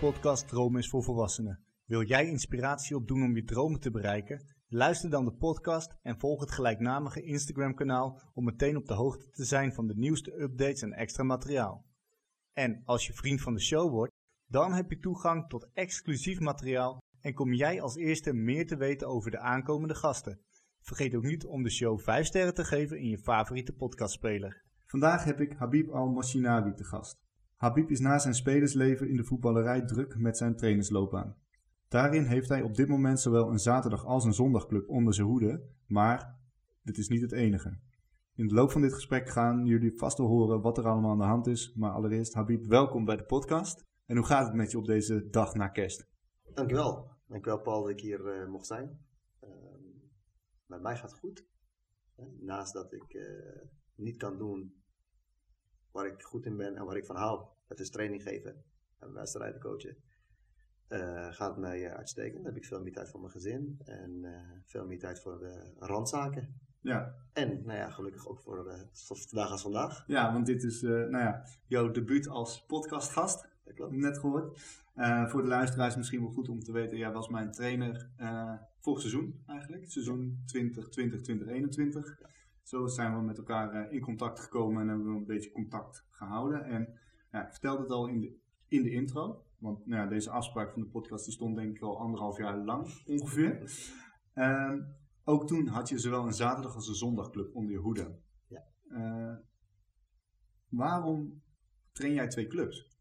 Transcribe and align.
Podcast 0.00 0.48
Droom 0.48 0.76
is 0.76 0.88
voor 0.88 1.02
Volwassenen. 1.02 1.64
Wil 1.84 2.02
jij 2.02 2.26
inspiratie 2.26 2.96
opdoen 2.96 3.22
om 3.22 3.36
je 3.36 3.44
dromen 3.44 3.80
te 3.80 3.90
bereiken? 3.90 4.44
Luister 4.68 5.10
dan 5.10 5.24
de 5.24 5.32
podcast 5.32 5.94
en 6.02 6.18
volg 6.18 6.40
het 6.40 6.50
gelijknamige 6.50 7.22
Instagram-kanaal 7.22 8.20
om 8.34 8.44
meteen 8.44 8.76
op 8.76 8.86
de 8.86 8.94
hoogte 8.94 9.30
te 9.30 9.44
zijn 9.44 9.72
van 9.72 9.86
de 9.86 9.96
nieuwste 9.96 10.40
updates 10.40 10.82
en 10.82 10.92
extra 10.92 11.22
materiaal. 11.22 11.84
En 12.52 12.82
als 12.84 13.06
je 13.06 13.12
vriend 13.12 13.40
van 13.40 13.54
de 13.54 13.60
show 13.60 13.90
wordt, 13.90 14.12
dan 14.46 14.72
heb 14.72 14.90
je 14.90 14.98
toegang 14.98 15.48
tot 15.48 15.68
exclusief 15.72 16.40
materiaal 16.40 16.98
en 17.20 17.34
kom 17.34 17.52
jij 17.52 17.80
als 17.80 17.96
eerste 17.96 18.32
meer 18.32 18.66
te 18.66 18.76
weten 18.76 19.08
over 19.08 19.30
de 19.30 19.38
aankomende 19.38 19.94
gasten. 19.94 20.40
Vergeet 20.80 21.14
ook 21.14 21.24
niet 21.24 21.44
om 21.44 21.62
de 21.62 21.70
show 21.70 22.00
5 22.00 22.26
sterren 22.26 22.54
te 22.54 22.64
geven 22.64 22.98
in 22.98 23.08
je 23.08 23.18
favoriete 23.18 23.72
podcastspeler. 23.72 24.64
Vandaag 24.86 25.24
heb 25.24 25.40
ik 25.40 25.52
Habib 25.52 25.90
Al-Moshinawi 25.90 26.74
te 26.74 26.84
gast. 26.84 27.27
Habib 27.58 27.90
is 27.90 28.00
na 28.00 28.18
zijn 28.18 28.34
spelersleven 28.34 29.08
in 29.08 29.16
de 29.16 29.24
voetballerij 29.24 29.84
druk 29.84 30.18
met 30.18 30.36
zijn 30.36 30.56
trainersloopbaan. 30.56 31.36
Daarin 31.88 32.24
heeft 32.24 32.48
hij 32.48 32.62
op 32.62 32.74
dit 32.74 32.88
moment 32.88 33.20
zowel 33.20 33.50
een 33.50 33.58
zaterdag 33.58 34.04
als 34.04 34.24
een 34.24 34.34
zondagclub 34.34 34.88
onder 34.88 35.14
zijn 35.14 35.26
hoede, 35.26 35.62
maar 35.86 36.38
dit 36.82 36.98
is 36.98 37.08
niet 37.08 37.20
het 37.20 37.32
enige. 37.32 37.78
In 38.34 38.48
de 38.48 38.54
loop 38.54 38.70
van 38.70 38.80
dit 38.80 38.94
gesprek 38.94 39.28
gaan 39.28 39.66
jullie 39.66 39.98
vast 39.98 40.18
wel 40.18 40.26
horen 40.26 40.60
wat 40.60 40.78
er 40.78 40.86
allemaal 40.86 41.10
aan 41.10 41.18
de 41.18 41.24
hand 41.24 41.46
is, 41.46 41.74
maar 41.74 41.90
allereerst 41.90 42.34
Habib, 42.34 42.64
welkom 42.64 43.04
bij 43.04 43.16
de 43.16 43.24
podcast. 43.24 43.84
En 44.06 44.16
hoe 44.16 44.26
gaat 44.26 44.46
het 44.46 44.54
met 44.54 44.70
je 44.70 44.78
op 44.78 44.86
deze 44.86 45.28
dag 45.30 45.54
na 45.54 45.68
kerst? 45.68 46.06
Dankjewel. 46.54 47.10
Dankjewel 47.26 47.60
Paul 47.60 47.82
dat 47.82 47.90
ik 47.90 48.00
hier 48.00 48.40
uh, 48.40 48.48
mocht 48.48 48.66
zijn. 48.66 48.98
Uh, 49.44 49.50
met 50.66 50.82
mij 50.82 50.96
gaat 50.96 51.10
het 51.10 51.18
goed. 51.18 51.46
Naast 52.40 52.72
dat 52.72 52.92
ik 52.92 53.14
uh, 53.14 53.62
niet 53.94 54.16
kan 54.16 54.38
doen 54.38 54.77
waar 55.92 56.06
ik 56.06 56.22
goed 56.22 56.46
in 56.46 56.56
ben 56.56 56.76
en 56.76 56.84
waar 56.84 56.96
ik 56.96 57.06
van 57.06 57.16
hou. 57.16 57.46
Dat 57.66 57.80
is 57.80 57.90
training 57.90 58.22
geven 58.22 58.64
en 58.98 59.12
wedstrijden 59.12 59.60
coachen. 59.60 59.96
Uh, 60.88 61.32
gaat 61.32 61.58
mij 61.58 61.84
uh, 61.84 61.92
uitstekend. 61.92 62.36
Dan 62.36 62.44
heb 62.44 62.56
ik 62.56 62.64
veel 62.64 62.82
meer 62.82 62.92
tijd 62.92 63.08
voor 63.08 63.20
mijn 63.20 63.32
gezin 63.32 63.80
en 63.84 64.10
uh, 64.22 64.40
veel 64.64 64.86
meer 64.86 64.98
tijd 64.98 65.20
voor 65.20 65.38
de 65.38 65.72
randzaken. 65.78 66.60
Ja. 66.80 67.14
En 67.32 67.62
nou 67.64 67.78
ja, 67.78 67.90
gelukkig 67.90 68.28
ook 68.28 68.40
voor 68.40 68.86
vandaag 69.06 69.50
als 69.50 69.62
vandaag. 69.62 70.04
Ja, 70.06 70.32
want 70.32 70.46
dit 70.46 70.62
is 70.62 70.80
nou 70.80 71.18
ja, 71.18 71.44
jouw 71.66 71.90
debuut 71.90 72.28
als 72.28 72.64
podcastgast. 72.66 73.48
Dat 73.64 73.74
klopt. 73.74 73.92
Net 73.92 74.18
gehoord. 74.18 74.60
voor 75.26 75.42
de 75.42 75.48
luisteraars 75.48 75.96
misschien 75.96 76.20
wel 76.20 76.30
goed 76.30 76.48
om 76.48 76.60
te 76.60 76.72
weten. 76.72 76.98
Jij 76.98 77.12
was 77.12 77.28
mijn 77.28 77.50
trainer 77.50 78.10
vorig 78.80 79.00
seizoen 79.00 79.42
eigenlijk. 79.46 79.90
Seizoen 79.90 80.42
2020, 80.46 81.20
2021. 81.20 82.18
Ja. 82.20 82.26
Zo 82.68 82.86
zijn 82.86 83.16
we 83.16 83.22
met 83.22 83.38
elkaar 83.38 83.92
in 83.92 84.00
contact 84.00 84.40
gekomen 84.40 84.82
en 84.82 84.88
hebben 84.88 85.06
we 85.06 85.18
een 85.18 85.26
beetje 85.26 85.50
contact 85.50 86.06
gehouden. 86.10 86.64
En 86.64 86.98
ja, 87.30 87.46
ik 87.46 87.50
vertelde 87.50 87.82
het 87.82 87.90
al 87.90 88.06
in 88.06 88.20
de, 88.20 88.38
in 88.68 88.82
de 88.82 88.90
intro. 88.90 89.44
Want 89.58 89.86
nou 89.86 90.02
ja, 90.02 90.08
deze 90.08 90.30
afspraak 90.30 90.72
van 90.72 90.82
de 90.82 90.88
podcast 90.88 91.24
die 91.24 91.34
stond 91.34 91.56
denk 91.56 91.76
ik 91.76 91.82
al 91.82 91.98
anderhalf 91.98 92.38
jaar 92.38 92.56
lang 92.56 93.04
ongeveer. 93.06 93.72
Uh, 94.34 94.74
ook 95.24 95.46
toen 95.46 95.66
had 95.66 95.88
je 95.88 95.98
zowel 95.98 96.26
een 96.26 96.32
zaterdag 96.32 96.74
als 96.74 96.88
een 96.88 96.94
zondagclub 96.94 97.54
onder 97.54 97.72
je 97.72 97.78
hoede. 97.78 98.18
Ja. 98.46 98.64
Uh, 98.88 99.36
waarom 100.68 101.42
train 101.92 102.14
jij 102.14 102.28
twee 102.28 102.46
clubs? 102.46 102.96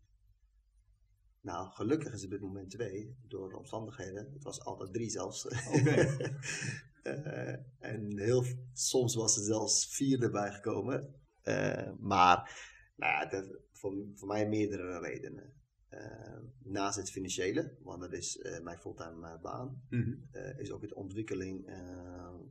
Nou, 1.41 1.69
gelukkig 1.69 2.13
is 2.13 2.21
het 2.21 2.23
op 2.23 2.29
dit 2.29 2.41
moment 2.41 2.69
twee, 2.69 3.17
door 3.27 3.49
de 3.49 3.57
omstandigheden. 3.57 4.31
Het 4.33 4.43
was 4.43 4.63
altijd 4.63 4.93
drie 4.93 5.09
zelfs. 5.09 5.45
Oké. 5.45 5.79
Okay. 5.79 6.07
uh, 7.07 7.55
en 7.79 8.17
heel, 8.17 8.43
soms 8.73 9.15
was 9.15 9.37
er 9.37 9.43
zelfs 9.43 9.95
vier 9.95 10.23
erbij 10.23 10.51
gekomen. 10.51 11.15
Uh, 11.43 11.91
maar 11.99 12.51
nou 12.95 13.11
ja, 13.13 13.25
dat, 13.25 13.59
voor, 13.71 14.05
voor 14.15 14.27
mij 14.27 14.47
meerdere 14.47 14.99
redenen. 14.99 15.53
Uh, 15.89 16.39
naast 16.59 16.97
het 16.97 17.11
financiële, 17.11 17.77
want 17.79 18.01
dat 18.01 18.13
is 18.13 18.37
uh, 18.37 18.59
mijn 18.59 18.77
fulltime 18.77 19.27
uh, 19.27 19.41
baan, 19.41 19.85
mm 19.89 20.03
-hmm. 20.03 20.29
is 20.57 20.71
ook 20.71 20.81
het 20.81 20.93
ontwikkeling 20.93 21.65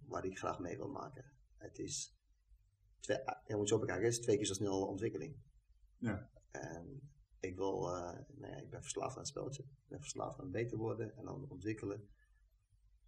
waar 0.07 0.25
ik 0.25 0.39
graag 0.39 0.59
mee 0.59 0.77
wil 0.77 0.89
maken. 0.89 1.25
Het 1.57 1.79
is, 1.79 2.17
twee, 3.01 3.19
je 3.47 3.57
moet 3.57 3.69
zo 3.69 3.79
bekijken, 3.79 4.05
het 4.05 4.13
is 4.13 4.21
twee 4.21 4.37
keer 4.37 4.47
zo 4.47 4.55
snel 4.55 4.87
ontwikkeling. 4.87 5.37
Ja. 5.99 6.31
En 6.51 7.11
ik 7.41 7.57
wil, 7.57 7.81
nou 8.35 8.53
ja, 8.53 8.57
ik 8.57 8.71
ben 8.71 8.83
verslaafd 8.83 9.13
aan 9.13 9.19
het 9.19 9.29
spelletje. 9.29 9.63
Ik 9.63 9.89
ben 9.89 10.01
verslaafd 10.01 10.41
aan 10.41 10.51
beter 10.51 10.79
worden 10.79 11.17
en 11.17 11.25
dan 11.25 11.47
ontwikkelen. 11.49 12.09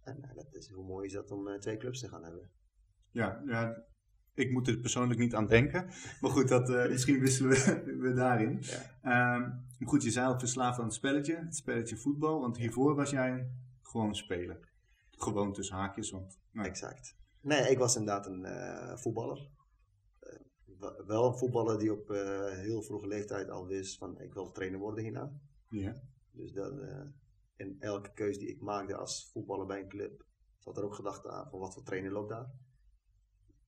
En 0.09 0.35
dat 0.35 0.53
is, 0.55 0.69
hoe 0.69 0.85
mooi 0.85 1.05
is 1.07 1.13
dat 1.13 1.31
om 1.31 1.59
twee 1.59 1.77
clubs 1.77 1.99
te 1.99 2.07
gaan 2.07 2.23
hebben. 2.23 2.49
Ja, 3.11 3.41
ja, 3.45 3.83
ik 4.39 4.51
moet 4.51 4.67
er 4.67 4.77
persoonlijk 4.77 5.19
niet 5.19 5.35
aan 5.35 5.47
denken. 5.47 5.85
Maar 6.21 6.31
goed, 6.31 6.47
dat, 6.47 6.69
uh, 6.69 6.89
misschien 6.89 7.19
wisselen 7.19 7.51
we, 7.51 7.83
we 8.07 8.13
daarin. 8.13 8.61
Ja. 9.01 9.35
Um, 9.35 9.65
goed, 9.87 10.03
je 10.03 10.11
zei 10.11 10.27
al 10.27 10.39
verslaafd 10.39 10.79
aan 10.79 10.85
het 10.85 10.93
spelletje. 10.93 11.35
Het 11.35 11.55
spelletje 11.55 11.97
voetbal. 11.97 12.39
Want 12.39 12.57
hiervoor 12.57 12.95
was 12.95 13.09
jij 13.09 13.51
gewoon 13.81 14.15
speler. 14.15 14.69
Gewoon 15.11 15.53
tussen 15.53 15.75
haakjes. 15.75 16.11
Want, 16.11 16.39
nou. 16.51 16.67
Exact. 16.67 17.17
Nee, 17.41 17.69
ik 17.71 17.77
was 17.77 17.95
inderdaad 17.95 18.25
een 18.25 18.41
uh, 18.41 18.95
voetballer. 18.95 19.49
Uh, 20.79 21.05
wel 21.05 21.25
een 21.25 21.37
voetballer 21.37 21.79
die 21.79 21.93
op 21.93 22.07
heel 22.49 22.81
vroege 22.81 23.07
leeftijd 23.07 23.49
al 23.49 23.67
wist 23.67 23.97
van 23.97 24.19
ik 24.19 24.33
wil 24.33 24.51
trainer 24.51 24.79
worden 24.79 25.03
hierna. 25.03 25.31
Ja. 25.69 26.01
Dus 26.31 26.51
dan, 26.51 26.79
in 27.59 27.75
elke 27.79 28.13
keuze 28.13 28.39
die 28.39 28.49
ik 28.49 28.61
maakte 28.61 28.95
als 28.95 29.29
voetballer 29.31 29.65
bij 29.65 29.79
een 29.79 29.89
club, 29.89 30.25
zat 30.57 30.77
er 30.77 30.83
ook 30.83 30.95
gedachte 30.95 31.29
aan 31.29 31.49
van 31.49 31.59
wat 31.59 31.73
voor 31.73 31.83
trainer 31.83 32.11
loopt 32.11 32.29
daar. 32.29 32.51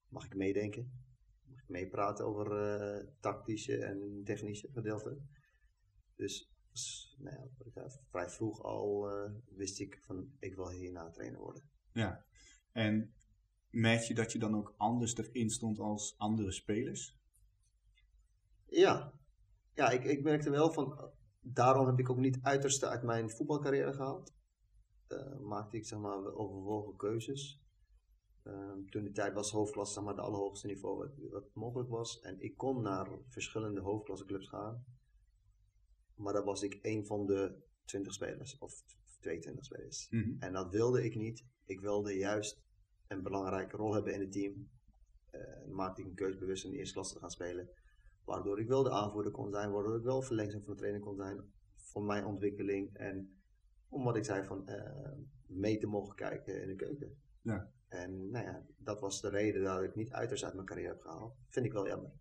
Mag 0.08 0.26
ik 0.26 0.36
meedenken? 0.36 0.92
Mag 1.44 1.62
ik 1.62 1.70
meepraten 1.70 2.26
over 2.26 2.80
uh, 2.82 3.08
tactische 3.20 3.78
en 3.78 4.22
technische 4.24 4.70
gedeelten? 4.72 5.30
Dus, 6.16 6.50
nou 7.18 7.36
ja, 7.74 7.90
vrij 8.10 8.30
vroeg 8.30 8.62
al 8.64 9.12
uh, 9.12 9.32
wist 9.46 9.80
ik 9.80 10.00
van 10.02 10.36
ik 10.40 10.56
wil 10.56 10.70
hierna 10.70 11.10
trainer 11.10 11.40
worden. 11.40 11.70
Ja, 11.92 12.26
en 12.72 13.14
merk 13.70 14.02
je 14.02 14.14
dat 14.14 14.32
je 14.32 14.40
dan 14.40 14.56
ook 14.56 14.74
anders 14.78 15.18
erin 15.18 15.50
stond 15.50 15.80
als 15.80 16.18
andere 16.18 16.52
spelers? 16.52 17.20
Ja, 18.66 19.14
ja 19.74 19.90
ik, 19.90 20.04
ik 20.04 20.24
merkte 20.24 20.50
wel 20.50 20.74
van, 20.74 21.12
daarom 21.42 21.86
heb 21.86 22.00
ik 22.00 22.10
ook 22.10 22.18
niet 22.18 22.40
uiterste 22.42 22.88
uit 22.88 23.04
mijn 23.04 23.30
voetbalcarrière 23.30 23.94
gehaald. 23.94 24.34
Uh, 25.08 25.40
maakte 25.40 25.78
ik 25.78 25.86
zeg 25.86 26.00
maar 26.00 26.34
overwogen 26.34 26.96
keuzes. 26.96 27.62
Um, 28.44 28.90
toen 28.90 29.04
die 29.04 29.14
tijd 29.14 29.34
was 29.34 29.52
hoofdklasse 29.52 29.94
zeg 29.94 30.04
maar, 30.04 30.14
het 30.14 30.24
allerhoogste 30.24 30.68
niveau 30.68 30.98
wat, 30.98 31.32
wat, 31.32 31.54
mogelijk 31.54 31.90
was. 31.90 32.20
En 32.20 32.42
ik 32.42 32.58
kon 32.58 32.82
naar 32.82 33.10
verschillende 33.28 33.82
hoofdklasseclubs 33.82 34.48
gaan. 34.48 34.86
Maar 36.16 36.34
dan 36.34 36.46
was 36.46 36.64
ik 36.64 36.80
een 36.82 37.06
van 37.06 37.26
de 37.26 37.64
20 37.86 38.14
spelers. 38.14 38.58
Of 38.58 38.84
22 39.20 39.66
spelers. 39.66 40.08
Mm 40.10 40.22
-hmm. 40.22 40.36
En 40.40 40.54
dat 40.54 40.72
wilde 40.72 41.04
ik 41.04 41.16
niet. 41.16 41.46
Ik 41.66 41.80
wilde 41.80 42.18
juist 42.18 42.64
een 43.08 43.24
belangrijke 43.24 43.78
rol 43.78 43.94
hebben 43.94 44.14
in 44.14 44.20
het 44.20 44.32
team. 44.32 44.70
Uh, 45.32 45.74
maakte 45.74 46.02
ik 46.02 46.08
een 46.08 46.16
keuze 46.16 46.38
bewust 46.38 46.66
in 46.66 46.72
de 46.72 46.78
eerste 46.78 46.94
klasse 46.94 47.14
te 47.14 47.20
gaan 47.20 47.32
spelen. 47.32 47.70
Waardoor 48.26 48.60
ik 48.60 48.68
wel 48.68 48.84
de 48.84 48.92
aanvoerder 48.92 49.32
kon 49.32 49.52
zijn. 49.52 49.72
Waardoor 49.72 49.98
ik 49.98 50.04
wel 50.04 50.22
verlenging 50.22 50.64
van 50.64 50.74
de 50.74 50.80
trainer 50.80 51.02
kon 51.02 51.16
zijn. 51.16 51.52
Voor 51.76 52.04
mijn 52.04 52.26
ontwikkeling. 52.26 52.98
En 52.98 53.42
om 53.90 54.04
wat 54.04 54.16
ik 54.16 54.26
zei 54.26 54.46
van 54.46 54.70
uh, 54.70 55.12
mee 55.48 55.78
te 55.78 55.88
mogen 55.88 56.16
kijken 56.16 56.62
in 56.62 56.68
de 56.68 56.76
keuken. 56.76 57.22
Ja. 57.42 57.72
En 57.88 58.30
nou 58.30 58.46
ja, 58.46 58.66
dat 58.78 59.00
was 59.00 59.22
de 59.22 59.30
reden 59.30 59.64
dat 59.64 59.84
ik 59.84 59.96
niet 59.96 60.12
uiterst 60.12 60.44
uit 60.44 60.54
mijn 60.54 60.66
carrière 60.66 60.90
heb 60.90 61.02
gehaald. 61.02 61.36
Vind 61.48 61.66
ik 61.66 61.74
wel 61.74 61.88
jammer. 61.88 62.12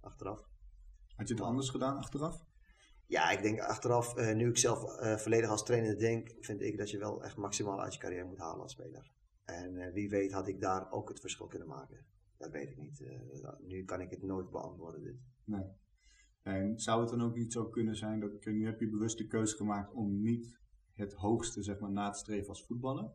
Achteraf. 0.00 0.48
Had 1.16 1.28
je 1.28 1.34
het 1.34 1.42
anders 1.42 1.68
gedaan 1.68 1.96
achteraf? 1.96 2.46
Ja, 3.06 3.30
ik 3.30 3.42
denk 3.42 3.60
achteraf, 3.60 4.16
uh, 4.16 4.34
nu 4.34 4.48
ik 4.48 4.58
zelf 4.58 5.00
uh, 5.00 5.16
volledig 5.16 5.50
als 5.50 5.64
trainer 5.64 5.98
denk, 5.98 6.34
vind 6.40 6.60
ik 6.60 6.78
dat 6.78 6.90
je 6.90 6.98
wel 6.98 7.24
echt 7.24 7.36
maximaal 7.36 7.80
uit 7.80 7.94
je 7.94 8.00
carrière 8.00 8.24
moet 8.24 8.38
halen 8.38 8.62
als 8.62 8.72
speler. 8.72 9.10
En 9.44 9.92
wie 9.92 10.08
weet 10.08 10.32
had 10.32 10.48
ik 10.48 10.60
daar 10.60 10.90
ook 10.90 11.08
het 11.08 11.20
verschil 11.20 11.46
kunnen 11.46 11.68
maken. 11.68 12.06
Dat 12.38 12.50
weet 12.50 12.70
ik 12.70 12.78
niet. 12.78 13.04
nu 13.60 13.84
kan 13.84 14.00
ik 14.00 14.10
het 14.10 14.22
nooit 14.22 14.50
beantwoorden. 14.50 15.02
Dit. 15.02 15.16
Nee. 15.44 15.66
En 16.42 16.78
zou 16.78 17.00
het 17.00 17.10
dan 17.10 17.22
ook 17.22 17.36
niet 17.36 17.52
zo 17.52 17.68
kunnen 17.68 17.96
zijn 17.96 18.20
dat 18.20 18.44
nu 18.44 18.64
heb 18.64 18.80
je 18.80 18.88
bewust 18.88 19.18
de 19.18 19.26
keuze 19.26 19.56
gemaakt 19.56 19.92
om 19.92 20.22
niet 20.22 20.58
het 20.92 21.12
hoogste 21.12 21.62
zeg 21.62 21.78
maar, 21.78 21.90
na 21.90 22.10
te 22.10 22.18
streven 22.18 22.48
als 22.48 22.66
voetballer? 22.66 23.10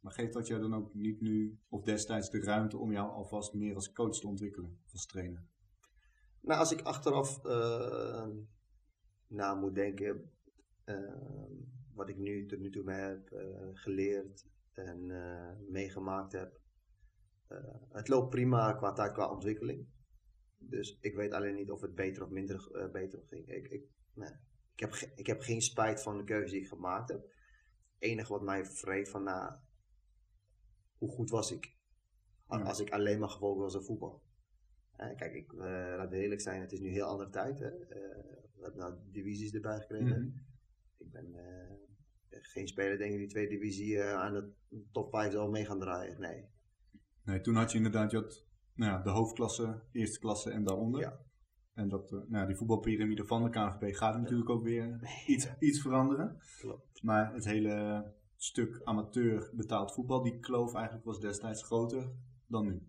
Maar 0.00 0.12
geeft 0.12 0.32
dat 0.32 0.46
jou 0.46 0.60
dan 0.60 0.74
ook 0.74 0.94
niet 0.94 1.20
nu 1.20 1.58
of 1.68 1.82
destijds 1.82 2.30
de 2.30 2.40
ruimte 2.40 2.78
om 2.78 2.92
jou 2.92 3.10
alvast 3.10 3.54
meer 3.54 3.74
als 3.74 3.92
coach 3.92 4.18
te 4.18 4.26
ontwikkelen, 4.26 4.78
als 4.92 5.06
trainer? 5.06 5.44
Nou, 6.40 6.60
als 6.60 6.72
ik 6.72 6.80
achteraf 6.80 7.44
uh, 7.44 8.26
na 9.26 9.54
moet 9.54 9.74
denken, 9.74 10.30
uh, 10.84 11.12
wat 11.94 12.08
ik 12.08 12.16
nu 12.16 12.46
tot 12.46 12.58
nu 12.58 12.70
toe 12.70 12.84
mee 12.84 13.00
heb 13.00 13.30
uh, 13.32 13.68
geleerd 13.72 14.46
en 14.72 15.06
meegemaakt 15.68 16.32
heb. 16.32 16.60
Het 17.92 18.08
loopt 18.08 18.30
prima 18.30 18.72
qua 18.72 18.92
tijd, 18.92 19.12
qua 19.12 19.30
ontwikkeling. 19.30 19.86
Dus 20.58 20.98
ik 21.00 21.14
weet 21.14 21.32
alleen 21.32 21.54
niet 21.54 21.70
of 21.70 21.80
het 21.80 21.94
beter 21.94 22.22
of 22.22 22.30
minder 22.30 22.88
beter 22.92 23.22
ging. 23.28 23.48
Ik, 23.48 23.68
ik, 23.68 23.82
nee. 24.14 24.32
ik, 24.74 24.80
heb 24.80 24.94
ik 24.94 25.26
heb 25.26 25.40
geen 25.40 25.62
spijt 25.62 26.02
van 26.02 26.16
de 26.16 26.24
keuze 26.24 26.52
die 26.52 26.62
ik 26.62 26.68
gemaakt 26.68 27.08
heb. 27.08 27.22
Het 27.22 28.10
enige 28.10 28.32
wat 28.32 28.42
mij 28.42 28.64
vreet 28.64 29.08
van, 29.08 29.22
nou, 29.22 29.54
hoe 30.98 31.10
goed 31.10 31.30
was 31.30 31.52
ik? 31.52 31.76
Als 32.46 32.80
ik 32.80 32.90
alleen 32.90 33.18
maar 33.18 33.28
gewoon 33.28 33.58
was 33.58 33.76
aan 33.76 33.84
voetbal. 33.84 34.22
Uh, 34.96 35.16
kijk, 35.16 35.34
ik, 35.34 35.52
uh, 35.52 35.60
laat 35.96 36.12
eerlijk 36.12 36.40
zijn, 36.40 36.60
het 36.60 36.72
is 36.72 36.80
nu 36.80 36.86
een 36.86 36.92
heel 36.92 37.06
andere 37.06 37.30
tijd. 37.30 37.58
Hè? 37.58 37.72
Uh, 37.72 37.88
we 38.54 38.62
hebben 38.62 38.80
nou 38.80 38.94
divisies 39.10 39.52
erbij 39.52 39.80
gekregen. 39.80 40.06
Mm 40.06 40.12
-hmm. 40.12 40.46
Ik 40.98 41.10
ben 41.10 41.34
eh, 41.34 42.38
geen 42.42 42.68
speler, 42.68 42.98
denk 42.98 43.12
ik, 43.12 43.18
die 43.18 43.28
tweede 43.28 43.54
divisie 43.54 43.98
eh, 43.98 44.12
aan 44.12 44.32
de 44.32 44.52
top 44.92 45.10
5 45.10 45.32
zal 45.32 45.50
mee 45.50 45.64
gaan 45.64 45.78
draaien. 45.78 46.20
Nee. 46.20 46.44
Nee, 47.28 47.40
toen 47.40 47.54
had 47.54 47.70
je 47.70 47.76
inderdaad 47.76 48.10
je 48.10 48.16
had, 48.16 48.44
nou 48.74 48.92
ja, 48.92 49.02
de 49.02 49.10
hoofdklasse, 49.10 49.82
eerste 49.92 50.18
klasse 50.18 50.50
en 50.50 50.64
daaronder. 50.64 51.00
Ja. 51.00 51.20
En 51.74 51.88
dat, 51.88 52.04
eh, 52.12 52.18
nou, 52.18 52.28
ja, 52.36 52.46
die 52.46 52.56
voetbalpyramide 52.56 53.24
van 53.26 53.42
de 53.44 53.50
KNVB 53.50 53.94
gaat 53.96 54.16
natuurlijk 54.18 54.50
ook 54.50 54.62
weer 54.62 55.00
iets, 55.26 55.48
iets 55.58 55.80
veranderen. 55.80 56.40
Klopt. 56.58 57.02
Maar 57.02 57.34
het 57.34 57.44
hele 57.44 58.04
stuk 58.36 58.80
amateur 58.84 59.50
betaald 59.54 59.92
voetbal, 59.92 60.22
die 60.22 60.38
kloof 60.38 60.74
eigenlijk 60.74 61.04
was 61.04 61.20
destijds 61.20 61.62
groter 61.62 62.12
dan 62.46 62.66
nu. 62.66 62.88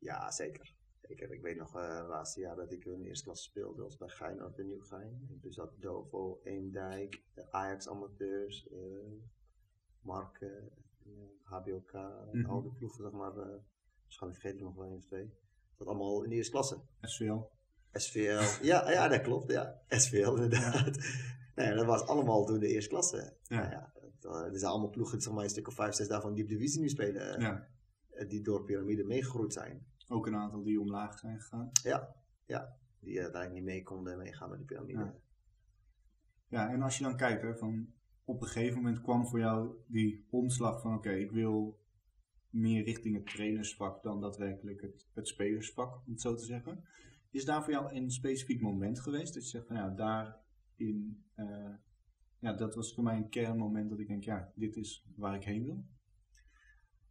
Ja, 0.00 0.30
zeker. 0.30 0.74
zeker. 1.00 1.32
Ik 1.32 1.42
weet 1.42 1.56
nog 1.56 1.76
eh 1.76 2.04
laatste 2.08 2.40
jaar 2.40 2.56
dat 2.56 2.72
ik 2.72 2.84
in 2.84 2.98
de 2.98 3.06
eerste 3.08 3.24
klasse 3.24 3.48
speelde, 3.48 3.82
was 3.82 3.96
bij 3.96 4.08
Feyenoord 4.08 4.58
en 4.58 4.66
Nieuwgein. 4.66 5.26
En 5.28 5.38
toen 5.40 5.52
zat 5.52 5.80
Dovo, 5.80 6.40
Eemdijk, 6.42 7.22
de 7.34 7.52
Ajax 7.52 7.88
amateurs, 7.88 8.68
eh 8.68 8.78
Mark, 10.00 10.40
eh, 10.40 10.48
HBOK, 11.42 11.92
Mhm. 12.32 12.46
al 12.50 12.62
die 12.62 12.72
ploegen, 12.72 13.02
zeg 13.02 13.12
maar. 13.12 13.32
Waarschijnlijk 14.10 14.40
vergeet 14.40 14.58
ik 14.60 14.64
nog 14.66 14.74
wel 14.74 14.84
één 14.86 14.96
of 14.96 15.04
twee. 15.04 15.30
Dat 15.76 15.86
allemaal 15.88 16.22
in 16.22 16.30
de 16.30 16.36
eerste 16.36 16.52
klasse. 16.52 16.80
SVL. 17.00 17.38
SVL, 17.92 18.64
ja, 18.64 18.90
ja, 18.90 19.08
dat 19.08 19.20
klopt, 19.20 19.50
ja. 19.52 19.80
SVL 19.88 20.34
inderdaad. 20.34 20.98
Nee, 21.54 21.74
dat 21.74 21.86
was 21.86 22.02
allemaal 22.06 22.44
toen 22.44 22.58
de 22.58 22.68
eerste 22.68 22.88
klasse. 22.90 23.36
Ja. 23.42 23.56
Nou 23.60 23.70
ja, 23.70 23.92
eh, 24.20 24.52
er 24.52 24.58
zijn 24.58 24.70
allemaal 24.70 24.90
ploegen, 24.90 25.20
zeg 25.20 25.32
maar, 25.32 25.44
een 25.44 25.50
stuk 25.50 25.68
of 25.68 25.74
vijf, 25.74 25.94
zes 25.94 26.08
daarvan 26.08 26.34
die 26.34 26.42
op 26.42 26.48
divisie 26.48 26.80
nu 26.80 26.88
spelen. 26.88 27.34
eh, 27.34 27.40
Ja. 27.40 27.68
eh, 28.10 28.28
Die 28.28 28.42
door 28.42 28.64
piramide 28.64 29.04
meegegroeid 29.04 29.52
zijn. 29.52 29.86
Ook 30.08 30.26
een 30.26 30.34
aantal 30.36 30.62
die 30.62 30.80
omlaag 30.80 31.18
zijn 31.18 31.40
gegaan. 31.40 31.70
Ja, 31.82 32.14
ja. 32.46 32.76
Die 33.00 33.20
uiteindelijk 33.22 33.62
niet 33.64 33.72
mee 33.74 33.82
konden 33.82 34.18
meegaan 34.18 34.50
met 34.50 34.58
de 34.58 34.64
piramide. 34.64 34.98
Ja. 34.98 35.14
Ja, 36.48 36.70
en 36.70 36.82
als 36.82 36.98
je 36.98 37.04
dan 37.04 37.16
kijkt, 37.16 37.42
hè, 37.42 37.56
van 37.56 37.92
op 38.24 38.42
een 38.42 38.48
gegeven 38.48 38.76
moment 38.76 39.00
kwam 39.00 39.26
voor 39.26 39.38
jou 39.38 39.74
die 39.86 40.26
omslag 40.30 40.80
van 40.80 40.94
oké, 40.94 41.10
ik 41.10 41.30
wil 41.30 41.79
meer 42.50 42.84
richting 42.84 43.14
het 43.14 43.26
trainersvak 43.26 44.02
dan 44.02 44.20
daadwerkelijk 44.20 44.80
het, 44.80 45.06
het 45.14 45.28
spelersvak, 45.28 45.94
om 46.06 46.12
het 46.12 46.20
zo 46.20 46.34
te 46.34 46.44
zeggen. 46.44 46.84
Is 47.30 47.44
daar 47.44 47.64
voor 47.64 47.72
jou 47.72 47.94
een 47.94 48.10
specifiek 48.10 48.60
moment 48.60 49.00
geweest 49.00 49.34
dat 49.34 49.42
je 49.42 49.48
zegt 49.48 49.66
van 49.66 49.76
ja, 49.76 49.88
daarin, 49.88 51.24
eh, 51.34 51.74
ja, 52.38 52.52
dat 52.52 52.74
was 52.74 52.94
voor 52.94 53.04
mij 53.04 53.16
een 53.16 53.28
kernmoment 53.28 53.90
dat 53.90 53.98
ik 53.98 54.08
denk, 54.08 54.24
ja, 54.24 54.52
dit 54.54 54.76
is 54.76 55.06
waar 55.16 55.34
ik 55.34 55.44
heen 55.44 55.64
wil. 55.64 55.84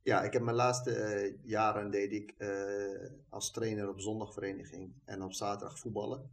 Ja, 0.02 0.24
ik 0.24 0.34
heb 0.34 0.42
mijn 0.42 0.56
laatste 0.56 0.92
eh, 0.92 1.38
jaren 1.44 1.92
deed 1.92 2.12
ik 2.12 2.32
eh, 2.32 3.12
als 3.30 3.52
trainer 3.52 3.90
op 3.90 4.00
zondagvereniging 4.00 4.94
en 5.06 5.24
op 5.24 5.34
zaterdag 5.34 5.80
voetballen. 5.80 6.30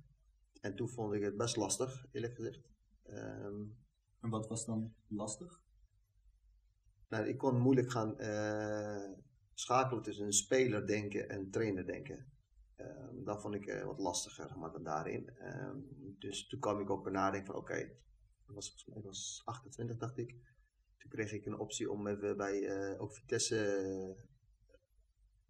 En 0.61 0.77
toen 0.77 0.89
vond 0.89 1.15
ik 1.15 1.23
het 1.23 1.37
best 1.37 1.57
lastig, 1.57 2.07
eerlijk 2.13 2.35
gezegd. 2.35 2.71
Ehm, 3.03 3.63
En 4.21 4.31
wat 4.33 4.49
was 4.49 4.65
dan 4.65 4.95
lastig? 5.09 5.66
Nou, 7.09 7.27
ik 7.29 7.39
kon 7.39 7.61
moeilijk 7.61 7.91
gaan 7.91 8.19
eh, 8.19 9.11
schakelen 9.55 10.03
tussen 10.03 10.27
een 10.27 10.33
speler 10.33 10.87
denken 10.87 11.29
en 11.29 11.51
trainer 11.51 11.87
denken. 11.87 12.33
Ehm, 12.77 13.25
dat 13.25 13.41
vond 13.43 13.55
ik 13.55 13.67
eh, 13.67 13.85
wat 13.85 13.99
lastiger 13.99 14.49
dan 14.73 14.83
daarin. 14.83 15.29
Ehm, 15.39 15.79
dus 16.19 16.47
toen 16.47 16.61
kwam 16.61 16.81
ik 16.81 16.91
op 16.91 17.07
een 17.07 17.13
nadenken 17.13 17.47
van 17.53 17.57
oké, 17.63 17.75
ik, 17.77 17.91
was, 18.47 18.67
volgens 18.69 18.87
mij- 18.87 18.99
ik 18.99 19.05
was 19.05 19.43
28 19.45 19.97
dacht 19.97 20.19
ik. 20.19 20.31
Toen 20.99 21.11
kreeg 21.11 21.33
ik 21.33 21.47
een 21.47 21.59
optie 21.59 21.91
om 21.91 22.07
even 22.07 22.37
bij 22.37 22.67
eh, 22.69 23.01
ook 23.01 23.13
Vitesse 23.15 24.17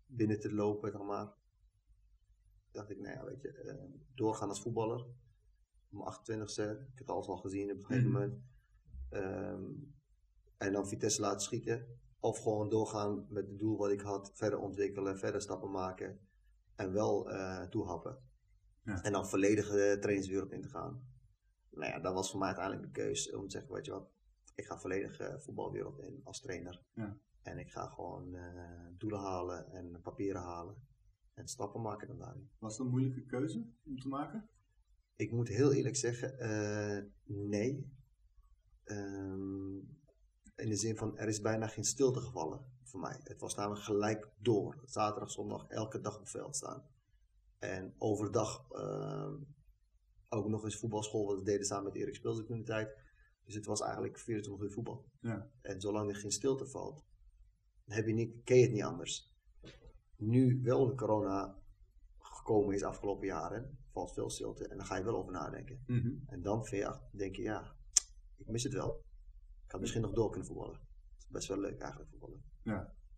binnen 0.06 0.40
te 0.40 0.52
lopen, 0.54 0.90
zeg 0.90 1.00
maar. 1.02 1.32
dacht 2.70 2.90
ik, 2.90 2.98
nou 2.98 3.14
ja, 3.14 3.24
weet 3.24 3.40
je, 3.42 3.52
eh, 3.52 3.84
doorgaan 4.14 4.48
als 4.48 4.62
voetballer. 4.62 5.06
Om 5.90 6.02
28ste, 6.02 6.62
ik 6.62 6.88
heb 6.88 6.98
het 6.98 7.10
alles 7.10 7.26
al 7.26 7.36
gezien 7.36 7.70
op 7.70 7.76
een 7.78 7.84
gegeven 7.84 8.10
Mhm. 8.10 8.18
moment. 8.20 8.42
Ehm, 9.08 9.64
en 10.58 10.72
dan 10.72 10.88
Vitesse 10.88 11.20
laten 11.20 11.40
schieten. 11.40 11.86
Of 12.20 12.38
gewoon 12.38 12.68
doorgaan 12.68 13.26
met 13.28 13.46
het 13.46 13.58
doel 13.58 13.76
wat 13.76 13.90
ik 13.90 14.00
had, 14.00 14.30
verder 14.34 14.58
ontwikkelen, 14.58 15.18
verder 15.18 15.40
stappen 15.40 15.70
maken. 15.70 16.20
En 16.74 16.92
wel 16.92 17.30
eh 17.30 17.62
toehappen. 17.62 18.18
Ja. 18.82 19.02
En 19.02 19.12
dan 19.12 19.28
volledig 19.28 19.70
de 19.70 19.96
trainingswereld 20.00 20.52
in 20.52 20.62
te 20.62 20.68
gaan. 20.68 21.08
Nou 21.70 21.92
ja, 21.92 22.00
dat 22.00 22.14
was 22.14 22.30
voor 22.30 22.38
mij 22.38 22.48
uiteindelijk 22.48 22.86
de 22.86 23.00
keuze 23.00 23.38
om 23.38 23.44
te 23.44 23.50
zeggen, 23.50 23.72
weet 23.74 23.84
je 23.84 23.90
wat, 23.90 24.10
ik 24.54 24.64
ga 24.64 24.78
volledig 24.78 25.18
eh 25.18 25.38
voetbalwereld 25.38 25.98
in 25.98 26.20
als 26.24 26.40
trainer. 26.40 26.82
Ja. 26.94 27.18
En 27.42 27.58
ik 27.58 27.70
ga 27.70 27.86
gewoon 27.86 28.34
eh, 28.34 28.86
doelen 28.96 29.20
halen 29.20 29.72
en 29.72 30.00
papieren 30.02 30.42
halen. 30.42 30.76
En 31.34 31.48
stappen 31.48 31.80
maken 31.80 32.08
dan 32.08 32.18
daarin. 32.18 32.50
Was 32.58 32.76
dat 32.76 32.86
een 32.86 32.92
moeilijke 32.92 33.24
keuze 33.24 33.66
om 33.84 33.98
te 33.98 34.08
maken? 34.08 34.48
Ik 35.16 35.32
moet 35.32 35.48
heel 35.48 35.72
eerlijk 35.72 35.96
zeggen, 35.96 36.34
nee. 37.24 37.92
Ehm, 38.84 39.78
in 40.56 40.68
de 40.68 40.76
zin 40.76 40.96
van, 40.96 41.18
er 41.18 41.28
is 41.28 41.40
bijna 41.40 41.66
geen 41.66 41.84
stilte 41.84 42.20
gevallen 42.20 42.64
voor 42.82 43.00
mij. 43.00 43.20
Het 43.22 43.40
was 43.40 43.54
namelijk 43.54 43.82
gelijk 43.82 44.28
door. 44.38 44.82
Zaterdag, 44.84 45.30
zondag, 45.30 45.66
elke 45.68 46.00
dag 46.00 46.18
op 46.18 46.28
veld 46.28 46.56
staan. 46.56 46.84
En 47.58 47.94
overdag 47.98 48.66
ehm, 48.70 49.34
ook 50.28 50.48
nog 50.48 50.64
eens 50.64 50.78
voetbalschool, 50.78 51.26
wat 51.26 51.38
we 51.38 51.44
deden 51.44 51.66
samen 51.66 51.84
met 51.84 51.94
Erik 51.94 52.14
Speels 52.14 52.42
in 52.46 52.58
de 52.58 52.64
tijd. 52.64 52.96
Dus 53.44 53.54
het 53.54 53.66
was 53.66 53.80
eigenlijk 53.80 54.18
24 54.18 54.64
uur 54.64 54.72
voetbal. 54.72 55.04
Ja. 55.20 55.50
En 55.60 55.80
zolang 55.80 56.10
er 56.10 56.16
geen 56.16 56.30
stilte 56.30 56.66
valt, 56.66 57.04
heb 57.84 58.06
je 58.06 58.12
niet, 58.12 58.44
ken 58.44 58.56
je 58.56 58.62
het 58.62 58.72
niet 58.72 58.82
anders. 58.82 59.34
Nu 60.16 60.60
wel 60.62 60.86
de 60.86 60.94
corona 60.94 61.58
gekomen 62.18 62.74
is 62.74 62.82
afgelopen 62.82 63.26
jaren, 63.26 63.78
valt 63.90 64.12
veel 64.12 64.30
stilte 64.30 64.68
en 64.68 64.76
dan 64.76 64.86
ga 64.86 64.96
je 64.96 65.04
wel 65.04 65.16
over 65.16 65.32
nadenken. 65.32 65.82
Mhm. 65.86 66.14
En 66.26 66.42
dan 66.42 66.64
vind 66.64 66.82
je, 66.82 67.16
denk 67.16 67.36
je, 67.36 67.42
ja, 67.42 67.76
ik 68.36 68.48
mis 68.48 68.62
het 68.62 68.72
wel. 68.72 69.04
Ik 69.66 69.72
had 69.72 69.80
misschien 69.80 70.02
nog 70.02 70.12
door 70.12 70.30
kunnen 70.30 70.48
voetballen. 70.48 70.80
Is 71.18 71.28
best 71.28 71.48
wel 71.48 71.60
leuk 71.60 71.80
eigenlijk 71.80 72.10
voetballen. 72.10 72.42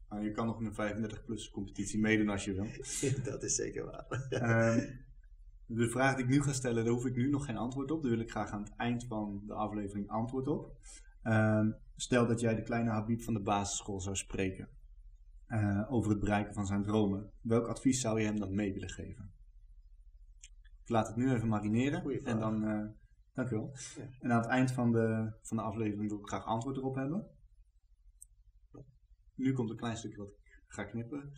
Nou, 0.08 0.24
je 0.24 0.30
kan 0.30 0.46
nog 0.46 0.60
in 0.60 0.66
een 0.66 1.10
35-plus 1.10 1.50
competitie 1.50 2.00
meedoen 2.00 2.28
als 2.28 2.44
je 2.44 2.54
wil. 2.54 2.66
dat 3.32 3.42
is 3.42 3.54
zeker 3.54 3.84
waar. 3.84 4.06
Ehm, 4.28 4.90
de 5.66 5.88
vraag 5.88 6.14
die 6.14 6.24
ik 6.24 6.30
nu 6.30 6.42
ga 6.42 6.52
stellen, 6.52 6.84
daar 6.84 6.92
hoef 6.92 7.06
ik 7.06 7.16
nu 7.16 7.28
nog 7.28 7.44
geen 7.44 7.56
antwoord 7.56 7.90
op. 7.90 8.02
Daar 8.02 8.10
wil 8.10 8.20
ik 8.20 8.30
graag 8.30 8.50
aan 8.50 8.62
het 8.62 8.74
eind 8.76 9.04
van 9.04 9.42
de 9.46 9.54
aflevering 9.54 10.08
antwoord 10.08 10.48
op. 10.48 10.76
Ehm, 11.22 11.70
stel 11.96 12.26
dat 12.26 12.40
jij 12.40 12.54
de 12.54 12.62
kleine 12.62 12.90
Habib 12.90 13.22
van 13.22 13.34
de 13.34 13.40
basisschool 13.40 14.00
zou 14.00 14.16
spreken 14.16 14.68
eh, 15.46 15.92
over 15.92 16.10
het 16.10 16.20
bereiken 16.20 16.54
van 16.54 16.66
zijn 16.66 16.82
dromen. 16.82 17.30
Welk 17.40 17.66
advies 17.66 18.00
zou 18.00 18.20
je 18.20 18.26
hem 18.26 18.38
dan 18.38 18.54
mee 18.54 18.72
willen 18.72 18.90
geven? 18.90 19.32
Ik 20.82 20.88
laat 20.88 21.06
het 21.06 21.16
nu 21.16 21.32
even 21.32 21.48
marineren. 21.48 22.24
En 22.24 22.38
dan, 22.38 22.64
eh 22.64 22.86
dankjewel. 23.38 23.72
Ja. 23.96 24.08
En 24.20 24.32
aan 24.32 24.40
het 24.40 24.50
eind 24.50 24.72
van 24.72 24.92
de, 24.92 25.32
van 25.42 25.56
de 25.56 25.62
aflevering 25.62 26.08
wil 26.08 26.18
ik 26.18 26.26
graag 26.26 26.44
antwoord 26.44 26.76
erop 26.76 26.94
hebben. 26.94 27.26
Nu 29.34 29.52
komt 29.52 29.70
een 29.70 29.76
klein 29.76 29.96
stukje 29.96 30.18
wat 30.18 30.28
ik 30.28 30.62
ga 30.66 30.84
knippen. 30.84 31.30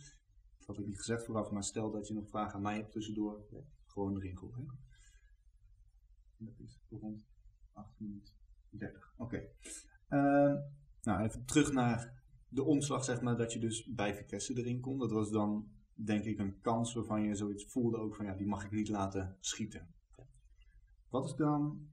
Dat 0.57 0.67
had 0.67 0.77
ik 0.77 0.85
niet 0.85 0.97
gezegd 0.97 1.25
vooraf, 1.25 1.51
maar 1.51 1.63
stel 1.63 1.91
dat 1.91 2.07
je 2.07 2.13
nog 2.13 2.29
vragen 2.29 2.53
aan 2.53 2.61
mij 2.61 2.75
hebt 2.75 2.91
tussendoor, 2.91 3.45
gewoon 3.85 4.15
erin 4.15 4.37
gooien. 4.37 4.55
hè. 4.57 6.45
Dat 6.45 6.59
is 6.59 6.81
rond 6.89 7.25
8 7.73 7.99
minuten 7.99 8.33
30. 8.69 9.13
Oké. 9.17 9.47
Ehm, 10.07 10.55
nou, 11.01 11.23
even 11.23 11.45
terug 11.45 11.71
naar 11.71 12.23
de 12.47 12.63
omslag, 12.63 13.03
zeg 13.03 13.21
maar, 13.21 13.37
dat 13.37 13.53
je 13.53 13.59
dus 13.59 13.85
bij 13.85 14.15
Vitesse 14.15 14.57
erin 14.57 14.79
kon. 14.79 14.97
Dat 14.97 15.11
was 15.11 15.31
dan, 15.31 15.71
denk 15.93 16.23
ik, 16.23 16.39
een 16.39 16.61
kans 16.61 16.93
waarvan 16.93 17.23
je 17.23 17.35
zoiets 17.35 17.65
voelde 17.65 17.97
ook 17.97 18.15
van, 18.15 18.25
ja, 18.25 18.35
die 18.35 18.47
mag 18.47 18.63
ik 18.63 18.71
niet 18.71 18.89
laten 18.89 19.37
schieten. 19.39 19.93
Wat 21.09 21.25
is 21.25 21.35
dan, 21.35 21.90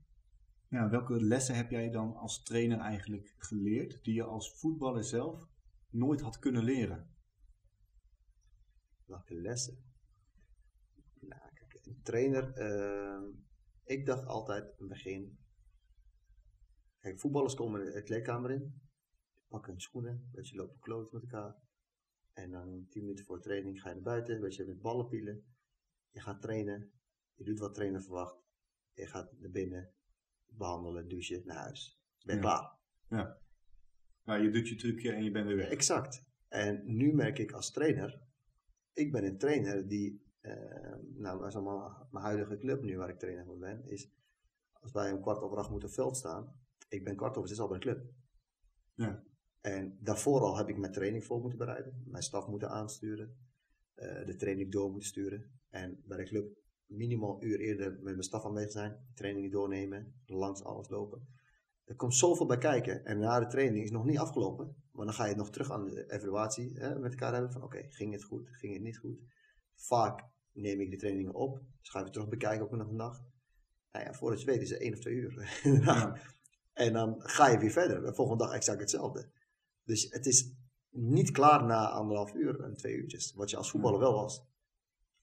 ja, 0.68 0.88
welke 0.88 1.22
lessen 1.24 1.54
heb 1.54 1.70
jij 1.70 1.90
dan 1.90 2.16
als 2.16 2.42
trainer 2.42 2.78
eigenlijk 2.78 3.34
geleerd, 3.36 4.04
die 4.04 4.14
je 4.14 4.22
als 4.22 4.58
voetballer 4.58 5.04
zelf 5.04 5.48
nooit 5.90 6.20
had 6.20 6.38
kunnen 6.38 6.62
leren? 6.62 7.16
Welke 9.04 9.34
lessen? 9.34 9.84
Nou, 11.20 11.42
kijk, 11.54 11.86
een 11.86 12.02
trainer, 12.02 12.52
ehm, 12.52 13.24
ik 13.84 14.06
dacht 14.06 14.26
altijd 14.26 14.64
in 14.64 14.74
het 14.78 14.88
begin. 14.88 15.38
Kijk, 16.98 17.20
voetballers 17.20 17.54
komen 17.54 17.92
de 17.92 18.02
kleedkamer 18.02 18.50
in, 18.50 18.80
pakken 19.48 19.72
hun 19.72 19.80
schoenen, 19.80 20.28
weet 20.32 20.48
je, 20.48 20.56
lopen 20.56 20.78
kloot 20.78 21.12
met 21.12 21.22
elkaar. 21.22 21.56
En 22.32 22.50
dan 22.50 22.86
10 22.88 23.02
minuten 23.02 23.24
voor 23.24 23.40
training 23.40 23.80
ga 23.80 23.88
je 23.88 23.94
naar 23.94 24.04
buiten, 24.04 24.40
weet 24.40 24.54
je, 24.54 24.64
met 24.64 24.80
ballen 24.80 25.08
pielen. 25.08 25.44
Je 26.10 26.20
gaat 26.20 26.42
trainen, 26.42 26.92
je 27.34 27.44
doet 27.44 27.58
wat 27.58 27.74
trainer 27.74 28.02
verwacht. 28.02 28.42
Je 28.92 29.06
gaat 29.06 29.32
naar 29.38 29.50
binnen, 29.50 29.94
behandelen, 30.48 31.08
douchen, 31.08 31.42
naar 31.44 31.56
huis. 31.56 32.00
Ben 32.24 32.36
je 32.36 32.42
Ja. 32.42 32.78
klaar? 33.08 33.38
Nou, 34.24 34.42
je 34.42 34.50
doet 34.50 34.68
je 34.68 34.74
trucje 34.74 35.12
en 35.12 35.24
je 35.24 35.30
bent 35.30 35.46
weer 35.46 35.56
weg. 35.56 35.68
Exact. 35.70 36.24
En 36.48 36.82
nu 36.96 37.12
merk 37.14 37.38
ik 37.38 37.52
als 37.52 37.70
trainer, 37.70 38.20
ik 38.92 39.12
ben 39.12 39.24
een 39.24 39.38
trainer 39.38 39.88
die, 39.88 40.22
eh, 40.40 40.96
nou, 41.14 41.50
zeg 41.50 41.62
maar, 41.62 42.06
mijn 42.10 42.24
huidige 42.24 42.58
club 42.58 42.82
nu 42.82 42.96
waar 42.96 43.08
ik 43.08 43.18
trainer 43.18 43.44
van 43.44 43.58
ben, 43.58 43.84
is 43.84 44.10
als 44.72 44.92
wij 44.92 45.12
om 45.12 45.20
kwart 45.20 45.40
over 45.40 45.58
acht 45.58 45.70
moeten 45.70 45.90
veld 45.90 46.16
staan, 46.16 46.60
ik 46.88 47.04
ben 47.04 47.16
kwart 47.16 47.36
over 47.36 47.48
zes 47.48 47.60
al 47.60 47.68
bij 47.68 47.78
de 47.78 47.84
club. 47.84 48.12
Ja. 48.94 49.24
En 49.60 49.98
daarvoor 50.00 50.40
al 50.40 50.56
heb 50.56 50.68
ik 50.68 50.78
mijn 50.78 50.92
training 50.92 51.24
voor 51.24 51.40
moeten 51.40 51.58
bereiden, 51.58 52.02
mijn 52.06 52.22
staf 52.22 52.46
moeten 52.46 52.70
aansturen, 52.70 53.36
eh, 53.94 54.26
de 54.26 54.36
training 54.36 54.72
door 54.72 54.90
moeten 54.90 55.08
sturen. 55.08 55.60
En 55.68 56.02
bij 56.04 56.16
de 56.16 56.24
club 56.24 56.56
minimaal 56.88 57.34
een 57.34 57.48
uur 57.48 57.60
eerder 57.60 57.92
met 57.92 58.02
mijn 58.02 58.22
staf 58.22 58.44
aanwezig 58.44 58.70
zijn, 58.70 58.96
trainingen 59.14 59.50
doornemen, 59.50 60.14
langs 60.26 60.64
alles 60.64 60.88
lopen. 60.88 61.28
Er 61.84 61.96
komt 61.96 62.14
zoveel 62.14 62.46
bij 62.46 62.58
kijken. 62.58 63.04
En 63.04 63.18
na 63.18 63.40
de 63.40 63.46
training 63.46 63.76
is 63.76 63.90
het 63.90 63.98
nog 63.98 64.06
niet 64.06 64.18
afgelopen. 64.18 64.76
Maar 64.92 65.06
dan 65.06 65.14
ga 65.14 65.26
je 65.26 65.34
nog 65.34 65.50
terug 65.50 65.70
aan 65.70 65.84
de 65.84 66.12
evaluatie 66.12 66.72
hè, 66.74 66.98
met 66.98 67.10
elkaar 67.10 67.32
hebben. 67.32 67.52
Van 67.52 67.62
oké, 67.62 67.86
ging 67.88 68.12
het 68.12 68.24
goed? 68.24 68.48
Ging 68.52 68.72
het 68.72 68.82
niet 68.82 68.98
goed? 68.98 69.18
Vaak 69.74 70.24
neem 70.52 70.80
ik 70.80 70.90
de 70.90 70.96
trainingen 70.96 71.34
op. 71.34 71.62
Dus 71.80 71.88
ga 71.88 72.00
ik 72.00 72.12
terug 72.12 72.28
bekijken 72.28 72.64
op 72.64 72.72
een 72.72 72.96
dag. 72.96 73.20
Nou 73.92 74.04
ja, 74.04 74.12
voordat 74.12 74.40
je 74.40 74.46
weet 74.46 74.60
is 74.60 74.70
het 74.70 74.80
één 74.80 74.92
of 74.92 74.98
twee 74.98 75.14
uur. 75.14 75.60
Ja. 75.84 76.16
En 76.72 76.92
dan 76.92 77.14
ga 77.18 77.48
je 77.48 77.58
weer 77.58 77.70
verder. 77.70 78.02
De 78.02 78.14
volgende 78.14 78.44
dag 78.44 78.54
exact 78.54 78.80
hetzelfde. 78.80 79.30
Dus 79.84 80.10
het 80.10 80.26
is 80.26 80.54
niet 80.90 81.30
klaar 81.30 81.64
na 81.64 81.88
anderhalf 81.88 82.34
uur 82.34 82.60
en 82.60 82.76
twee 82.76 82.94
uurtjes. 82.94 83.32
Wat 83.34 83.50
je 83.50 83.56
als 83.56 83.70
voetballer 83.70 84.00
wel 84.00 84.12
was. 84.12 84.46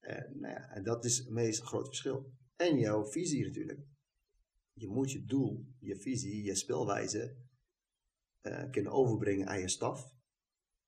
En, 0.06 0.40
nou 0.40 0.54
ja, 0.54 0.70
en 0.70 0.84
dat 0.84 1.06
is 1.06 1.18
het 1.18 1.30
meest 1.30 1.62
groot 1.62 1.88
verschil. 1.88 2.34
En 2.56 2.80
jouw 2.80 3.06
visie 3.06 3.46
natuurlijk. 3.46 3.80
Je 4.74 4.88
moet 4.88 5.12
je 5.12 5.26
doel, 5.26 5.66
je 5.80 5.98
visie, 5.98 6.44
je 6.44 6.56
speelwijze 6.56 7.38
eh, 8.42 8.70
kunnen 8.72 8.92
overbrengen 8.92 9.48
aan 9.48 9.60
je 9.60 9.70
staf. 9.70 10.14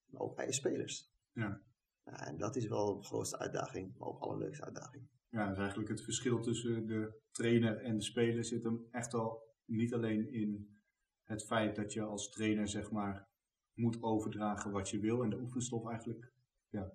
Maar 0.06 0.20
ook 0.20 0.38
aan 0.38 0.46
je 0.46 0.52
spelers. 0.52 1.12
Ja. 1.32 1.62
Nou, 2.04 2.24
en 2.24 2.36
dat 2.36 2.56
is 2.56 2.66
wel 2.66 2.96
de 2.96 3.04
grootste 3.04 3.38
uitdaging. 3.38 3.96
Maar 3.96 4.08
ook 4.08 4.18
de 4.18 4.24
allerleukste 4.24 4.64
uitdaging. 4.64 5.08
Ja, 5.28 5.48
dus 5.48 5.58
eigenlijk 5.58 5.88
het 5.88 6.02
verschil 6.02 6.40
tussen 6.40 6.86
de 6.86 7.20
trainer 7.30 7.76
en 7.76 7.96
de 7.96 8.02
speler 8.02 8.44
zit 8.44 8.62
hem 8.62 8.86
echt 8.90 9.14
al 9.14 9.42
niet 9.64 9.94
alleen 9.94 10.32
in 10.32 10.78
het 11.22 11.44
feit 11.44 11.76
dat 11.76 11.92
je 11.92 12.02
als 12.02 12.30
trainer 12.30 12.68
zeg 12.68 12.90
maar 12.90 13.28
moet 13.74 14.02
overdragen 14.02 14.70
wat 14.70 14.88
je 14.90 14.98
wil 14.98 15.22
en 15.22 15.30
de 15.30 15.40
oefenstof 15.40 15.86
eigenlijk 15.88 16.32
ja, 16.68 16.92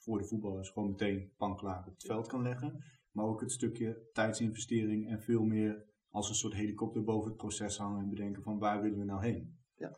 voor 0.00 0.18
de 0.18 0.24
voetballers 0.24 0.70
gewoon 0.70 0.90
meteen 0.90 1.32
panklaar 1.36 1.86
op 1.86 1.94
het 1.94 2.04
veld 2.04 2.26
kan 2.26 2.42
leggen. 2.42 2.84
Maar 3.12 3.24
ook 3.24 3.40
het 3.40 3.52
stukje 3.52 4.08
tijdsinvestering 4.12 5.08
en 5.08 5.20
veel 5.20 5.44
meer 5.44 5.84
als 6.10 6.28
een 6.28 6.34
soort 6.34 6.54
helikopter 6.54 7.04
boven 7.04 7.28
het 7.28 7.36
proces 7.36 7.76
hangen 7.76 8.02
en 8.02 8.08
bedenken 8.08 8.42
van 8.42 8.58
waar 8.58 8.82
willen 8.82 8.98
we 8.98 9.04
nou 9.04 9.22
heen. 9.22 9.58
Ja. 9.76 9.96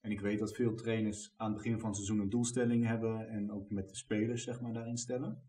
En 0.00 0.10
ik 0.10 0.20
weet 0.20 0.38
dat 0.38 0.54
veel 0.54 0.74
trainers 0.74 1.34
aan 1.36 1.46
het 1.46 1.56
begin 1.56 1.78
van 1.78 1.88
het 1.88 1.96
seizoen 1.96 2.18
een 2.18 2.30
doelstelling 2.30 2.86
hebben 2.86 3.28
en 3.28 3.52
ook 3.52 3.70
met 3.70 3.88
de 3.88 3.96
spelers 3.96 4.42
zeg 4.42 4.60
maar 4.60 4.72
daarin 4.72 4.98
stellen. 4.98 5.42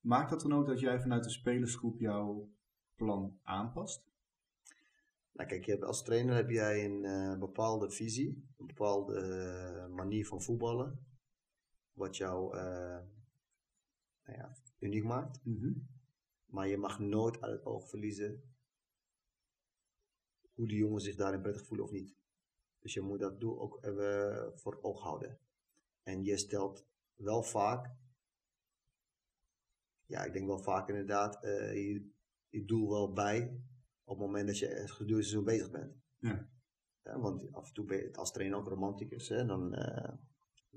Maakt 0.00 0.30
dat 0.30 0.40
dan 0.40 0.54
ook 0.54 0.66
dat 0.66 0.80
jij 0.80 1.00
vanuit 1.00 1.24
de 1.24 1.30
spelersgroep 1.30 1.98
jouw 1.98 2.48
plan 2.96 3.38
aanpast? 3.42 4.04
Nou 5.32 5.48
kijk, 5.48 5.82
als 5.82 6.02
trainer 6.02 6.34
heb 6.34 6.50
jij 6.50 6.84
een 6.84 7.04
eh, 7.04 7.38
bepaalde 7.38 7.90
visie, 7.90 8.44
een 8.58 8.66
bepaalde 8.66 9.20
eh, 9.20 9.94
manier 9.94 10.26
van 10.26 10.42
voetballen, 10.42 10.98
wat 11.94 12.16
jou 12.16 12.56
eh, 12.56 13.00
nou 14.24 14.38
ja, 14.38 14.56
uniek 14.78 15.04
maakt. 15.04 15.40
Maar 16.44 16.68
je 16.68 16.76
mag 16.76 16.98
nooit 16.98 17.40
uit 17.40 17.52
het 17.52 17.64
oog 17.64 17.88
verliezen 17.88 18.54
hoe 20.54 20.68
de 20.68 20.76
jongens 20.76 21.04
zich 21.04 21.16
daarin 21.16 21.40
prettig 21.40 21.66
voelen 21.66 21.86
of 21.86 21.92
niet. 21.92 22.16
Dus 22.78 22.94
je 22.94 23.00
moet 23.00 23.20
dat 23.20 23.40
doel 23.40 23.60
ook 23.60 23.84
even 23.84 24.52
voor 24.58 24.78
oog 24.82 25.00
houden. 25.00 25.38
En 26.02 26.24
je 26.24 26.36
stelt 26.36 26.86
wel 27.14 27.42
vaak, 27.42 27.96
ja, 30.06 30.24
ik 30.24 30.32
denk 30.32 30.46
wel 30.46 30.58
vaak 30.58 30.88
inderdaad, 30.88 31.44
eh, 31.44 31.74
je, 31.74 32.10
je 32.48 32.64
doel 32.64 32.90
wel 32.90 33.12
bij 33.12 33.60
op 34.04 34.16
het 34.18 34.26
moment 34.26 34.46
dat 34.46 34.58
je 34.58 34.66
het 34.66 34.90
gedurende 34.90 35.26
seizoen 35.26 35.44
bezig 35.44 35.70
bent. 35.70 35.96
Ja. 36.18 36.48
Ja, 37.02 37.18
want 37.18 37.52
af 37.52 37.68
en 37.68 37.74
toe 37.74 37.84
ben 37.84 37.96
je 37.96 38.14
als 38.14 38.32
trainer 38.32 38.58
ook 38.58 38.68
romanticus, 38.68 39.28
hè, 39.28 39.46
dan 39.46 39.74
eh, 39.74 40.14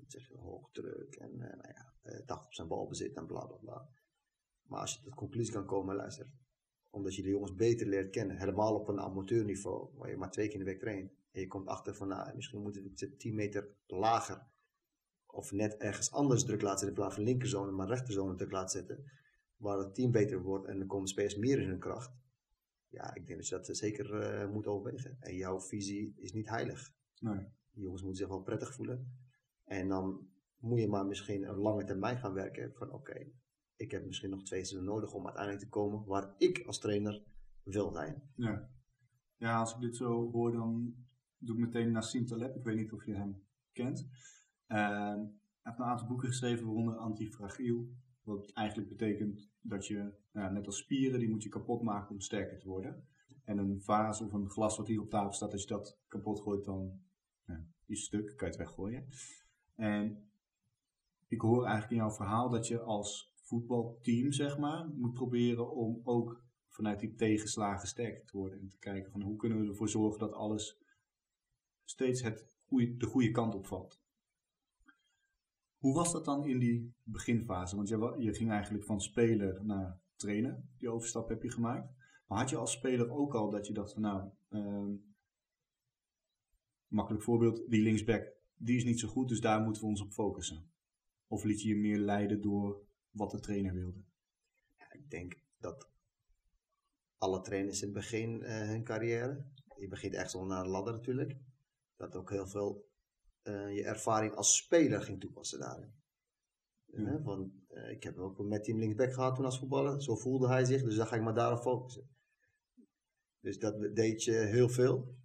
zeg 0.08 0.28
hoog 0.28 0.70
druk 0.72 1.16
en 1.16 1.32
uh, 1.32 1.40
nou 1.40 1.74
ja, 1.74 1.94
uh, 2.04 2.64
80% 2.64 2.68
balbezit 2.68 3.16
en 3.16 3.26
bla 3.26 3.46
bla 3.46 3.58
bla. 3.58 3.90
Maar 4.68 4.80
als 4.80 4.94
je 4.94 5.02
tot 5.02 5.16
conclusie 5.16 5.54
kan 5.54 5.66
komen, 5.66 5.96
luister, 5.96 6.32
omdat 6.90 7.16
je 7.16 7.22
de 7.22 7.30
jongens 7.30 7.56
beter 7.56 7.88
leert 7.88 8.10
kennen, 8.10 8.38
helemaal 8.38 8.76
op 8.76 8.88
een 8.88 9.00
amateurniveau, 9.00 9.90
waar 9.94 10.10
je 10.10 10.18
maar 10.18 10.32
twee 10.32 10.46
keer 10.46 10.60
in 10.60 10.66
de 10.66 10.72
week 10.72 10.80
traint, 10.80 11.12
en 11.32 11.42
je 11.42 11.48
komt 11.48 11.68
achter 11.68 11.96
van, 11.96 12.08
nou, 12.08 12.36
misschien 12.36 12.62
moet 12.62 12.76
het 12.76 13.20
10 13.20 13.36
meter 13.36 13.68
lager, 13.86 14.48
of 15.26 15.52
net 15.52 15.78
ergens 15.78 16.12
anders 16.12 16.44
druk 16.44 16.62
laten 16.62 16.80
zetten, 16.80 16.88
in 16.88 17.02
plaats 17.02 17.16
van 17.16 17.24
linkerzone, 17.24 17.72
maar 17.72 17.88
rechterzone 17.88 18.36
druk 18.36 18.52
laten 18.52 18.80
zetten, 18.80 19.12
waar 19.58 19.78
het 19.78 19.96
team 19.96 20.12
beter 20.12 20.42
wordt 20.42 20.66
en 20.66 20.78
dan 20.78 20.88
komen 20.88 21.08
spelers 21.08 21.36
meer 21.36 21.60
in 21.60 21.68
hun 21.68 21.80
kracht. 21.80 22.12
Ja, 22.90 23.14
ik 23.16 23.28
denk 23.28 23.40
dat 23.40 23.48
je 23.48 23.56
dat 23.56 23.78
zeker 23.78 24.14
uh, 24.44 24.52
moet 24.54 24.68
overwegen. 24.68 25.18
En 25.20 25.36
jouw 25.36 25.62
visie 25.62 26.14
is 26.16 26.34
niet 26.34 26.50
heilig. 26.50 26.94
Nee. 27.20 27.48
Die 27.72 27.84
jongens 27.84 28.02
moeten 28.02 28.20
zich 28.20 28.28
wel 28.28 28.42
prettig 28.42 28.74
voelen. 28.74 29.27
En 29.68 29.88
dan 29.88 30.28
moet 30.60 30.80
je 30.80 30.88
maar 30.88 31.06
misschien 31.06 31.44
een 31.44 31.56
lange 31.56 31.84
termijn 31.84 32.18
gaan 32.18 32.34
werken. 32.34 32.74
Van 32.74 32.92
oké, 32.92 33.32
ik 33.76 33.92
heb 33.92 34.06
misschien 34.06 34.30
nog 34.30 34.44
twee 34.44 34.66
seizoenen 34.66 34.94
nodig 34.94 35.14
om 35.14 35.26
uiteindelijk 35.26 35.64
te 35.64 35.70
komen 35.70 36.06
waar 36.06 36.34
ik 36.38 36.64
als 36.66 36.80
trainer 36.80 37.24
wil 37.64 37.92
zijn. 37.92 38.22
Ja. 38.36 38.70
Ja, 39.38 39.60
als 39.60 39.74
ik 39.74 39.82
dit 39.82 39.96
zo 39.96 40.32
hoor, 40.32 40.52
dan 40.52 40.96
doe 41.38 41.56
ik 41.56 41.62
meteen 41.62 41.92
Nassim 41.92 42.26
Taleb. 42.26 42.56
Ik 42.56 42.64
weet 42.64 42.76
niet 42.76 42.94
of 42.94 43.06
je 43.06 43.14
hem 43.14 43.44
kent. 43.72 44.00
Uh, 44.68 44.78
hij 45.08 45.32
heeft 45.62 45.80
een 45.80 45.86
aantal 45.86 46.08
boeken 46.08 46.28
geschreven, 46.28 46.66
waaronder 46.66 46.96
Antifragiel. 46.96 47.90
Wat 48.24 48.52
eigenlijk 48.52 48.90
betekent 48.90 49.50
dat 49.62 49.88
je, 49.88 50.14
nou, 50.32 50.54
net 50.54 50.66
als 50.66 50.78
spieren, 50.78 51.20
die 51.20 51.30
moet 51.30 51.44
je 51.44 51.50
kapot 51.50 51.82
maken 51.82 52.10
om 52.10 52.20
sterker 52.20 52.60
te 52.60 52.68
worden. 52.68 53.08
En 53.44 53.58
een 53.58 53.82
vaas 53.82 54.22
of 54.22 54.34
een 54.34 54.50
glas 54.50 54.78
wat 54.78 54.88
hier 54.88 55.02
op 55.02 55.10
tafel 55.10 55.34
staat, 55.34 55.52
als 55.52 55.62
je 55.62 55.68
dat 55.68 56.00
kapot 56.08 56.42
gooit, 56.42 56.66
dan 56.66 57.02
is 57.86 58.04
stuk, 58.04 58.26
kan 58.26 58.48
je 58.48 58.58
het 58.58 58.66
weggooien. 58.66 59.08
En 59.78 60.30
ik 61.28 61.42
hoor 61.42 61.64
eigenlijk 61.64 61.92
in 61.92 61.98
jouw 61.98 62.16
verhaal 62.16 62.50
dat 62.50 62.68
je 62.68 62.82
als 62.82 63.34
voetbalteam, 63.36 64.32
zeg 64.32 64.58
maar, 64.58 64.88
moet 64.88 65.14
proberen 65.14 65.72
om 65.72 66.02
ook 66.04 66.44
vanuit 66.68 67.00
die 67.00 67.16
tegenslagen 67.16 67.88
sterker 67.88 68.26
te 68.26 68.38
worden. 68.38 68.60
En 68.60 68.70
te 68.70 68.78
kijken 68.78 69.12
van 69.12 69.22
hoe 69.22 69.36
kunnen 69.36 69.62
we 69.62 69.68
ervoor 69.68 69.90
zorgen 69.90 70.20
dat 70.20 70.34
alles 70.34 70.82
steeds 71.84 72.22
het 72.22 72.58
goede, 72.66 72.98
de 72.98 73.06
goede 73.06 73.32
kant 73.32 73.56
opvalt. 73.56 74.02
Hoe 75.78 75.94
was 75.94 76.12
dat 76.12 76.26
dan 76.26 76.46
in 76.46 76.60
die 76.60 76.94
beginfase? 77.04 77.76
Want 77.76 77.88
je, 77.88 78.16
je 78.18 78.34
ging 78.34 78.52
eigenlijk 78.52 78.84
van 78.84 79.02
speler 79.02 79.66
naar 79.66 80.00
trainer. 80.16 80.64
Die 80.78 80.90
overstap 80.90 81.30
heb 81.30 81.44
je 81.44 81.52
gemaakt. 81.52 81.90
Maar 82.28 82.38
had 82.38 82.50
je 82.50 82.58
als 82.58 82.72
speler 82.72 83.10
ook 83.10 83.36
al 83.36 83.50
dat 83.50 83.68
je 83.68 83.74
dacht 83.74 83.94
van 83.94 84.02
nou, 84.02 84.30
uh, 84.50 85.00
makkelijk 86.88 87.24
voorbeeld, 87.24 87.70
die 87.70 87.82
linksback, 87.82 88.37
die 88.58 88.78
is 88.78 88.84
niet 88.84 89.00
zo 89.00 89.08
goed, 89.08 89.28
dus 89.28 89.42
daar 89.42 89.62
moeten 89.62 89.82
we 89.82 89.88
ons 89.88 90.02
op 90.02 90.12
focussen. 90.12 90.72
Of 91.28 91.44
liet 91.44 91.62
je 91.62 91.68
je 91.68 91.76
meer 91.76 91.98
leiden 91.98 92.42
door 92.42 92.86
wat 93.10 93.32
de 93.32 93.40
trainer 93.40 93.74
wilde? 93.74 94.04
Ja, 94.78 94.94
ik 94.94 95.10
denk 95.10 95.42
dat 95.58 95.90
alle 97.18 97.42
trainers 97.42 97.82
in 97.82 97.88
het 97.88 97.98
begin 97.98 98.42
uh, 98.42 98.48
hun 98.48 98.84
carrière, 98.84 99.46
je 99.78 99.88
begint 99.88 100.14
echt 100.14 100.32
zo 100.32 100.46
naar 100.46 100.64
de 100.64 100.70
ladder 100.70 100.94
natuurlijk, 100.94 101.38
dat 101.96 102.16
ook 102.16 102.30
heel 102.30 102.48
veel 102.48 102.90
uh, 103.44 103.76
je 103.76 103.84
ervaring 103.84 104.34
als 104.34 104.58
speler 104.58 105.02
ging 105.02 105.20
toepassen 105.20 105.60
daarin. 105.60 105.94
Ja. 106.86 107.00
Uh, 107.00 107.24
want, 107.24 107.54
uh, 107.70 107.92
ik 107.92 108.04
heb 108.04 108.18
ook 108.18 108.40
met 108.40 108.64
team 108.64 108.80
linksback 108.80 109.14
gehad 109.14 109.36
toen 109.36 109.46
als 109.46 109.60
voetballer. 109.60 110.02
Zo 110.02 110.16
voelde 110.16 110.48
hij 110.48 110.66
zich, 110.66 110.84
dus 110.84 110.96
dan 110.96 111.08
ga 111.08 111.16
ik 111.16 111.22
maar 111.22 111.34
daarop 111.34 111.62
focussen. 111.62 112.10
Dus 113.40 113.60
dat 113.60 113.96
deed 113.96 114.24
je 114.24 114.32
heel 114.32 114.70
veel. 114.70 115.16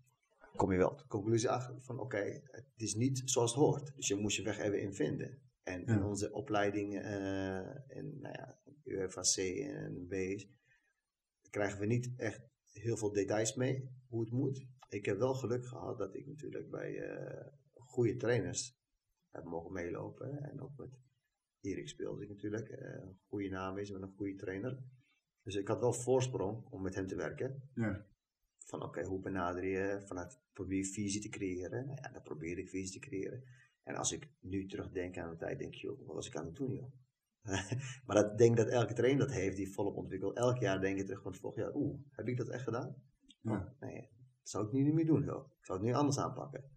Kom 0.56 0.72
je 0.72 0.78
wel 0.78 0.96
de 0.96 1.06
conclusie 1.06 1.48
achter 1.48 1.82
van 1.82 1.98
oké, 1.98 2.16
okay, 2.16 2.42
het 2.44 2.66
is 2.76 2.94
niet 2.94 3.22
zoals 3.24 3.50
het 3.50 3.60
hoort. 3.60 3.96
Dus 3.96 4.08
je 4.08 4.16
moest 4.16 4.36
je 4.36 4.42
weg 4.42 4.58
even 4.58 4.80
in 4.80 4.94
vinden. 4.94 5.38
En 5.62 5.82
ja. 5.86 5.94
in 5.94 6.02
onze 6.02 6.32
opleiding 6.32 6.98
en 6.98 8.18
nou 8.20 8.34
ja, 8.34 8.58
UFAC 8.84 9.36
en 9.36 10.06
B 10.06 10.14
krijgen 11.50 11.80
we 11.80 11.86
niet 11.86 12.12
echt 12.16 12.40
heel 12.72 12.96
veel 12.96 13.12
details 13.12 13.54
mee 13.54 13.90
hoe 14.08 14.20
het 14.20 14.32
moet. 14.32 14.66
Ik 14.88 15.04
heb 15.04 15.18
wel 15.18 15.34
geluk 15.34 15.66
gehad 15.66 15.98
dat 15.98 16.14
ik 16.14 16.26
natuurlijk 16.26 16.70
bij 16.70 16.94
goede 17.74 18.16
trainers 18.16 18.80
heb 19.30 19.44
mogen 19.44 19.72
meelopen. 19.72 20.42
En 20.42 20.60
ook 20.60 20.76
met 20.76 20.98
Erik 21.60 21.88
speelde 21.88 22.22
ik 22.22 22.28
natuurlijk. 22.28 22.68
Uh, 22.68 22.78
een 22.78 23.18
goede 23.28 23.48
naam 23.48 23.78
is 23.78 23.90
met 23.90 24.02
een 24.02 24.14
goede 24.16 24.34
trainer. 24.34 24.82
Dus 25.42 25.54
ik 25.54 25.68
had 25.68 25.80
wel 25.80 25.92
voorsprong 25.92 26.66
om 26.70 26.82
met 26.82 26.94
hem 26.94 27.06
te 27.06 27.16
werken. 27.16 27.70
Ja. 27.74 28.06
Van 28.66 28.78
oké, 28.78 28.88
okay, 28.88 29.04
hoe 29.04 29.20
benader 29.20 29.64
je 29.64 30.02
vanuit 30.04 30.40
probeer 30.52 30.84
visie 30.84 31.20
te 31.20 31.28
creëren. 31.28 31.86
Nou 31.86 31.98
ja, 32.02 32.08
dan 32.12 32.22
probeer 32.22 32.58
ik 32.58 32.68
visie 32.68 33.00
te 33.00 33.06
creëren. 33.08 33.44
En 33.82 33.94
als 33.94 34.12
ik 34.12 34.28
nu 34.40 34.66
terugdenk 34.66 35.18
aan 35.18 35.30
de 35.30 35.36
tijd, 35.36 35.58
denk 35.58 35.74
je, 35.74 35.96
wat 36.04 36.14
was 36.14 36.26
ik 36.26 36.36
aan 36.36 36.46
het 36.46 36.56
doen 36.56 36.72
joh? 36.72 36.92
maar 38.06 38.16
dat 38.16 38.38
denk 38.38 38.56
dat 38.56 38.68
elke 38.68 38.92
trainer 38.92 39.26
dat 39.26 39.34
heeft, 39.34 39.56
die 39.56 39.72
volop 39.72 39.96
ontwikkelt. 39.96 40.36
Elk 40.36 40.58
jaar 40.58 40.80
denk 40.80 40.96
je 40.96 41.04
terug 41.04 41.22
van 41.22 41.32
het 41.32 41.40
vorig 41.40 41.56
jaar, 41.56 41.74
oeh, 41.74 41.98
heb 42.10 42.28
ik 42.28 42.36
dat 42.36 42.48
echt 42.48 42.64
gedaan? 42.64 42.94
Ja. 43.40 43.52
Oh, 43.52 43.80
nee, 43.80 44.00
dat 44.00 44.48
zou 44.48 44.66
ik 44.66 44.72
nu 44.72 44.82
niet 44.82 44.94
meer 44.94 45.06
doen 45.06 45.24
joh. 45.24 45.46
Ik 45.58 45.64
zou 45.64 45.78
het 45.78 45.88
nu 45.88 45.94
anders 45.94 46.18
aanpakken. 46.18 46.70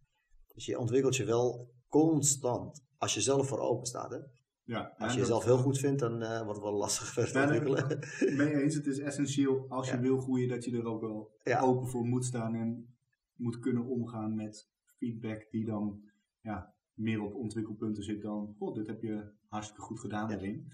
Dus 0.53 0.65
je 0.65 0.79
ontwikkelt 0.79 1.15
je 1.15 1.25
wel 1.25 1.73
constant. 1.87 2.83
Als 2.97 3.13
je 3.13 3.21
zelf 3.21 3.47
voor 3.47 3.59
open 3.59 3.87
staat. 3.87 4.11
Hè? 4.11 4.19
Ja, 4.65 4.93
als 4.97 5.13
je 5.13 5.19
jezelf 5.19 5.43
heel 5.43 5.57
goed 5.57 5.77
vindt, 5.77 5.99
dan 5.99 6.21
uh, 6.21 6.37
wordt 6.37 6.59
het 6.59 6.69
wel 6.69 6.77
lastig 6.77 7.07
verder 7.07 7.31
te 7.31 7.39
ontwikkelen. 7.39 7.87
Ben 8.37 8.49
je 8.49 8.61
eens, 8.63 8.75
het 8.75 8.87
is 8.87 8.99
essentieel 8.99 9.65
als 9.69 9.89
je 9.89 9.99
wil 9.99 10.17
groeien 10.17 10.47
dat 10.47 10.65
je 10.65 10.77
er 10.77 10.85
ook 10.85 11.01
wel 11.01 11.31
open 11.61 11.87
voor 11.87 12.05
moet 12.05 12.25
staan 12.25 12.55
en 12.55 12.95
moet 13.35 13.59
kunnen 13.59 13.85
omgaan 13.85 14.35
met 14.35 14.69
feedback 14.97 15.47
die 15.51 15.65
dan 15.65 16.01
ja, 16.41 16.73
meer 16.93 17.21
op 17.21 17.33
ontwikkelpunten 17.33 18.03
zit 18.03 18.21
dan, 18.21 18.55
god, 18.57 18.75
dit 18.75 18.87
heb 18.87 19.01
je 19.01 19.31
hartstikke 19.47 19.81
goed 19.81 19.99
gedaan 19.99 20.27
daarin. 20.27 20.71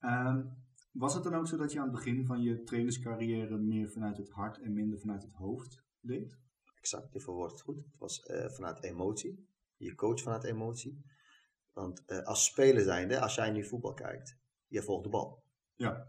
Um, 0.00 0.64
was 0.92 1.14
het 1.14 1.24
dan 1.24 1.34
ook 1.34 1.46
zo 1.46 1.56
dat 1.56 1.72
je 1.72 1.78
aan 1.78 1.84
het 1.84 1.94
begin 1.94 2.26
van 2.26 2.42
je 2.42 2.62
trainerscarrière 2.62 3.58
meer 3.58 3.90
vanuit 3.90 4.16
het 4.16 4.30
hart 4.30 4.58
en 4.60 4.72
minder 4.72 4.98
vanuit 4.98 5.22
het 5.22 5.32
hoofd 5.32 5.84
deed? 6.00 6.38
exact, 6.86 7.12
je 7.12 7.20
verwoordt 7.20 7.52
het 7.52 7.62
goed. 7.62 7.76
Het 7.76 7.98
was 7.98 8.22
eh, 8.22 8.48
vanuit 8.48 8.82
emotie. 8.82 9.48
Je 9.76 9.94
coach 9.94 10.22
vanuit 10.22 10.44
emotie. 10.44 11.04
Want 11.76 12.04
eh, 12.06 12.22
als 12.22 12.44
speler 12.44 12.82
zijnde, 12.82 13.20
als 13.20 13.34
jij 13.34 13.50
nu 13.50 13.64
voetbal 13.64 13.94
kijkt, 13.94 14.36
je 14.66 14.82
volgt 14.82 15.04
de 15.04 15.10
bal. 15.10 15.42
Ja. 15.74 16.08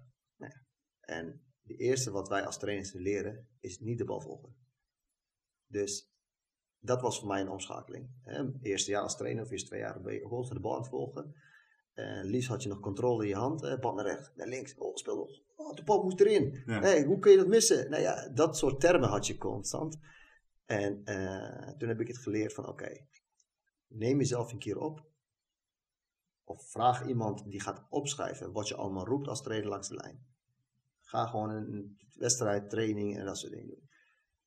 En 1.00 1.42
het 1.64 1.80
eerste 1.80 2.12
wat 2.12 2.30
wij 2.30 2.46
als 2.46 2.58
trainers 2.58 2.94
leren, 2.94 3.48
is 3.60 3.80
niet 3.80 3.98
de 3.98 4.06
bal 4.06 4.22
volgen. 4.22 4.56
Dus 5.68 6.12
dat 6.80 7.02
was 7.02 7.20
voor 7.20 7.28
mij 7.28 7.42
een 7.42 7.50
omschakeling. 7.50 8.10
Hè. 8.22 8.52
Eerste 8.62 8.92
jaar 8.92 9.02
als 9.02 9.18
trainer, 9.18 9.44
of 9.44 9.52
eerste 9.52 9.68
twee 9.68 9.80
jaar 9.80 10.02
ben 10.02 10.14
je 10.14 10.22
constant 10.22 10.56
de 10.56 10.68
bal 10.68 10.76
aan 10.76 10.82
het 10.82 10.90
volgen. 10.90 11.36
En 11.94 12.26
liefst 12.26 12.50
had 12.50 12.64
je 12.64 12.70
nog 12.70 12.80
controle 12.80 13.24
in 13.24 13.30
je 13.30 13.36
hand. 13.36 13.80
Bal 13.80 13.94
naar 13.94 14.06
rechts, 14.06 14.32
naar 14.36 14.48
links. 14.48 14.76
Oh, 14.76 14.96
speel 14.96 15.16
nog. 15.16 15.42
Oh, 15.56 15.76
de 15.76 15.84
bal 15.84 16.04
moet 16.04 16.20
erin. 16.20 16.64
Ja. 16.66 16.80
Hey, 16.80 17.04
hoe 17.04 17.20
kun 17.20 17.32
je 17.32 17.38
dat 17.38 17.48
missen? 17.48 17.90
Nou 17.90 18.02
ja, 18.02 18.30
dat 18.30 18.58
soort 18.58 18.80
termen 18.80 19.10
had 19.10 19.28
je 19.28 19.38
constant. 19.38 20.00
En 20.66 21.02
eh, 21.04 21.70
toen 21.78 21.90
heb 21.90 22.00
ik 22.00 22.08
het 22.08 22.18
geleerd 22.18 22.54
van 22.54 22.68
oké, 22.68 23.06
neem 23.88 24.18
jezelf 24.18 24.52
een 24.52 24.60
keer 24.60 24.78
op. 24.78 25.06
Of 26.48 26.70
vraag 26.72 27.08
iemand 27.08 27.50
die 27.52 27.60
gaat 27.60 27.86
opschrijven 27.90 28.52
wat 28.52 28.68
je 28.68 28.76
allemaal 28.76 29.06
roept 29.06 29.28
als 29.28 29.42
trainer 29.42 29.70
langs 29.70 29.88
de 29.88 29.96
lijn. 29.96 30.26
Ga 31.02 31.26
gewoon 31.26 31.50
een, 31.50 31.98
wedstrijd, 32.14 32.70
training 32.70 33.18
en 33.18 33.26
dat 33.26 33.38
soort 33.38 33.52
dingen 33.52 33.68
doen. 33.68 33.90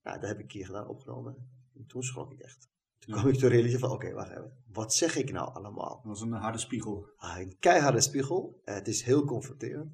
Nou, 0.02 0.20
dat 0.20 0.28
heb 0.28 0.38
ik 0.38 0.48
keer 0.48 0.66
gedaan, 0.66 0.88
opgenomen. 0.88 1.50
En 1.74 1.86
toen 1.86 2.02
schrok 2.02 2.32
ik 2.32 2.38
echt. 2.38 2.68
Toen 2.98 3.14
kwam 3.14 3.28
ik 3.28 3.38
te 3.38 3.46
realiseren 3.46 3.80
van 3.80 3.90
oké, 3.90 4.12
wacht 4.12 4.30
even. 4.30 4.62
Wat 4.66 4.94
zeg 4.94 5.16
ik 5.16 5.32
nou 5.32 5.54
allemaal? 5.54 5.94
Dat 5.94 6.04
was 6.04 6.20
een 6.20 6.32
harde 6.32 6.58
spiegel. 6.58 7.06
Ah, 7.16 7.38
een 7.38 7.58
keiharde 7.58 8.00
spiegel. 8.00 8.60
Eh, 8.64 8.74
het 8.74 8.88
is 8.88 9.02
heel 9.02 9.24
confronterend. 9.24 9.92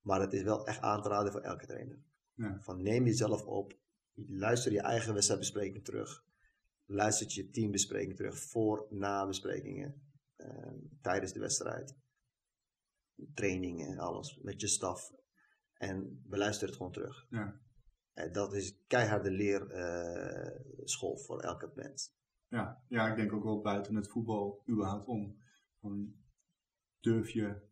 Maar 0.00 0.20
het 0.20 0.32
is 0.32 0.42
wel 0.42 0.66
echt 0.66 0.80
aan 0.80 1.02
te 1.02 1.08
raden 1.08 1.32
voor 1.32 1.40
elke 1.40 1.66
trainer. 1.66 1.98
Ja. 2.34 2.58
Van 2.60 2.82
neem 2.82 3.04
jezelf 3.04 3.42
op. 3.42 3.76
Luister 4.14 4.72
je 4.72 4.80
eigen 4.80 5.14
wedstrijdbespreking 5.14 5.84
terug. 5.84 6.24
Luister 6.86 7.26
je 7.30 7.50
teambespreking 7.50 8.16
terug. 8.16 8.38
Voor, 8.38 8.86
na 8.90 9.26
besprekingen. 9.26 10.05
Eh, 10.48 10.72
tijdens 11.00 11.32
de 11.32 11.40
wedstrijd. 11.40 11.96
Trainingen, 13.34 13.98
alles. 13.98 14.38
Met 14.42 14.60
je 14.60 14.66
staf. 14.66 15.12
En 15.72 16.22
beluister 16.26 16.66
het 16.66 16.76
gewoon 16.76 16.92
terug. 16.92 17.26
Ja. 17.30 17.60
En 18.12 18.32
dat 18.32 18.54
is 18.54 18.78
keiharde 18.86 19.30
leerschool 19.30 21.18
voor 21.18 21.40
elke 21.40 21.70
mens. 21.74 22.14
Ja. 22.48 22.82
ja, 22.88 23.08
ik 23.08 23.16
denk 23.16 23.32
ook 23.32 23.44
wel 23.44 23.60
buiten 23.60 23.94
het 23.94 24.08
voetbal 24.08 24.62
überhaupt 24.68 25.06
om. 25.06 25.38
Van, 25.80 26.14
durf 27.00 27.30
je 27.30 27.68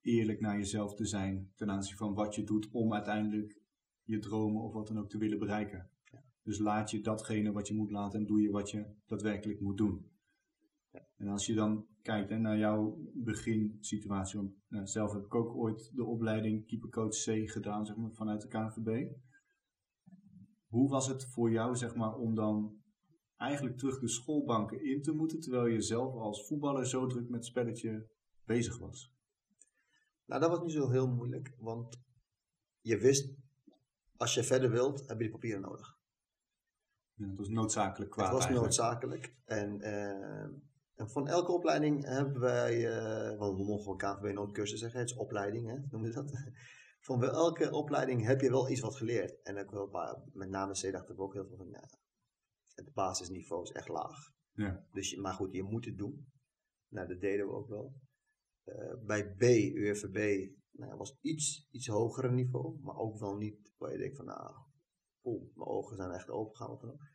eerlijk 0.00 0.40
naar 0.40 0.56
jezelf 0.56 0.94
te 0.94 1.04
zijn 1.04 1.52
ten 1.54 1.70
aanzien 1.70 1.96
van 1.96 2.14
wat 2.14 2.34
je 2.34 2.44
doet 2.44 2.70
om 2.70 2.94
uiteindelijk 2.94 3.60
je 4.02 4.18
dromen 4.18 4.62
of 4.62 4.72
wat 4.72 4.86
dan 4.86 4.98
ook 4.98 5.10
te 5.10 5.18
willen 5.18 5.38
bereiken. 5.38 5.90
Dus 6.42 6.58
laat 6.58 6.90
je 6.90 7.00
datgene 7.00 7.52
wat 7.52 7.68
je 7.68 7.74
moet 7.74 7.90
laten 7.90 8.20
en 8.20 8.26
doe 8.26 8.40
je 8.40 8.50
wat 8.50 8.70
je 8.70 8.94
daadwerkelijk 9.06 9.60
moet 9.60 9.76
doen. 9.76 10.10
En 11.16 11.28
als 11.28 11.46
je 11.46 11.54
dan 11.54 11.86
kijkt 12.02 12.30
hè, 12.30 12.38
naar 12.38 12.58
jouw 12.58 12.98
beginsituatie, 13.14 14.38
want 14.38 14.52
nou, 14.68 14.86
zelf 14.86 15.12
heb 15.12 15.24
ik 15.24 15.34
ook 15.34 15.54
ooit 15.54 15.90
de 15.94 16.04
opleiding 16.04 16.66
keepercoach 16.66 17.14
C 17.24 17.50
gedaan 17.50 17.86
zeg 17.86 17.96
maar, 17.96 18.12
vanuit 18.12 18.40
de 18.40 18.48
KNVB. 18.48 19.12
Hoe 20.66 20.88
was 20.88 21.08
het 21.08 21.26
voor 21.26 21.50
jou 21.50 21.76
zeg 21.76 21.94
maar, 21.94 22.14
om 22.14 22.34
dan 22.34 22.82
eigenlijk 23.36 23.78
terug 23.78 23.98
de 23.98 24.08
schoolbanken 24.08 24.84
in 24.84 25.02
te 25.02 25.12
moeten, 25.12 25.40
terwijl 25.40 25.66
je 25.66 25.80
zelf 25.80 26.14
als 26.14 26.46
voetballer 26.46 26.86
zo 26.86 27.06
druk 27.06 27.24
met 27.24 27.34
het 27.34 27.44
spelletje 27.44 28.08
bezig 28.44 28.78
was? 28.78 29.14
Nou, 30.24 30.40
dat 30.40 30.50
was 30.50 30.60
niet 30.60 30.72
zo 30.72 30.90
heel 30.90 31.08
moeilijk, 31.08 31.54
want 31.58 32.00
je 32.80 32.98
wist, 32.98 33.34
als 34.16 34.34
je 34.34 34.44
verder 34.44 34.70
wilt, 34.70 34.98
heb 34.98 35.16
je 35.16 35.24
die 35.24 35.30
papieren 35.30 35.60
nodig. 35.60 35.98
Ja, 37.14 37.28
het 37.28 37.38
was 37.38 37.48
noodzakelijk 37.48 38.10
kwaad 38.10 38.26
het 38.26 38.34
was 38.34 38.44
eigenlijk. 38.44 38.76
noodzakelijk. 38.76 39.36
En, 39.44 39.80
eh, 39.80 40.42
en 40.42 40.65
van 40.96 41.28
elke 41.28 41.52
opleiding 41.52 42.04
hebben 42.04 42.40
wij, 42.40 42.96
eh, 42.96 43.38
want 43.38 43.56
we 43.58 43.64
mogen 43.64 43.82
gewoon 43.82 44.16
KVB 44.18 44.34
noodcursus 44.34 44.80
zeggen, 44.80 45.00
het 45.00 45.10
is 45.10 45.16
opleiding, 45.16 45.68
hè, 45.68 45.78
noem 45.90 46.04
je 46.06 46.12
dat? 46.12 46.32
Van 47.06 47.18
wel 47.20 47.30
elke 47.32 47.70
opleiding 47.70 48.24
heb 48.24 48.40
je 48.40 48.50
wel 48.50 48.70
iets 48.70 48.80
wat 48.80 48.96
geleerd. 48.96 49.42
En 49.42 49.58
ook 49.58 49.90
wel, 49.90 50.28
met 50.32 50.48
name 50.48 50.72
C 50.72 50.92
dacht 50.92 51.10
ik 51.10 51.20
ook 51.20 51.32
heel 51.32 51.46
veel 51.46 51.56
van, 51.56 51.68
ja, 51.70 51.88
het 52.74 52.92
basisniveau 52.92 53.62
is 53.62 53.70
echt 53.70 53.88
laag. 53.88 54.16
Ja. 54.52 54.86
Dus, 54.92 55.10
je- 55.10 55.20
maar 55.20 55.32
goed, 55.34 55.52
je 55.52 55.62
moet 55.62 55.84
het 55.84 55.98
doen. 55.98 56.26
Nou, 56.88 57.08
dat 57.08 57.20
deden 57.20 57.46
we 57.46 57.52
ook 57.52 57.68
wel. 57.68 57.94
Eh, 58.64 58.94
bij 59.04 59.28
B, 59.34 59.42
UFB, 59.74 60.48
nou, 60.70 60.96
was 60.96 61.18
iets, 61.20 61.68
iets 61.70 61.86
hoger 61.86 62.32
niveau, 62.32 62.78
maar 62.80 62.96
ook 62.96 63.18
wel 63.18 63.36
niet 63.36 63.72
waar 63.76 63.92
je 63.92 63.98
denkt 63.98 64.16
van, 64.16 64.24
nou, 64.26 64.54
oeh, 65.22 65.42
mijn 65.54 65.68
ogen 65.68 65.96
zijn 65.96 66.10
echt 66.10 66.28
open 66.30 66.56
gaan. 66.56 66.70
Of 66.70 66.80
wat 66.80 66.90
dan 66.90 66.90
ook. 66.90 67.14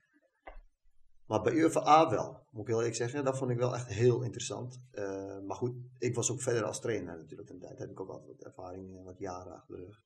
Maar 1.32 1.42
bij 1.42 1.54
UFA 1.54 2.10
wel, 2.10 2.48
moet 2.50 2.62
ik 2.62 2.68
heel 2.68 2.78
eerlijk 2.78 2.96
zeggen, 2.96 3.24
dat 3.24 3.38
vond 3.38 3.52
ik 3.52 3.58
wel 3.58 3.74
echt 3.74 3.88
heel 3.88 4.22
interessant. 4.22 4.82
Eh, 4.92 5.40
maar 5.40 5.56
goed, 5.56 5.76
ik 5.98 6.16
was 6.16 6.32
ook 6.32 6.42
verder 6.42 6.64
als 6.64 6.82
trainer 6.82 7.18
natuurlijk. 7.18 7.50
En 7.50 7.60
daar 7.60 7.78
heb 7.78 7.90
ik 7.90 8.00
ook 8.00 8.10
altijd 8.10 8.28
wat 8.28 8.46
ervaring, 8.46 8.98
eh, 8.98 9.04
wat 9.04 9.20
jaren 9.20 9.54
achter 9.54 9.76
de 9.76 9.84
rug. 9.84 10.04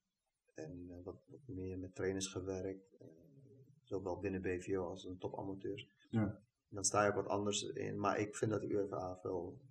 En 0.53 0.87
eh, 0.89 1.03
wat, 1.03 1.23
wat 1.27 1.39
meer 1.45 1.79
met 1.79 1.95
trainers 1.95 2.27
gewerkt, 2.27 2.97
zowel 3.83 4.19
binnen 4.19 4.41
BVO 4.41 4.87
als 4.87 5.05
een 5.05 5.17
topamateurs. 5.17 5.89
Ja. 6.09 6.39
Dan 6.69 6.83
sta 6.83 7.03
je 7.03 7.09
ook 7.09 7.15
wat 7.15 7.27
anders 7.27 7.63
in. 7.63 7.99
Maar 7.99 8.19
ik 8.19 8.35
vind 8.35 8.51
dat 8.51 8.61
de 8.61 8.73
UFA 8.73 9.17
veel 9.21 9.61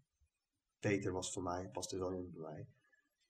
beter 0.81 1.13
was 1.13 1.33
voor 1.33 1.43
mij. 1.43 1.69
Paste 1.69 1.99
wel 1.99 2.13
in 2.13 2.31
bij 2.33 2.41
mij. 2.41 2.69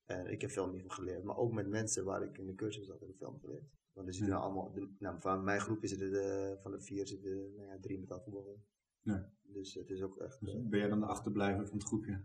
En 0.05 0.27
ik 0.27 0.41
heb 0.41 0.51
veel 0.51 0.71
meer 0.71 0.81
van 0.81 0.93
geleerd. 0.93 1.25
Maar 1.25 1.37
ook 1.37 1.53
met 1.53 1.69
mensen 1.69 2.05
waar 2.05 2.23
ik 2.23 2.39
in 2.39 2.47
de 2.47 2.55
cursus 2.55 2.87
zat, 2.87 3.01
heb 3.01 3.09
ik 3.09 3.17
veel 3.17 3.39
geleerd. 3.41 3.65
Want 3.95 4.07
er 4.09 4.15
zitten 4.15 4.35
Ja. 4.35 4.41
allemaal, 4.41 4.73
de- 4.73 4.95
nou, 4.99 5.21
van 5.21 5.45
mijn 5.45 5.61
groep 5.61 5.79
zitten 5.83 6.13
er 6.13 6.59
van 6.63 6.71
de 6.71 6.81
vier 6.81 7.07
zitten 7.07 7.55
nou 7.57 7.69
ja, 7.69 7.79
drie 7.81 7.99
metaalvoetballen. 7.99 8.63
Ja. 9.03 9.29
Dus 9.43 9.75
het 9.75 9.91
is 9.91 10.03
ook 10.03 10.17
echt... 10.19 10.41
Dus 10.41 10.55
eh, 10.55 10.61
ben 10.69 10.79
jij 10.79 10.89
dan 10.89 11.01
de 11.01 11.07
achterblijver 11.07 11.67
van 11.67 11.79
het 11.79 11.87
groepje? 11.87 12.21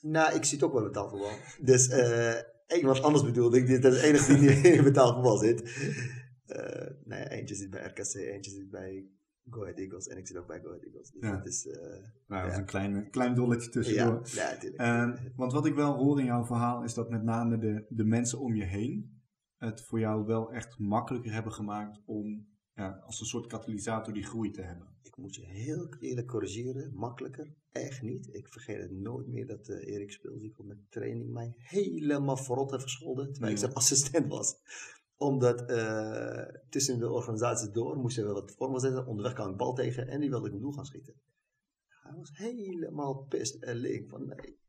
nou, 0.00 0.34
ik 0.34 0.44
zie 0.44 0.56
het 0.58 0.66
ook 0.66 0.72
wel 0.72 0.82
in 0.82 0.86
betaalvoetbal. 0.88 1.30
Dus 1.60 1.88
eh 1.88 2.38
iemand 2.78 3.02
anders 3.02 3.24
bedoelde 3.24 3.58
ik. 3.58 3.66
Dit 3.66 3.84
is 3.84 4.00
de 4.00 4.06
enige 4.06 4.34
die 4.38 4.48
niet 4.50 4.64
in 4.78 4.84
betaalvoetbal 4.84 5.36
zit. 5.36 5.62
Eh 6.46 6.90
nou 7.04 7.20
ja, 7.22 7.28
eentje 7.28 7.54
zit 7.54 7.70
bij 7.70 7.86
RKC, 7.86 8.14
eentje 8.14 8.50
zit 8.50 8.70
bij 8.70 9.06
Go 9.50 9.62
Ahead 9.62 9.78
Eagles. 9.78 10.06
En 10.08 10.16
ik 10.18 10.26
zit 10.26 10.36
ook 10.36 10.46
bij 10.46 10.60
Go 10.60 10.68
Ahead 10.68 10.82
Eagles. 10.84 11.10
Dus 11.10 11.22
Ja. 11.22 11.36
dat 11.36 11.46
is... 11.46 11.66
eh, 11.66 11.80
Nou, 12.26 12.42
dat 12.42 12.46
is 12.50 12.52
Ja. 12.54 12.58
een 12.58 12.64
klein, 12.64 13.10
klein 13.10 13.34
dolletje 13.34 13.66
ja, 13.66 13.70
tussendoor. 13.72 14.20
ja, 14.24 14.50
natuurlijk. 14.50 14.82
Ehm, 14.82 15.16
want 15.36 15.52
wat 15.52 15.66
ik 15.66 15.74
wel 15.74 15.94
hoor 15.96 16.18
in 16.18 16.24
jouw 16.24 16.44
verhaal 16.44 16.82
is 16.84 16.94
dat 16.94 17.10
met 17.10 17.22
name 17.22 17.58
de, 17.58 17.84
de 17.88 18.04
mensen 18.04 18.38
om 18.38 18.54
je 18.54 18.64
heen 18.64 19.13
het 19.64 19.82
voor 19.82 19.98
jou 19.98 20.24
wel 20.24 20.52
echt 20.52 20.78
makkelijker 20.78 21.32
hebben 21.32 21.52
gemaakt 21.52 22.00
om 22.04 22.46
ja, 22.74 23.02
als 23.06 23.20
een 23.20 23.26
soort 23.26 23.46
katalysator 23.46 24.14
die 24.14 24.26
groei 24.26 24.50
te 24.50 24.62
hebben. 24.62 24.88
Ik 25.02 25.16
moet 25.16 25.34
je 25.34 25.46
heel 25.46 25.88
eerlijk 25.98 26.26
corrigeren, 26.26 26.94
makkelijker. 26.94 27.54
Echt 27.72 28.02
niet. 28.02 28.34
Ik 28.34 28.48
vergeet 28.48 28.80
het 28.80 28.90
nooit 28.90 29.26
meer 29.26 29.46
dat 29.46 29.68
eh, 29.68 29.94
Erik 29.94 30.12
Speelziek 30.12 30.58
op 30.58 30.66
mijn 30.66 30.86
training 30.88 31.32
mij 31.32 31.54
helemaal 31.56 32.36
verrot 32.36 32.70
heeft 32.70 32.82
gescholden. 32.82 33.32
Terwijl 33.32 33.52
ik 33.52 33.58
zijn 33.58 33.74
assistent 33.82 34.26
was. 34.26 34.56
Omdat 35.16 35.70
eh, 35.70 36.60
tussen 36.68 36.98
de 36.98 37.10
organisaties 37.10 37.70
door 37.70 37.96
moesten 37.96 38.26
we 38.26 38.32
wat 38.32 38.54
vormen 38.54 38.80
zetten. 38.80 39.06
Onderweg 39.06 39.32
kwam 39.32 39.50
ik 39.50 39.56
bal 39.56 39.74
tegen 39.74 40.08
en 40.08 40.20
die 40.20 40.30
wilde 40.30 40.48
ik 40.48 40.54
op 40.54 40.60
doel 40.60 40.72
gaan 40.72 40.86
schieten. 40.86 41.14
Hij 41.88 42.14
was 42.16 42.30
helemaal 42.36 43.14
pist 43.14 43.54
en 43.62 43.76
leek 43.76 44.08
van 44.08 44.26
nee. 44.26 44.62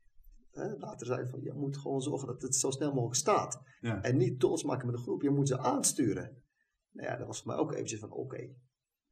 Hè, 0.56 0.76
later 0.76 1.06
zei 1.06 1.28
van 1.28 1.42
je 1.42 1.52
moet 1.52 1.76
gewoon 1.76 2.02
zorgen 2.02 2.26
dat 2.26 2.42
het 2.42 2.56
zo 2.56 2.70
snel 2.70 2.92
mogelijk 2.92 3.14
staat. 3.16 3.62
Ja. 3.80 4.02
En 4.02 4.16
niet 4.16 4.40
trots 4.40 4.64
maken 4.64 4.86
met 4.86 4.96
de 4.96 5.02
groep, 5.02 5.22
je 5.22 5.30
moet 5.30 5.48
ze 5.48 5.58
aansturen. 5.58 6.42
Nou 6.90 7.08
ja, 7.08 7.16
dat 7.16 7.26
was 7.26 7.38
voor 7.42 7.46
mij 7.52 7.56
ook 7.56 7.72
eventjes 7.72 8.00
van 8.00 8.12
oké. 8.12 8.48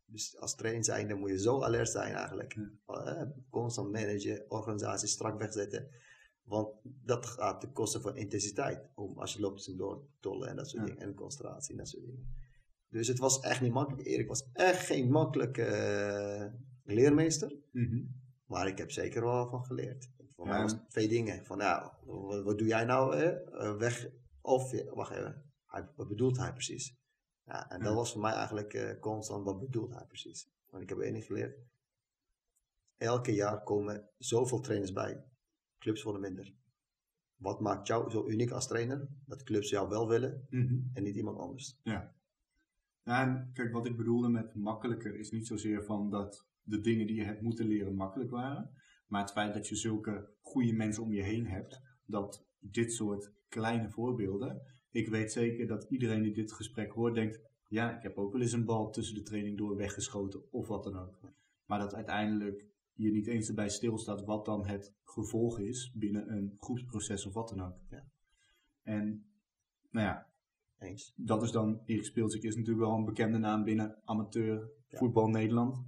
Dus 0.06 0.38
als 0.38 0.54
trainer 0.54 0.84
zijn, 0.84 1.08
dan 1.08 1.18
moet 1.18 1.30
je 1.30 1.38
zo 1.38 1.62
alert 1.62 1.88
zijn 1.88 2.14
eigenlijk. 2.14 2.58
Constant 3.50 3.92
managen, 3.92 4.44
organisatie 4.48 5.08
strak 5.08 5.38
wegzetten. 5.38 5.88
Want 6.42 6.68
dat 6.82 7.26
gaat 7.26 7.60
ten 7.60 7.72
koste 7.72 8.00
van 8.00 8.16
intensiteit. 8.16 8.88
Om, 8.94 9.18
als 9.18 9.32
je 9.32 9.40
loopt 9.40 9.78
door 9.78 10.06
tollen 10.20 10.48
en 10.48 10.56
dat 10.56 10.68
soort 10.68 10.82
Ja. 10.82 10.88
dingen. 10.88 11.02
En 11.08 11.14
concentratie 11.14 11.70
en 11.72 11.78
dat 11.78 11.88
soort 11.88 12.04
dingen. 12.04 12.34
Dus 12.88 13.08
het 13.08 13.18
was 13.18 13.40
echt 13.40 13.60
niet 13.60 13.72
makkelijk. 13.72 14.06
Erik 14.06 14.28
was 14.28 14.48
echt 14.52 14.86
geen 14.86 15.10
makkelijke 15.10 15.62
eh, 15.64 16.52
leermeester. 16.84 17.56
Mhm. 17.70 18.02
Maar 18.46 18.66
ik 18.68 18.78
heb 18.78 18.90
zeker 18.90 19.24
wel 19.24 19.48
van 19.48 19.64
geleerd. 19.64 20.10
Voor 20.36 20.46
mij 20.46 20.62
was 20.62 20.72
het 20.72 20.90
twee 20.90 21.08
dingen. 21.08 21.44
Van 21.44 21.58
nou, 21.58 21.90
wat, 22.04 22.42
wat 22.42 22.58
doe 22.58 22.66
jij 22.66 22.84
nou? 22.84 23.16
Hè? 23.16 23.30
Eh, 23.30 23.76
weg 23.76 24.08
of, 24.40 24.72
wacht 24.94 25.10
even. 25.12 25.42
Hij, 25.66 25.88
wat 25.96 26.08
bedoelt 26.08 26.36
hij 26.36 26.52
precies? 26.52 26.96
Ja, 27.44 27.70
en 27.70 27.82
dat 27.82 27.94
was 27.94 28.12
voor 28.12 28.20
mij 28.20 28.32
eigenlijk 28.32 28.74
eh, 28.74 29.00
constant, 29.00 29.44
wat 29.44 29.60
bedoelt 29.60 29.94
hij 29.94 30.04
precies? 30.06 30.48
Want 30.70 30.82
ik 30.82 30.88
heb 30.88 30.98
één 30.98 31.12
ding 31.12 31.24
geleerd. 31.24 31.58
Elke 32.96 33.34
jaar 33.34 33.62
komen 33.62 34.08
zoveel 34.18 34.60
trainers 34.60 34.92
bij. 34.92 35.24
Clubs 35.78 36.02
worden 36.02 36.22
minder. 36.22 36.54
Wat 37.36 37.60
maakt 37.60 37.86
jou 37.86 38.10
zo 38.10 38.26
uniek 38.28 38.50
als 38.50 38.66
trainer? 38.66 39.08
Dat 39.26 39.42
clubs 39.42 39.70
jou 39.70 39.88
wel 39.88 40.08
willen 40.08 40.46
Mhm. 40.50 40.78
en 40.92 41.02
niet 41.02 41.16
iemand 41.16 41.38
anders. 41.38 41.78
Ja, 41.82 42.14
en 43.02 43.50
kijk, 43.52 43.72
wat 43.72 43.86
ik 43.86 43.96
bedoelde 43.96 44.28
met 44.28 44.54
makkelijker 44.54 45.14
is 45.14 45.30
niet 45.30 45.46
zozeer 45.46 45.84
van 45.84 46.10
dat 46.10 46.46
de 46.62 46.80
dingen 46.80 47.06
die 47.06 47.16
je 47.16 47.24
hebt 47.24 47.40
moeten 47.42 47.66
leren 47.66 47.94
makkelijk 47.94 48.30
waren. 48.30 48.70
Maar 49.14 49.22
het 49.22 49.32
feit 49.32 49.54
dat 49.54 49.68
je 49.68 49.76
zulke 49.76 50.28
goede 50.40 50.72
mensen 50.72 51.02
om 51.02 51.12
je 51.12 51.22
heen 51.22 51.46
hebt, 51.46 51.80
dat 52.06 52.46
dit 52.58 52.92
soort 52.92 53.32
kleine 53.48 53.90
voorbeelden. 53.90 54.62
Ik 54.90 55.08
weet 55.08 55.32
zeker 55.32 55.66
dat 55.66 55.86
iedereen 55.88 56.22
die 56.22 56.34
dit 56.34 56.52
gesprek 56.52 56.92
hoort 56.92 57.14
denkt: 57.14 57.40
Ja, 57.68 57.96
ik 57.96 58.02
heb 58.02 58.18
ook 58.18 58.32
wel 58.32 58.40
eens 58.40 58.52
een 58.52 58.64
bal 58.64 58.90
tussen 58.90 59.14
de 59.14 59.22
training 59.22 59.58
door 59.58 59.76
weggeschoten 59.76 60.52
of 60.52 60.68
wat 60.68 60.84
dan 60.84 60.98
ook. 60.98 61.18
Maar 61.66 61.78
dat 61.78 61.94
uiteindelijk 61.94 62.66
je 62.92 63.10
niet 63.10 63.26
eens 63.26 63.48
erbij 63.48 63.68
stilstaat 63.68 64.24
wat 64.24 64.44
dan 64.44 64.66
het 64.66 64.94
gevolg 65.04 65.58
is 65.58 65.92
binnen 65.94 66.32
een 66.32 66.56
groepsproces 66.58 67.26
of 67.26 67.32
wat 67.32 67.48
dan 67.48 67.62
ook. 67.62 67.76
Ja. 67.90 68.04
En 68.82 69.26
nou 69.90 70.06
ja, 70.06 70.26
Eens. 70.78 71.12
dat 71.16 71.42
is 71.42 71.50
dan, 71.50 71.82
Erik 71.84 72.04
Speelzik 72.04 72.42
is 72.42 72.56
natuurlijk 72.56 72.86
wel 72.86 72.96
een 72.96 73.04
bekende 73.04 73.38
naam 73.38 73.64
binnen 73.64 74.00
amateur 74.04 74.70
Ja. 74.88 74.98
voetbal 74.98 75.28
Nederland. 75.28 75.84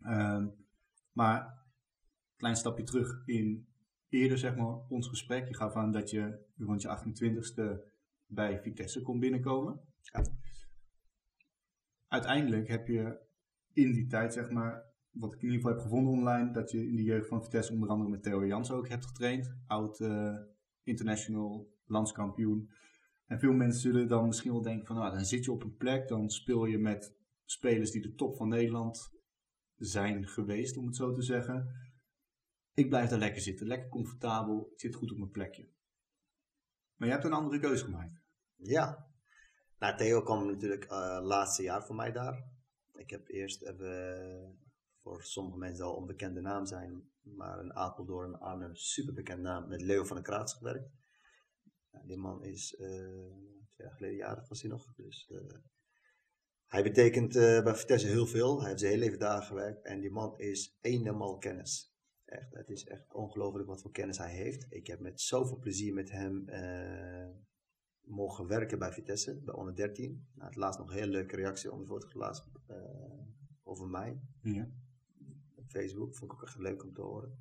Ehm, 0.00 0.48
maar, 1.12 1.57
klein 2.38 2.56
stapje 2.56 2.84
terug 2.84 3.22
in 3.26 3.66
eerder 4.08 4.38
zeg 4.38 4.56
maar 4.56 4.78
ons 4.88 5.08
gesprek. 5.08 5.48
Je 5.48 5.54
gaf 5.54 5.74
aan 5.74 5.92
dat 5.92 6.10
je 6.10 6.38
rond 6.58 6.82
je 6.82 6.88
28ste 6.88 7.90
bij 8.26 8.60
Vitesse 8.60 9.02
kon 9.02 9.20
binnenkomen. 9.20 9.80
Ja. 10.00 10.24
Uiteindelijk 12.08 12.68
heb 12.68 12.86
je 12.86 13.18
in 13.72 13.92
die 13.92 14.06
tijd 14.06 14.32
zeg 14.32 14.50
maar, 14.50 14.84
wat 15.10 15.34
ik 15.34 15.42
in 15.42 15.44
ieder 15.44 15.60
geval 15.60 15.72
heb 15.72 15.82
gevonden 15.82 16.12
online, 16.12 16.52
dat 16.52 16.70
je 16.70 16.88
in 16.88 16.96
de 16.96 17.02
jeugd 17.02 17.28
van 17.28 17.42
Vitesse 17.42 17.72
onder 17.72 17.88
andere 17.88 18.10
met 18.10 18.22
Theo 18.22 18.46
Jans 18.46 18.70
ook 18.70 18.88
hebt 18.88 19.06
getraind. 19.06 19.54
Oud 19.66 20.00
eh, 20.00 20.36
international 20.82 21.72
landskampioen. 21.84 22.70
En 23.26 23.38
veel 23.38 23.52
mensen 23.52 23.80
zullen 23.80 24.08
dan 24.08 24.26
misschien 24.26 24.52
wel 24.52 24.62
denken 24.62 24.86
van, 24.86 24.96
nou, 24.96 25.10
dan 25.10 25.24
zit 25.24 25.44
je 25.44 25.52
op 25.52 25.62
een 25.62 25.76
plek, 25.76 26.08
dan 26.08 26.30
speel 26.30 26.64
je 26.64 26.78
met 26.78 27.16
spelers 27.44 27.90
die 27.90 28.02
de 28.02 28.14
top 28.14 28.36
van 28.36 28.48
Nederland 28.48 29.10
zijn 29.76 30.28
geweest, 30.28 30.76
om 30.76 30.86
het 30.86 30.96
zo 30.96 31.12
te 31.12 31.22
zeggen. 31.22 31.68
Ik 32.78 32.88
blijf 32.88 33.08
daar 33.08 33.18
lekker 33.18 33.42
zitten, 33.42 33.66
lekker 33.66 33.88
comfortabel, 33.88 34.70
ik 34.72 34.80
zit 34.80 34.94
goed 34.94 35.10
op 35.10 35.16
mijn 35.18 35.30
plekje. 35.30 35.68
Maar 36.96 37.08
je 37.08 37.14
hebt 37.14 37.26
een 37.26 37.32
andere 37.32 37.60
keuze 37.60 37.84
gemaakt. 37.84 38.20
Ja. 38.56 39.06
Nou, 39.78 39.96
Theo 39.96 40.22
kwam 40.22 40.46
natuurlijk 40.46 40.84
eh 40.84 41.18
laatste 41.22 41.62
jaar 41.62 41.84
voor 41.84 41.94
mij 41.94 42.12
daar. 42.12 42.44
Ik 42.94 43.10
heb 43.10 43.28
eerst 43.28 43.62
even, 43.62 44.58
voor 45.02 45.22
sommige 45.22 45.58
mensen 45.58 45.84
al 45.84 45.94
onbekende 45.94 46.40
naam 46.40 46.66
zijn, 46.66 47.10
maar 47.20 47.58
een 47.58 47.74
Apeldoorn, 47.74 48.38
Arnhem, 48.38 48.74
superbekend 48.74 49.40
naam, 49.40 49.68
met 49.68 49.82
Leo 49.82 50.04
van 50.04 50.16
der 50.16 50.24
Kraats 50.24 50.54
gewerkt. 50.54 50.90
Nou, 51.90 52.06
die 52.06 52.16
man 52.16 52.44
is 52.44 52.74
eh, 52.74 52.88
twee 53.72 53.86
jaar 53.86 53.92
geleden 53.92 54.16
jarig 54.16 54.48
was 54.48 54.60
hij 54.60 54.70
nog, 54.70 54.94
dus 54.94 55.30
eh, 55.30 55.58
hij 56.66 56.82
betekent 56.82 57.36
eh, 57.36 57.62
bij 57.62 57.74
Vitesse 57.74 58.06
heel 58.06 58.26
veel. 58.26 58.58
Hij 58.58 58.68
heeft 58.68 58.80
zijn 58.80 58.92
hele 58.92 59.04
leven 59.04 59.18
daar 59.18 59.42
gewerkt 59.42 59.84
en 59.84 60.00
die 60.00 60.10
man 60.10 60.38
is 60.38 60.78
eenmaal 60.80 61.38
kennis. 61.38 61.96
Echt, 62.28 62.54
het 62.54 62.70
is 62.70 62.84
echt 62.84 63.14
ongelooflijk 63.14 63.68
wat 63.68 63.80
voor 63.82 63.90
kennis 63.90 64.18
hij 64.18 64.32
heeft. 64.34 64.66
Ik 64.68 64.86
heb 64.86 65.00
met 65.00 65.20
zoveel 65.20 65.58
plezier 65.58 65.94
met 65.94 66.10
hem 66.10 66.48
eh, 66.48 67.28
mogen 68.00 68.46
werken 68.46 68.78
bij 68.78 68.92
Vitesse, 68.92 69.40
bij 69.44 69.54
onder 69.54 69.74
13. 69.76 70.28
Nou, 70.34 70.46
het 70.48 70.56
laatst 70.56 70.78
nog 70.78 70.88
een 70.88 70.96
hele 70.96 71.10
leuke 71.10 71.36
reactie 71.36 71.72
onder 71.72 71.94
het 71.94 72.14
eh, 72.66 72.76
over 73.62 73.88
mij 73.88 74.20
Ja. 74.42 74.68
op 75.54 75.68
Facebook. 75.68 76.16
Vond 76.16 76.32
ik 76.32 76.38
ook 76.38 76.46
echt 76.46 76.58
leuk 76.58 76.84
om 76.84 76.92
te 76.92 77.00
horen. 77.00 77.38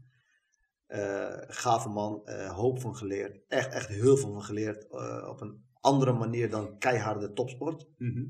Eh 0.85 1.41
gave 1.47 1.89
man, 1.89 2.29
hoop 2.49 2.79
van 2.81 2.95
geleerd. 2.95 3.45
Echt, 3.47 3.71
echt 3.73 3.87
heel 3.87 4.17
veel 4.17 4.31
van 4.33 4.43
geleerd. 4.43 4.89
op 5.27 5.41
een 5.41 5.65
andere 5.73 6.13
manier 6.13 6.49
dan 6.49 6.77
keiharde 6.77 7.33
topsport. 7.33 7.87
Mhm. 7.97 8.25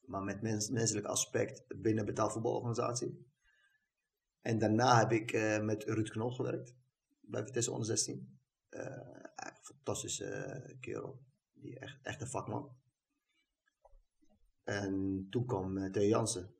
Maar 0.00 0.22
met 0.22 0.42
mens, 0.42 0.70
menselijk 0.70 1.06
aspect 1.06 1.64
binnen 1.80 2.04
betaalvoetbalorganisatie. 2.04 3.26
En 4.46 4.58
daarna 4.58 4.98
heb 4.98 5.12
ik 5.12 5.32
eh, 5.32 5.60
met 5.60 5.84
Ruud 5.84 6.08
Knol 6.08 6.30
gewerkt. 6.30 6.74
Bij 7.20 7.44
Vitesse 7.44 7.70
onder 7.70 7.86
16. 7.86 8.38
Eh, 8.68 8.80
eigenlijk 8.80 9.58
een 9.58 9.64
fantastische 9.64 10.24
eh, 10.24 10.74
kerel. 10.80 11.22
Die 11.52 11.78
echt, 11.78 11.98
echt 12.02 12.20
een 12.20 12.26
vakman. 12.26 12.76
En 14.64 15.26
toen 15.30 15.46
kwam 15.46 15.76
uh, 15.76 15.90
Theo 15.90 16.08
Jansen. 16.08 16.54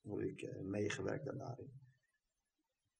Hoe 0.00 0.28
ik 0.28 0.42
uh, 0.42 0.60
meegewerkt 0.60 1.24
daar 1.24 1.36
daarin. 1.36 1.72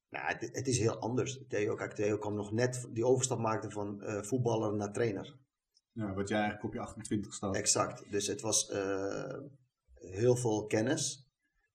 Nou, 0.08 0.26
het, 0.26 0.56
het, 0.56 0.66
is 0.66 0.78
heel 0.78 0.98
anders. 0.98 1.46
Theo, 1.48 1.74
kijk, 1.74 1.92
Theo 1.92 2.18
kwam 2.18 2.34
nog 2.34 2.52
net 2.52 2.88
die 2.90 3.06
overstap 3.06 3.38
maken 3.38 3.72
van 3.72 4.02
uh, 4.02 4.22
voetballer 4.22 4.74
naar 4.74 4.92
trainer. 4.92 5.38
Ja, 5.92 6.14
wat 6.14 6.28
jij 6.28 6.38
eigenlijk 6.38 6.66
op 6.66 6.74
je 6.74 6.80
28 6.80 7.34
staat. 7.34 7.56
Exact. 7.56 8.10
Dus 8.10 8.26
het 8.26 8.40
was 8.40 8.70
uh, 8.70 9.38
heel 9.94 10.36
veel 10.36 10.66
kennis. 10.66 11.27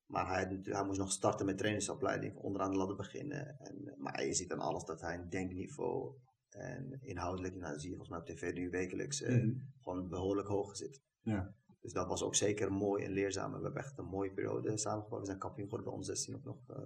Maar 0.05 0.27
hij, 0.27 0.59
hij, 0.63 0.85
moest 0.85 0.99
nog 0.99 1.11
starten 1.11 1.45
met 1.45 1.57
trainingsopleiding, 1.57 2.35
onderaan 2.35 2.71
de 2.71 2.77
ladder 2.77 2.95
beginnen. 2.95 3.59
En, 3.59 3.95
maar 3.97 4.25
je 4.25 4.33
ziet 4.33 4.51
aan 4.51 4.59
alles 4.59 4.85
dat 4.85 5.01
hij 5.01 5.15
een 5.15 5.29
denkniveau 5.29 6.15
en 6.49 6.99
inhoudelijk, 7.01 7.55
nou, 7.55 7.79
zie 7.79 7.89
je 7.89 7.95
volgens 7.95 8.09
mij 8.09 8.19
op 8.19 8.25
tv 8.25 8.53
nu 8.53 8.69
wekelijks, 8.69 9.21
mm 9.21 9.27
-hmm. 9.27 9.73
gewoon 9.81 10.09
behoorlijk 10.09 10.47
hoog 10.47 10.75
zit. 10.75 11.01
Ja. 11.21 11.53
Dus 11.81 11.93
dat 11.93 12.07
was 12.07 12.23
ook 12.23 12.35
zeker 12.35 12.73
mooi 12.73 13.03
en 13.03 13.11
leerzaam. 13.11 13.53
We 13.53 13.63
hebben 13.63 13.81
echt 13.81 13.97
een 13.97 14.05
mooie 14.05 14.31
periode 14.31 14.77
samengebracht. 14.77 15.21
We 15.21 15.27
zijn 15.27 15.39
kampioen 15.39 15.65
geworden 15.65 15.87
bij 15.87 15.97
ons 15.97 16.07
16 16.07 16.35
ook 16.35 16.43
nog 16.43 16.69
uh, 16.69 16.77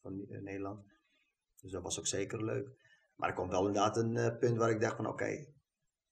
van 0.00 0.24
uh, 0.28 0.40
Nederland. 0.40 0.84
Dus 1.60 1.70
dat 1.70 1.82
was 1.82 1.98
ook 1.98 2.06
zeker 2.06 2.44
leuk. 2.44 2.70
Maar 3.16 3.28
er 3.28 3.34
kwam 3.34 3.48
wel 3.48 3.66
inderdaad 3.66 3.96
een 3.96 4.38
punt 4.38 4.56
waar 4.56 4.70
ik 4.70 4.80
dacht 4.80 4.96
van 4.96 5.06
oké, 5.06 5.14
okay, 5.14 5.54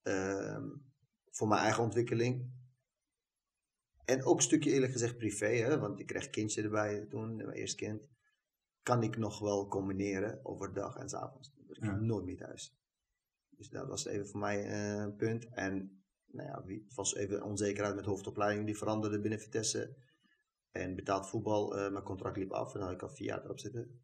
ehm, 0.03 0.69
voor 1.31 1.49
mijn 1.49 1.61
eigen 1.61 1.83
ontwikkeling. 1.83 2.51
En 4.11 4.25
ook 4.25 4.37
een 4.37 4.43
stukje 4.43 4.71
eerlijk 4.71 4.93
gezegd 4.93 5.17
privé, 5.17 5.47
hè, 5.47 5.79
want 5.79 6.01
ik 6.01 6.07
kreeg 6.07 6.31
kindje 6.31 6.63
erbij 6.63 7.07
toen, 7.09 7.37
mijn 7.37 7.51
eerste 7.51 7.77
kind. 7.77 8.09
Kan 8.83 9.03
ik 9.03 9.17
nog 9.17 9.39
wel 9.39 9.69
combineren 9.69 10.41
overdag 10.45 10.97
en 10.97 11.09
s 11.09 11.15
avonds. 11.15 11.53
Ik 11.69 11.85
ja. 11.85 11.97
nooit 11.97 12.25
meer 12.25 12.37
thuis. 12.37 12.77
Dus 13.49 13.69
dat 13.69 13.89
was 13.89 14.07
even 14.07 14.29
voor 14.29 14.41
mij 14.41 14.65
eh, 14.65 15.03
een 15.03 15.17
punt. 15.17 15.49
En 15.49 16.03
nou 16.27 16.49
ja, 16.49 16.75
het 16.75 16.95
was 16.95 17.15
even 17.15 17.43
onzekerheid 17.43 17.95
met 17.95 18.05
hoofdopleiding 18.05 18.67
die 18.67 18.77
veranderde 18.77 19.21
binnen 19.21 19.41
Vitesse. 19.41 19.97
En 20.71 20.95
betaald 20.95 21.29
voetbal, 21.29 21.79
uh, 21.79 21.91
mijn 21.91 22.05
contract 22.05 22.37
liep 22.37 22.53
af 22.53 22.73
en 22.73 22.79
dan 22.79 22.89
had 22.89 22.97
ik 22.97 23.03
al 23.03 23.15
vier 23.15 23.27
jaar 23.27 23.45
erop 23.45 23.59
zitten. 23.59 24.03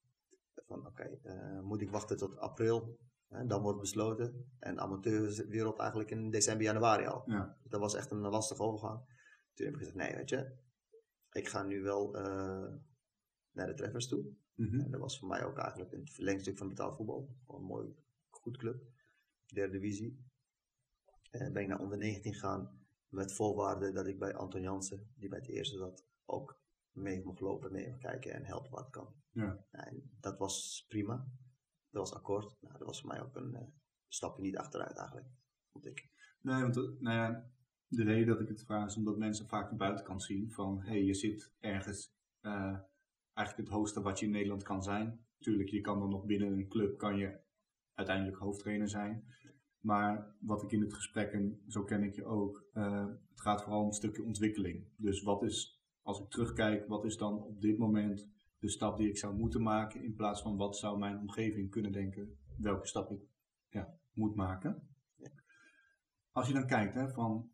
Van 0.54 0.78
oké, 0.78 0.88
okay, 0.88 1.20
uh, 1.24 1.60
moet 1.60 1.80
ik 1.80 1.90
wachten 1.90 2.16
tot 2.16 2.38
april? 2.38 2.98
En 3.28 3.48
dan 3.48 3.62
wordt 3.62 3.80
besloten. 3.80 4.50
En 4.58 4.80
amateurwereld 4.80 5.78
eigenlijk 5.78 6.10
in 6.10 6.30
december, 6.30 6.64
januari 6.64 7.06
al. 7.06 7.22
Ja. 7.26 7.56
Dus 7.62 7.70
dat 7.70 7.80
was 7.80 7.94
echt 7.94 8.10
een 8.10 8.20
lastige 8.20 8.62
overgang. 8.62 9.14
Toen 9.56 9.66
heb 9.66 9.74
ik 9.74 9.80
gezegd, 9.80 9.96
nee 9.96 10.14
weet 10.16 10.28
je, 10.28 10.56
ik 11.32 11.48
ga 11.48 11.62
nu 11.62 11.82
wel 11.82 12.16
uh, 12.16 12.74
naar 13.50 13.66
de 13.66 13.74
treffers 13.74 14.08
toe. 14.08 14.24
Mm 14.54 14.68
-hmm. 14.68 14.80
En 14.80 14.90
dat 14.90 15.00
was 15.00 15.18
voor 15.18 15.28
mij 15.28 15.44
ook 15.44 15.58
eigenlijk 15.58 15.92
een 15.92 16.08
verlengstuk 16.08 16.58
van 16.58 16.68
betaald 16.68 16.96
voetbal. 16.96 17.36
Gewoon 17.46 17.60
een 17.60 17.66
mooi, 17.66 17.94
goed 18.28 18.56
club. 18.56 18.84
Derde 19.46 19.78
divisie. 19.78 20.24
En 21.30 21.52
ben 21.52 21.62
ik 21.62 21.68
naar 21.68 21.80
onder 21.80 21.98
19 21.98 22.32
gegaan 22.32 22.86
met 23.08 23.32
voorwaarde 23.32 23.92
dat 23.92 24.06
ik 24.06 24.18
bij 24.18 24.34
Anton 24.34 24.60
Jansen, 24.60 25.12
die 25.14 25.28
bij 25.28 25.38
het 25.38 25.48
eerste 25.48 25.76
zat, 25.76 26.06
ook 26.24 26.60
mee 26.92 27.24
mocht 27.24 27.40
lopen, 27.40 27.72
mee 27.72 27.88
mocht 27.88 28.00
kijken 28.00 28.32
en 28.32 28.44
helpen 28.44 28.70
wat 28.70 28.90
kan. 28.90 29.14
Ja. 29.30 29.66
En 29.70 30.16
dat 30.20 30.38
was 30.38 30.84
prima. 30.88 31.28
Dat 31.90 32.08
was 32.08 32.14
akkoord. 32.14 32.56
Nou, 32.60 32.78
dat 32.78 32.86
was 32.86 33.00
voor 33.00 33.08
mij 33.08 33.22
ook 33.22 33.36
een 33.36 33.54
uh, 33.54 33.60
stapje 34.08 34.42
niet 34.42 34.56
achteruit 34.56 34.96
eigenlijk. 34.96 35.28
Vond 35.72 35.86
ik. 35.86 36.10
Nee, 36.40 36.62
want 36.62 36.74
nou 36.74 37.16
ja, 37.16 37.50
de 37.88 38.02
reden 38.02 38.26
dat 38.26 38.40
ik 38.40 38.48
het 38.48 38.64
vraag 38.64 38.86
is 38.86 38.96
omdat 38.96 39.16
mensen 39.16 39.46
vaak 39.46 39.70
de 39.70 39.76
buitenkant 39.76 40.22
zien 40.22 40.50
van 40.50 40.80
hé, 40.80 40.88
hey, 40.88 41.04
je 41.04 41.14
zit 41.14 41.52
ergens 41.60 42.14
uh, 42.42 42.78
eigenlijk 43.32 43.68
het 43.68 43.76
hoogste 43.78 44.02
wat 44.02 44.18
je 44.18 44.26
in 44.26 44.32
Nederland 44.32 44.62
kan 44.62 44.82
zijn. 44.82 45.20
Tuurlijk, 45.38 45.68
je 45.68 45.80
kan 45.80 45.98
dan 45.98 46.08
nog 46.08 46.24
binnen 46.24 46.52
een 46.52 46.68
club 46.68 46.98
kan 46.98 47.16
je 47.16 47.38
uiteindelijk 47.94 48.36
hoofdtrainer 48.36 48.88
zijn. 48.88 49.24
Maar 49.80 50.34
wat 50.40 50.62
ik 50.62 50.72
in 50.72 50.80
het 50.80 50.94
gesprek, 50.94 51.32
en 51.32 51.62
zo 51.68 51.84
ken 51.84 52.02
ik 52.02 52.14
je 52.14 52.24
ook, 52.24 52.64
uh, 52.74 53.06
het 53.06 53.40
gaat 53.40 53.62
vooral 53.62 53.80
om 53.80 53.86
een 53.86 53.92
stukje 53.92 54.22
ontwikkeling. 54.22 54.88
Dus 54.96 55.22
wat 55.22 55.42
is, 55.42 55.82
als 56.02 56.20
ik 56.20 56.30
terugkijk, 56.30 56.88
wat 56.88 57.04
is 57.04 57.16
dan 57.16 57.42
op 57.42 57.60
dit 57.60 57.78
moment 57.78 58.28
de 58.58 58.68
stap 58.68 58.96
die 58.96 59.08
ik 59.08 59.18
zou 59.18 59.36
moeten 59.36 59.62
maken, 59.62 60.02
in 60.02 60.14
plaats 60.14 60.42
van 60.42 60.56
wat 60.56 60.76
zou 60.76 60.98
mijn 60.98 61.18
omgeving 61.18 61.70
kunnen 61.70 61.92
denken, 61.92 62.38
welke 62.56 62.86
stap 62.86 63.10
ik 63.10 63.20
ja, 63.68 63.98
moet 64.12 64.34
maken. 64.34 64.88
Als 66.32 66.46
je 66.46 66.54
dan 66.54 66.66
kijkt, 66.66 66.94
hè, 66.94 67.08
van 67.08 67.50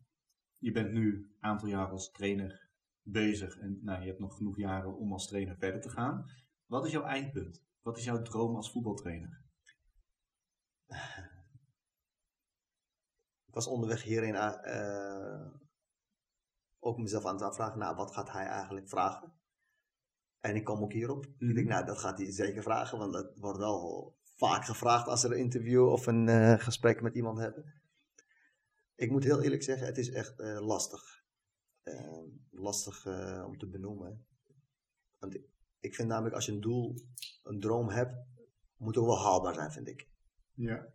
je 0.63 0.71
bent 0.71 0.91
nu 0.91 1.15
een 1.15 1.37
aantal 1.39 1.67
jaren 1.67 1.91
als 1.91 2.11
trainer 2.11 2.69
bezig 3.01 3.57
en 3.57 3.79
nou, 3.81 4.01
je 4.01 4.07
hebt 4.07 4.19
nog 4.19 4.35
genoeg 4.35 4.57
jaren 4.57 4.97
om 4.97 5.11
als 5.11 5.27
trainer 5.27 5.57
verder 5.57 5.81
te 5.81 5.89
gaan. 5.89 6.25
Wat 6.65 6.85
is 6.85 6.91
jouw 6.91 7.03
eindpunt? 7.03 7.63
Wat 7.81 7.97
is 7.97 8.03
jouw 8.03 8.21
droom 8.21 8.55
als 8.55 8.71
voetbaltrainer? 8.71 9.41
Ik 13.47 13.53
was 13.53 13.67
onderweg 13.67 14.03
hierin 14.03 14.33
uh, 14.33 15.47
ook 16.79 16.97
mezelf 16.97 17.25
aan 17.25 17.33
het 17.33 17.43
afvragen, 17.43 17.79
nou, 17.79 17.95
wat 17.95 18.13
gaat 18.13 18.31
hij 18.31 18.45
eigenlijk 18.45 18.89
vragen? 18.89 19.33
En 20.39 20.55
ik 20.55 20.63
kwam 20.63 20.81
ook 20.81 20.93
hierop. 20.93 21.25
Ik 21.37 21.55
denk, 21.55 21.67
nou, 21.67 21.85
dat 21.85 21.99
gaat 21.99 22.17
hij 22.17 22.31
zeker 22.31 22.63
vragen, 22.63 22.97
want 22.97 23.13
dat 23.13 23.37
wordt 23.37 23.59
wel 23.59 24.15
vaak 24.23 24.65
gevraagd 24.65 25.07
als 25.07 25.23
er 25.23 25.31
een 25.31 25.37
interview 25.37 25.87
of 25.87 26.05
een 26.05 26.27
uh, 26.27 26.59
gesprek 26.59 27.01
met 27.01 27.15
iemand 27.15 27.37
hebben. 27.37 27.82
Ik 28.95 29.11
moet 29.11 29.23
heel 29.23 29.41
eerlijk 29.41 29.63
zeggen, 29.63 29.87
het 29.87 29.97
is 29.97 30.09
echt 30.09 30.39
uh, 30.39 30.65
lastig. 30.65 31.23
Uh, 31.83 32.23
lastig 32.49 33.05
om 33.45 33.57
te 33.57 33.67
benoemen. 33.67 34.25
Want 35.19 35.37
ik, 35.79 35.95
vind 35.95 36.07
namelijk, 36.07 36.35
als 36.35 36.45
je 36.45 36.51
een 36.51 36.61
doel, 36.61 36.95
een 37.43 37.59
droom 37.59 37.89
hebt, 37.89 38.15
moet 38.77 38.97
ook 38.97 39.05
wel 39.05 39.19
haalbaar 39.19 39.53
zijn, 39.53 39.71
vind 39.71 39.87
ik. 39.87 40.07
Ja. 40.53 40.93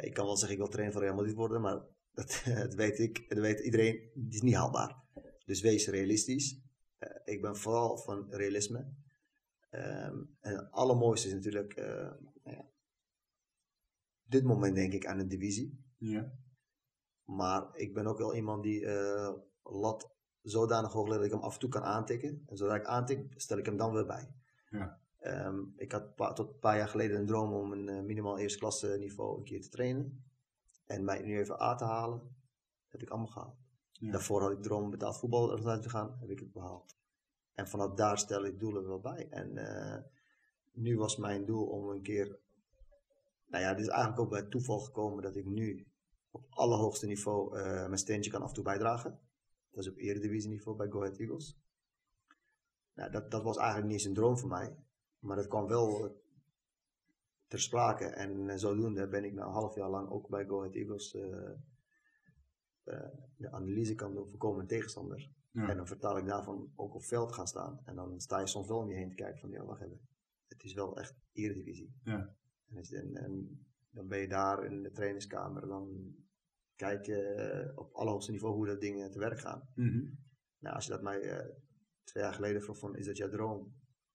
ik 0.00 0.14
kan 0.14 0.26
wel 0.26 0.36
zeggen, 0.36 0.52
ik 0.52 0.62
wil 0.62 0.70
trainer 0.70 0.92
van 0.92 1.02
Real 1.02 1.14
Madrid 1.14 1.34
worden, 1.34 1.60
maar 1.60 1.82
dat, 2.12 2.42
dat 2.62 2.74
weet 2.74 2.98
ik, 2.98 3.28
dat 3.28 3.38
weet 3.38 3.60
iedereen, 3.60 4.10
die 4.14 4.34
is 4.34 4.42
niet 4.42 4.54
haalbaar. 4.54 5.04
Dus 5.44 5.60
wees 5.60 5.88
realistisch. 5.88 6.60
Eh, 6.98 7.34
ik 7.34 7.40
ben 7.40 7.56
vooral 7.56 7.98
van 7.98 8.30
realisme. 8.30 8.94
Ehm, 9.70 10.24
en 10.40 10.56
het 10.56 10.70
allermooiste 10.70 11.28
is 11.28 11.34
natuurlijk, 11.34 11.72
eh, 11.72 12.12
nou 12.42 12.56
ja, 12.56 12.70
op 14.24 14.30
dit 14.30 14.44
moment 14.44 14.74
denk 14.74 14.92
ik 14.92 15.06
aan 15.06 15.18
een 15.18 15.28
divisie. 15.28 15.84
Ja. 15.98 16.38
Maar 17.26 17.76
ik 17.76 17.94
ben 17.94 18.06
ook 18.06 18.18
wel 18.18 18.34
iemand 18.34 18.62
die 18.62 18.86
eh, 18.86 19.32
lat 19.62 20.10
zodanig 20.42 20.92
hoog 20.92 21.06
legt 21.06 21.16
dat 21.16 21.26
ik 21.26 21.34
hem 21.34 21.42
af 21.42 21.54
en 21.54 21.60
toe 21.60 21.68
kan 21.68 21.82
aantikken. 21.82 22.42
En 22.46 22.56
zodra 22.56 22.74
ik 22.74 22.84
aantik, 22.84 23.32
stel 23.36 23.58
ik 23.58 23.66
hem 23.66 23.76
dan 23.76 23.92
weer 23.92 24.06
bij. 24.06 24.30
Ja. 24.70 25.00
Ehm, 25.18 25.60
ik 25.76 25.92
had 25.92 26.14
pa- 26.14 26.32
tot 26.32 26.48
een 26.48 26.58
paar 26.58 26.76
jaar 26.76 26.88
geleden 26.88 27.18
een 27.18 27.26
droom 27.26 27.52
om 27.52 27.72
een 27.72 27.88
eh, 27.88 28.02
minimaal 28.02 28.38
eerste 28.38 28.58
klasse 28.58 28.96
niveau 28.98 29.38
een 29.38 29.44
keer 29.44 29.60
te 29.60 29.68
trainen. 29.68 30.24
En 30.86 31.04
mij 31.04 31.22
nu 31.22 31.38
even 31.38 31.62
A 31.62 31.74
te 31.74 31.84
halen. 31.84 32.36
Heb 32.88 33.02
ik 33.02 33.08
allemaal 33.10 33.28
gehaald. 33.28 33.56
Ja. 33.92 34.10
Daarvoor 34.12 34.42
had 34.42 34.50
ik 34.50 34.62
droom 34.62 34.82
om 34.82 34.90
betaald 34.90 35.18
voetbal 35.18 35.66
uit 35.66 35.82
te 35.82 35.88
gaan. 35.88 36.16
Heb 36.20 36.30
ik 36.30 36.38
het 36.38 36.52
behaald. 36.52 36.96
En 37.54 37.68
vanaf 37.68 37.94
daar 37.94 38.18
stel 38.18 38.44
ik 38.44 38.58
doelen 38.60 38.86
wel 38.86 39.00
bij. 39.00 39.28
En 39.30 39.56
eh, 39.56 40.02
nu 40.72 40.96
was 40.98 41.16
mijn 41.16 41.44
doel 41.44 41.66
om 41.66 41.88
een 41.88 42.02
keer... 42.02 42.38
Nou 43.46 43.62
ja, 43.62 43.68
het 43.68 43.78
is 43.78 43.88
eigenlijk 43.88 44.20
ook 44.20 44.30
bij 44.30 44.42
toeval 44.42 44.78
gekomen 44.78 45.22
dat 45.22 45.36
ik 45.36 45.44
nu 45.44 45.86
op 46.36 46.46
allerhoogste 46.50 47.06
niveau 47.06 47.58
eh, 47.58 47.64
mijn 47.64 47.98
steentje 47.98 48.30
kan 48.30 48.42
af 48.42 48.48
en 48.48 48.54
toe 48.54 48.64
bijdragen. 48.64 49.20
Dat 49.70 49.84
is 49.84 49.90
op 49.90 49.96
eredivisie 49.96 50.50
niveau 50.50 50.76
bij 50.76 50.88
Go 50.88 51.00
Ahead 51.00 51.18
Eagles. 51.18 51.58
Nou, 52.94 53.10
dat, 53.10 53.30
dat 53.30 53.42
was 53.42 53.56
eigenlijk 53.56 53.86
niet 53.86 53.96
eens 53.96 54.06
een 54.06 54.14
droom 54.14 54.38
voor 54.38 54.48
mij. 54.48 54.76
Maar 55.18 55.36
dat 55.36 55.46
kwam 55.46 55.66
wel 55.66 56.20
ter 57.46 57.60
sprake. 57.60 58.04
En 58.04 58.48
eh, 58.48 58.56
zodoende 58.56 59.08
ben 59.08 59.24
ik 59.24 59.32
na 59.32 59.44
een 59.44 59.52
half 59.52 59.74
jaar 59.74 59.90
lang 59.90 60.10
ook 60.10 60.28
bij 60.28 60.46
Go 60.46 60.58
Ahead 60.58 60.74
Eagles 60.74 61.14
eh, 61.14 61.52
de 63.36 63.50
analyse 63.50 63.94
kan 63.94 64.14
doen 64.14 64.28
voor 64.28 64.38
komende 64.38 64.66
tegenstander. 64.66 65.30
Ja. 65.50 65.68
En 65.68 65.76
dan 65.76 65.86
vertaal 65.86 66.18
ik 66.18 66.26
daarvan 66.26 66.72
ook 66.74 66.94
op 66.94 67.04
veld 67.04 67.32
gaan 67.32 67.46
staan. 67.46 67.80
En 67.84 67.94
dan 67.94 68.20
sta 68.20 68.40
je 68.40 68.46
soms 68.46 68.68
wel 68.68 68.78
om 68.78 68.88
je 68.88 68.96
heen 68.96 69.08
te 69.08 69.14
kijken 69.14 69.40
van 69.40 69.50
ja, 69.50 69.64
wacht 69.64 69.80
even. 69.80 70.00
Het 70.48 70.64
is 70.64 70.74
wel 70.74 70.98
echt 70.98 71.14
eredivisie. 71.32 71.94
Ja. 72.04 72.34
En, 72.90 73.16
en 73.16 73.64
dan 73.90 74.08
ben 74.08 74.18
je 74.18 74.28
daar 74.28 74.64
in 74.64 74.82
de 74.82 74.92
trainingskamer. 74.92 75.66
Dan 75.66 76.14
kijk 76.76 77.06
je 77.06 77.22
eh, 77.22 77.78
op 77.78 77.92
allerhoogste 77.92 78.30
niveau 78.32 78.54
hoe 78.54 78.66
dat 78.66 78.80
dingen 78.80 79.10
te 79.10 79.18
werk 79.18 79.40
gaan. 79.40 79.68
Mhm. 79.74 80.04
Nou, 80.58 80.74
als 80.74 80.84
je 80.84 80.90
dat 80.90 81.02
mij 81.02 81.20
eh, 81.20 81.54
twee 82.04 82.22
jaar 82.22 82.34
geleden 82.34 82.62
vroeg 82.62 82.78
van 82.78 82.96
is 82.96 83.06
dat 83.06 83.16
jouw 83.16 83.28
droom? 83.28 83.74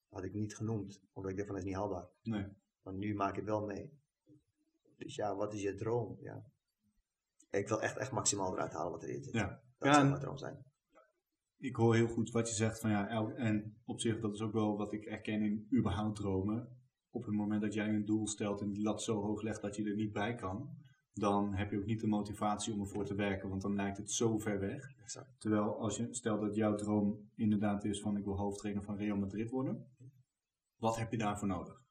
Had 0.10 0.24
ik 0.24 0.34
niet 0.34 0.56
genoemd. 0.56 1.02
Omdat 1.14 1.32
ik 1.32 1.38
dacht 1.38 1.50
van 1.50 1.58
dat 1.58 1.66
is 1.66 1.72
niet 1.72 1.80
haalbaar. 1.80 2.08
Nee. 2.22 2.46
Maar 2.82 2.94
nu 2.94 3.14
maak 3.16 3.30
ik 3.30 3.36
het 3.36 3.46
wel 3.46 3.66
mee. 3.66 4.00
Dus 4.98 5.16
ja, 5.16 5.36
wat 5.36 5.54
is 5.54 5.62
je 5.62 5.76
droom? 5.76 6.18
Ja. 6.20 6.46
Ik 7.50 7.68
wil 7.68 7.82
echt, 7.82 7.98
echt 7.98 8.12
maximaal 8.12 8.54
eruit 8.54 8.74
halen 8.74 8.92
wat 8.92 9.04
erin 9.04 9.24
zit. 9.24 9.34
Ja. 9.34 9.48
Dat 9.78 9.88
Ja, 9.88 9.94
zou 9.94 10.08
mijn 10.08 10.22
droom 10.22 10.38
zijn. 10.38 10.66
Ik 11.58 11.76
hoor 11.76 11.96
heel 11.96 12.08
goed 12.08 12.32
wat 12.32 12.48
je 12.50 12.56
zegt 12.56 12.80
van 12.80 12.90
ja, 12.90 13.10
elk, 13.10 13.32
en 13.32 13.82
op 13.86 14.00
zich 14.00 14.20
dat 14.20 14.34
is 14.34 14.42
ook 14.42 14.54
wel 14.54 14.78
wat 14.78 14.94
ik 14.94 15.06
erken 15.06 15.42
in 15.42 15.68
überhaupt 15.74 16.16
dromen. 16.16 16.78
Op 17.10 17.26
het 17.26 17.36
moment 17.36 17.62
dat 17.62 17.74
jij 17.74 17.88
een 17.88 18.06
doel 18.06 18.28
stelt 18.28 18.62
en 18.62 18.70
die 18.70 18.84
lat 18.84 19.04
zo 19.04 19.22
hoog 19.22 19.42
legt 19.42 19.62
dat 19.62 19.76
je 19.76 19.90
er 19.90 19.96
niet 19.96 20.12
bij 20.14 20.36
kan, 20.36 20.78
dan 21.14 21.54
heb 21.54 21.72
je 21.72 21.78
ook 21.78 21.86
niet 21.86 22.00
de 22.00 22.08
motivatie 22.08 22.74
om 22.74 22.80
ervoor 22.80 23.06
te 23.06 23.16
werken, 23.16 23.50
want 23.50 23.62
dan 23.62 23.76
lijkt 23.76 23.98
het 23.98 24.12
zo 24.12 24.38
ver 24.38 24.60
weg. 24.60 24.96
Exact. 25.02 25.40
Terwijl 25.40 25.80
als 25.80 25.98
je 25.98 26.08
stel 26.14 26.40
dat 26.40 26.56
jouw 26.56 26.76
droom 26.76 27.30
inderdaad 27.36 27.84
is 27.84 28.02
van 28.02 28.18
ik 28.18 28.24
wil 28.24 28.38
hoofdtrainer 28.38 28.84
van 28.84 28.98
Real 28.98 29.18
Madrid 29.18 29.50
worden, 29.50 29.88
wat 30.78 30.98
heb 30.98 31.12
je 31.12 31.18
daarvoor 31.18 31.48
nodig? 31.48 31.84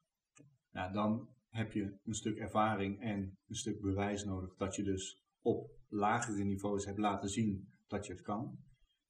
Ja, 0.71 0.89
dan 0.89 1.29
heb 1.49 1.71
je 1.71 1.97
een 2.03 2.13
stuk 2.13 2.37
ervaring 2.37 3.01
en 3.01 3.37
een 3.47 3.55
stuk 3.55 3.81
bewijs 3.81 4.23
nodig 4.23 4.55
dat 4.55 4.75
je 4.75 4.83
dus 4.83 5.23
op 5.41 5.69
lagere 5.87 6.43
niveaus 6.43 6.85
hebt 6.85 6.97
laten 6.97 7.29
zien 7.29 7.69
dat 7.87 8.05
je 8.05 8.13
het 8.13 8.21
kan. 8.21 8.59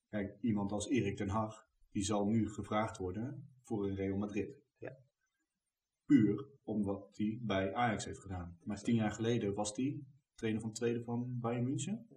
Kijk, 0.10 0.38
iemand 0.42 0.72
als 0.72 0.88
Erik 0.90 1.18
ten 1.18 1.30
Hag, 1.30 1.68
die 1.92 2.04
zal 2.04 2.26
nu 2.26 2.50
gevraagd 2.50 2.98
worden 2.98 3.50
voor 3.64 3.88
een 3.88 3.96
Real 3.96 4.18
Madrid. 4.18 4.61
Puur 6.12 6.46
om 6.64 6.84
wat 6.84 7.18
hij 7.18 7.40
bij 7.42 7.74
Ajax 7.74 8.06
heeft 8.06 8.20
gedaan. 8.20 8.58
Maar 8.64 8.82
tien 8.82 8.96
jaar 8.96 9.12
geleden 9.12 9.54
was 9.54 9.76
hij 9.76 10.04
trainer 10.36 10.62
van 10.62 10.72
tweede 10.72 11.04
van 11.04 11.40
Bayern 11.40 11.64
München. 11.64 12.08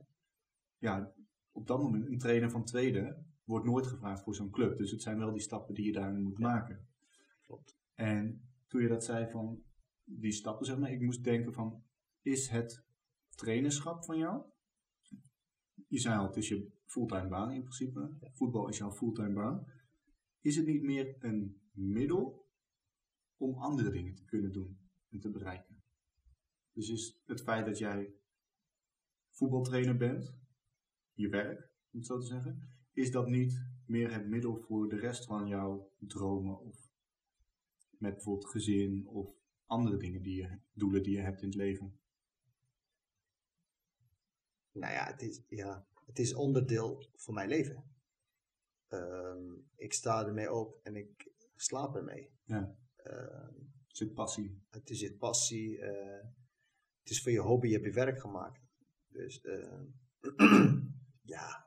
Ja, 0.79 1.13
op 1.53 1.67
dat 1.67 1.79
moment, 1.79 2.07
een 2.07 2.19
trainer 2.19 2.51
van 2.51 2.65
tweede 2.65 3.25
wordt 3.45 3.67
nooit 3.67 3.87
gevraagd 3.87 4.23
voor 4.23 4.35
zo'n 4.35 4.51
club. 4.51 4.77
Dus 4.79 4.91
het 4.91 5.03
zijn 5.03 5.19
wel 5.19 5.33
die 5.33 5.41
stappen 5.41 5.75
die 5.75 5.85
je 5.85 5.93
daarin 5.93 6.23
moet 6.23 6.39
maken. 6.39 6.87
Klopt. 7.43 7.79
En 7.95 8.49
toen 8.67 8.83
je 8.83 8.89
dat 8.89 9.05
zei 9.05 9.31
van 9.31 9.63
die 10.05 10.33
stappen, 10.33 10.67
zeg 10.67 10.79
maar, 10.79 10.93
ik 10.93 11.01
moest 11.01 11.25
denken 11.25 11.53
van, 11.53 11.83
is 12.23 12.49
het 12.49 12.85
trainerschap 13.35 14.05
van 14.05 14.19
jou? 14.19 14.43
Je 15.89 15.99
zei 15.99 16.19
al, 16.19 16.27
het 16.27 16.37
is 16.37 16.49
je 16.49 16.73
fulltime 16.85 17.29
baan 17.29 17.51
in 17.51 17.63
principe. 17.63 18.11
Voetbal 18.33 18.69
is 18.69 18.79
jouw 18.79 18.93
fulltime 18.93 19.33
baan. 19.33 19.67
Is 20.41 20.57
het 20.57 20.67
niet 20.67 20.83
meer 20.83 21.17
een 21.19 21.61
middel 21.73 22.44
om 23.37 23.55
andere 23.55 23.91
dingen 23.91 24.15
te 24.15 24.25
kunnen 24.25 24.53
doen 24.53 24.79
en 25.09 25.21
te 25.21 25.31
bereiken? 25.31 25.83
Dus 26.73 26.89
is 26.89 27.23
het 27.27 27.43
feit 27.43 27.67
dat 27.67 27.79
jij 27.79 28.15
voetbaltrainer 29.31 29.97
bent, 29.97 30.35
je 31.13 31.29
werk, 31.29 31.71
om 31.93 31.99
het 31.99 32.07
zo 32.07 32.19
te 32.19 32.27
zeggen, 32.27 32.69
is 32.93 33.11
dat 33.11 33.29
niet 33.29 33.67
meer 33.87 34.13
het 34.13 34.27
middel 34.27 34.57
voor 34.57 34.89
de 34.89 34.97
rest 34.97 35.25
van 35.25 35.47
jouw 35.47 35.93
dromen 35.99 36.61
of 36.61 36.93
met 37.99 38.15
bijvoorbeeld 38.15 38.51
gezin 38.51 39.07
of 39.07 39.37
andere 39.67 39.97
dingen 39.97 40.23
die 40.23 40.37
je, 40.37 40.59
doelen 40.73 41.03
die 41.03 41.17
je 41.17 41.23
hebt 41.23 41.43
in 41.43 41.49
het 41.49 41.57
leven? 41.57 41.99
Nou 44.73 44.93
ja, 44.93 45.07
het 45.07 45.23
is, 45.23 45.43
ja, 45.49 45.87
het 46.07 46.19
is 46.19 46.35
onderdeel 46.35 47.11
van 47.15 47.35
mijn 47.35 47.49
leven. 47.49 47.85
Ehm, 48.89 49.53
ik 49.77 49.93
sta 49.93 50.27
ermee 50.27 50.53
op 50.53 50.81
en 50.83 50.97
ik 50.97 51.33
slaap 51.55 51.97
ermee. 51.97 52.31
Ja. 52.45 52.77
Ehm, 53.05 53.53
zit 53.87 54.15
passie. 54.15 54.63
het 54.71 54.91
is 54.91 55.01
je 55.01 55.17
passie. 55.17 55.79
eh, 55.79 56.27
het 57.01 57.11
is 57.11 57.23
voor 57.23 57.33
je 57.33 57.41
hobby, 57.41 57.67
je 57.67 57.73
hebt 57.73 57.85
je 57.85 57.93
werk 57.93 58.21
gemaakt. 58.21 58.61
Dus 59.09 59.41
ehm, 59.41 59.85
ja, 61.35 61.67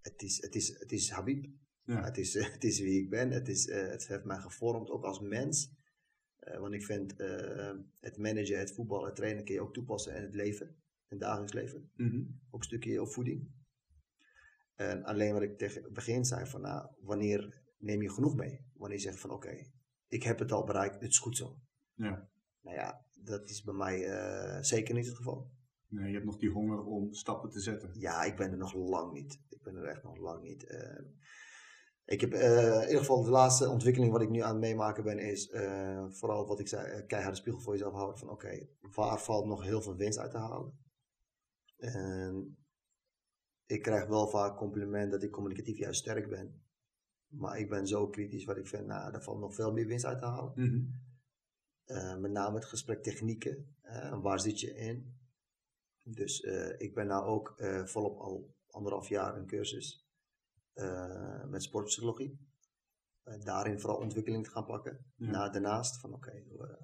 het 0.00 0.22
is, 0.22 0.42
het 0.42 0.54
is, 0.54 0.78
het 0.78 0.92
is 0.92 1.10
Habib. 1.10 1.46
Ja. 1.84 2.04
Het, 2.04 2.18
is, 2.18 2.34
het 2.34 2.64
is 2.64 2.80
wie 2.80 3.02
ik 3.02 3.10
ben. 3.10 3.30
Het, 3.30 3.48
is, 3.48 3.68
eh, 3.68 3.88
het 3.88 4.06
heeft 4.06 4.24
mij 4.24 4.38
gevormd, 4.38 4.90
ook 4.90 5.04
als 5.04 5.20
mens. 5.20 5.72
Eh, 6.38 6.58
want 6.58 6.74
ik 6.74 6.84
vind 6.84 7.16
eh, 7.16 7.76
het 8.00 8.16
managen, 8.16 8.58
het 8.58 8.72
voetbal, 8.72 9.04
het 9.04 9.16
trainen 9.16 9.44
kun 9.44 9.54
je 9.54 9.60
ook 9.60 9.74
toepassen 9.74 10.16
in 10.16 10.22
het 10.22 10.34
leven. 10.34 10.66
In 10.66 11.16
het 11.16 11.20
dagelijks 11.20 11.52
leven. 11.52 11.90
Mhm. 11.96 12.18
Ook 12.50 12.60
een 12.60 12.66
stukje 12.66 13.02
opvoeding. 13.02 13.50
En 14.74 15.04
alleen 15.04 15.32
wat 15.32 15.42
ik 15.42 15.58
tegen 15.58 15.82
het 15.82 15.92
begin 15.92 16.24
zei 16.24 16.46
van, 16.46 16.60
nou, 16.60 16.90
wanneer 17.00 17.59
neem 17.80 18.02
je 18.02 18.10
genoeg 18.10 18.34
mee? 18.34 18.64
Wanneer 18.74 18.98
je 18.98 19.04
zegt 19.04 19.20
van, 19.20 19.30
oké, 19.30 19.70
ik 20.08 20.22
heb 20.22 20.38
het 20.38 20.52
al 20.52 20.64
bereikt, 20.64 20.94
het 20.94 21.10
is 21.10 21.18
goed 21.18 21.36
zo. 21.36 21.58
Ja. 21.94 22.28
Nou 22.60 22.76
ja, 22.76 23.04
dat 23.22 23.48
is 23.48 23.62
bij 23.62 23.74
mij 23.74 24.06
eh, 24.06 24.62
zeker 24.62 24.94
niet 24.94 25.06
het 25.06 25.16
geval. 25.16 25.50
Nee, 25.88 26.06
je 26.08 26.14
hebt 26.14 26.24
nog 26.24 26.38
die 26.38 26.50
honger 26.50 26.84
om 26.84 27.12
stappen 27.12 27.50
te 27.50 27.60
zetten. 27.60 27.90
Ja, 27.94 28.22
ik 28.22 28.36
ben 28.36 28.50
er 28.50 28.56
nog 28.56 28.74
lang 28.74 29.12
niet. 29.12 29.40
Ik 29.48 29.62
ben 29.62 29.76
er 29.76 29.84
echt 29.84 30.02
nog 30.02 30.16
lang 30.16 30.42
niet. 30.42 30.66
Eh, 30.66 31.04
ik 32.04 32.20
heb 32.20 32.32
eh, 32.32 32.74
in 32.74 32.86
ieder 32.86 32.98
geval 32.98 33.22
de 33.22 33.30
laatste 33.30 33.68
ontwikkeling 33.68 34.12
wat 34.12 34.22
ik 34.22 34.30
nu 34.30 34.40
aan 34.40 34.50
het 34.50 34.60
meemaken 34.60 35.04
ben, 35.04 35.18
is 35.18 35.48
eh, 35.48 36.04
vooral 36.08 36.46
wat 36.46 36.60
ik 36.60 36.68
zei, 36.68 37.06
keihard 37.06 37.34
de 37.34 37.40
spiegel 37.40 37.60
voor 37.60 37.72
jezelf 37.72 37.92
houden 37.92 38.18
van 38.18 38.30
oké, 38.30 38.66
waar 38.80 39.20
valt 39.20 39.46
nog 39.46 39.62
heel 39.62 39.82
veel 39.82 39.96
winst 39.96 40.18
uit 40.18 40.30
te 40.30 40.38
halen? 40.38 40.78
En 41.76 42.56
ik 43.66 43.82
krijg 43.82 44.06
wel 44.06 44.28
vaak 44.28 44.56
compliment 44.56 45.10
dat 45.10 45.22
ik 45.22 45.30
communicatief 45.30 45.78
juist 45.78 46.00
sterk 46.00 46.28
ben. 46.28 46.62
Maar 47.30 47.58
ik 47.58 47.68
ben 47.68 47.86
zo 47.86 48.08
kritisch 48.08 48.44
wat 48.44 48.56
ik 48.56 48.66
vind, 48.66 48.86
nou, 48.86 49.12
daar 49.12 49.22
valt 49.22 49.40
nog 49.40 49.54
veel 49.54 49.72
meer 49.72 49.86
winst 49.86 50.04
uit 50.04 50.18
te 50.18 50.24
halen. 50.24 50.52
Mhm. 50.56 50.84
Eh, 51.84 52.16
met 52.16 52.30
name 52.30 52.54
het 52.54 52.64
gesprek 52.64 53.02
technieken. 53.02 53.74
eh, 53.80 54.22
waar 54.22 54.40
zit 54.40 54.60
je 54.60 54.74
in? 54.74 55.18
Dus 56.02 56.40
eh, 56.40 56.80
ik 56.80 56.94
ben 56.94 57.06
nou 57.06 57.24
ook 57.24 57.54
eh, 57.56 57.84
volop 57.84 58.18
al 58.18 58.54
anderhalf 58.66 59.08
jaar 59.08 59.36
een 59.36 59.46
cursus 59.46 60.08
met 61.48 61.62
sportpsychologie. 61.62 62.38
Daarin 63.38 63.80
vooral 63.80 63.98
ontwikkeling 63.98 64.44
te 64.44 64.50
gaan 64.50 64.66
pakken. 64.66 65.12
Na, 65.16 65.48
daarnaast 65.48 66.00
van 66.00 66.12
oké, 66.14 66.42
hoe, 66.48 66.78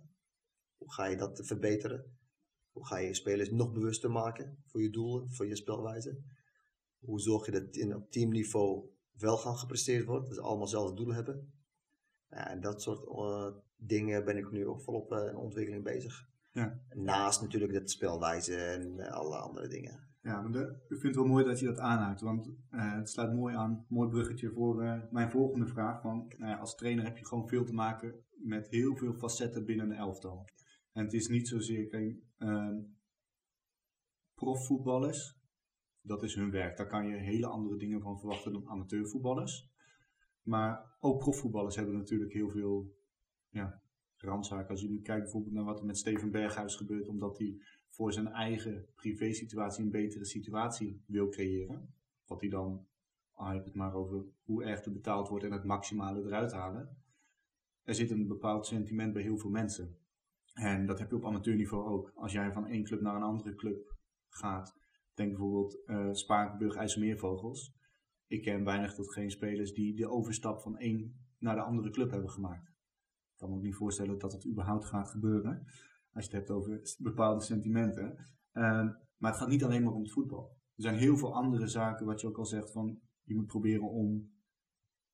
hoe 0.77 0.93
ga 0.93 1.05
je 1.07 1.17
dat 1.17 1.41
verbeteren? 1.47 2.19
Hoe 2.71 2.87
ga 2.87 2.99
je 2.99 3.07
je 3.07 3.15
spelers 3.15 3.51
nog 3.51 3.73
bewuster 3.73 4.11
maken 4.11 4.63
voor 4.67 4.83
je 4.83 4.91
doelen, 4.91 5.33
voor 5.33 5.47
je 5.47 5.57
spelwijze? 5.57 6.23
Hoe 6.99 7.21
zorg 7.21 7.47
je 7.47 7.53
dat 7.53 7.77
in, 7.77 7.95
op 7.95 8.11
teamniveau 8.11 8.91
wel 9.19 9.37
gaan 9.37 9.57
gepresteerd 9.57 10.05
wordt, 10.05 10.27
dat 10.27 10.35
ze 10.35 10.43
allemaal 10.43 10.67
zelf 10.67 10.95
doelen 10.95 11.15
hebben? 11.15 11.53
Ja, 12.29 12.51
en 12.51 12.61
dat 12.61 12.83
soort 12.83 13.09
eh, 13.09 13.61
dingen 13.77 14.25
ben 14.25 14.37
ik 14.37 14.51
nu 14.51 14.67
ook 14.67 14.83
volop 14.83 15.13
eh, 15.13 15.29
in 15.29 15.37
ontwikkeling 15.37 15.85
bezig. 15.85 16.29
Ja. 16.53 16.81
Naast 16.95 17.41
natuurlijk 17.41 17.73
de 17.73 17.89
spelwijze 17.89 18.57
en 18.57 18.99
eh, 18.99 19.13
alle 19.13 19.37
andere 19.37 19.69
dingen. 19.69 20.05
Ja, 20.21 20.41
maar 20.41 20.53
de, 20.53 20.85
ik 20.89 21.01
vind 21.01 21.03
het 21.03 21.15
wel 21.15 21.25
mooi 21.25 21.45
dat 21.45 21.59
je 21.59 21.67
dat 21.67 21.79
aanhaakt, 21.79 22.21
want 22.21 22.51
het 22.71 23.11
sluit 23.11 23.35
mooi 23.35 23.55
aan, 23.55 23.87
mooi 23.89 24.09
bruggetje 24.09 24.51
voor 24.51 25.07
mijn 25.11 25.31
volgende 25.31 25.67
vraag. 25.67 26.01
Van, 26.01 26.33
nou 26.37 26.59
als 26.59 26.75
trainer 26.75 27.05
heb 27.05 27.17
je 27.17 27.27
gewoon 27.27 27.49
veel 27.49 27.65
te 27.65 27.73
maken 27.73 28.25
met 28.37 28.69
heel 28.69 28.97
veel 28.97 29.15
facetten 29.15 29.65
binnen 29.65 29.91
een 29.91 29.97
elftal. 29.97 30.45
En 30.93 31.05
het 31.05 31.13
is 31.13 31.29
niet 31.29 31.49
zozeer, 31.49 31.87
kijk, 31.87 32.17
ehm, 32.39 32.77
profvoetballers, 34.35 35.39
Dat 36.07 36.23
is 36.23 36.35
hun 36.35 36.51
werk. 36.51 36.77
Daar 36.77 36.87
kan 36.87 37.07
je 37.07 37.17
hele 37.17 37.47
andere 37.47 37.77
dingen 37.77 38.01
van 38.01 38.19
verwachten 38.19 38.53
dan 38.53 38.69
amateurvoetballers. 38.69 39.71
Maar 40.43 40.97
ook 41.01 41.19
profvoetballers 41.19 41.77
hebben 41.77 41.95
natuurlijk 41.95 42.33
heel 42.33 42.51
veel 42.51 42.95
ja, 43.49 43.83
randzaken. 44.17 44.69
Als 44.69 44.81
jullie 44.81 45.03
kijken 45.03 45.23
bijvoorbeeld 45.23 45.55
naar 45.55 45.65
wat 45.65 45.79
er 45.79 45.87
met 45.87 45.99
Steven 45.99 46.31
Berghuis 46.31 46.75
gebeurt, 46.75 47.09
omdat 47.09 47.39
hij 47.39 47.61
voor 47.89 48.13
zijn 48.13 48.27
eigen 48.27 48.87
privésituatie 48.95 49.85
een 49.85 49.91
betere 49.91 50.25
situatie 50.25 51.03
wil 51.07 51.29
creëren. 51.29 51.95
Wat 52.27 52.41
hij 52.41 52.51
dan, 52.51 52.87
al 53.33 53.49
heb 53.49 53.65
het 53.65 53.75
maar 53.75 53.95
over 53.95 54.25
hoe 54.45 54.65
erg 54.65 54.85
er 54.85 54.93
betaald 54.93 55.29
wordt 55.29 55.45
en 55.45 55.53
het 55.53 55.65
maximale 55.65 56.25
eruit 56.25 56.53
halen. 56.53 56.97
Er 57.83 57.95
zit 57.95 58.11
een 58.11 58.27
bepaald 58.27 58.67
sentiment 58.67 59.13
bij 59.13 59.23
heel 59.23 59.39
veel 59.39 59.51
mensen. 59.51 59.97
En 60.55 60.87
dat 60.87 60.99
heb 60.99 61.11
je 61.11 61.17
op 61.17 61.25
amateurniveau 61.25 61.89
ook. 61.89 62.13
Als 62.15 62.33
jij 62.33 62.53
van 62.53 62.67
één 62.67 62.85
club 62.85 63.01
naar 63.01 63.15
een 63.15 63.23
andere 63.23 63.55
club 63.55 63.97
gaat, 64.29 64.77
denk 65.17 65.31
bijvoorbeeld 65.31 65.79
uh, 65.87 66.13
Spakenburg 66.13 66.75
IJsselmeervogels. 66.75 67.75
Ik 68.27 68.43
ken 68.43 68.65
weinig 68.65 68.95
tot 68.95 69.13
geen 69.13 69.31
spelers 69.31 69.73
die 69.73 69.95
de 69.95 70.09
overstap 70.09 70.61
van 70.61 70.79
één 70.79 71.27
naar 71.39 71.55
de 71.55 71.63
andere 71.63 71.91
club 71.91 72.11
hebben 72.11 72.31
gemaakt. 72.31 72.69
Ik 72.69 73.37
kan 73.37 73.51
me 73.51 73.57
ook 73.57 73.63
niet 73.63 73.75
voorstellen 73.75 74.19
dat 74.19 74.33
het 74.33 74.47
überhaupt 74.47 74.85
gaat 74.85 75.11
gebeuren. 75.11 75.65
Als 76.13 76.25
je 76.25 76.31
het 76.31 76.33
hebt 76.33 76.51
over 76.51 76.97
bepaalde 76.99 77.41
sentimenten. 77.41 78.17
Ehm, 78.53 78.89
maar 79.17 79.31
het 79.31 79.41
gaat 79.41 79.49
niet 79.49 79.65
alleen 79.65 79.83
maar 79.83 79.93
om 79.93 80.03
het 80.03 80.13
voetbal. 80.13 80.57
Er 80.77 80.83
zijn 80.83 80.97
heel 80.97 81.17
veel 81.17 81.35
andere 81.35 81.67
zaken, 81.67 82.07
wat 82.07 82.21
je 82.21 82.27
ook 82.27 82.39
al 82.39 82.47
zegt, 82.47 82.73
van 82.73 83.01
je 83.23 83.35
moet 83.35 83.47
proberen 83.47 83.89
om 83.91 84.35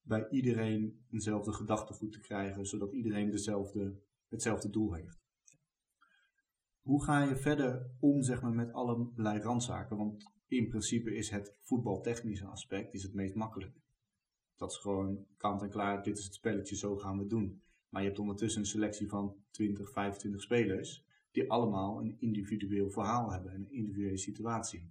bij 0.00 0.28
iedereen 0.28 1.04
eenzelfde 1.10 1.52
gedachtegoed 1.52 2.12
te 2.12 2.20
krijgen, 2.20 2.66
zodat 2.66 2.92
iedereen 2.92 3.30
dezelfde, 3.30 4.02
hetzelfde 4.28 4.70
doel 4.70 4.92
heeft. 4.92 5.21
Hoe 6.82 7.04
ga 7.04 7.24
je 7.24 7.36
verder 7.36 7.90
om 8.00 8.22
zeg 8.22 8.42
maar, 8.42 8.52
met 8.52 8.72
allerlei 8.72 9.40
randzaken? 9.40 9.96
Want 9.96 10.32
in 10.48 10.68
principe 10.68 11.14
is 11.14 11.30
het 11.30 11.56
voetbaltechnische 11.60 12.46
aspect 12.46 12.94
is 12.94 13.02
het 13.02 13.14
meest 13.14 13.34
makkelijk. 13.34 13.80
Dat 14.56 14.70
is 14.70 14.76
gewoon 14.76 15.26
kant 15.36 15.62
en 15.62 15.70
klaar, 15.70 16.02
dit 16.02 16.18
is 16.18 16.24
het 16.24 16.34
spelletje, 16.34 16.76
zo 16.76 16.96
gaan 16.96 17.14
we 17.14 17.20
het 17.20 17.30
doen. 17.30 17.62
Maar 17.88 18.02
je 18.02 18.06
hebt 18.06 18.20
ondertussen 18.20 18.60
een 18.60 18.66
selectie 18.66 19.08
van 19.08 19.36
20, 19.50 19.92
25 19.92 20.42
spelers 20.42 21.04
die 21.30 21.50
allemaal 21.50 22.00
een 22.00 22.16
individueel 22.20 22.90
verhaal 22.90 23.30
hebben, 23.30 23.54
een 23.54 23.72
individuele 23.72 24.16
situatie. 24.16 24.90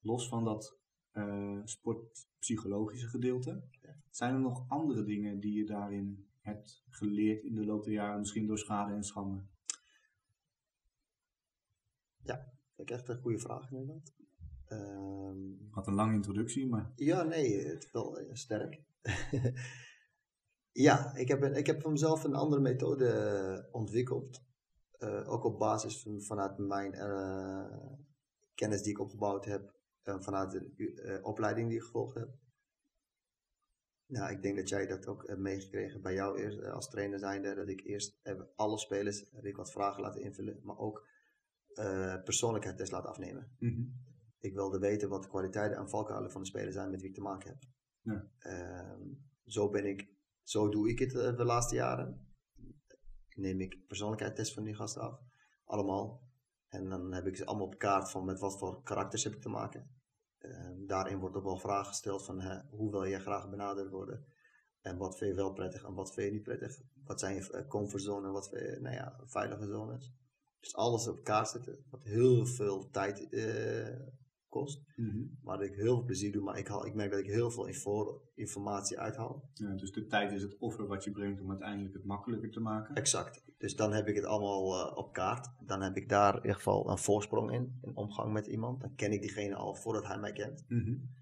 Los 0.00 0.28
van 0.28 0.44
dat 0.44 0.78
uh, 1.12 1.60
sportpsychologische 1.64 3.08
gedeelte, 3.08 3.62
zijn 4.10 4.34
er 4.34 4.40
nog 4.40 4.64
andere 4.68 5.04
dingen 5.04 5.40
die 5.40 5.52
je 5.52 5.64
daarin 5.64 6.26
hebt 6.40 6.84
geleerd 6.88 7.44
in 7.44 7.54
de 7.54 7.64
loop 7.64 7.84
der 7.84 7.92
jaren, 7.92 8.18
misschien 8.18 8.46
door 8.46 8.58
schade 8.58 8.92
en 8.92 9.04
schande? 9.04 9.42
Ja, 12.26 12.52
ik 12.76 12.90
echt 12.90 13.08
een 13.08 13.20
goede 13.20 13.38
vraag 13.38 13.70
inderdaad. 13.70 14.14
Um, 14.68 15.68
Had 15.70 15.86
een 15.86 15.94
lange 15.94 16.14
introductie, 16.14 16.66
maar... 16.66 16.92
Ja, 16.94 17.22
nee, 17.22 17.66
het 17.66 17.84
is 17.84 17.90
wel 17.92 18.20
uh, 18.20 18.28
sterk. 18.32 18.82
Ja, 20.76 21.14
ik 21.14 21.28
heb, 21.28 21.44
ik 21.44 21.66
heb 21.66 21.80
voor 21.80 21.90
mezelf 21.90 22.24
een 22.24 22.34
andere 22.34 22.60
methode 22.60 23.08
eh, 23.08 23.74
ontwikkeld. 23.74 24.44
Uh, 24.98 25.32
ook 25.32 25.44
op 25.44 25.58
basis 25.58 26.02
van, 26.02 26.22
vanuit 26.22 26.58
mijn 26.58 26.94
uh, 26.94 27.78
kennis 28.54 28.82
die 28.82 28.92
ik 28.92 29.00
opgebouwd 29.00 29.44
heb. 29.44 29.74
Uh, 30.04 30.20
vanuit 30.20 30.50
de 30.50 31.18
opleiding 31.22 31.68
die 31.68 31.76
ik 31.76 31.84
gevolgd 31.84 32.14
heb. 32.14 32.28
Nou, 34.06 34.32
ik 34.32 34.42
denk 34.42 34.56
dat 34.56 34.68
jij 34.68 34.86
dat 34.86 35.06
ook 35.06 35.26
hebt 35.26 35.40
meegekregen 35.40 36.02
bij 36.02 36.14
jou 36.14 36.38
eerst, 36.38 36.64
als 36.64 36.90
trainer 36.90 37.18
zijnde. 37.18 37.54
Dat 37.54 37.68
ik 37.68 37.80
eerst 37.80 38.18
heb 38.22 38.52
alle 38.56 38.78
spelers 38.78 39.24
heb 39.32 39.44
ik 39.44 39.56
wat 39.56 39.72
vragen 39.72 40.02
laten 40.02 40.22
invullen. 40.22 40.60
Maar 40.62 40.78
ook 40.78 41.06
persoonlijkheidstest 42.24 42.92
laten 42.92 43.10
afnemen. 43.10 43.50
Mm 43.58 43.74
-hmm. 43.74 44.04
Ik 44.40 44.54
wilde 44.54 44.78
weten 44.78 45.08
wat 45.08 45.22
de 45.22 45.28
kwaliteiten 45.28 45.78
en 45.78 45.88
valkuilen 45.88 46.30
van 46.30 46.40
de 46.40 46.46
spelers 46.46 46.74
zijn 46.74 46.90
met 46.90 47.00
wie 47.00 47.08
ik 47.08 47.14
te 47.14 47.20
maken 47.20 47.48
heb. 47.48 47.62
Ja. 48.00 48.30
Ehm, 48.38 49.02
zo 49.44 49.70
ben 49.70 49.86
ik 49.86 50.16
zo 50.46 50.68
doe 50.68 50.88
ik 50.88 50.98
het 50.98 51.14
eh, 51.14 51.36
de 51.36 51.44
laatste 51.44 51.74
jaren. 51.74 52.26
Neem 53.34 53.60
ik 53.60 53.86
persoonlijkheidstests 53.86 54.54
van 54.54 54.64
die 54.64 54.74
gasten 54.74 55.02
af. 55.02 55.20
Allemaal. 55.64 56.24
En 56.68 56.88
dan 56.88 57.12
heb 57.12 57.26
ik 57.26 57.36
ze 57.36 57.44
allemaal 57.44 57.66
op 57.66 57.78
kaart 57.78 58.10
van 58.10 58.24
met 58.24 58.40
wat 58.40 58.58
voor 58.58 58.82
karakters 58.82 59.24
heb 59.24 59.34
ik 59.34 59.40
te 59.40 59.48
maken. 59.48 59.94
Uh, 60.38 60.70
daarin 60.86 61.18
wordt 61.18 61.36
ook 61.36 61.44
wel 61.44 61.58
vragen 61.58 61.86
gesteld 61.86 62.24
van 62.24 62.40
hè, 62.40 62.60
hoe 62.70 62.90
wil 62.90 63.06
jij 63.06 63.20
graag 63.20 63.50
benaderd 63.50 63.90
worden? 63.90 64.26
En 64.80 64.96
wat 64.96 65.18
vind 65.18 65.30
je 65.30 65.36
wel 65.36 65.52
prettig 65.52 65.84
en 65.84 65.94
wat 65.94 66.14
vind 66.14 66.26
je 66.26 66.32
niet 66.32 66.42
prettig? 66.42 66.80
Wat 67.04 67.20
zijn 67.20 67.34
je 67.34 67.52
eh, 67.52 67.68
comfortzone 67.68 68.26
en 68.26 68.32
wat 68.32 68.48
vind 68.48 68.62
je 68.62 68.80
nou 68.80 68.94
ja, 68.94 69.20
veilige 69.24 69.66
zones? 69.66 70.14
Dus 70.66 70.76
alles 70.76 71.08
op 71.08 71.24
kaart 71.24 71.48
zetten, 71.48 71.84
wat 71.90 72.02
heel 72.02 72.46
veel 72.46 72.90
tijd 72.90 73.26
uh, 73.30 74.06
kost. 74.48 74.82
Mm 74.96 75.34
dat 75.42 75.62
ik 75.62 75.74
heel 75.74 75.94
veel 75.94 76.04
plezier 76.04 76.32
doe, 76.32 76.42
maar 76.42 76.58
ik, 76.58 76.68
haal, 76.68 76.86
ik 76.86 76.94
merk 76.94 77.10
dat 77.10 77.20
ik 77.20 77.26
heel 77.26 77.50
veel 77.50 77.66
info, 77.66 78.22
informatie 78.34 78.98
uithaal. 78.98 79.50
Ja, 79.54 79.74
dus 79.74 79.92
de 79.92 80.06
tijd 80.06 80.32
is 80.32 80.42
het 80.42 80.56
offer 80.58 80.86
wat 80.86 81.04
je 81.04 81.10
brengt 81.10 81.40
om 81.40 81.50
uiteindelijk 81.50 81.94
het 81.94 82.04
makkelijker 82.04 82.50
te 82.50 82.60
maken. 82.60 82.94
Exact. 82.94 83.42
Dus 83.58 83.76
dan 83.76 83.92
heb 83.92 84.08
ik 84.08 84.14
het 84.14 84.24
allemaal 84.24 84.88
uh, 84.88 84.96
op 84.96 85.12
kaart. 85.12 85.48
Dan 85.66 85.82
heb 85.82 85.96
ik 85.96 86.08
daar 86.08 86.34
in 86.34 86.40
ieder 86.40 86.56
geval 86.56 86.90
een 86.90 86.98
voorsprong 86.98 87.52
in, 87.52 87.78
in 87.82 87.96
omgang 87.96 88.32
met 88.32 88.46
iemand. 88.46 88.80
Dan 88.80 88.94
ken 88.94 89.12
ik 89.12 89.20
diegene 89.20 89.54
al 89.54 89.74
voordat 89.74 90.06
hij 90.06 90.18
mij 90.18 90.32
kent. 90.32 90.64
Mm 90.68 90.84
-hmm. 90.84 91.14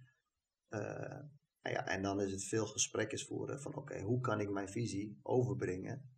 uh, 0.68 1.20
ja, 1.60 1.86
en 1.86 2.02
dan 2.02 2.20
is 2.20 2.32
het 2.32 2.44
veel 2.44 2.66
gesprekjes 2.66 3.24
voeren 3.24 3.60
van 3.60 3.74
oké, 3.74 4.00
hoe 4.00 4.20
kan 4.20 4.40
ik 4.40 4.50
mijn 4.50 4.68
visie 4.68 5.18
overbrengen 5.22 6.12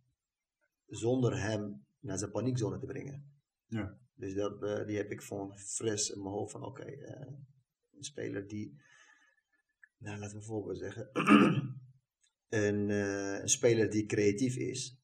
zonder 0.85 1.41
hem 1.41 1.86
naar 2.07 2.17
zijn 2.17 2.31
paniekzone 2.31 2.79
te 2.79 2.85
brengen. 2.85 3.31
Ja. 3.65 3.99
Dus 4.13 4.33
dat, 4.33 4.63
uh, 4.63 4.85
die 4.85 4.97
heb 4.97 5.11
ik 5.11 5.21
van 5.21 5.57
fris 5.57 6.09
in 6.09 6.21
mijn 6.21 6.33
hoofd 6.33 6.51
van 6.51 6.63
oké, 6.63 6.81
okay, 6.81 6.93
uh, 6.93 7.37
een 7.91 8.03
speler 8.03 8.47
die, 8.47 8.81
nou 9.97 10.19
laten 10.19 10.33
we 10.33 10.39
bijvoorbeeld 10.39 10.77
zeggen, 10.77 11.09
een, 12.65 12.89
uh, 12.89 13.39
een, 13.39 13.49
speler 13.49 13.89
die 13.89 14.05
creatief 14.05 14.55
is, 14.55 15.01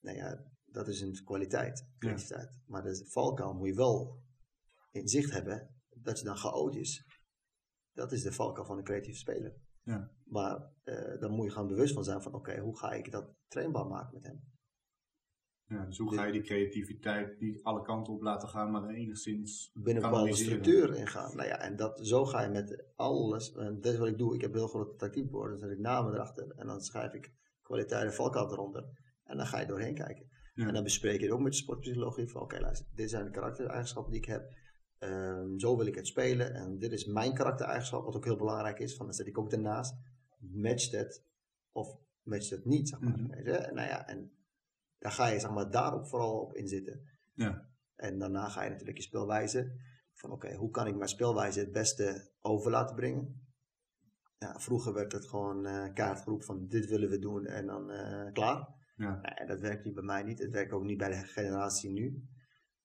nou 0.00 0.16
ja, 0.16 0.44
dat 0.64 0.88
is 0.88 1.00
een 1.00 1.24
kwaliteit, 1.24 1.88
creativiteit. 1.98 2.52
Ja. 2.52 2.60
Maar 2.66 2.82
de 2.82 3.06
valkuil 3.06 3.54
moet 3.54 3.68
je 3.68 3.74
wel 3.74 4.22
in 4.90 5.08
zicht 5.08 5.30
hebben 5.30 5.74
dat 5.88 6.18
je 6.18 6.24
dan 6.24 6.36
chaotisch. 6.36 7.06
Dat 7.92 8.12
is 8.12 8.22
de 8.22 8.32
valkuil 8.32 8.66
van 8.66 8.78
een 8.78 8.84
creatieve 8.84 9.18
speler. 9.18 9.56
Ja. 9.82 10.10
Maar 10.24 10.72
dan 11.20 11.30
moet 11.30 11.44
je 11.44 11.50
gewoon 11.50 11.68
bewust 11.68 11.94
van 11.94 12.04
zijn 12.04 12.22
van 12.22 12.34
oké, 12.34 12.50
okay, 12.50 12.62
hoe 12.62 12.78
ga 12.78 12.92
ik 12.92 13.10
dat 13.10 13.34
trainbaar 13.48 13.86
maken 13.86 14.14
met 14.14 14.22
hem? 14.22 14.55
Ja, 15.68 15.84
dus 15.84 15.98
hoe 15.98 16.14
ga 16.14 16.24
je 16.24 16.32
die 16.32 16.42
creativiteit 16.42 17.38
die 17.38 17.64
alle 17.64 17.82
kanten 17.82 18.12
op 18.12 18.22
laten 18.22 18.48
gaan, 18.48 18.70
maar 18.70 18.88
enigszins 18.88 19.70
binnen 19.74 20.04
een 20.04 20.10
bepaalde 20.10 20.34
structuur 20.34 20.94
ingaan. 20.94 21.36
Nou 21.36 21.48
ja, 21.48 21.60
en 21.60 21.76
dat, 21.76 21.98
zo 22.06 22.24
ga 22.24 22.42
je 22.42 22.48
met 22.48 22.84
alles, 22.94 23.54
en 23.54 23.80
dat 23.80 23.92
is 23.92 23.98
wat 23.98 24.08
ik 24.08 24.18
doe, 24.18 24.34
ik 24.34 24.40
heb 24.40 24.52
heel 24.52 24.68
grote 24.68 24.96
tactiekborden, 24.96 25.58
dan 25.58 25.68
zet 25.68 25.78
ik 25.78 25.82
namen 25.82 26.12
erachter 26.12 26.50
en 26.56 26.66
dan 26.66 26.80
schrijf 26.80 27.12
ik 27.12 27.32
kwaliteit 27.62 28.04
en 28.04 28.14
valkuil 28.14 28.52
eronder. 28.52 28.84
En 29.24 29.36
dan 29.36 29.46
ga 29.46 29.60
je 29.60 29.66
doorheen 29.66 29.94
kijken. 29.94 30.26
Ja. 30.54 30.66
En 30.66 30.74
dan 30.74 30.82
bespreek 30.82 31.18
je 31.18 31.24
het 31.24 31.34
ook 31.34 31.40
met 31.40 31.52
de 31.52 31.58
sportpsychologie 31.58 32.28
van 32.28 32.42
oké 32.42 32.60
luister, 32.60 32.86
dit 32.94 33.10
zijn 33.10 33.24
de 33.24 33.30
karaktereigenschappen 33.30 34.12
die 34.12 34.20
ik 34.20 34.26
heb. 34.26 34.54
Um, 35.00 35.58
zo 35.58 35.76
wil 35.76 35.86
ik 35.86 35.94
het 35.94 36.06
spelen 36.06 36.54
en 36.54 36.78
dit 36.78 36.92
is 36.92 37.04
mijn 37.04 37.34
karaktereigenschap, 37.34 38.04
wat 38.04 38.16
ook 38.16 38.24
heel 38.24 38.36
belangrijk 38.36 38.78
is. 38.78 38.96
Van, 38.96 39.06
dan 39.06 39.14
zet 39.14 39.26
ik 39.26 39.38
ook 39.38 39.52
ernaast, 39.52 39.94
matcht 40.38 40.92
het 40.92 41.24
of 41.72 41.96
matcht 42.22 42.50
het 42.50 42.64
niet, 42.64 42.88
zeg 42.88 43.00
maar. 43.00 43.18
Mm 43.18 43.30
-hmm. 43.30 43.74
Nou 43.74 43.88
ja, 43.88 44.08
en 44.08 44.30
dan 45.06 45.14
ga 45.14 45.26
je 45.26 45.40
zeg 45.40 45.50
maar, 45.50 45.70
daarop 45.70 46.06
vooral 46.06 46.40
op 46.40 46.54
inzitten. 46.54 47.00
Ja. 47.34 47.68
En 47.94 48.18
daarna 48.18 48.48
ga 48.48 48.62
je 48.62 48.70
natuurlijk 48.70 48.96
je 48.96 49.02
spelwijze. 49.02 49.72
Van 50.12 50.30
oké, 50.30 50.54
hoe 50.54 50.70
kan 50.70 50.86
ik 50.86 50.96
mijn 50.96 51.08
spelwijze 51.08 51.60
het 51.60 51.72
beste 51.72 52.32
over 52.40 52.70
laten 52.70 52.96
brengen? 52.96 53.46
Ja, 54.38 54.60
vroeger 54.60 54.92
werd 54.92 55.12
het 55.12 55.26
gewoon 55.26 55.66
uh, 55.66 55.92
kaartgroep 55.92 56.44
van 56.44 56.66
dit 56.66 56.86
willen 56.86 57.10
we 57.10 57.18
doen 57.18 57.46
en 57.46 57.66
dan 57.66 57.90
uh, 57.90 58.32
klaar. 58.32 58.68
Ja. 58.96 59.22
En 59.22 59.46
dat 59.46 59.60
werkt 59.60 59.84
niet 59.84 59.94
bij 59.94 60.02
mij 60.02 60.22
niet. 60.22 60.38
Het 60.38 60.52
werkt 60.52 60.72
ook 60.72 60.84
niet 60.84 60.98
bij 60.98 61.08
de 61.08 61.26
generatie 61.26 61.90
nu. 61.90 62.28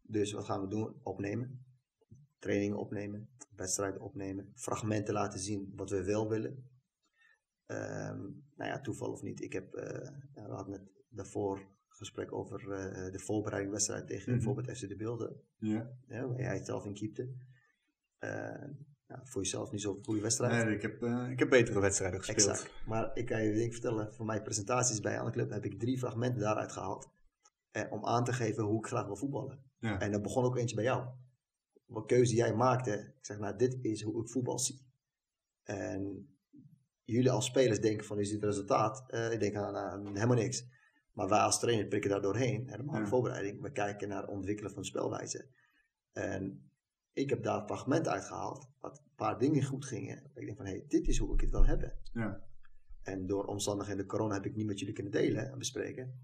Dus 0.01 0.32
wat 0.32 0.45
gaan 0.45 0.61
we 0.61 0.67
doen? 0.67 0.99
Opnemen. 1.03 1.65
Trainingen 2.39 2.78
opnemen. 2.78 3.30
Wedstrijden 3.55 4.01
opnemen. 4.01 4.51
Fragmenten 4.55 5.13
laten 5.13 5.39
zien 5.39 5.72
wat 5.76 5.89
we 5.89 6.03
wel 6.03 6.30
willen. 6.30 6.69
Um, 7.67 8.45
nou 8.55 8.69
ja, 8.69 8.82
toeval 8.82 9.11
of 9.11 9.22
niet. 9.22 9.41
Ik 9.41 9.53
heb, 9.53 9.76
uh, 9.76 9.82
we 10.34 10.53
hadden 10.53 10.74
het 10.74 10.89
daarvoor 11.09 11.80
gesprek 12.02 12.34
over 12.34 12.62
uh, 12.62 13.12
de 13.12 13.20
voorbereidingwedstrijd 13.20 14.08
tegen 14.08 14.22
mm 14.22 14.26
-hmm. 14.26 14.45
bijvoorbeeld 14.45 14.78
FC 14.78 14.88
de 14.88 14.95
Beelden. 14.95 15.41
Ja. 15.58 15.91
ja. 16.08 16.28
Waar 16.28 16.39
jij 16.39 16.64
zelf 16.64 16.86
in 16.86 16.93
keepte. 16.93 17.24
Uh, 18.20 18.30
nou, 19.08 19.22
voor 19.24 19.41
jezelf 19.41 19.72
niet 19.72 19.82
zo'n 19.82 20.04
goede 20.04 20.22
wedstrijd. 20.22 20.66
Nee, 20.66 20.76
ik 20.76 20.82
heb, 20.82 21.04
uh, 21.04 21.30
ik 21.30 21.39
heb 21.39 21.49
betere 21.49 21.80
wedstrijden 21.80 22.24
gespeeld. 22.24 22.47
Exact. 22.49 22.86
Maar 22.86 23.12
ik 23.14 23.26
kan 23.26 23.43
je 23.43 23.54
ding 23.54 23.72
vertellen, 23.72 24.14
voor 24.14 24.26
mijn 24.26 24.43
presentaties 24.43 24.99
bij 24.99 25.20
andere 25.20 25.36
club 25.36 25.49
heb 25.49 25.66
ik 25.66 25.80
drie 25.80 25.97
fragmenten 25.97 26.41
daaruit 26.41 26.72
gehaald. 26.72 27.10
Eh, 27.72 27.91
om 27.91 28.06
aan 28.06 28.24
te 28.24 28.34
geven 28.34 28.64
hoe 28.64 28.80
ik 28.80 28.88
graag 28.88 29.06
wil 29.06 29.16
voetballen. 29.16 29.64
Ja. 29.80 29.99
En 29.99 30.12
dan 30.12 30.22
begon 30.22 30.43
ook 30.43 30.58
eentje 30.58 30.76
bij 30.76 30.84
jou. 30.84 31.10
Wat 31.86 32.06
keuze 32.06 32.36
jij 32.36 32.54
maakte. 32.56 33.14
Ik 33.18 33.26
zeg, 33.26 33.39
nou, 33.39 33.58
dit 33.58 33.78
is 33.82 34.02
hoe 34.02 34.22
ik 34.22 34.30
voetbal 34.30 34.60
zie. 34.60 34.86
En 35.64 36.30
jullie 37.04 37.32
als 37.32 37.45
spelers 37.45 37.80
denken 37.80 38.06
van, 38.06 38.20
is 38.20 38.30
dit 38.30 38.41
het 38.41 38.49
resultaat? 38.49 39.14
ik 39.32 39.39
denk 39.39 39.56
aan, 39.56 39.76
aan 39.76 40.06
helemaal 40.06 40.36
niks. 40.36 40.66
Maar 41.14 41.30
wij 41.30 41.39
als 41.39 41.59
trainer 41.59 41.88
prikken 41.88 42.09
daar 42.09 42.22
doorheen, 42.22 42.70
helemaal 42.70 42.95
ja. 42.95 43.01
de 43.01 43.07
voorbereiding. 43.07 43.62
We 43.62 43.72
kijken 43.72 44.07
naar 44.07 44.22
het 44.22 44.30
ontwikkelen 44.30 44.72
van 44.72 44.86
spelwijze. 44.86 45.47
En 46.12 46.72
ik 47.14 47.30
heb 47.30 47.43
daar 47.43 47.66
fragmenten 47.66 48.12
uitgehaald, 48.12 48.68
wat 48.80 48.97
een 48.97 49.16
paar 49.16 49.39
dingen 49.39 49.64
goed 49.64 49.86
gingen. 49.86 50.32
Ik 50.36 50.45
denk 50.45 50.57
van, 50.57 50.66
hé, 50.66 50.72
hey, 50.72 50.86
dit 50.88 51.07
is 51.07 51.18
hoe 51.18 51.34
ik 51.34 51.41
het 51.41 51.49
wil 51.49 51.66
hebben. 51.66 51.97
Ja. 52.14 52.43
En 53.03 53.28
door 53.28 53.45
omstandigheden 53.45 54.05
corona 54.05 54.34
heb 54.34 54.45
ik 54.45 54.55
niet 54.55 54.66
met 54.66 54.80
jullie 54.80 54.93
kunnen 54.93 55.12
delen 55.12 55.51
en 55.51 55.57
bespreken. 55.57 56.20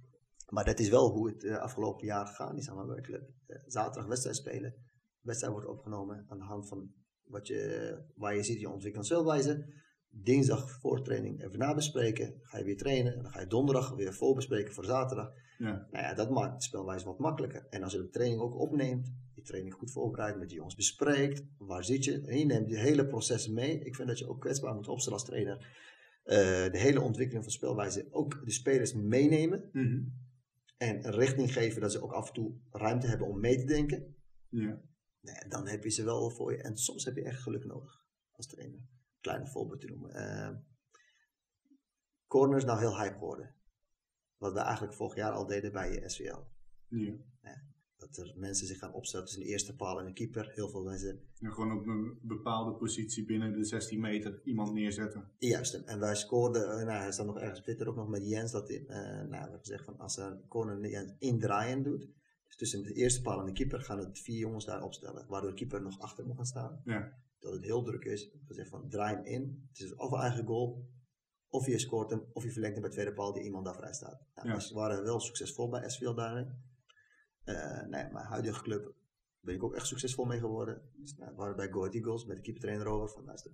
Maar 0.49 0.65
dat 0.65 0.79
is 0.79 0.89
wel 0.89 1.11
hoe 1.11 1.27
het 1.27 1.43
uh, 1.43 1.57
afgelopen 1.57 2.05
jaar 2.05 2.27
gegaan 2.27 2.57
is 2.57 2.69
aan 2.69 2.75
mijn 2.75 2.87
werkclub. 2.87 3.29
Uh, 3.47 3.57
zaterdag 3.65 4.07
wedstrijd 4.07 4.35
spelen. 4.35 4.75
Wedstrijd 5.21 5.53
wordt 5.53 5.67
opgenomen 5.67 6.25
aan 6.27 6.37
de 6.37 6.43
hand 6.43 6.67
van 6.67 6.93
wat 7.23 7.47
je, 7.47 8.03
waar 8.15 8.35
je 8.35 8.43
ziet 8.43 8.59
je 8.59 8.69
ontwikkelde 8.69 9.07
speelwijze. 9.07 9.73
Dinsdag 10.09 10.71
voor 10.71 11.03
training 11.03 11.43
even 11.43 11.59
nabespreken. 11.59 12.39
Ga 12.41 12.57
je 12.57 12.63
weer 12.63 12.77
trainen. 12.77 13.15
En 13.15 13.21
dan 13.21 13.31
ga 13.31 13.39
je 13.39 13.47
donderdag 13.47 13.95
weer 13.95 14.13
voorbespreken 14.13 14.73
voor 14.73 14.85
zaterdag. 14.85 15.31
Ja. 15.57 15.87
Nou 15.91 16.03
ja, 16.05 16.13
dat 16.13 16.29
maakt 16.29 16.57
de 16.57 16.63
spelwijze 16.63 17.05
wat 17.05 17.19
makkelijker. 17.19 17.67
En 17.69 17.83
als 17.83 17.91
je 17.91 17.97
de 17.97 18.09
training 18.09 18.41
ook 18.41 18.59
opneemt, 18.59 19.13
die 19.33 19.43
training 19.43 19.73
goed 19.73 19.91
voorbereidt, 19.91 20.37
met 20.37 20.47
die 20.47 20.57
jongens 20.57 20.75
bespreekt, 20.75 21.43
waar 21.57 21.83
zit 21.83 22.03
je? 22.03 22.21
En 22.21 22.37
je 22.37 22.45
neemt 22.45 22.67
die 22.67 22.77
hele 22.77 23.07
processen 23.07 23.53
mee. 23.53 23.79
Ik 23.79 23.95
vind 23.95 24.07
dat 24.07 24.19
je 24.19 24.27
ook 24.27 24.41
kwetsbaar 24.41 24.75
moet 24.75 24.87
opstellen 24.87 25.19
als 25.19 25.27
trainer. 25.27 25.55
Uh, 26.25 26.35
de 26.71 26.79
hele 26.79 27.01
ontwikkeling 27.01 27.43
van 27.43 27.53
spelwijze, 27.53 28.07
ook 28.09 28.45
de 28.45 28.51
spelers 28.51 28.93
meenemen. 28.93 29.69
Mm 29.71 29.85
-hmm. 29.85 30.25
En 30.77 31.05
een 31.05 31.13
richting 31.13 31.53
geven 31.53 31.81
dat 31.81 31.91
ze 31.91 32.03
ook 32.03 32.11
af 32.11 32.27
en 32.27 32.33
toe 32.33 32.55
ruimte 32.71 33.07
hebben 33.07 33.27
om 33.27 33.39
mee 33.39 33.57
te 33.57 33.65
denken. 33.65 34.15
Ja. 34.49 34.81
Nou, 35.21 35.47
dan 35.49 35.67
heb 35.67 35.83
je 35.83 35.89
ze 35.89 36.03
wel 36.03 36.29
voor 36.29 36.51
je. 36.51 36.61
En 36.61 36.77
soms 36.77 37.05
heb 37.05 37.15
je 37.15 37.23
echt 37.23 37.41
geluk 37.41 37.65
nodig 37.65 38.01
als 38.31 38.47
trainer. 38.47 38.79
Kleine 39.27 39.47
voorbeeld 39.47 39.81
te 39.81 39.87
noemen. 39.87 40.15
Uh, 40.15 40.55
corner 42.27 42.57
is 42.57 42.65
nou 42.65 42.79
heel 42.79 42.97
hype 42.97 43.13
geworden. 43.13 43.55
Wat 44.37 44.53
we 44.53 44.59
eigenlijk 44.59 44.93
vorig 44.93 45.15
jaar 45.15 45.31
al 45.31 45.45
deden 45.45 45.71
bij 45.71 46.09
SVL. 46.09 46.37
Ja. 46.87 47.13
Ja, 47.41 47.63
dat 47.97 48.17
er 48.17 48.33
mensen 48.35 48.67
zich 48.67 48.79
gaan 48.79 48.93
opstellen 48.93 49.25
tussen 49.25 49.43
de 49.43 49.49
eerste 49.49 49.75
paal 49.75 49.99
en 49.99 50.05
een 50.05 50.13
keeper. 50.13 50.51
Heel 50.53 50.69
veel 50.69 50.83
mensen. 50.83 51.21
En 51.39 51.53
gewoon 51.53 51.79
op 51.79 51.87
een 51.87 52.19
bepaalde 52.21 52.71
positie 52.71 53.25
binnen 53.25 53.51
de 53.51 53.63
16 53.63 53.99
meter 53.99 54.41
iemand 54.43 54.73
neerzetten. 54.73 55.31
Juist. 55.37 55.73
En 55.73 55.99
wij 55.99 56.15
scoorden, 56.15 56.61
uh, 56.61 56.85
nou, 56.85 57.01
hij 57.01 57.11
staat 57.11 57.25
nog 57.25 57.37
ergens 57.37 57.59
op 57.59 57.63
Twitter 57.63 57.87
ook 57.87 57.95
nog 57.95 58.09
met 58.09 58.27
Jens. 58.27 58.51
Dat 58.51 58.69
in, 58.69 58.83
uh, 58.83 58.95
nou, 58.97 59.29
we 59.29 59.37
hebben 59.37 59.59
gezegd 59.59 59.85
van 59.85 59.97
als 59.99 60.17
een 60.17 60.47
corner 60.47 60.89
Jens 60.89 61.13
indraaien 61.19 61.83
doet. 61.83 62.09
Dus 62.47 62.55
tussen 62.55 62.83
de 62.83 62.93
eerste 62.93 63.21
paal 63.21 63.39
en 63.39 63.45
de 63.45 63.51
keeper 63.51 63.81
gaan 63.81 63.99
het 63.99 64.19
vier 64.19 64.37
jongens 64.37 64.65
daar 64.65 64.83
opstellen. 64.83 65.27
Waardoor 65.27 65.49
de 65.49 65.55
keeper 65.55 65.81
nog 65.81 65.99
achter 65.99 66.25
moet 66.25 66.35
gaan 66.35 66.45
staan. 66.45 66.81
Ja. 66.85 67.25
Dat 67.39 67.53
het 67.53 67.63
heel 67.63 67.83
druk 67.83 68.03
is. 68.03 68.29
We 68.47 68.53
zeggen 68.53 68.79
van 68.79 68.89
draai 68.89 69.15
hem 69.15 69.25
in. 69.25 69.67
Het 69.69 69.79
is 69.79 69.95
of 69.95 70.11
een 70.11 70.19
eigen 70.19 70.45
goal. 70.45 70.85
Of 71.49 71.65
je 71.65 71.79
scoort 71.79 72.09
hem, 72.09 72.25
of 72.33 72.43
je 72.43 72.51
verlengt 72.51 72.75
hem 72.75 72.83
bij 72.83 72.91
tweede 72.93 73.13
paal 73.13 73.33
die 73.33 73.43
iemand 73.43 73.65
daar 73.65 73.75
vrij 73.75 73.93
staat. 73.93 74.21
Nou, 74.35 74.47
Ja. 74.47 74.55
We 74.57 74.73
waren 74.73 75.03
wel 75.03 75.19
succesvol 75.19 75.69
bij 75.69 75.89
SVL 75.89 76.13
daarin. 76.13 76.61
Eh 77.43 77.81
nee, 77.81 78.11
mijn 78.11 78.25
huidige 78.25 78.61
club 78.63 78.93
ben 79.39 79.55
ik 79.55 79.63
ook 79.63 79.75
echt 79.75 79.87
succesvol 79.87 80.25
mee 80.25 80.39
geworden. 80.39 80.81
Dus, 80.95 81.15
nou, 81.17 81.31
we 81.31 81.37
waren 81.37 81.55
bij 81.55 81.71
Go 81.71 81.85
Eagles 81.85 82.25
met 82.25 82.35
de 82.35 82.41
keepertrainer 82.41 82.87
over. 82.87 83.09
Van, 83.09 83.23
luister, 83.25 83.51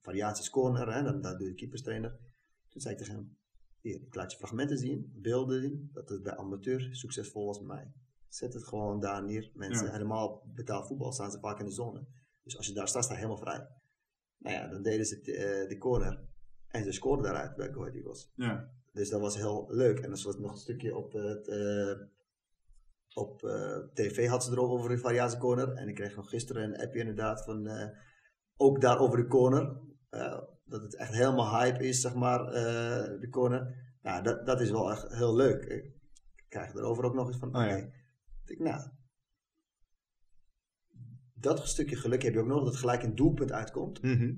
variaties 0.00 0.50
corner, 0.50 0.94
hè, 0.94 1.02
dan, 1.02 1.20
dan 1.20 1.38
doe 1.38 1.48
je 1.48 1.54
keeperstrainer. 1.54 2.18
Toen 2.68 2.80
zei 2.80 2.94
ik 2.94 3.00
tegen 3.00 3.14
hem, 3.14 3.36
hier, 3.80 4.00
ik 4.02 4.14
laat 4.14 4.32
je 4.32 4.38
fragmenten 4.38 4.78
zien, 4.78 5.12
beelden 5.14 5.60
zien, 5.62 5.90
dat 5.92 6.08
het 6.08 6.22
bij 6.22 6.36
amateur 6.36 6.88
succesvol 6.96 7.46
was 7.46 7.58
bij 7.58 7.66
mij. 7.66 7.92
Zet 8.28 8.54
het 8.54 8.64
gewoon 8.64 9.00
daar 9.00 9.24
neer. 9.24 9.50
Mensen, 9.54 9.86
Ja. 9.86 9.92
helemaal 9.92 10.42
betaald 10.54 10.86
voetbal, 10.86 11.12
staan 11.12 11.30
ze 11.30 11.38
vaak 11.38 11.58
in 11.58 11.64
de 11.64 11.72
zone. 11.72 12.06
Dus 12.44 12.56
als 12.56 12.66
je 12.66 12.72
daar 12.72 12.88
staat, 12.88 13.04
sta 13.04 13.12
je 13.12 13.18
helemaal 13.18 13.42
vrij. 13.42 13.66
Nou 14.38 14.56
ja, 14.56 14.68
dan 14.68 14.82
deden 14.82 15.06
ze 15.06 15.20
eh, 15.20 15.68
de 15.68 15.78
corner. 15.78 16.20
En 16.68 16.84
ze 16.84 16.92
scoorden 16.92 17.24
daaruit 17.24 17.56
bij 17.56 17.72
Go 17.72 17.84
Eagles. 17.84 18.32
Ja. 18.34 18.70
Dus 18.92 19.10
dat 19.10 19.20
was 19.20 19.36
heel 19.36 19.66
leuk. 19.68 19.96
En 19.96 20.10
dan 20.10 20.22
was 20.24 20.38
nog 20.38 20.50
een 20.50 20.56
stukje 20.56 20.96
op, 20.96 21.12
het, 21.12 21.48
eh, 21.48 22.00
op 23.14 23.44
eh, 23.44 23.78
tv 23.94 24.28
had 24.28 24.44
ze 24.44 24.50
erover 24.50 24.76
over 24.76 24.90
de 24.90 24.98
variatie 24.98 25.38
corner. 25.38 25.72
En 25.72 25.88
ik 25.88 25.94
kreeg 25.94 26.16
nog 26.16 26.28
gisteren 26.28 26.62
een 26.62 26.80
appje 26.80 27.00
inderdaad 27.00 27.44
van 27.44 27.70
ook 28.56 28.80
daar 28.80 28.98
over 28.98 29.16
de 29.16 29.26
corner. 29.26 29.76
Dat 30.64 30.82
het 30.82 30.94
echt 30.96 31.12
helemaal 31.12 31.60
hype 31.60 31.86
is, 31.86 32.00
zeg 32.00 32.14
maar, 32.14 32.44
de 33.20 33.28
corner. 33.30 33.74
Nou, 34.02 34.22
dat, 34.22 34.46
dat 34.46 34.60
is 34.60 34.70
wel 34.70 34.90
echt 34.90 35.12
heel 35.12 35.34
leuk. 35.34 35.64
Ik 35.64 35.94
krijg 36.48 36.74
erover 36.74 37.04
ook 37.04 37.14
nog 37.14 37.26
eens 37.26 37.36
van, 37.36 37.56
Oh 37.56 37.66
ja. 37.66 37.76
oké. 37.76 37.92
Ik 38.46 38.58
nou, 38.58 38.82
dat 41.44 41.68
stukje 41.68 41.96
geluk 41.96 42.22
heb 42.22 42.32
je 42.34 42.40
ook 42.40 42.46
nodig, 42.46 42.64
dat 42.64 42.76
gelijk 42.76 43.02
een 43.02 43.14
doelpunt 43.14 43.52
uitkomt. 43.52 44.02
Mhm. 44.02 44.34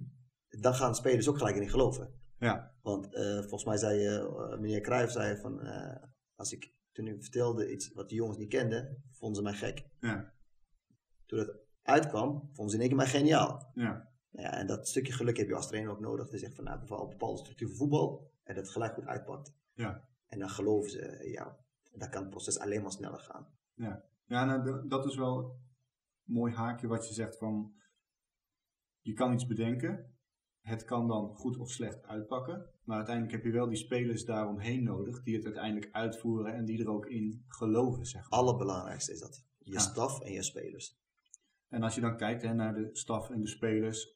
Dan 0.49 0.75
gaan 0.75 0.95
spelers 0.95 1.29
ook 1.29 1.39
gelijk 1.39 1.57
in 1.57 1.69
geloven. 1.69 2.11
Ja. 2.39 2.75
Want 2.83 3.15
eh, 3.15 3.39
volgens 3.39 3.65
mij 3.65 3.77
zei 3.77 4.07
eh, 4.07 4.59
meneer 4.59 4.81
Cruijff 4.81 5.13
zei 5.13 5.37
van, 5.41 5.61
eh, 5.61 6.03
als 6.35 6.53
ik 6.53 6.75
toen 6.93 7.07
ik 7.07 7.23
vertelde 7.23 7.73
iets 7.73 7.93
wat 7.93 8.09
de 8.09 8.15
jongens 8.15 8.39
niet 8.39 8.49
kenden, 8.49 9.03
vonden 9.11 9.37
ze 9.37 9.43
mij 9.43 9.53
gek. 9.53 9.87
Ja. 10.01 10.33
Toen 11.27 11.39
het 11.39 11.57
uitkwam, 11.83 12.49
vonden 12.53 12.69
ze 12.69 12.75
in 12.75 12.81
één 12.81 12.89
keer 12.89 12.97
mij 12.99 13.07
geniaal. 13.07 13.71
Ja. 13.75 14.11
Nou 14.31 14.47
Ja, 14.49 14.53
en 14.53 14.67
dat 14.67 14.89
stukje 14.89 15.13
geluk 15.13 15.37
heb 15.37 15.49
je 15.49 15.55
als 15.55 15.67
trainer 15.69 15.91
ook 15.93 16.01
nodig. 16.01 16.29
Te 16.29 16.39
zeggen 16.39 16.57
van, 16.57 16.65
nou, 16.65 16.79
bepaal 16.81 17.03
een 17.03 17.09
bepaalde 17.09 17.39
structuur 17.39 17.69
van 17.69 17.77
voetbal 17.77 18.31
en 18.43 18.55
dat 18.55 18.65
het 18.65 18.73
gelijk 18.73 18.95
goed 18.95 19.07
uitpakt. 19.07 19.53
Ja. 19.75 20.09
En 20.27 20.39
dan 20.39 20.49
geloven 20.51 20.91
ze. 20.91 21.01
En 21.93 21.99
dan 21.99 22.11
kan 22.11 22.21
het 22.21 22.31
proces 22.31 22.59
alleen 22.59 22.83
maar 22.83 22.93
sneller 22.93 23.21
gaan. 23.21 23.47
Ja, 24.27 24.45
nou, 24.45 24.83
d- 24.87 24.91
dat 24.91 25.07
is 25.07 25.17
wel 25.17 25.57
mooi 26.27 26.53
haakje 26.53 26.87
wat 26.87 27.09
je 27.09 27.15
zegt 27.15 27.39
van 27.39 27.75
je 29.01 29.13
kan 29.13 29.33
iets 29.33 29.47
bedenken. 29.47 30.15
Het 30.61 30.85
kan 30.85 31.09
dan 31.09 31.35
goed 31.35 31.57
of 31.57 31.71
slecht 31.71 32.03
uitpakken. 32.03 32.71
Maar 32.85 32.97
uiteindelijk 32.97 33.35
heb 33.35 33.45
je 33.45 33.59
wel 33.59 33.69
die 33.69 33.77
spelers 33.77 34.25
daaromheen 34.25 34.83
nodig 34.83 35.23
die 35.23 35.37
het 35.37 35.45
uiteindelijk 35.45 35.93
uitvoeren 35.93 36.55
en 36.55 36.65
die 36.65 36.81
er 36.81 36.91
ook 36.91 37.07
in 37.07 37.45
geloven, 37.49 38.07
zeg 38.07 38.31
maar. 38.31 38.39
Allerbelangrijkste 38.39 39.13
is 39.13 39.21
dat. 39.21 39.45
Je 39.59 39.73
Ja. 39.73 39.79
staf 39.79 40.21
en 40.21 40.33
je 40.33 40.43
spelers. 40.43 40.99
En 41.69 41.83
als 41.83 41.95
je 41.95 42.01
dan 42.01 42.17
kijkt 42.17 42.43
hè, 42.43 42.55
naar 42.55 42.75
de 42.75 42.89
staf 42.93 43.31
en 43.31 43.41
de 43.41 43.49
spelers, 43.49 44.15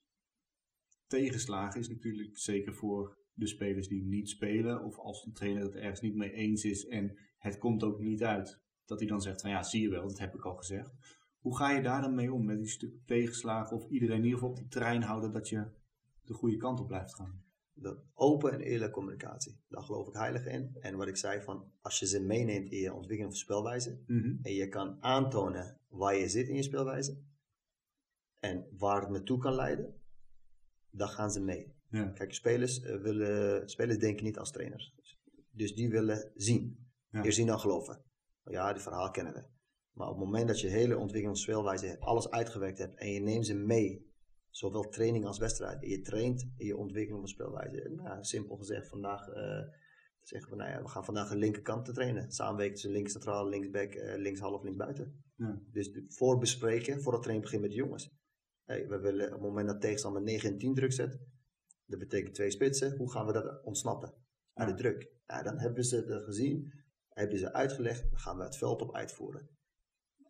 tegenslagen 1.06 1.80
is 1.80 1.88
natuurlijk 1.88 2.38
zeker 2.38 2.74
voor 2.74 3.18
de 3.32 3.46
spelers 3.46 3.88
die 3.88 4.02
niet 4.04 4.28
spelen, 4.28 4.84
of 4.84 4.98
als 4.98 5.24
een 5.24 5.32
trainer 5.32 5.62
het 5.62 5.74
ergens 5.74 6.00
niet 6.00 6.14
mee 6.14 6.32
eens 6.32 6.64
is 6.64 6.86
en 6.86 7.18
het 7.38 7.58
komt 7.58 7.82
ook 7.82 8.00
niet 8.00 8.22
uit, 8.22 8.60
dat 8.84 8.98
hij 8.98 9.08
dan 9.08 9.20
zegt 9.20 9.40
van 9.40 9.50
ja, 9.50 9.62
zie 9.62 9.82
je 9.82 9.88
wel, 9.88 10.08
dat 10.08 10.18
heb 10.18 10.34
ik 10.34 10.44
al 10.44 10.56
gezegd. 10.56 10.90
Hoe 11.40 11.56
ga 11.56 11.70
je 11.70 11.82
daar 11.82 12.00
dan 12.00 12.14
mee 12.14 12.32
om 12.32 12.44
met 12.44 12.58
die 12.58 12.68
stuk 12.68 12.94
tegenslagen 13.06 13.76
of 13.76 13.88
iedereen 13.88 14.16
in 14.16 14.24
ieder 14.24 14.38
geval 14.38 14.50
op 14.54 14.56
die 14.56 14.68
trein 14.68 15.02
houden 15.02 15.32
dat 15.32 15.48
je 15.48 15.66
de 16.24 16.34
goede 16.34 16.56
kant 16.56 16.80
op 16.80 16.86
blijft 16.86 17.14
gaan? 17.14 17.44
De 17.72 17.98
open 18.14 18.52
en 18.52 18.60
eerlijke 18.60 18.94
communicatie. 18.94 19.60
Daar 19.68 19.82
geloof 19.82 20.08
ik 20.08 20.14
heilig 20.14 20.46
in. 20.46 20.76
En 20.80 20.96
wat 20.96 21.08
ik 21.08 21.16
zei 21.16 21.42
van, 21.42 21.72
als 21.80 21.98
je 21.98 22.06
ze 22.06 22.20
meeneemt 22.20 22.70
in 22.70 22.78
je 22.78 22.92
ontwikkeling 22.92 23.32
van 23.32 23.40
spelwijze, 23.40 23.98
en 24.42 24.52
je 24.52 24.68
kan 24.68 25.02
aantonen 25.02 25.80
waar 25.88 26.16
je 26.16 26.28
zit 26.28 26.48
in 26.48 26.54
je 26.54 26.62
speelwijze 26.62 27.22
en 28.38 28.66
waar 28.78 29.00
het 29.00 29.10
naartoe 29.10 29.38
kan 29.38 29.54
leiden, 29.54 29.94
dan 30.90 31.08
gaan 31.08 31.30
ze 31.30 31.40
mee. 31.40 31.74
Ja. 31.90 32.04
Kijk, 32.04 32.34
spelers, 32.34 32.82
eh, 32.82 32.96
willen, 32.96 33.68
spelers 33.68 33.98
denken 33.98 34.24
niet 34.24 34.38
als 34.38 34.50
trainers. 34.50 34.94
Dus 35.50 35.74
die 35.74 35.90
willen 35.90 36.30
zien. 36.34 36.88
Ja. 37.10 37.22
Eerst 37.22 37.36
zien 37.36 37.46
dan 37.46 37.60
geloven. 37.60 38.02
Ja, 38.44 38.72
die 38.72 38.82
verhaal 38.82 39.10
kennen 39.10 39.32
we. 39.32 39.44
Maar 39.92 40.08
op 40.08 40.16
het 40.16 40.24
moment 40.24 40.48
dat 40.48 40.60
je 40.60 40.68
hele 40.68 40.94
ontwikkeling 40.98 41.36
van 41.38 41.44
speelwijze 41.46 41.86
hebt, 41.86 42.00
alles 42.00 42.30
uitgewerkt 42.30 42.78
hebt 42.78 42.98
en 42.98 43.08
je 43.12 43.20
neemt 43.20 43.46
ze 43.46 43.54
mee, 43.54 44.12
zowel 44.50 44.88
training 44.88 45.24
als 45.26 45.38
wedstrijd, 45.38 45.82
en 45.82 45.88
je 45.88 46.00
traint 46.00 46.42
in 46.56 46.66
je 46.66 46.76
ontwikkeling 46.76 47.18
van 47.20 47.28
speelwijze. 47.28 47.88
Nou, 47.96 48.24
simpel 48.24 48.56
gezegd, 48.56 48.88
vandaag 48.88 49.28
eh, 49.28 49.60
zeggen 50.22 50.50
we, 50.50 50.56
nou 50.56 50.70
ja, 50.70 50.82
we 50.82 50.88
gaan 50.88 51.04
vandaag 51.04 51.30
een 51.30 51.38
linkerkant 51.38 51.84
te 51.84 51.92
trainen. 51.92 52.30
Samenwerken 52.32 52.72
tussen 52.74 52.90
links 52.92 53.12
centraal, 53.12 53.48
linksback, 53.48 53.92
eh, 53.94 54.18
links 54.18 54.40
half, 54.40 54.62
links 54.62 54.78
buiten. 54.78 55.24
Ja. 55.36 55.60
Dus 55.72 55.92
de- 55.92 56.04
voorbespreken, 56.08 57.02
voor 57.02 57.12
het 57.12 57.22
training 57.22 57.44
begint 57.50 57.62
met 57.62 57.70
de 57.70 57.76
jongens. 57.84 58.18
Hey, 58.64 58.88
we 58.88 58.98
willen 58.98 59.26
op 59.26 59.32
het 59.32 59.40
moment 59.40 59.68
dat 59.68 59.80
tegenstander 59.80 60.22
9 60.22 60.50
en 60.50 60.58
10 60.58 60.74
druk 60.74 60.92
zet, 60.92 61.20
dat 61.86 61.98
betekent 61.98 62.34
twee 62.34 62.50
spitsen, 62.50 62.96
hoe 62.96 63.10
gaan 63.10 63.26
we 63.26 63.32
dat 63.32 63.64
ontsnappen 63.64 64.14
Ja. 64.54 64.64
de 64.66 64.74
druk? 64.74 65.10
Ja, 65.26 65.42
dan 65.42 65.58
hebben 65.58 65.84
ze 65.84 65.96
het 65.96 66.24
gezien, 66.24 66.72
hebben 67.08 67.38
ze 67.38 67.52
uitgelegd, 67.52 68.10
dan 68.10 68.18
gaan 68.18 68.36
we 68.36 68.42
het 68.44 68.56
veld 68.56 68.82
op 68.82 68.94
uitvoeren. 68.94 69.48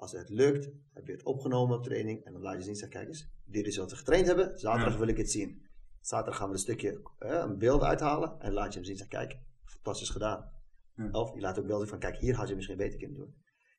Als 0.01 0.12
het 0.12 0.28
lukt, 0.28 0.70
heb 0.92 1.07
je 1.07 1.12
het 1.12 1.22
opgenomen 1.22 1.76
op 1.76 1.84
training 1.84 2.24
en 2.24 2.32
dan 2.32 2.42
laat 2.42 2.57
je 2.57 2.62
zien, 2.62 2.76
zeg 2.76 2.88
kijk 2.88 3.09
eens, 3.09 3.28
dit 3.44 3.66
is 3.66 3.76
wat 3.76 3.90
we 3.90 3.96
getraind 3.96 4.26
hebben, 4.26 4.59
zaterdag 4.59 4.92
Ja. 4.92 4.98
wil 4.98 5.09
ik 5.09 5.16
het 5.16 5.30
zien. 5.30 5.66
Zaterdag 6.01 6.36
gaan 6.36 6.48
we 6.48 6.55
een 6.55 6.61
stukje, 6.61 7.01
eh, 7.18 7.30
een 7.30 7.59
beeld 7.59 7.82
uithalen 7.82 8.40
en 8.40 8.53
laat 8.53 8.72
je 8.72 8.78
hem 8.78 8.84
zien, 8.84 8.96
zeg 8.96 9.09
kijk, 9.09 9.38
fantastisch 9.64 10.09
gedaan. 10.09 10.53
Ja. 10.94 11.09
Of 11.11 11.34
je 11.34 11.40
laat 11.40 11.59
ook 11.59 11.66
beelden 11.66 11.88
van, 11.88 11.98
kijk, 11.98 12.16
hier 12.16 12.34
had 12.34 12.48
je 12.48 12.55
misschien 12.55 12.76
beter 12.76 12.98
kunnen 12.98 13.16
doen. 13.16 13.34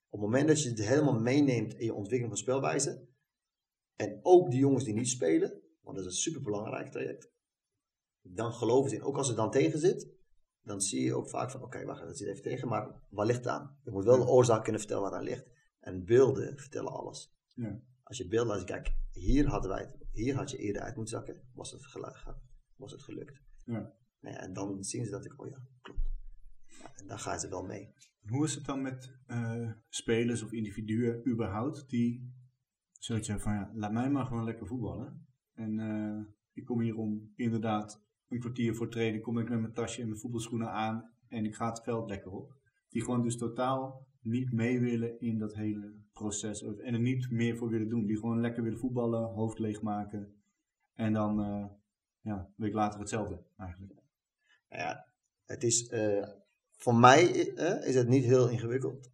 Op 0.09 0.19
het 0.19 0.29
moment 0.29 0.47
dat 0.47 0.63
je 0.63 0.69
het 0.69 0.79
helemaal 0.79 1.19
meeneemt 1.19 1.73
in 1.73 1.85
je 1.85 1.93
ontwikkeling 1.93 2.29
van 2.29 2.37
spelwijze, 2.37 3.07
en 3.95 4.19
ook 4.21 4.49
die 4.51 4.59
jongens 4.59 4.83
die 4.83 4.93
niet 4.93 5.09
spelen, 5.09 5.61
want 5.81 5.97
dat 5.97 6.05
is 6.05 6.11
een 6.11 6.17
superbelangrijk 6.17 6.91
traject, 6.91 7.31
dan 8.21 8.53
geloven 8.53 8.89
ze 8.89 8.95
in. 8.95 9.03
Ook 9.03 9.17
als 9.17 9.27
het 9.27 9.37
dan 9.37 9.51
tegen 9.51 9.79
zit, 9.79 10.09
dan 10.61 10.81
zie 10.81 11.03
je 11.03 11.15
ook 11.15 11.29
vaak 11.29 11.51
van, 11.51 11.63
oké, 11.63 11.85
wacht, 11.85 12.01
dat 12.01 12.17
zit 12.17 12.27
even 12.27 12.43
tegen, 12.43 12.67
maar 12.67 13.01
waar 13.09 13.25
ligt 13.25 13.37
het 13.43 13.47
aan? 13.47 13.79
Je 13.83 13.91
moet 13.91 14.03
wel 14.03 14.17
de 14.17 14.27
oorzaak 14.27 14.63
kunnen 14.63 14.81
vertellen 14.81 15.03
waar 15.03 15.11
het 15.11 15.21
aan 15.21 15.27
ligt. 15.27 15.49
En 15.81 16.05
beelden 16.05 16.57
vertellen 16.57 16.91
alles. 16.91 17.35
Ja. 17.53 17.81
Als 18.03 18.17
je 18.17 18.27
beeld 18.27 18.47
laat 18.47 18.63
kijk, 18.63 18.95
hier 19.11 19.47
hadden 19.47 19.69
wij 19.69 19.81
het, 19.81 19.97
hier 20.11 20.35
had 20.35 20.51
je 20.51 20.57
eerder 20.57 20.81
uit 20.81 20.95
moeten 20.95 21.15
zakken, 21.15 21.41
was 21.53 21.71
het, 21.71 21.93
was 22.75 22.91
het 22.91 23.01
gelukt. 23.01 23.41
Ja. 23.65 23.93
Nou 24.19 24.35
ja, 24.35 24.41
en 24.41 24.53
dan 24.53 24.83
zien 24.83 25.05
ze 25.05 25.11
dat 25.11 25.25
ik, 25.25 25.41
oh 25.41 25.49
ja, 25.49 25.67
klopt. 25.81 25.99
Ja, 26.65 26.95
en 26.95 27.07
dan 27.07 27.19
gaan 27.19 27.39
ze 27.39 27.49
wel 27.49 27.63
mee. 27.63 27.93
Hoe 28.27 28.45
is 28.45 28.55
het 28.55 28.65
dan 28.65 28.81
met 28.81 29.17
eh, 29.25 29.71
spelers 29.89 30.41
of 30.41 30.51
individuen 30.51 31.27
überhaupt 31.27 31.89
die 31.89 32.33
Zodat 33.01 33.25
je 33.25 33.39
van, 33.39 33.53
ja, 33.53 33.71
laat 33.73 33.91
mij 33.91 34.09
maar 34.09 34.25
gewoon 34.25 34.43
lekker 34.43 34.67
voetballen. 34.67 35.27
En 35.53 35.79
eh, 35.79 36.33
ik 36.53 36.65
kom 36.65 36.81
hier 36.81 36.97
om 36.97 37.31
inderdaad 37.35 38.03
een 38.27 38.39
kwartier 38.39 38.75
voor 38.75 38.89
training, 38.89 39.23
kom 39.23 39.37
ik 39.37 39.49
met 39.49 39.59
mijn 39.59 39.73
tasje 39.73 40.01
en 40.01 40.07
mijn 40.07 40.19
voetbalschoenen 40.19 40.71
aan 40.71 41.11
en 41.27 41.45
ik 41.45 41.55
ga 41.55 41.69
het 41.69 41.83
veld 41.83 42.09
lekker 42.09 42.31
op. 42.31 42.55
Die 42.89 43.03
gewoon 43.03 43.21
dus 43.21 43.37
totaal 43.37 44.07
niet 44.21 44.51
mee 44.51 44.79
willen 44.79 45.19
in 45.19 45.37
dat 45.37 45.55
hele 45.55 45.93
proces 46.13 46.63
en 46.63 46.93
er 46.93 46.99
niet 46.99 47.31
meer 47.31 47.57
voor 47.57 47.69
willen 47.69 47.89
doen. 47.89 48.05
Die 48.05 48.17
gewoon 48.17 48.41
lekker 48.41 48.63
willen 48.63 48.79
voetballen, 48.79 49.23
hoofd 49.23 49.59
leegmaken 49.59 50.41
en 50.93 51.13
dan 51.13 51.39
eh, 51.39 51.65
ja, 52.21 52.37
een 52.37 52.63
week 52.63 52.73
later 52.73 52.99
hetzelfde 52.99 53.43
eigenlijk. 53.57 53.93
Nou 54.69 54.81
ja, 54.81 55.05
het 55.45 55.63
is, 55.63 55.87
eh, 55.87 56.27
voor 56.71 56.95
mij 56.95 57.53
eh, 57.55 57.87
is 57.87 57.95
het 57.95 58.07
niet 58.07 58.23
heel 58.23 58.49
ingewikkeld. 58.49 59.11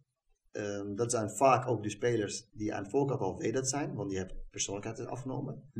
Ehm, 0.50 0.94
dat 0.94 1.10
zijn 1.10 1.30
vaak 1.30 1.66
ook 1.66 1.82
de 1.82 1.90
spelers 1.90 2.50
die 2.52 2.74
aan 2.74 2.90
voorkant 2.90 3.20
al 3.20 3.52
dat 3.52 3.68
zijn, 3.68 3.94
want 3.94 4.08
die 4.08 4.18
hebben 4.18 4.36
persoonlijkheid 4.50 5.06
afgenomen. 5.06 5.70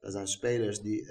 Dat 0.00 0.12
zijn 0.12 0.26
spelers 0.26 0.80
die, 0.80 1.06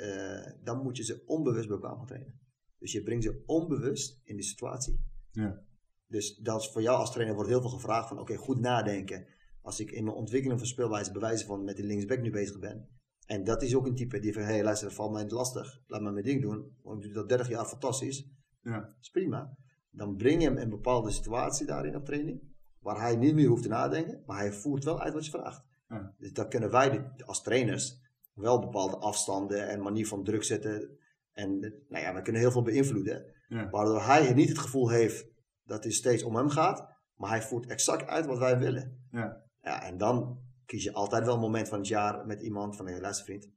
dan 0.63 0.81
moet 0.83 0.97
je 0.97 1.03
ze 1.03 1.23
onbewust 1.25 1.67
bij 1.67 1.77
elkaar 1.77 1.97
gaan 1.97 2.05
trainen. 2.05 2.39
Dus 2.77 2.91
je 2.91 3.03
brengt 3.03 3.23
ze 3.23 3.43
onbewust 3.45 4.21
in 4.23 4.35
die 4.35 4.45
situatie. 4.45 4.99
Ja. 5.31 5.63
Dus 6.07 6.35
dat 6.35 6.61
is 6.61 6.69
voor 6.71 6.81
jou 6.81 6.97
als 6.97 7.11
trainer 7.11 7.35
wordt 7.35 7.49
heel 7.49 7.61
veel 7.61 7.69
gevraagd 7.69 8.07
van 8.07 8.19
oké, 8.19 8.35
goed 8.35 8.59
nadenken. 8.59 9.27
Als 9.61 9.79
ik 9.79 9.91
in 9.91 10.03
mijn 10.03 10.15
ontwikkeling 10.15 10.59
van 10.59 10.67
speelwijze 10.67 11.11
bewijzen 11.11 11.47
van 11.47 11.63
met 11.63 11.77
de 11.77 11.83
linksback 11.83 12.21
nu 12.21 12.31
bezig 12.31 12.59
ben. 12.59 12.89
En 13.25 13.43
dat 13.43 13.61
is 13.61 13.75
ook 13.75 13.85
een 13.85 13.95
type 13.95 14.19
die 14.19 14.33
van 14.33 14.41
hé 14.41 14.53
hey, 14.53 14.63
luister, 14.63 14.87
dat 14.87 14.95
valt 14.95 15.11
mij 15.11 15.23
niet 15.23 15.31
lastig. 15.31 15.81
Laat 15.87 16.01
me 16.01 16.11
mijn 16.11 16.25
ding 16.25 16.41
doen. 16.41 16.77
Want 16.81 17.03
ik 17.03 17.13
doe 17.13 17.19
dat 17.19 17.29
30 17.29 17.49
jaar 17.49 17.65
fantastisch. 17.65 18.27
Ja. 18.61 18.79
Dat 18.79 18.95
is 19.01 19.09
prima. 19.09 19.57
Dan 19.89 20.15
breng 20.15 20.41
je 20.41 20.47
hem 20.47 20.57
in 20.57 20.63
een 20.63 20.69
bepaalde 20.69 21.11
situatie 21.11 21.65
daarin 21.65 21.95
op 21.95 22.05
training. 22.05 22.41
Waar 22.79 22.99
hij 22.99 23.15
niet 23.15 23.33
meer 23.33 23.47
hoeft 23.47 23.63
te 23.63 23.69
nadenken. 23.69 24.23
Maar 24.25 24.37
hij 24.37 24.51
voert 24.51 24.83
wel 24.83 25.01
uit 25.01 25.13
wat 25.13 25.25
je 25.25 25.31
vraagt. 25.31 25.63
Ja. 25.87 26.13
Dus 26.17 26.33
dan 26.33 26.49
kunnen 26.49 26.71
wij 26.71 27.11
als 27.25 27.41
trainers 27.41 28.03
wel 28.33 28.59
bepaalde 28.59 28.97
afstanden 28.97 29.67
en 29.67 29.81
manier 29.81 30.07
van 30.07 30.23
druk 30.23 30.43
zetten. 30.43 30.97
En 31.33 31.59
nou 31.59 32.03
ja, 32.03 32.13
we 32.13 32.21
kunnen 32.21 32.41
heel 32.41 32.51
veel 32.51 32.61
beïnvloeden. 32.61 33.25
Ja. 33.47 33.69
Waardoor 33.69 34.01
hij 34.01 34.33
niet 34.33 34.49
het 34.49 34.59
gevoel 34.59 34.89
heeft 34.89 35.27
dat 35.65 35.83
het 35.83 35.93
steeds 35.93 36.23
om 36.23 36.35
hem 36.35 36.49
gaat. 36.49 36.93
Maar 37.15 37.29
hij 37.29 37.41
voert 37.41 37.65
exact 37.65 38.07
uit 38.07 38.25
wat 38.25 38.37
wij 38.37 38.57
willen. 38.57 39.07
Ja. 39.11 39.43
Ja, 39.61 39.83
en 39.83 39.97
dan 39.97 40.39
kies 40.65 40.83
je 40.83 40.93
altijd 40.93 41.25
wel 41.25 41.33
een 41.33 41.39
moment 41.39 41.67
van 41.67 41.77
het 41.77 41.87
jaar 41.87 42.25
met 42.25 42.41
iemand 42.41 42.75
van, 42.75 42.87
hé, 42.87 42.99
luister 42.99 43.25
vriend. 43.25 43.49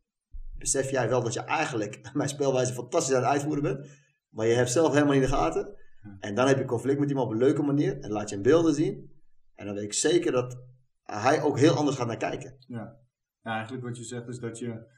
Besef 0.56 0.90
jij 0.90 1.08
wel 1.08 1.22
dat 1.22 1.32
je 1.32 1.40
eigenlijk 1.40 2.00
mijn 2.14 2.28
speelwijze 2.28 2.72
fantastisch 2.72 3.14
aan 3.14 3.22
het 3.22 3.30
uitvoeren 3.30 3.62
bent. 3.62 3.86
Maar 4.28 4.46
je 4.46 4.54
hebt 4.54 4.70
zelf 4.70 4.92
helemaal 4.92 5.14
niet 5.14 5.22
in 5.22 5.28
de 5.28 5.34
gaten. 5.36 5.76
En 6.20 6.34
dan 6.34 6.46
heb 6.46 6.58
je 6.58 6.64
conflict 6.64 6.98
met 6.98 7.08
iemand 7.08 7.26
op 7.26 7.32
een 7.32 7.38
leuke 7.38 7.62
manier. 7.62 8.00
En 8.00 8.10
laat 8.10 8.28
je 8.28 8.34
hem 8.34 8.44
beelden 8.44 8.74
zien. 8.74 9.12
En 9.54 9.66
dan 9.66 9.74
weet 9.74 9.84
ik 9.84 9.92
zeker 9.92 10.32
dat 10.32 10.62
hij 11.02 11.42
ook 11.42 11.58
heel 11.58 11.74
anders 11.74 11.96
gaat 11.96 12.06
naar 12.06 12.16
kijken. 12.16 12.56
Ja. 12.66 12.98
ja 13.42 13.52
eigenlijk 13.54 13.84
wat 13.84 13.96
je 13.96 14.04
zegt 14.04 14.28
is 14.28 14.38
dat 14.38 14.58
je 14.58 14.96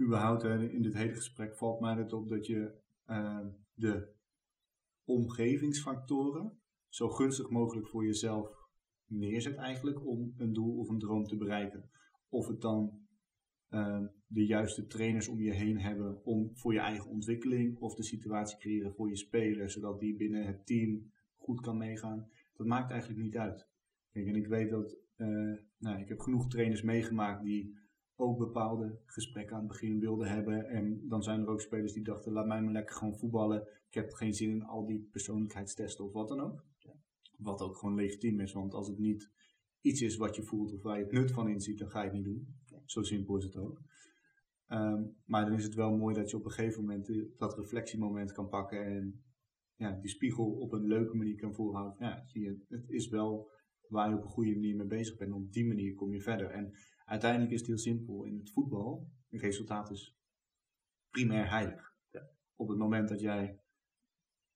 überhaupt 0.00 0.44
in 0.44 0.82
dit 0.82 0.94
hele 0.94 1.14
gesprek 1.14 1.56
valt 1.56 1.80
mij 1.80 1.94
het 1.94 2.12
op 2.12 2.28
dat 2.28 2.46
je 2.46 2.78
uh, 3.06 3.38
de 3.74 4.14
omgevingsfactoren 5.04 6.60
zo 6.88 7.08
gunstig 7.08 7.50
mogelijk 7.50 7.88
voor 7.88 8.04
jezelf 8.04 8.68
neerzet 9.06 9.56
eigenlijk 9.56 10.06
om 10.06 10.34
een 10.36 10.52
doel 10.52 10.78
of 10.78 10.88
een 10.88 10.98
droom 10.98 11.24
te 11.24 11.36
bereiken. 11.36 11.90
Of 12.28 12.46
het 12.46 12.60
dan 12.60 13.00
uh, 13.70 14.04
de 14.26 14.46
juiste 14.46 14.86
trainers 14.86 15.28
om 15.28 15.40
je 15.40 15.52
heen 15.52 15.78
hebben 15.78 16.24
om 16.24 16.50
voor 16.56 16.72
je 16.72 16.78
eigen 16.78 17.10
ontwikkeling 17.10 17.78
of 17.78 17.94
de 17.94 18.02
situatie 18.02 18.58
creëren 18.58 18.94
voor 18.94 19.08
je 19.08 19.16
speler, 19.16 19.70
zodat 19.70 20.00
die 20.00 20.16
binnen 20.16 20.46
het 20.46 20.66
team 20.66 21.12
goed 21.36 21.60
kan 21.60 21.76
meegaan. 21.76 22.30
Dat 22.56 22.66
maakt 22.66 22.90
eigenlijk 22.90 23.20
niet 23.20 23.36
uit. 23.36 23.68
En 24.12 24.36
ik 24.36 24.46
weet 24.46 24.70
dat, 24.70 24.96
uh, 25.16 25.56
nou, 25.78 26.00
ik 26.00 26.08
heb 26.08 26.18
genoeg 26.18 26.48
trainers 26.48 26.82
meegemaakt 26.82 27.42
die 27.42 27.78
ook 28.20 28.38
bepaalde 28.38 28.98
gesprekken 29.04 29.54
aan 29.56 29.62
het 29.62 29.70
begin 29.70 30.00
wilden 30.00 30.28
hebben. 30.28 30.68
En 30.68 31.08
dan 31.08 31.22
zijn 31.22 31.40
er 31.40 31.48
ook 31.48 31.60
spelers 31.60 31.92
die 31.92 32.04
dachten, 32.04 32.32
laat 32.32 32.46
mij 32.46 32.62
maar 32.62 32.72
lekker 32.72 32.96
gewoon 32.96 33.18
voetballen. 33.18 33.68
Ik 33.88 33.94
heb 33.94 34.12
geen 34.12 34.34
zin 34.34 34.50
in 34.50 34.62
al 34.62 34.86
die 34.86 35.08
persoonlijkheidstesten 35.12 36.04
of 36.04 36.12
wat 36.12 36.28
dan 36.28 36.40
ook. 36.40 36.64
Wat 37.36 37.60
ook 37.60 37.76
gewoon 37.76 37.94
legitiem 37.94 38.40
is, 38.40 38.52
want 38.52 38.74
als 38.74 38.88
het 38.88 38.98
niet 38.98 39.30
iets 39.80 40.00
is 40.00 40.16
wat 40.16 40.36
je 40.36 40.42
voelt 40.42 40.72
of 40.72 40.82
waar 40.82 40.98
je 40.98 41.04
het 41.04 41.12
nut 41.12 41.30
van 41.32 41.48
inziet, 41.48 41.78
dan 41.78 41.90
ga 41.90 41.98
je 41.98 42.04
het 42.04 42.16
niet 42.16 42.24
doen. 42.24 42.56
Zo 42.84 43.02
simpel 43.02 43.36
is 43.36 43.44
het 43.44 43.56
ook. 43.56 43.80
Um, 44.68 45.16
maar 45.24 45.44
dan 45.44 45.54
is 45.54 45.64
het 45.64 45.74
wel 45.74 45.96
mooi 45.96 46.14
dat 46.14 46.30
je 46.30 46.36
op 46.36 46.44
een 46.44 46.50
gegeven 46.50 46.80
moment 46.80 47.12
dat 47.38 47.58
reflectiemoment 47.58 48.32
kan 48.32 48.48
pakken 48.48 48.84
en 48.84 49.22
ja, 49.76 49.98
die 50.00 50.10
spiegel 50.10 50.50
op 50.50 50.72
een 50.72 50.86
leuke 50.86 51.16
manier 51.16 51.36
kan 51.36 51.54
voorhouden. 51.54 51.96
Ja, 51.98 52.22
zie 52.26 52.42
je, 52.42 52.64
het 52.68 52.90
is 52.90 53.08
wel 53.08 53.50
waar 53.88 54.08
je 54.08 54.16
op 54.16 54.22
een 54.22 54.28
goede 54.28 54.52
manier 54.52 54.76
mee 54.76 54.86
bezig 54.86 55.16
bent. 55.16 55.32
Op 55.32 55.52
die 55.52 55.66
manier 55.66 55.94
kom 55.94 56.12
je 56.12 56.20
verder. 56.20 56.50
En 56.50 56.72
uiteindelijk 57.10 57.52
is 57.52 57.58
het 57.58 57.68
heel 57.68 57.78
simpel. 57.78 58.24
In 58.24 58.38
het 58.38 58.50
voetbal, 58.50 59.10
het 59.28 59.40
resultaat 59.40 59.90
is 59.90 60.16
primair 61.10 61.50
heilig. 61.50 61.94
Ja. 62.10 62.30
Op 62.56 62.68
het 62.68 62.78
moment 62.78 63.08
dat 63.08 63.20
jij 63.20 63.60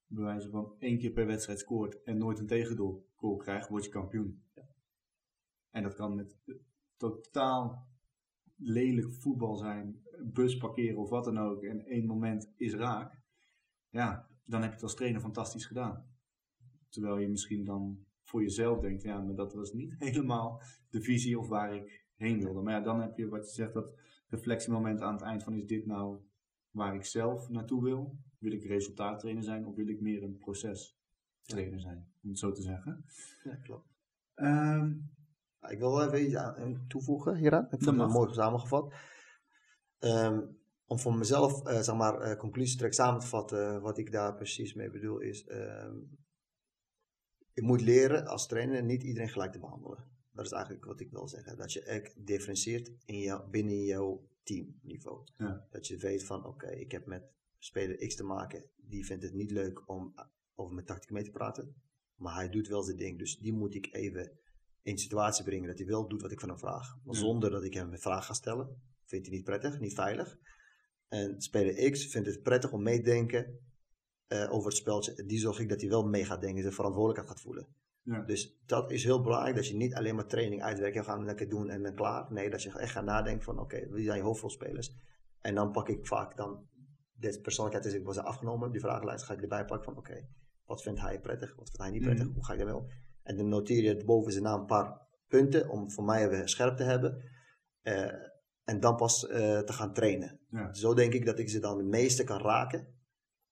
bij 0.06 0.24
wijze 0.24 0.50
van 0.50 0.74
één 0.78 0.98
keer 0.98 1.10
per 1.10 1.26
wedstrijd 1.26 1.58
scoort 1.58 2.02
en 2.02 2.18
nooit 2.18 2.38
een 2.38 2.46
tegendoel 2.46 3.12
krijgt, 3.38 3.68
word 3.68 3.84
je 3.84 3.90
kampioen. 3.90 4.42
Ja. 4.54 4.68
En 5.70 5.82
dat 5.82 5.94
kan 5.94 6.14
met 6.14 6.36
totaal 6.96 7.88
lelijk 8.56 9.12
voetbal 9.12 9.56
zijn, 9.56 10.02
bus 10.22 10.56
parkeren 10.56 10.98
of 10.98 11.08
wat 11.08 11.24
dan 11.24 11.38
ook, 11.38 11.62
en 11.62 11.84
één 11.84 12.06
moment 12.06 12.52
is 12.56 12.74
raak. 12.74 13.22
Ja, 13.88 14.28
dan 14.44 14.60
heb 14.60 14.68
je 14.68 14.74
het 14.74 14.84
als 14.84 14.94
trainer 14.94 15.20
fantastisch 15.20 15.66
gedaan. 15.66 16.06
Terwijl 16.88 17.18
je 17.18 17.28
misschien 17.28 17.64
dan 17.64 18.06
voor 18.22 18.42
jezelf 18.42 18.80
denkt, 18.80 19.02
ja, 19.02 19.20
maar 19.20 19.34
dat 19.34 19.54
was 19.54 19.72
niet 19.72 19.94
helemaal 20.04 20.62
de 20.90 21.02
visie 21.02 21.38
of 21.38 21.48
waar 21.48 21.74
ik 21.74 22.03
heen 22.16 22.38
wilde. 22.38 22.60
Maar 22.60 22.74
ja, 22.74 22.80
dan 22.80 23.00
heb 23.00 23.16
je 23.16 23.28
wat 23.28 23.46
je 23.46 23.54
zegt, 23.54 23.72
dat 23.72 23.94
reflectiemoment 24.28 25.00
aan 25.00 25.12
het 25.12 25.22
eind 25.22 25.42
van, 25.42 25.54
is 25.54 25.66
dit 25.66 25.86
nou 25.86 26.18
waar 26.70 26.94
ik 26.94 27.04
zelf 27.04 27.48
naartoe 27.48 27.82
wil? 27.82 28.18
Wil 28.38 28.52
ik 28.52 28.64
resultaattrainer 28.64 29.42
zijn 29.42 29.66
of 29.66 29.74
wil 29.74 29.88
ik 29.88 30.00
meer 30.00 30.22
een 30.22 30.38
procestrainer 30.38 31.80
zijn, 31.80 32.12
om 32.22 32.28
het 32.28 32.38
zo 32.38 32.52
te 32.52 32.62
zeggen? 32.62 33.04
Ja, 33.44 33.56
klopt. 33.56 33.88
Um, 34.34 35.10
ik 35.68 35.78
wil 35.78 35.96
wel 35.96 36.06
even 36.06 36.24
iets 36.24 36.36
aan 36.36 36.84
toevoegen 36.88 37.36
hieraan. 37.36 37.66
Ik 37.70 37.82
vond 37.82 38.00
het 38.00 38.10
mooi 38.10 38.34
samengevat. 38.34 38.94
Um, 39.98 40.58
om 40.86 40.98
voor 40.98 41.14
mezelf, 41.14 41.68
uh, 41.68 41.80
zeg 41.80 41.96
maar, 41.96 42.30
uh, 42.30 42.36
conclusie 42.36 42.78
trek 42.78 42.94
samen 42.94 43.20
te 43.20 43.26
vatten, 43.26 43.80
wat 43.80 43.98
ik 43.98 44.12
daar 44.12 44.34
precies 44.34 44.74
mee 44.74 44.90
bedoel, 44.90 45.18
is: 45.18 45.50
um, 45.50 46.18
ik 47.52 47.62
moet 47.62 47.80
leren 47.80 48.26
als 48.26 48.46
trainer 48.46 48.82
niet 48.82 49.02
iedereen 49.02 49.28
gelijk 49.28 49.52
te 49.52 49.58
behandelen. 49.58 50.12
Dat 50.34 50.44
is 50.44 50.52
eigenlijk 50.52 50.84
wat 50.84 51.00
ik 51.00 51.10
wil 51.10 51.28
zeggen. 51.28 51.56
Dat 51.56 51.72
je 51.72 51.82
echt 51.82 52.26
differentieert 52.26 52.92
in 53.04 53.18
jou, 53.18 53.50
binnen 53.50 53.84
jouw 53.84 54.28
teamniveau. 54.42 55.26
Ja. 55.36 55.66
Dat 55.70 55.86
je 55.86 55.96
weet 55.96 56.24
van, 56.24 56.46
oké, 56.46 56.70
ik 56.70 56.92
heb 56.92 57.06
met 57.06 57.22
speler 57.58 58.06
X 58.06 58.14
te 58.14 58.24
maken. 58.24 58.70
Die 58.76 59.06
vindt 59.06 59.22
het 59.22 59.32
niet 59.32 59.50
leuk 59.50 59.88
om 59.88 60.14
over 60.54 60.74
mijn 60.74 60.86
tactiek 60.86 61.10
mee 61.10 61.24
te 61.24 61.30
praten. 61.30 61.74
Maar 62.16 62.34
hij 62.34 62.48
doet 62.48 62.68
wel 62.68 62.82
zijn 62.82 62.96
ding. 62.96 63.18
Dus 63.18 63.38
die 63.38 63.52
moet 63.52 63.74
ik 63.74 63.88
even 63.92 64.38
in 64.82 64.92
een 64.92 64.98
situatie 64.98 65.44
brengen 65.44 65.68
dat 65.68 65.78
hij 65.78 65.86
wel 65.86 66.08
doet 66.08 66.22
wat 66.22 66.32
ik 66.32 66.40
van 66.40 66.48
hem 66.48 66.58
vraag. 66.58 66.96
Maar 67.04 67.14
zonder 67.14 67.50
dat 67.50 67.64
ik 67.64 67.74
hem 67.74 67.92
een 67.92 67.98
vraag 67.98 68.26
ga 68.26 68.32
stellen. 68.32 68.82
Vindt 69.04 69.26
hij 69.26 69.36
niet 69.36 69.44
prettig, 69.44 69.80
niet 69.80 69.94
veilig. 69.94 70.38
En 71.08 71.40
speler 71.40 71.90
X 71.90 72.06
vindt 72.06 72.28
het 72.28 72.42
prettig 72.42 72.72
om 72.72 72.82
mee 72.82 72.96
te 72.96 73.02
denken 73.02 73.58
uh, 74.28 74.52
over 74.52 74.68
het 74.68 74.78
speltje. 74.78 75.24
Die 75.24 75.38
zorg 75.38 75.58
ik 75.58 75.68
dat 75.68 75.80
hij 75.80 75.90
wel 75.90 76.06
mee 76.06 76.24
gaat 76.24 76.40
denken, 76.40 76.62
de 76.62 76.72
verantwoordelijkheid 76.72 77.30
gaat 77.30 77.40
voelen. 77.40 77.66
Ja. 78.04 78.20
Dus 78.22 78.58
dat 78.66 78.90
is 78.90 79.04
heel 79.04 79.22
belangrijk, 79.22 79.54
dat 79.56 79.68
je 79.68 79.76
niet 79.76 79.94
alleen 79.94 80.14
maar 80.14 80.26
training 80.26 80.62
uitwerkt 80.62 80.96
en 80.96 81.04
gaan 81.04 81.24
lekker 81.24 81.48
doen 81.48 81.70
en 81.70 81.82
dan 81.82 81.94
klaar. 81.94 82.32
Nee, 82.32 82.50
dat 82.50 82.62
je 82.62 82.78
echt 82.78 82.92
gaat 82.92 83.04
nadenken 83.04 83.44
van 83.44 83.58
oké, 83.58 83.88
wie 83.90 84.04
zijn 84.04 84.16
je 84.18 84.22
hoofdrolspelers? 84.24 84.94
En 85.40 85.54
dan 85.54 85.70
pak 85.72 85.88
ik 85.88 86.06
vaak 86.06 86.36
dan, 86.36 86.66
deze 87.12 87.40
persoonlijkheid 87.40 87.86
is 87.94 88.00
ik 88.00 88.06
was 88.06 88.18
afgenomen, 88.18 88.70
die 88.70 88.80
vragenlijst 88.80 89.24
ga 89.24 89.34
ik 89.34 89.42
erbij 89.42 89.64
pakken 89.64 89.84
van 89.84 89.96
oké, 89.96 90.26
wat 90.64 90.82
vindt 90.82 91.00
hij 91.00 91.20
prettig, 91.20 91.56
wat 91.56 91.68
vindt 91.70 91.82
hij 91.82 91.90
niet 91.90 92.02
prettig, 92.02 92.24
Mhm. 92.26 92.34
hoe 92.34 92.44
ga 92.44 92.52
ik 92.52 92.58
daarmee 92.58 92.76
om? 92.76 92.86
En 93.22 93.36
dan 93.36 93.48
noteer 93.48 93.82
je 93.82 94.04
boven 94.04 94.32
zijn 94.32 94.44
naam 94.44 94.60
een 94.60 94.66
paar 94.66 95.00
punten 95.28 95.68
om 95.68 95.90
voor 95.90 96.04
mij 96.04 96.28
even 96.28 96.48
scherp 96.48 96.76
te 96.76 96.82
hebben. 96.82 97.22
Eh, 97.80 98.12
en 98.64 98.80
dan 98.80 98.96
pas 98.96 99.26
eh, 99.26 99.58
te 99.58 99.72
gaan 99.72 99.92
trainen. 99.92 100.40
Ja. 100.50 100.74
Zo 100.74 100.94
denk 100.94 101.12
ik 101.12 101.26
dat 101.26 101.38
ik 101.38 101.48
ze 101.48 101.58
dan 101.60 101.76
het 101.78 101.86
meeste 101.86 102.24
kan 102.24 102.40
raken. 102.40 102.92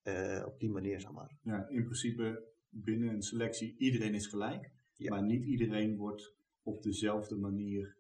eh, 0.03 0.43
op 0.47 0.59
die 0.61 0.71
manier, 0.71 1.01
zeg 1.01 1.13
maar. 1.13 1.37
ja, 1.43 1.69
in 1.69 1.85
principe 1.85 2.52
binnen 2.73 3.09
een 3.09 3.23
selectie, 3.23 3.77
iedereen 3.79 4.15
is 4.15 4.27
gelijk. 4.27 4.71
Ja. 4.97 5.11
Maar 5.11 5.23
niet 5.23 5.45
iedereen 5.45 5.97
wordt 5.97 6.35
op 6.63 6.83
dezelfde 6.83 7.37
manier 7.37 7.97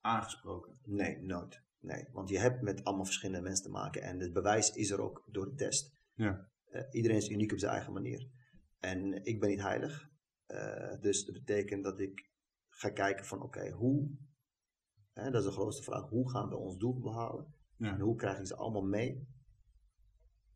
aangesproken. 0.00 0.78
Nee, 0.84 1.22
nooit. 1.22 1.62
Nee, 1.80 2.08
want 2.12 2.28
je 2.28 2.38
hebt 2.38 2.62
met 2.62 2.84
allemaal 2.84 3.04
verschillende 3.04 3.42
mensen 3.42 3.64
te 3.64 3.70
maken. 3.70 4.02
En 4.02 4.20
het 4.20 4.32
bewijs 4.32 4.70
is 4.70 4.90
er 4.90 5.00
ook 5.00 5.28
door 5.30 5.44
de 5.44 5.54
test. 5.54 5.94
Ja. 6.14 6.48
Eh, 6.64 6.82
iedereen 6.90 7.16
is 7.16 7.28
uniek 7.28 7.52
op 7.52 7.58
zijn 7.58 7.72
eigen 7.72 7.92
manier. 7.92 8.28
En 8.78 9.24
ik 9.24 9.40
ben 9.40 9.48
niet 9.48 9.60
heilig. 9.60 10.10
Eh, 10.46 11.00
dus 11.00 11.24
dat 11.24 11.34
betekent 11.34 11.84
dat 11.84 12.00
ik 12.00 12.30
ga 12.68 12.90
kijken 12.90 13.24
van 13.24 13.42
oké, 13.42 13.70
hoe, 13.70 14.10
hè, 15.12 15.30
dat 15.30 15.42
is 15.42 15.48
de 15.48 15.54
grootste 15.54 15.82
vraag, 15.82 16.08
hoe 16.08 16.30
gaan 16.30 16.48
we 16.48 16.56
ons 16.56 16.76
doel 16.76 17.00
behalen? 17.00 17.54
Ja. 17.76 17.92
En 17.92 18.00
hoe 18.00 18.16
krijg 18.16 18.38
ik 18.38 18.46
ze 18.46 18.56
allemaal 18.56 18.86
mee 18.86 19.28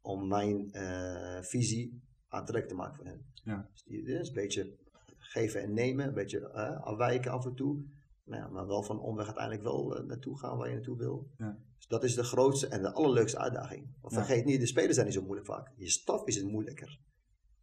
om 0.00 0.28
mijn 0.28 0.70
eh, 0.70 1.42
visie 1.42 2.02
aantrekkelijk 2.28 2.68
te 2.68 2.74
maken 2.74 2.96
voor 2.96 3.04
hen? 3.04 3.26
Ja. 3.44 3.68
Dus 3.72 3.82
die 3.82 4.02
is 4.02 4.28
een 4.28 4.34
beetje 4.34 4.76
geven 5.18 5.62
en 5.62 5.72
nemen, 5.72 6.06
een 6.06 6.14
beetje 6.14 6.50
eh, 6.50 6.80
afwijken 6.82 7.32
af 7.32 7.46
en 7.46 7.54
toe. 7.54 7.84
Nou 8.24 8.42
ja, 8.42 8.48
maar 8.48 8.66
wel 8.66 8.82
van 8.82 9.00
omweg 9.00 9.26
uiteindelijk 9.26 9.64
wel 9.64 9.96
eh, 9.96 10.04
naartoe 10.04 10.38
gaan 10.38 10.56
waar 10.56 10.68
je 10.68 10.74
naartoe 10.74 10.96
wil. 10.96 11.30
Ja. 11.36 11.58
Dus 11.76 11.86
dat 11.86 12.04
is 12.04 12.14
de 12.14 12.24
grootste 12.24 12.66
en 12.66 12.82
de 12.82 12.92
allerleukste 12.92 13.38
uitdaging. 13.38 13.94
Want 14.00 14.14
vergeet 14.14 14.44
niet, 14.44 14.60
de 14.60 14.66
spelers 14.66 14.94
zijn 14.94 15.06
niet 15.06 15.14
zo 15.14 15.22
moeilijk 15.22 15.46
vaak. 15.46 15.72
Je 15.76 15.88
staf 15.88 16.26
is 16.26 16.36
het 16.36 16.46
moeilijker. 16.46 17.00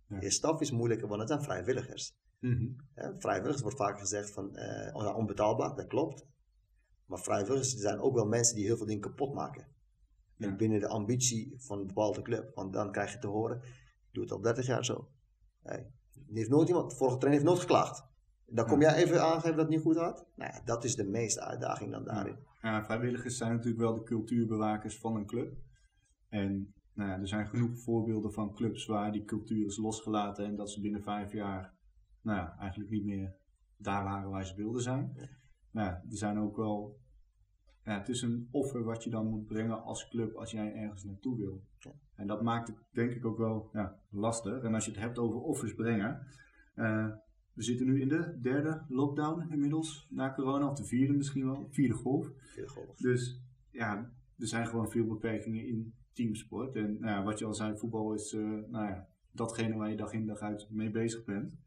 Ja. 0.08 0.22
Je 0.22 0.30
staf 0.30 0.62
is 0.62 0.72
moeilijker, 0.72 1.08
want 1.08 1.20
het 1.20 1.30
zijn 1.30 1.44
vrijwilligers. 1.44 2.16
Hè, 2.94 3.20
vrijwilligers 3.20 3.62
wordt 3.62 3.78
vaak 3.78 4.00
gezegd 4.00 4.32
van 4.32 4.56
eh, 4.56 4.96
oh 4.96 5.18
onbetaalbaar, 5.18 5.76
dat 5.76 5.88
klopt. 5.88 6.26
Maar 7.06 7.20
vrijwilligers 7.20 7.74
zijn 7.74 8.00
ook 8.00 8.16
wel 8.16 8.26
mensen 8.26 8.56
die 8.56 8.66
heel 8.66 8.78
veel 8.78 8.86
dingen 8.86 9.02
kapot 9.02 9.34
maken. 9.34 9.68
En 10.38 10.58
binnen 10.58 10.80
de 10.80 10.88
ambitie 10.88 11.54
van 11.58 11.80
een 11.80 11.88
bepaalde 11.88 12.22
club. 12.22 12.56
Want 12.56 12.74
dan 12.74 12.92
krijg 12.92 13.12
je 13.14 13.20
te 13.20 13.28
horen, 13.28 13.62
doe 14.16 14.24
het 14.24 14.34
al 14.34 14.42
30 14.42 14.66
jaar 14.66 14.86
zo. 14.86 15.10
Hey, 15.62 15.92
er 16.28 16.34
heeft 16.34 16.50
nooit 16.50 16.68
iemand, 16.68 16.90
de 16.90 16.96
vorige 16.96 17.18
trainer 17.18 17.42
heeft 17.42 17.52
nooit 17.54 17.66
geklaagd. 17.68 18.04
Dan 18.46 18.66
kom 18.66 18.82
jij 18.82 18.96
even 18.96 19.22
aangeven 19.22 19.56
dat 19.56 19.66
het 19.66 19.70
niet 19.70 19.82
goed 19.82 19.98
gaat. 19.98 20.26
Nou 20.36 20.54
ja, 20.54 20.62
dat 20.66 20.84
is 20.84 20.96
de 20.96 21.04
meeste 21.04 21.42
uitdaging 21.42 21.92
dan 21.92 22.04
daarin. 22.04 22.38
Ja, 22.62 22.84
vrijwilligers 22.84 23.38
zijn 23.38 23.52
natuurlijk 23.52 23.82
wel 23.82 23.94
de 23.94 24.04
cultuurbewakers 24.04 25.00
van 25.00 25.16
een 25.16 25.26
club. 25.26 25.58
En 26.30 26.74
nou 26.94 27.10
ja, 27.10 27.20
er 27.20 27.28
zijn 27.28 27.48
genoeg 27.48 27.80
voorbeelden 27.80 28.34
van 28.34 28.54
clubs 28.54 28.86
waar 28.86 29.12
die 29.12 29.24
cultuur 29.24 29.66
is 29.66 29.78
losgelaten 29.78 30.46
en 30.46 30.56
dat 30.56 30.72
ze 30.72 30.82
binnen 30.82 31.04
vijf 31.04 31.32
jaar 31.32 31.74
nou 32.22 32.38
ja, 32.38 32.56
eigenlijk 32.60 32.92
niet 32.92 33.06
meer 33.06 33.36
daar 33.78 34.04
waren 34.04 34.30
waar 34.30 34.46
ze 34.46 34.56
wilden 34.56 34.82
zijn. 34.82 35.30
Nou, 35.72 35.90
er 35.90 36.18
zijn 36.18 36.40
ook 36.40 36.58
wel. 36.58 37.04
Ja, 37.86 37.98
het 37.98 38.10
is 38.10 38.22
een 38.22 38.48
offer 38.52 38.84
wat 38.84 39.04
je 39.04 39.10
dan 39.10 39.30
moet 39.30 39.46
brengen 39.46 39.84
als 39.84 40.08
club 40.08 40.36
als 40.36 40.52
jij 40.52 40.74
ergens 40.74 41.04
naartoe 41.04 41.38
wil. 41.38 41.64
Ja. 41.80 41.92
En 42.16 42.28
dat 42.28 42.42
maakt 42.42 42.68
het 42.68 42.78
denk 42.92 43.12
ik 43.12 43.26
ook 43.26 43.38
wel 43.38 43.70
ja, 43.74 44.00
lastig. 44.10 44.64
En 44.64 44.74
als 44.74 44.86
je 44.86 44.92
het 44.92 45.00
hebt 45.00 45.18
over 45.18 45.40
offers 45.40 45.74
brengen. 45.74 46.28
eh, 46.76 47.10
we 47.54 47.64
zitten 47.64 47.86
nu 47.86 48.02
in 48.02 48.08
de 48.08 48.38
derde 48.42 48.86
lockdown 48.88 49.52
inmiddels 49.52 50.08
na 50.10 50.34
corona, 50.34 50.70
of 50.70 50.78
de 50.78 50.86
vierde 50.86 51.14
misschien 51.14 51.46
wel, 51.46 51.68
vierde 51.72 51.94
golf. 51.94 52.32
Veel 52.38 52.68
golf. 52.68 52.98
Dus 52.98 53.42
ja, 53.72 54.12
er 54.38 54.48
zijn 54.48 54.68
gewoon 54.68 54.90
veel 54.90 55.06
beperkingen 55.06 55.68
in 55.68 55.94
teamsport. 56.12 56.76
En 56.76 57.00
nou 57.00 57.12
ja, 57.12 57.24
wat 57.24 57.40
je 57.40 57.46
al 57.46 57.54
zei, 57.54 57.78
voetbal 57.78 58.14
is 58.14 58.34
eh, 58.34 58.42
nou 58.42 58.86
ja, 58.86 59.08
datgene 59.32 59.76
waar 59.76 59.90
je 59.90 59.96
dag 59.98 60.14
in 60.14 60.26
dag 60.26 60.40
uit 60.40 60.68
mee 60.70 60.92
bezig 60.92 61.24
bent. 61.24 61.58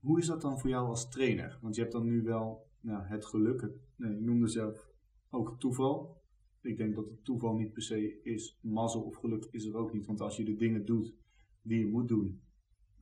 Hoe 0.00 0.18
is 0.18 0.26
dat 0.26 0.40
dan 0.40 0.58
voor 0.60 0.70
jou 0.70 0.88
als 0.88 1.08
trainer? 1.08 1.58
Want 1.60 1.74
je 1.74 1.80
hebt 1.80 1.92
dan 1.92 2.04
nu 2.04 2.22
wel 2.22 2.70
nou, 2.82 3.04
het 3.04 3.26
geluk, 3.26 3.70
nee, 3.96 4.14
je 4.14 4.20
noemde 4.20 4.48
zelf 4.48 4.90
ook 5.30 5.60
toeval. 5.60 6.20
Ik 6.60 6.76
denk 6.76 6.94
dat 6.94 7.10
het 7.10 7.24
toeval 7.24 7.54
niet 7.54 7.72
per 7.72 7.82
se 7.82 8.20
is, 8.22 8.58
mazzel 8.62 9.02
of 9.02 9.16
geluk 9.16 9.48
is 9.50 9.64
er 9.64 9.76
ook 9.76 9.92
niet. 9.92 10.06
Want 10.06 10.20
als 10.20 10.36
je 10.36 10.44
de 10.44 10.56
dingen 10.56 10.84
doet 10.84 11.14
die 11.62 11.78
je 11.78 11.86
moet 11.86 12.08
doen, 12.08 12.42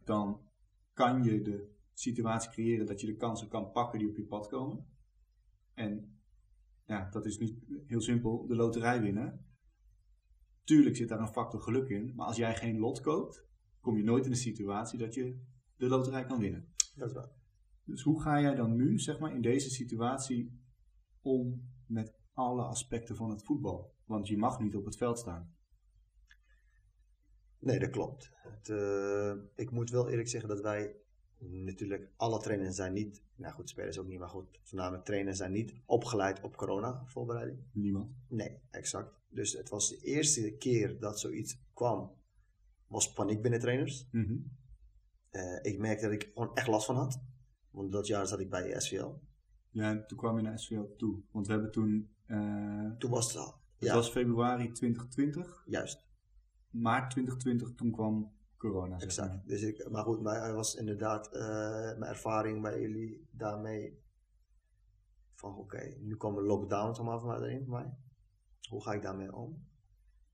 dan 0.05 0.41
kan 0.93 1.25
je 1.25 1.43
de 1.43 1.75
situatie 1.93 2.51
creëren 2.51 2.87
dat 2.87 3.01
je 3.01 3.07
de 3.07 3.17
kansen 3.17 3.49
kan 3.49 3.71
pakken 3.71 3.99
die 3.99 4.09
op 4.09 4.17
je 4.17 4.25
pad 4.25 4.49
komen. 4.49 4.87
En 5.75 6.19
ja, 6.87 7.11
dat 7.11 7.27
is 7.27 7.39
niet 7.39 7.59
heel 7.87 8.01
simpel, 8.01 8.47
de 8.47 8.55
loterij 8.55 9.01
winnen. 9.01 9.45
Tuurlijk 10.65 10.97
zit 10.97 11.09
daar 11.09 11.21
een 11.21 11.33
factor 11.33 11.61
geluk 11.61 11.89
in, 11.89 12.15
maar 12.15 12.27
als 12.27 12.37
jij 12.37 12.57
geen 12.57 12.79
lot 12.79 13.01
koopt, 13.01 13.47
kom 13.81 13.97
je 13.97 14.03
nooit 14.03 14.25
in 14.25 14.31
de 14.31 14.37
situatie 14.37 14.99
dat 14.99 15.15
je 15.15 15.41
de 15.77 15.89
loterij 15.89 16.25
kan 16.25 16.39
winnen. 16.39 16.75
Dat 16.95 17.09
is 17.09 17.15
waar. 17.15 17.40
Dus 17.91 18.03
hoe 18.03 18.23
ga 18.23 18.41
jij 18.41 18.55
dan 18.55 18.77
nu, 18.77 18.99
zeg 18.99 19.19
maar, 19.19 19.35
in 19.35 19.43
deze 19.43 19.71
situatie 19.71 20.61
om 21.23 21.71
met 21.87 22.19
alle 22.33 22.63
aspecten 22.63 23.17
van 23.17 23.31
het 23.31 23.43
voetbal? 23.43 23.95
Want 24.05 24.29
je 24.29 24.37
mag 24.37 24.61
niet 24.61 24.77
op 24.77 24.85
het 24.85 24.97
veld 24.97 25.19
staan. 25.19 25.55
Nee, 27.59 27.79
dat 27.79 27.91
klopt. 27.91 28.31
Het, 28.35 28.69
eh, 28.69 29.33
ik 29.55 29.71
moet 29.71 29.91
wel 29.91 30.09
eerlijk 30.09 30.29
zeggen 30.29 30.49
dat 30.49 30.61
wij 30.61 30.97
natuurlijk, 31.39 32.11
alle 32.17 32.41
trainers 32.41 32.77
zijn 32.77 32.93
niet, 32.93 33.23
nou 33.37 33.55
goed, 33.55 33.69
spelers 33.69 33.99
ook 33.99 34.07
niet, 34.07 34.19
maar 34.19 34.29
goed, 34.29 34.61
voornamelijk 34.63 35.05
trainers 35.05 35.37
zijn 35.37 35.53
niet 35.53 35.75
opgeleid 35.87 36.41
op 36.41 36.57
corona 36.57 37.03
voorbereiding. 37.07 37.59
Niemand. 37.73 38.11
Nee, 38.29 38.61
exact. 38.71 39.21
Dus 39.29 39.53
het 39.53 39.69
was 39.69 39.89
de 39.89 39.97
eerste 39.97 40.51
keer 40.51 40.99
dat 40.99 41.21
zoiets 41.21 41.59
kwam, 41.75 42.13
was 42.87 43.13
paniek 43.13 43.43
binnen 43.43 43.61
trainers. 43.61 44.09
Mhm. 44.11 44.37
Eh, 45.31 45.59
ik 45.63 45.79
merkte 45.79 46.05
dat 46.05 46.15
ik 46.15 46.31
gewoon 46.35 46.55
echt 46.55 46.67
last 46.67 46.87
van 46.87 46.97
had. 46.97 47.21
Want 47.71 47.93
dat 47.93 48.07
jaar 48.07 48.27
zat 48.27 48.41
ik 48.41 48.51
bij 48.51 48.81
SVL. 48.81 49.11
Ja, 49.71 49.91
en 49.91 50.07
toen 50.07 50.19
kwam 50.19 50.37
je 50.37 50.43
naar 50.43 50.59
SVL 50.59 50.95
toe. 50.97 51.21
Want 51.31 51.47
we 51.47 51.53
hebben 51.53 51.71
toen, 51.73 52.11
eh, 52.27 52.91
Toen 52.99 53.11
was 53.11 53.27
het 53.33 53.37
al. 53.43 53.47
het 53.79 53.89
Ja, 53.89 53.95
was 53.95 54.11
februari 54.11 54.73
2020, 54.73 55.63
juist. 55.67 56.07
maart 56.71 57.11
2020, 57.11 57.75
toen 57.75 57.91
kwam 57.91 58.33
corona. 58.57 58.99
zeg 58.99 59.09
Exact. 59.09 59.29
maar. 59.29 59.43
Dus 59.47 59.63
ik, 59.63 59.91
maar 59.91 60.03
goed, 60.05 60.21
maar 60.23 60.41
hij 60.41 60.53
was 60.53 60.75
inderdaad 60.75 61.33
eh, 61.33 61.41
mijn 61.99 62.03
ervaring 62.03 62.63
bij 62.63 62.81
jullie 62.81 63.29
daarmee. 63.31 63.99
Van 65.35 65.57
oké, 65.57 65.95
nu 66.01 66.17
komen 66.17 66.43
lockdowns 66.43 66.99
allemaal 66.99 67.19
van 67.21 67.29
mij 67.29 67.39
erin. 67.49 67.65
Voor 67.65 67.75
mij. 67.75 67.95
Hoe 68.69 68.83
ga 68.83 68.93
ik 68.93 69.03
daarmee 69.03 69.35
om? 69.37 69.65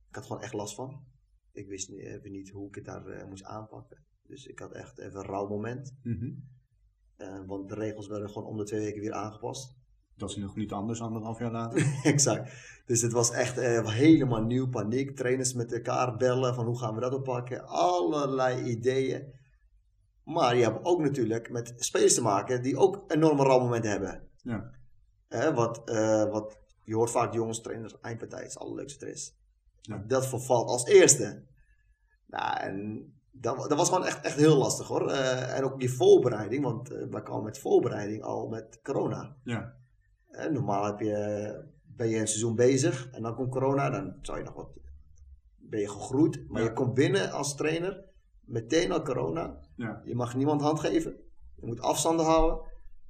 Ik 0.08 0.14
had 0.14 0.26
gewoon 0.26 0.42
echt 0.42 0.52
last 0.52 0.74
van. 0.74 1.04
Ik 1.52 1.68
wist 1.68 1.88
niet, 1.88 2.00
even 2.00 2.30
niet 2.32 2.50
hoe 2.50 2.68
ik 2.68 2.74
het 2.74 2.84
daar 2.84 3.06
eh, 3.06 3.28
moest 3.28 3.44
aanpakken. 3.44 4.04
Dus 4.22 4.46
ik 4.46 4.58
had 4.58 4.72
echt 4.72 4.98
even 4.98 5.18
een 5.20 5.26
rauw 5.26 5.48
moment. 5.48 5.96
Mhm. 6.02 6.32
Eh, 7.16 7.40
want 7.46 7.68
de 7.68 7.74
regels 7.74 8.08
werden 8.08 8.30
gewoon 8.30 8.48
om 8.48 8.56
de 8.56 8.64
twee 8.64 8.80
weken 8.80 9.00
weer 9.00 9.12
aangepast. 9.12 9.74
Dat 10.16 10.30
is 10.30 10.36
nog 10.36 10.56
niet 10.56 10.72
anders, 10.72 11.00
anderhalf 11.00 11.38
jaar 11.38 11.52
later. 11.52 11.98
exact. 12.02 12.52
Dus 12.86 13.02
het 13.02 13.12
was 13.12 13.30
echt 13.30 13.58
eh, 13.58 13.88
helemaal 13.88 14.42
nieuw, 14.42 14.68
paniek. 14.68 15.16
Trainers 15.16 15.52
met 15.52 15.72
elkaar 15.72 16.16
bellen 16.16 16.54
van 16.54 16.66
hoe 16.66 16.78
gaan 16.78 16.94
we 16.94 17.00
dat 17.00 17.14
oppakken. 17.14 17.66
Allerlei 17.66 18.62
ideeën. 18.62 19.34
Maar 20.24 20.56
je 20.56 20.62
hebt 20.62 20.84
ook 20.84 21.00
natuurlijk 21.00 21.50
met 21.50 21.74
spelers 21.76 22.14
te 22.14 22.22
maken 22.22 22.62
die 22.62 22.76
ook 22.76 23.04
enorme 23.08 23.42
rouwmomenten 23.42 23.90
hebben. 23.90 24.28
Ja. 24.36 24.72
Wat, 25.54 25.88
eh, 25.88 26.30
wat, 26.30 26.58
je 26.82 26.94
hoort 26.94 27.10
vaak 27.10 27.34
jongens, 27.34 27.60
trainers, 27.60 28.00
eindpartij 28.00 28.44
is 28.44 28.54
het 28.54 28.62
allerleukste 28.62 29.06
er 29.06 29.12
is. 29.12 29.36
Ja. 29.80 30.04
Dat 30.06 30.26
vervalt 30.26 30.68
als 30.68 30.86
eerste. 30.86 31.44
Nou, 32.26 32.56
en 32.56 33.12
dat, 33.40 33.56
dat 33.56 33.78
was 33.78 33.88
gewoon 33.88 34.04
echt, 34.06 34.24
echt 34.24 34.36
heel 34.36 34.56
lastig 34.56 34.86
hoor. 34.86 35.10
Eh, 35.10 35.56
en 35.56 35.64
ook 35.64 35.80
die 35.80 35.92
voorbereiding, 35.92 36.62
want 36.64 36.90
eh 36.90 37.06
wij 37.10 37.22
kwamen 37.22 37.44
met 37.44 37.58
voorbereiding 37.58 38.22
al 38.22 38.48
met 38.48 38.80
corona. 38.82 39.36
Ja. 39.44 39.74
Eh, 40.30 40.50
normaal 40.50 40.84
heb 40.84 41.00
je, 41.00 41.64
ben 41.82 42.08
je 42.08 42.18
een 42.18 42.26
seizoen 42.28 42.54
bezig 42.54 43.10
en 43.10 43.22
dan 43.22 43.34
komt 43.34 43.50
corona, 43.50 43.90
dan 43.90 44.18
zou 44.22 44.38
je 44.38 44.44
nog 44.44 44.54
wat, 44.54 44.68
ben 45.56 45.80
je 45.80 45.88
gegroeid. 45.88 46.48
Maar 46.48 46.62
Ja. 46.62 46.68
je 46.68 46.74
komt 46.74 46.94
binnen 46.94 47.30
als 47.30 47.54
trainer, 47.56 48.04
meteen 48.40 48.92
al 48.92 49.02
corona. 49.02 49.58
Ja. 49.76 50.00
Je 50.04 50.14
mag 50.14 50.34
niemand 50.36 50.60
hand 50.60 50.80
geven. 50.80 51.16
Je 51.54 51.66
moet 51.66 51.80
afstanden 51.80 52.26
houden. 52.26 52.60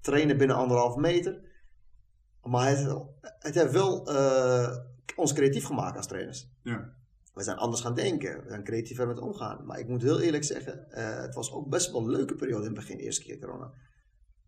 Trainen 0.01 0.37
binnen 0.39 0.57
anderhalf 0.57 0.97
meter. 0.97 1.41
Maar 2.43 2.69
het, 2.69 2.97
het 3.21 3.55
heeft 3.55 3.73
wel 3.73 4.09
ons 5.17 5.33
creatief 5.33 5.65
gemaakt 5.65 5.97
als 5.97 6.07
trainers. 6.07 6.51
Ja. 6.63 6.95
We 7.37 7.43
zijn 7.43 7.57
anders 7.57 7.83
gaan 7.83 7.95
denken. 7.95 8.43
We 8.43 8.49
zijn 8.49 8.65
creatiever 8.65 9.07
met 9.07 9.19
omgaan. 9.19 9.67
Maar 9.67 9.79
ik 9.79 9.89
moet 9.89 10.03
heel 10.03 10.21
eerlijk 10.21 10.45
zeggen, 10.45 10.91
eh, 10.91 11.21
het 11.21 11.35
was 11.35 11.53
ook 11.53 11.69
best 11.69 11.91
wel 11.93 12.01
een 12.01 12.11
leuke 12.11 12.35
periode 12.35 12.61
in 12.67 12.75
het 12.75 12.79
begin, 12.79 12.99
eerste 12.99 13.23
keer 13.23 13.39
corona. 13.39 13.73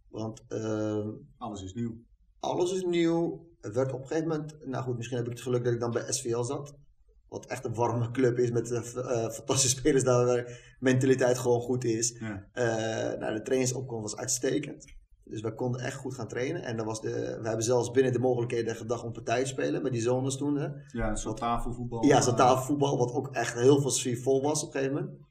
Want 0.08 0.44
eh, 0.48 1.06
Alles 1.38 1.62
is 1.62 1.74
nieuw. 1.74 1.96
alles 2.40 2.72
is 2.72 2.82
nieuw. 2.82 3.46
Het 3.60 3.74
werd 3.74 3.92
op 3.92 4.00
een 4.00 4.06
gegeven 4.06 4.28
moment, 4.28 4.66
nou 4.66 4.84
goed, 4.84 4.96
misschien 4.96 5.16
heb 5.16 5.26
ik 5.26 5.32
het 5.32 5.42
geluk 5.42 5.64
dat 5.64 5.72
ik 5.72 5.80
dan 5.80 5.90
bij 5.90 6.12
SVL 6.12 6.42
zat. 6.42 6.74
Wat 7.28 7.46
echt 7.46 7.64
een 7.64 7.74
warme 7.74 8.10
club 8.10 8.38
is 8.38 8.50
met 8.50 8.70
eh, 8.70 8.82
fantastische 9.30 9.76
spelers 9.78 10.04
daar 10.04 10.26
waar 10.26 10.76
mentaliteit 10.80 11.38
gewoon 11.38 11.60
goed 11.60 11.84
is. 11.84 12.18
Ja. 12.18 12.48
Nou, 13.18 13.34
de 13.34 13.42
trainingsopkomst 13.42 14.02
was 14.02 14.20
uitstekend. 14.20 14.84
Dus 15.30 15.40
we 15.40 15.54
konden 15.54 15.80
echt 15.80 15.96
goed 15.96 16.14
gaan 16.14 16.28
trainen. 16.28 16.62
En 16.62 16.76
dan 16.76 16.86
was 16.86 17.00
de, 17.00 17.38
we 17.40 17.46
hebben 17.48 17.64
zelfs 17.64 17.90
binnen 17.90 18.12
de 18.12 18.18
mogelijkheden 18.18 18.76
gedacht 18.76 19.04
om 19.04 19.12
partij 19.12 19.42
te 19.42 19.48
spelen 19.48 19.82
met 19.82 19.92
die 19.92 20.00
zones 20.00 20.36
toen. 20.36 20.56
Hè. 20.56 20.68
Ja, 20.92 21.14
soort 21.14 21.36
tafelvoetbal. 21.36 22.04
Ja, 22.04 22.20
zo'n 22.20 22.36
tafelvoetbal, 22.36 22.98
wat 22.98 23.12
ook 23.12 23.28
echt 23.32 23.54
heel 23.54 23.80
veel 23.80 23.90
sfeervol 23.90 24.42
was 24.42 24.62
op 24.62 24.74
een 24.74 24.80
gegeven 24.80 25.02
moment. 25.02 25.26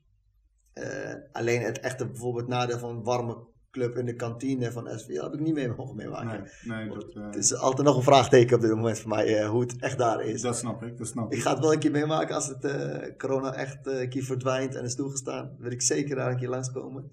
Eh, 0.74 1.14
alleen 1.32 1.62
het 1.62 1.80
echte 1.80 2.08
bijvoorbeeld 2.08 2.48
nadeel 2.48 2.78
van 2.80 2.90
een 2.90 3.04
warme 3.04 3.38
club 3.72 3.98
in 3.98 4.06
de 4.06 4.16
kantine 4.16 4.72
van 4.72 5.00
SVL 5.00 5.22
heb 5.24 5.34
ik 5.34 5.40
niet 5.40 5.54
mee 5.54 5.74
mogen 5.78 5.96
meemaken. 5.96 6.50
Nee, 6.64 6.78
nee 6.88 6.90
dat, 6.98 7.16
eh, 7.16 7.26
Het 7.26 7.36
is 7.36 7.56
altijd 7.56 7.88
nog 7.88 7.96
een 7.98 8.04
vraagteken 8.04 8.56
op 8.56 8.62
dit 8.62 8.76
moment 8.76 9.00
voor 9.00 9.10
mij 9.10 9.38
eh, 9.40 9.50
hoe 9.50 9.62
het 9.62 9.80
echt 9.80 9.98
daar 9.98 10.22
is. 10.22 10.42
dat 10.42 10.58
snap 10.58 10.84
ik. 10.84 10.98
Dat 10.98 11.08
snap 11.08 11.32
Ik 11.32 11.38
ik. 11.38 11.44
ga 11.44 11.50
het 11.52 11.60
wel 11.60 11.74
een 11.74 11.80
keer 11.80 11.92
meemaken 11.92 12.36
als 12.36 12.48
het 12.48 13.18
corona 13.18 13.54
echt 13.54 13.88
een 13.88 14.10
keer 14.10 14.24
verdwijnt 14.24 14.76
en 14.76 14.84
is 14.84 14.96
toegestaan. 14.96 15.56
Wil 15.58 15.72
ik 15.72 15.82
zeker 15.82 16.16
daar 16.16 16.32
een 16.32 16.38
keer 16.38 16.50
langskomen. 16.50 17.10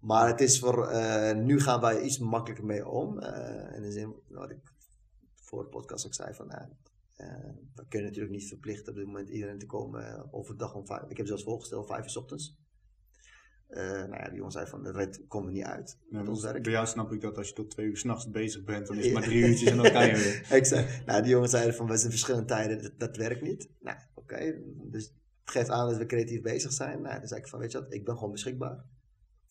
Maar 0.00 0.28
het 0.28 0.40
is 0.40 0.58
voor, 0.58 0.88
eh, 0.88 1.36
nu 1.36 1.60
gaan 1.60 1.80
wij 1.80 2.00
iets 2.00 2.18
makkelijker 2.18 2.66
mee 2.66 2.88
om. 2.88 3.18
Eh 3.18 3.76
in 3.76 3.82
de 3.82 3.92
zin, 3.92 4.14
wat 4.28 4.50
ik 4.50 4.58
voor 5.34 5.62
de 5.62 5.68
podcast 5.68 6.06
ook 6.06 6.14
zei, 6.14 6.34
van 6.34 6.50
eh, 6.50 6.66
we 7.74 7.86
kunnen 7.88 8.08
natuurlijk 8.08 8.34
niet 8.34 8.48
verplichten 8.48 8.92
op 8.92 8.98
dit 8.98 9.06
moment 9.06 9.28
iedereen 9.28 9.58
te 9.58 9.66
komen 9.66 10.32
overdag 10.32 10.74
om 10.74 10.86
vijf. 10.86 11.02
Ik 11.08 11.16
heb 11.16 11.26
zelfs 11.26 11.42
voorgesteld 11.42 11.86
vijf 11.86 12.04
uur 12.04 12.10
's 12.10 12.16
ochtends. 12.16 12.58
Nou 13.68 14.16
ja, 14.16 14.28
die 14.28 14.36
jongen 14.36 14.52
zei 14.52 14.66
van, 14.66 14.82
dat 14.82 15.26
komt 15.28 15.46
er 15.46 15.52
niet 15.52 15.64
uit. 15.64 15.98
Met 16.08 16.28
ons 16.28 16.40
dus 16.40 16.50
werk. 16.50 16.62
bij 16.62 16.72
jou 16.72 16.86
snap 16.86 17.12
ik 17.12 17.20
dat 17.20 17.36
als 17.36 17.48
je 17.48 17.54
tot 17.54 17.70
twee 17.70 17.86
uur 17.86 17.96
s'nachts 17.96 18.30
bezig 18.30 18.64
bent, 18.64 18.86
dan 18.86 18.96
is 18.96 19.04
het 19.04 19.14
maar 19.18 19.22
drie 19.22 19.46
uurtjes 19.46 19.70
en 19.70 19.76
dan 19.76 19.92
kan 19.92 20.06
je 20.06 20.16
weer. 20.16 20.46
Exact. 20.58 21.06
Nou, 21.06 21.22
die 21.22 21.30
jongens 21.30 21.50
zeiden 21.50 21.74
van, 21.74 21.86
we 21.86 21.96
zijn 21.96 22.10
verschillende 22.10 22.46
tijden, 22.46 22.82
dat, 22.82 22.92
dat 22.98 23.16
werkt 23.16 23.42
niet. 23.42 23.68
Nou, 23.80 23.98
oké. 24.14 24.54
Dus 24.82 25.04
het 25.04 25.50
geeft 25.50 25.70
aan 25.70 25.88
dat 25.88 25.98
we 25.98 26.06
creatief 26.06 26.42
bezig 26.42 26.72
zijn. 26.72 27.02
Nou, 27.02 27.18
dan 27.18 27.28
zei 27.28 27.40
ik 27.40 27.48
van, 27.48 27.58
weet 27.58 27.72
je 27.72 27.80
wat, 27.80 27.92
ik 27.92 28.04
ben 28.04 28.14
gewoon 28.14 28.32
beschikbaar. 28.32 28.84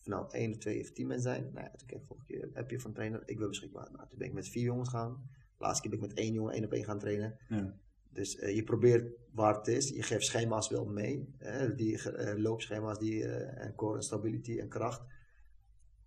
Nou 0.06 0.26
één 0.30 0.50
of 0.50 0.58
twee 0.58 0.80
of 0.80 0.90
tien 0.90 1.06
mensen 1.06 1.32
zijn. 1.32 1.50
Nou 1.52 1.64
ja, 1.64 1.70
toen 1.76 1.86
kreeg 1.86 2.00
ik 2.00 2.06
vorige 2.06 2.26
keer 2.26 2.48
heb 2.52 2.70
je 2.70 2.80
van 2.80 2.92
trainer, 2.92 3.22
ik 3.24 3.38
ben 3.38 3.48
beschikbaar. 3.48 3.88
Nou, 3.92 4.08
toen 4.08 4.18
ben 4.18 4.26
ik 4.26 4.32
met 4.32 4.48
vier 4.48 4.62
jongens 4.62 4.88
gaan. 4.88 5.30
Laatste 5.58 5.82
keer 5.82 5.90
ben 5.90 6.00
ik 6.00 6.14
met 6.14 6.24
één 6.24 6.32
jongen 6.32 6.52
één 6.52 6.64
op 6.64 6.72
één 6.72 6.84
gaan 6.84 6.98
trainen. 6.98 7.38
Ja. 7.48 7.76
Dus 8.16 8.36
eh, 8.36 8.54
je 8.54 8.64
probeert 8.64 9.12
waar 9.32 9.54
het 9.54 9.66
is. 9.66 9.88
Je 9.88 10.02
geeft 10.02 10.24
schema's 10.24 10.68
wel 10.68 10.86
mee. 10.86 11.34
Hè, 11.38 11.74
die 11.74 12.10
eh, 12.10 12.38
loopschema's 12.38 12.98
die, 12.98 13.24
eh, 13.24 13.64
en 13.64 13.74
core 13.74 13.96
en 13.96 14.02
stability 14.02 14.58
en 14.58 14.68
kracht. 14.68 15.02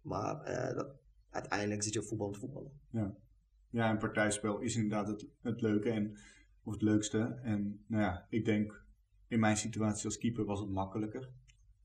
Maar 0.01 0.43
dat, 0.75 0.95
uiteindelijk 1.29 1.83
zit 1.83 1.93
je 1.93 1.99
op 1.99 2.05
voetbal 2.05 2.31
te 2.31 2.39
voetballen. 2.39 2.71
Ja, 3.69 3.91
een 3.91 3.97
partijspel 3.97 4.59
is 4.59 4.75
inderdaad 4.75 5.07
het, 5.07 5.27
het 5.41 5.61
leuke 5.61 5.89
en, 5.89 6.17
of 6.63 6.73
het 6.73 6.81
leukste. 6.81 7.39
En 7.43 7.83
nou 7.87 8.03
ja, 8.03 8.25
ik 8.29 8.45
denk 8.45 8.83
in 9.27 9.39
mijn 9.39 9.57
situatie 9.57 10.05
als 10.05 10.17
keeper 10.17 10.45
was 10.45 10.59
het 10.59 10.69
makkelijker. 10.69 11.29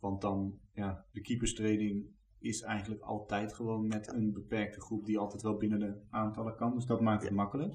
Want 0.04 0.20
dan, 0.20 0.58
ja, 0.72 1.04
de 1.12 1.20
keeperstraining 1.20 2.06
is 2.38 2.62
eigenlijk 2.62 3.02
altijd 3.02 3.54
gewoon 3.54 3.86
met 3.86 4.12
een 4.12 4.32
beperkte 4.32 4.80
groep 4.80 5.06
die 5.06 5.18
altijd 5.18 5.42
wel 5.42 5.56
binnen 5.56 5.78
de 5.78 6.00
aantallen 6.10 6.56
kan. 6.56 6.74
Dus 6.74 6.86
dat 6.86 7.00
maakt 7.00 7.20
het 7.22 7.30
Ja. 7.30 7.36
makkelijk. 7.36 7.74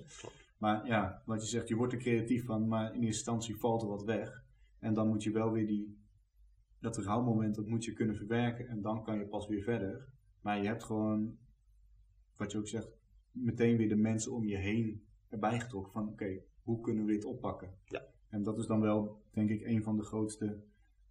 Maar 0.58 0.88
ja, 0.88 1.22
wat 1.26 1.42
je 1.42 1.48
zegt, 1.48 1.68
je 1.68 1.76
wordt 1.76 1.94
er 1.94 2.00
creatief 2.00 2.46
van, 2.46 2.68
maar 2.68 2.86
in 2.86 2.94
eerste 2.94 3.06
instantie 3.06 3.56
valt 3.58 3.82
er 3.82 3.88
wat 3.88 4.04
weg. 4.04 4.44
En 4.80 4.94
dan 4.94 5.08
moet 5.08 5.24
je 5.24 5.32
wel 5.32 5.52
weer 5.52 5.68
die, 5.68 5.98
dat 6.80 6.98
rouwmoment, 6.98 7.56
dat 7.56 7.68
moet 7.68 7.86
je 7.86 7.94
kunnen 7.94 8.16
verwerken. 8.16 8.68
En 8.68 8.82
dan 8.82 9.04
kan 9.04 9.18
je 9.18 9.26
pas 9.26 9.48
weer 9.48 9.64
verder. 9.64 10.08
Maar 10.42 10.62
je 10.62 10.68
hebt 10.68 10.84
gewoon, 10.84 11.38
wat 12.38 12.52
je 12.52 12.58
ook 12.58 12.68
zegt, 12.68 12.90
meteen 13.32 13.78
weer 13.78 13.90
de 13.90 13.96
mensen 13.96 14.32
om 14.32 14.46
je 14.46 14.58
heen 14.58 15.06
erbij 15.30 15.60
getrokken 15.60 15.92
van 15.92 16.08
oké, 16.08 16.40
hoe 16.64 16.80
kunnen 16.82 17.06
we 17.06 17.12
dit 17.12 17.26
oppakken? 17.26 17.74
Ja. 17.86 18.02
En 18.30 18.44
dat 18.44 18.58
is 18.58 18.66
dan 18.66 18.82
wel, 18.82 19.22
denk 19.32 19.50
ik, 19.50 19.62
een 19.62 19.84
van 19.84 19.98
de 19.98 20.04
grootste 20.04 20.64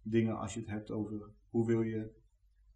dingen 0.09 0.37
als 0.37 0.53
je 0.53 0.59
het 0.59 0.69
hebt 0.69 0.91
over 0.91 1.29
hoe 1.49 1.65
wil 1.67 1.81
je 1.81 2.11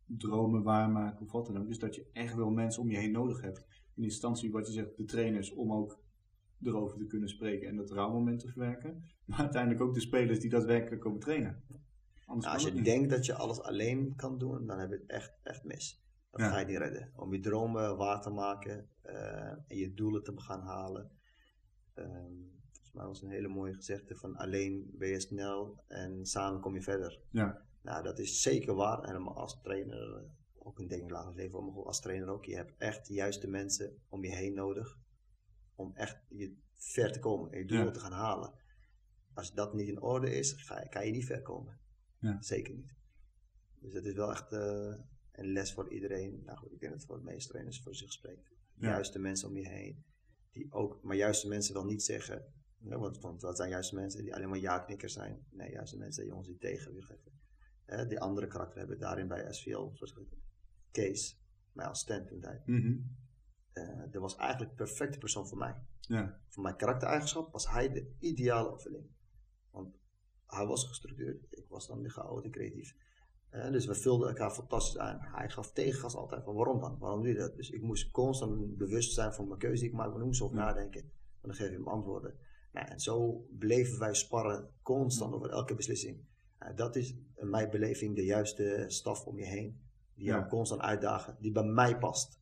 dromen 0.06 0.64
waarmaken 0.64 1.26
of 1.26 1.32
wat 1.32 1.46
dan 1.46 1.58
ook. 1.58 1.68
Dus 1.68 1.80
dat 1.80 1.96
je 1.96 2.10
echt 2.14 2.36
wel 2.36 2.50
mensen 2.50 2.82
om 2.82 2.90
je 2.90 2.98
heen 2.98 3.12
nodig 3.12 3.42
hebt. 3.42 3.66
In 3.96 4.04
instantie, 4.04 4.52
wat 4.52 4.68
je 4.68 4.74
zegt, 4.74 4.98
de 4.98 5.06
trainers 5.06 5.52
om 5.52 5.74
ook 5.74 6.00
erover 6.62 6.98
te 6.98 7.06
kunnen 7.08 7.30
spreken 7.30 7.68
en 7.68 7.76
dat 7.76 7.92
rouwmoment 7.92 8.40
te 8.40 8.48
verwerken. 8.48 9.04
Maar 9.26 9.40
uiteindelijk 9.40 9.82
ook 9.82 9.94
de 9.94 10.00
spelers 10.00 10.40
die 10.40 10.50
daadwerkelijk 10.50 11.02
komen 11.02 11.20
trainen. 11.20 11.64
Nou, 12.28 12.44
als 12.44 12.64
je 12.64 12.82
denkt 12.82 13.10
dat 13.10 13.26
je 13.26 13.34
alles 13.34 13.62
alleen 13.62 14.16
kan 14.16 14.38
doen, 14.38 14.66
dan 14.68 14.80
heb 14.80 14.90
je 14.90 14.96
het 14.96 15.06
echt, 15.10 15.34
echt 15.44 15.64
mis. 15.64 16.04
Dat 16.32 16.42
Ja. 16.42 16.50
ga 16.50 16.60
je 16.60 16.66
niet 16.66 16.78
redden. 16.78 17.12
Om 17.16 17.34
je 17.34 17.40
dromen 17.40 17.98
waar 17.98 18.22
te 18.22 18.30
maken 18.30 18.90
eh, 19.02 19.52
en 19.52 19.78
je 19.78 19.94
doelen 19.94 20.24
te 20.24 20.34
gaan 20.36 20.62
halen. 20.62 21.12
Ehm, 21.94 22.34
mij 22.94 23.06
was 23.06 23.22
een 23.22 23.30
hele 23.30 23.48
mooie 23.48 23.74
gezegde 23.74 24.16
van 24.16 24.36
alleen 24.36 24.92
ben 24.98 25.10
je 25.10 25.20
snel 25.20 25.84
en 25.88 26.26
samen 26.26 26.62
kom 26.62 26.74
je 26.76 26.82
verder. 26.82 27.22
Ja. 27.32 27.66
Nou, 27.82 28.04
dat 28.04 28.20
is 28.20 28.42
zeker 28.42 28.74
waar. 28.76 29.04
En 29.04 29.16
als 29.28 29.62
trainer, 29.62 30.16
eh, 30.16 30.24
ook 30.54 30.80
in 30.80 30.88
denk 30.88 31.04
ik 31.04 31.10
later 31.10 31.36
leven, 31.36 31.66
maar 31.74 31.84
als 31.86 32.02
trainer 32.02 32.28
ook. 32.28 32.46
Je 32.46 32.56
hebt 32.56 32.74
echt 32.78 33.08
de 33.08 33.14
juiste 33.14 33.48
mensen 33.48 34.02
om 34.10 34.24
je 34.24 34.36
heen 34.36 34.54
nodig. 34.54 34.98
Om 35.76 35.92
echt 35.96 36.18
je 36.30 36.56
ver 36.74 37.12
te 37.12 37.20
komen 37.20 37.52
en 37.52 37.60
je 37.60 37.66
doelen 37.66 37.86
Ja. 37.88 37.92
te 37.92 38.00
gaan 38.00 38.12
halen. 38.12 38.54
Als 39.34 39.54
dat 39.54 39.74
niet 39.74 39.88
in 39.88 40.02
orde 40.02 40.32
is, 40.36 40.52
ga, 40.52 40.82
je- 40.82 40.90
kan 40.90 41.06
je 41.06 41.12
niet 41.12 41.26
ver 41.26 41.42
komen. 41.42 41.80
Ja. 42.20 42.42
Zeker 42.42 42.74
niet. 42.74 42.94
Dus 43.80 43.94
het 43.94 44.06
is 44.06 44.14
wel 44.14 44.32
echt 44.32 44.52
eh, 44.52 44.96
een 45.32 45.52
les 45.52 45.74
voor 45.74 45.92
iedereen. 45.94 46.42
Nou 46.46 46.58
goed, 46.58 46.72
ik 46.72 46.80
denk 46.80 46.92
dat 46.92 47.02
het 47.02 47.10
voor 47.10 47.18
de 47.18 47.24
meeste 47.32 47.50
trainers 47.50 47.82
voor 47.82 47.96
zich 47.96 48.12
spreekt. 48.12 48.52
Ja. 48.76 48.90
Juiste 48.90 49.20
mensen 49.20 49.48
om 49.50 49.58
je 49.58 49.68
heen. 49.68 50.04
Die 50.52 50.72
ook, 50.72 51.00
maar 51.04 51.16
juiste 51.16 51.48
mensen 51.48 51.74
wil 51.74 51.86
niet 51.86 52.04
zeggen, 52.04 52.54
ja, 52.84 52.98
want, 52.98 53.20
want 53.20 53.42
dat 53.42 53.58
zijn 53.58 53.70
juiste 53.70 53.96
mensen 53.96 54.24
die 54.24 54.36
alleen 54.36 54.50
maar 54.50 54.60
ja-knikkers 54.60 55.14
zijn. 55.14 55.46
Nee, 55.50 55.72
juiste 55.72 55.98
mensen 55.98 56.14
zijn 56.14 56.28
jongens 56.28 56.48
die 56.48 56.58
tegenwicht 56.58 57.08
geven. 57.08 57.32
Hè, 57.86 58.08
die 58.08 58.20
andere 58.20 58.48
karakter 58.48 58.80
hebben 58.80 59.00
daarin 59.00 59.28
bij 59.28 59.54
SVL. 59.54 59.90
Zoals 59.94 60.16
Kees, 60.92 61.40
mij 61.72 61.86
als 61.86 62.00
stand 62.00 62.28
toen 62.28 62.40
tijd. 62.40 62.62
Eh, 63.74 64.12
dat 64.12 64.22
was 64.22 64.36
eigenlijk 64.36 64.72
de 64.72 64.78
perfecte 64.78 65.18
persoon 65.18 65.48
voor 65.48 65.58
mij. 65.58 65.76
Ja. 66.00 66.40
Voor 66.48 66.64
mijn 66.64 66.76
karaktereigenschap 66.76 67.52
was 67.52 67.70
hij 67.70 67.92
de 67.92 68.16
ideale 68.20 68.72
opvulling. 68.72 69.06
Want 69.72 69.96
hij 70.48 70.66
was 70.66 70.88
gestructureerd, 70.88 71.46
ik 71.50 71.66
was 71.68 71.88
dan 71.88 72.02
weer 72.02 72.12
chaotisch 72.12 72.52
creatief. 72.52 72.96
Eh, 73.50 73.72
dus 73.72 73.86
we 73.86 73.96
vulden 73.96 74.28
elkaar 74.28 74.52
fantastisch 74.52 74.98
aan. 74.98 75.18
Hij 75.22 75.50
gaf 75.50 75.72
tegengas 75.72 76.16
altijd 76.16 76.44
van 76.44 76.56
waarom 76.56 76.80
dan? 76.80 76.98
Waarom 77.00 77.22
doe 77.22 77.32
je 77.32 77.38
dat? 77.38 77.56
Dus 77.56 77.70
ik 77.70 77.82
moest 77.82 78.12
constant 78.12 78.78
bewust 78.78 79.14
zijn 79.14 79.34
van 79.34 79.48
mijn 79.48 79.60
keuze 79.60 79.82
die 79.82 79.90
ik 79.90 79.96
maak. 79.96 80.10
Maar 80.10 80.20
ik 80.20 80.26
moest 80.26 80.42
over 80.42 80.56
nadenken. 80.56 81.02
En 81.02 81.50
dan 81.50 81.54
geef 81.54 81.70
je 81.70 81.74
hem 81.74 81.88
antwoorden. 81.88 82.36
Nou, 82.74 82.88
en 82.88 83.00
zo 83.00 83.46
bleven 83.58 84.00
wij 84.00 84.14
sparren 84.14 84.70
constant 84.82 85.34
over 85.34 85.50
elke 85.50 85.76
beslissing. 85.76 86.18
Eh, 86.58 86.76
dat 86.76 86.96
is 86.96 87.16
in 87.36 87.50
mijn 87.50 87.70
beleving 87.70 88.16
de 88.16 88.26
juiste 88.26 88.84
staf 88.88 89.26
om 89.26 89.38
je 89.38 89.46
heen. 89.46 89.82
Die 90.16 90.26
jou 90.26 90.42
Ja. 90.42 90.48
constant 90.48 90.82
uitdagen. 90.82 91.38
Die 91.40 91.52
bij 91.52 91.64
mij 91.64 91.98
past. 91.98 92.40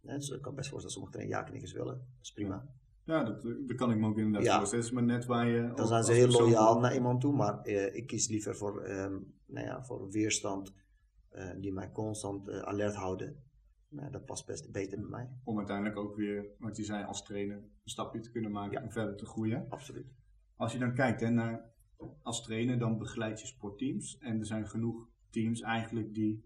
Dus 0.00 0.28
ik 0.28 0.42
kan 0.42 0.54
best 0.54 0.68
voorstellen 0.70 0.82
dat 0.82 0.90
sommige 0.90 1.12
trainers 1.12 1.38
ja-knikkers 1.38 1.72
willen. 1.72 1.94
Dat 1.94 2.22
is 2.22 2.32
prima. 2.32 2.68
Ja, 3.04 3.24
dat, 3.24 3.42
dat 3.42 3.76
kan 3.76 3.90
ik 3.90 3.98
me 3.98 4.06
ook 4.06 4.18
inderdaad 4.18 4.44
Ja. 4.44 4.58
voorstellen. 4.58 4.94
Maar 4.94 5.02
net 5.02 5.24
waar 5.24 5.46
je... 5.48 5.72
Dan 5.74 5.86
zijn 5.86 6.04
ze 6.04 6.12
heel 6.12 6.28
loyaal 6.28 6.80
naar 6.80 6.94
iemand 6.94 7.20
toe, 7.20 7.32
maar 7.34 7.62
eh, 7.62 7.94
ik 7.94 8.06
kies 8.06 8.28
liever 8.28 8.56
voor, 8.56 8.80
ehm, 8.82 9.18
nou 9.46 9.66
ja, 9.66 9.84
voor 9.84 10.10
weerstand 10.10 10.72
eh, 11.28 11.50
die 11.60 11.72
mij 11.72 11.90
constant 11.92 12.48
eh, 12.48 12.58
alert 12.58 12.94
houden. 12.94 13.42
Nou, 13.94 14.10
dat 14.10 14.24
past 14.24 14.46
best 14.46 14.72
beter 14.72 15.00
bij 15.00 15.08
mij. 15.08 15.30
Om 15.44 15.56
uiteindelijk 15.58 15.96
ook 15.96 16.16
weer, 16.16 16.46
wat 16.58 16.76
je 16.76 16.84
zei, 16.84 17.04
als 17.04 17.22
trainer 17.24 17.56
een 17.56 17.70
stapje 17.84 18.20
te 18.20 18.30
kunnen 18.30 18.50
maken 18.52 18.72
Ja. 18.72 18.80
en 18.82 18.92
verder 18.92 19.16
te 19.16 19.26
groeien. 19.26 19.66
Absoluut. 19.68 20.14
Als 20.56 20.72
je 20.72 20.78
dan 20.78 20.94
kijkt 20.94 21.20
hè, 21.20 21.30
naar, 21.30 21.72
als 22.22 22.42
trainer, 22.42 22.78
dan 22.78 22.98
begeleid 22.98 23.40
je 23.40 23.46
sportteams. 23.46 24.18
En 24.18 24.38
er 24.38 24.46
zijn 24.46 24.68
genoeg 24.68 25.08
teams 25.30 25.60
eigenlijk 25.60 26.14
die 26.14 26.44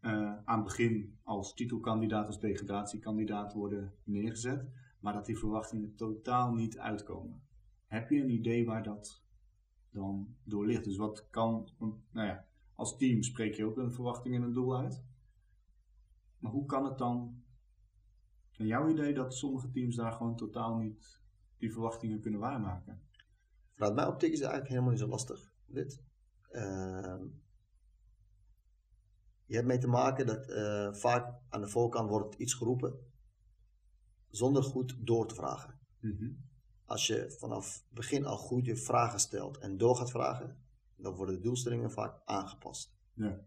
eh, 0.00 0.10
aan 0.44 0.58
het 0.58 0.64
begin 0.64 1.18
als 1.22 1.54
titelkandidaat, 1.54 2.26
als 2.26 2.40
degradatiekandidaat 2.40 3.52
worden 3.52 3.92
neergezet. 4.04 4.68
Maar 5.00 5.12
dat 5.12 5.26
die 5.26 5.38
verwachtingen 5.38 5.94
totaal 5.94 6.52
niet 6.54 6.78
uitkomen. 6.78 7.42
Heb 7.86 8.10
je 8.10 8.20
een 8.20 8.30
idee 8.30 8.64
waar 8.66 8.82
dat 8.82 9.22
dan 9.90 10.36
door 10.44 10.66
ligt? 10.66 10.84
Dus 10.84 10.96
wat 10.96 11.30
kan, 11.30 11.68
nou 12.12 12.26
ja, 12.26 12.46
als 12.74 12.96
team 12.96 13.22
spreek 13.22 13.54
je 13.54 13.64
ook 13.64 13.76
een 13.76 13.92
verwachting 13.92 14.34
en 14.34 14.42
een 14.42 14.52
doel 14.52 14.76
uit. 14.76 15.04
Maar 16.44 16.52
hoe 16.52 16.66
kan 16.66 16.84
het 16.84 16.98
dan, 16.98 17.42
in 18.52 18.66
jouw 18.66 18.88
idee, 18.88 19.14
dat 19.14 19.34
sommige 19.34 19.70
teams 19.70 19.96
daar 19.96 20.12
gewoon 20.12 20.36
totaal 20.36 20.76
niet 20.76 21.20
die 21.58 21.72
verwachtingen 21.72 22.20
kunnen 22.20 22.40
waarmaken? 22.40 23.02
Vanuit 23.74 23.94
mijn 23.94 24.08
optiek 24.08 24.32
is 24.32 24.38
het 24.38 24.48
eigenlijk 24.48 24.68
helemaal 24.68 24.90
niet 24.90 25.00
zo 25.00 25.08
lastig. 25.08 25.52
Dit. 25.66 26.02
Ehm, 26.50 27.26
je 29.44 29.54
hebt 29.54 29.66
mee 29.66 29.78
te 29.78 29.86
maken 29.86 30.26
dat 30.26 30.48
eh, 30.48 30.92
vaak 30.92 31.40
aan 31.48 31.60
de 31.60 31.68
voorkant 31.68 32.08
wordt 32.08 32.34
iets 32.34 32.54
geroepen 32.54 33.12
zonder 34.30 34.62
goed 34.62 35.06
door 35.06 35.28
te 35.28 35.34
vragen. 35.34 35.80
Als 36.84 37.06
je 37.06 37.30
vanaf 37.38 37.84
begin 37.88 38.24
al 38.24 38.36
goede 38.36 38.76
vragen 38.76 39.20
stelt 39.20 39.58
en 39.58 39.76
door 39.76 39.96
gaat 39.96 40.10
vragen, 40.10 40.64
dan 40.96 41.14
worden 41.14 41.34
de 41.34 41.40
doelstellingen 41.40 41.90
vaak 41.90 42.20
aangepast. 42.24 42.96
Ja. 43.14 43.46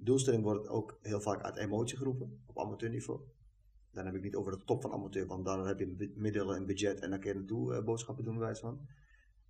Doelstelling 0.00 0.42
wordt 0.42 0.68
ook 0.68 0.98
heel 1.02 1.20
vaak 1.20 1.42
uit 1.42 1.56
emotie 1.56 1.96
geroepen, 1.96 2.42
op 2.46 2.58
amateurniveau. 2.58 3.20
Dan 3.90 4.06
heb 4.06 4.14
ik 4.14 4.22
niet 4.22 4.34
over 4.36 4.58
de 4.58 4.64
top 4.64 4.82
van 4.82 4.92
amateur, 4.92 5.26
want 5.26 5.44
dan 5.44 5.66
heb 5.66 5.78
je 5.78 6.12
middelen 6.14 6.56
en 6.56 6.66
budget 6.66 7.00
en 7.00 7.10
dan 7.10 7.20
kun 7.20 7.28
je 7.32 7.34
naartoe 7.38 7.74
eh, 7.74 7.84
boodschappen 7.84 8.24
doen, 8.24 8.38
wijze 8.38 8.60
van. 8.60 8.86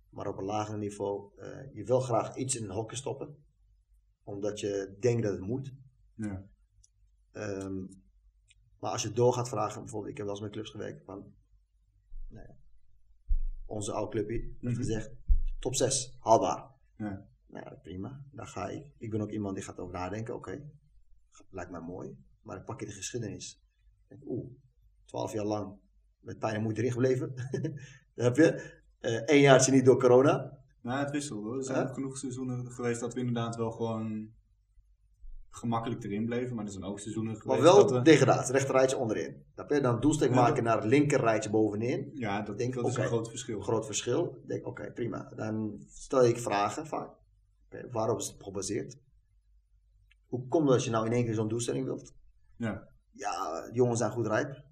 Maar 0.09 0.27
op 0.27 0.37
een 0.37 0.43
lager 0.43 0.77
niveau, 0.77 1.31
eh, 1.37 1.73
je 1.73 1.83
wil 1.83 1.99
graag 1.99 2.35
iets 2.35 2.55
in 2.55 2.63
een 2.63 2.69
hokje 2.69 2.95
stoppen, 2.95 3.35
omdat 4.23 4.59
je 4.59 4.95
denkt 4.99 5.23
dat 5.23 5.31
het 5.31 5.41
moet. 5.41 5.73
Ja. 6.15 6.47
Ehm, 7.31 7.85
maar 8.79 8.91
als 8.91 9.01
je 9.03 9.11
door 9.11 9.33
gaat 9.33 9.49
vragen, 9.49 9.81
bijvoorbeeld, 9.81 10.11
ik 10.11 10.17
heb 10.17 10.25
wel 10.25 10.35
eens 10.35 10.43
met 10.43 10.53
clubs 10.53 10.69
gewerkt 10.69 11.03
van, 11.03 11.33
nou 12.27 12.45
ja, 12.47 12.55
onze 13.65 13.91
oude 13.91 14.11
clubje 14.11 14.37
heeft 14.37 14.57
Mhm. 14.61 14.75
gezegd, 14.75 15.11
top 15.59 15.75
6, 15.75 16.15
haalbaar. 16.19 16.71
Ja. 16.97 17.27
Nou 17.49 17.65
ja, 17.65 17.75
prima, 17.81 18.21
dan 18.31 18.47
ga 18.47 18.69
ik. 18.69 18.91
Ik 18.97 19.09
ben 19.09 19.21
ook 19.21 19.31
iemand 19.31 19.55
die 19.55 19.63
gaat 19.63 19.79
over 19.79 19.93
nadenken, 19.93 20.35
oké, 20.35 20.61
lijkt 21.49 21.71
mij 21.71 21.81
mooi, 21.81 22.17
maar 22.41 22.55
dan 22.55 22.65
pak 22.65 22.79
je 22.79 22.85
de 22.85 22.91
geschiedenis. 22.91 23.61
Oeh, 24.25 24.51
12 25.05 25.33
jaar 25.33 25.45
lang 25.45 25.77
met 26.19 26.39
pijn 26.39 26.55
en 26.55 26.61
moeite 26.61 26.79
erin 26.79 26.91
gebleven. 26.91 27.33
dan 28.15 28.25
heb 28.25 28.35
je 28.35 28.77
eh 28.99 29.15
één 29.25 29.41
jaartje 29.41 29.71
niet 29.71 29.85
door 29.85 29.99
corona. 29.99 30.57
Nou, 30.81 30.99
het 30.99 31.11
wisselt 31.11 31.43
hoor. 31.43 31.57
Er 31.57 31.63
zijn 31.63 31.87
ook 31.87 31.93
genoeg 31.93 32.17
seizoenen 32.17 32.71
geweest 32.71 32.99
dat 32.99 33.13
we 33.13 33.19
inderdaad 33.19 33.55
wel 33.55 33.71
gewoon 33.71 34.33
gemakkelijk 35.49 36.03
erin 36.03 36.25
bleven. 36.25 36.55
Maar 36.55 36.65
er 36.65 36.71
zijn 36.71 36.83
ook 36.83 36.99
seizoenen 36.99 37.31
Maar 37.31 37.41
geweest 37.41 37.61
wel 37.61 37.75
dat 37.75 37.91
we... 37.91 38.01
degradatie, 38.01 38.53
rechter 38.53 38.75
rijtje 38.75 38.97
onderin. 38.97 39.43
Dan 39.55 39.67
kun 39.67 39.75
je 39.75 39.81
dan 39.81 40.15
Ja, 40.19 40.29
maken 40.29 40.63
naar 40.63 40.75
het 40.75 40.85
linker 40.85 41.19
rijtje 41.19 41.49
bovenin. 41.49 42.11
Ja, 42.13 42.41
dat, 42.41 42.57
denk, 42.57 42.73
dat 42.73 42.87
is 42.87 42.91
oké. 42.91 43.01
een 43.01 43.07
groot 43.07 43.29
verschil. 43.29 43.61
Groot 43.61 43.85
verschil. 43.85 44.39
Ik 44.41 44.47
denk, 44.47 44.67
oké, 44.67 44.91
prima. 44.91 45.31
Dan 45.35 45.83
stel 45.87 46.25
ik 46.25 46.37
vragen 46.37 46.87
vaak. 46.87 47.09
Waarop 47.91 48.19
is 48.19 48.27
het 48.27 48.43
gebaseerd? 48.43 48.97
Hoe 50.27 50.47
komt 50.47 50.63
het 50.63 50.73
dat 50.73 50.83
je 50.83 50.89
nou 50.89 51.05
in 51.05 51.11
één 51.11 51.25
keer 51.25 51.33
zo'n 51.33 51.47
doelstelling 51.47 51.85
wilt? 51.85 52.13
Ja. 52.55 52.87
Ja, 53.11 53.61
de 53.65 53.73
jongens 53.73 53.99
zijn 53.99 54.11
goed 54.11 54.27
rijp. 54.27 54.63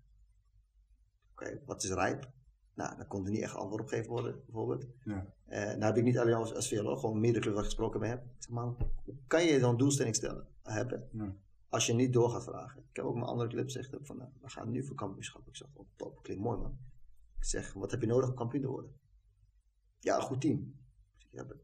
Oké, 1.31 1.61
wat 1.65 1.83
is 1.83 1.91
rijp? 1.91 2.31
Nou, 2.73 2.97
dan 2.97 3.07
kon 3.07 3.25
er 3.25 3.31
niet 3.31 3.41
echt 3.41 3.55
antwoord 3.55 3.81
op 3.81 3.87
gegeven 3.87 4.11
worden, 4.11 4.41
bijvoorbeeld. 4.45 4.85
Ja. 5.03 5.33
Eh 5.45 5.65
nou 5.65 5.83
heb 5.83 5.97
ik 5.97 6.03
niet 6.03 6.17
alleen 6.17 6.33
als, 6.33 6.53
als 6.53 6.67
veel, 6.67 6.85
hoor, 6.85 6.97
gewoon 6.97 7.19
meerdere 7.19 7.39
clubs 7.39 7.55
waar 7.55 7.63
ik 7.63 7.69
gesproken 7.69 7.99
mee 7.99 8.09
heb. 8.09 8.23
Zeg, 8.37 8.49
maar 8.51 8.65
hoe 8.65 9.17
kan 9.27 9.43
je 9.43 9.59
zo'n 9.59 9.77
doelstelling 9.77 10.15
stellen, 10.15 10.47
hebben? 10.63 11.09
Ja. 11.11 11.35
Als 11.69 11.85
je 11.85 11.93
niet 11.93 12.13
door 12.13 12.29
gaat 12.29 12.43
vragen. 12.43 12.79
Ik 12.89 12.95
heb 12.95 13.05
ook 13.05 13.13
mijn 13.13 13.25
andere 13.25 13.49
club 13.49 13.65
gezegd 13.65 13.97
van, 14.01 14.17
nou, 14.17 14.29
we 14.41 14.49
gaan 14.49 14.71
nu 14.71 14.85
voor 14.85 14.95
kampioenschap. 14.95 15.47
Ik 15.47 15.55
zeg, 15.55 15.67
oh, 15.73 15.87
top, 15.95 16.23
klinkt 16.23 16.43
mooi 16.43 16.57
man. 16.57 16.77
Ik 17.37 17.45
zeg, 17.45 17.73
wat 17.73 17.91
heb 17.91 18.01
je 18.01 18.07
nodig 18.07 18.29
om 18.29 18.35
kampioen 18.35 18.61
te 18.61 18.67
worden? 18.67 18.91
Ja, 19.99 20.15
een 20.15 20.21
goed 20.21 20.41
team. 20.41 20.59
Ik 21.17 21.21
zeg, 21.21 21.31
ja, 21.31 21.55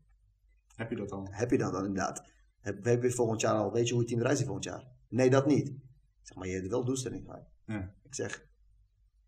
Heb 0.75 0.89
je 0.89 0.95
dat 0.95 1.11
al? 1.11 1.27
heb 1.31 1.51
je 1.51 1.57
dat 1.57 1.71
dan 1.73 1.85
inderdaad? 1.85 2.23
Heb, 2.59 2.83
heb 2.83 3.03
je 3.03 3.11
volgend 3.11 3.41
jaar 3.41 3.55
al, 3.55 3.71
weet 3.71 3.85
je 3.85 3.91
hoe 3.91 3.99
het 4.01 4.09
team 4.09 4.21
eruit 4.21 4.37
ziet 4.37 4.45
volgend 4.45 4.65
jaar? 4.65 4.87
Nee, 5.07 5.29
dat 5.29 5.45
niet. 5.45 5.73
Zeg, 6.21 6.37
maar 6.37 6.47
je 6.47 6.53
hebt 6.53 6.67
wel 6.67 6.85
doelstelling. 6.85 7.27
Ja. 7.65 7.93
Ik 8.03 8.15
zeg, 8.15 8.47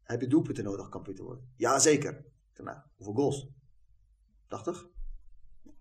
heb 0.03 0.21
je 0.21 0.27
doelpunten 0.27 0.63
nodig 0.63 0.85
om 0.85 0.89
kampioen 0.91 1.15
te 1.15 1.23
worden? 1.23 1.49
Ja, 1.55 1.79
zeker. 1.79 2.11
Ik 2.17 2.25
zeg, 2.53 2.65
nou, 2.65 2.77
hoeveel 2.95 3.13
goals? 3.13 3.47
80? 4.47 4.87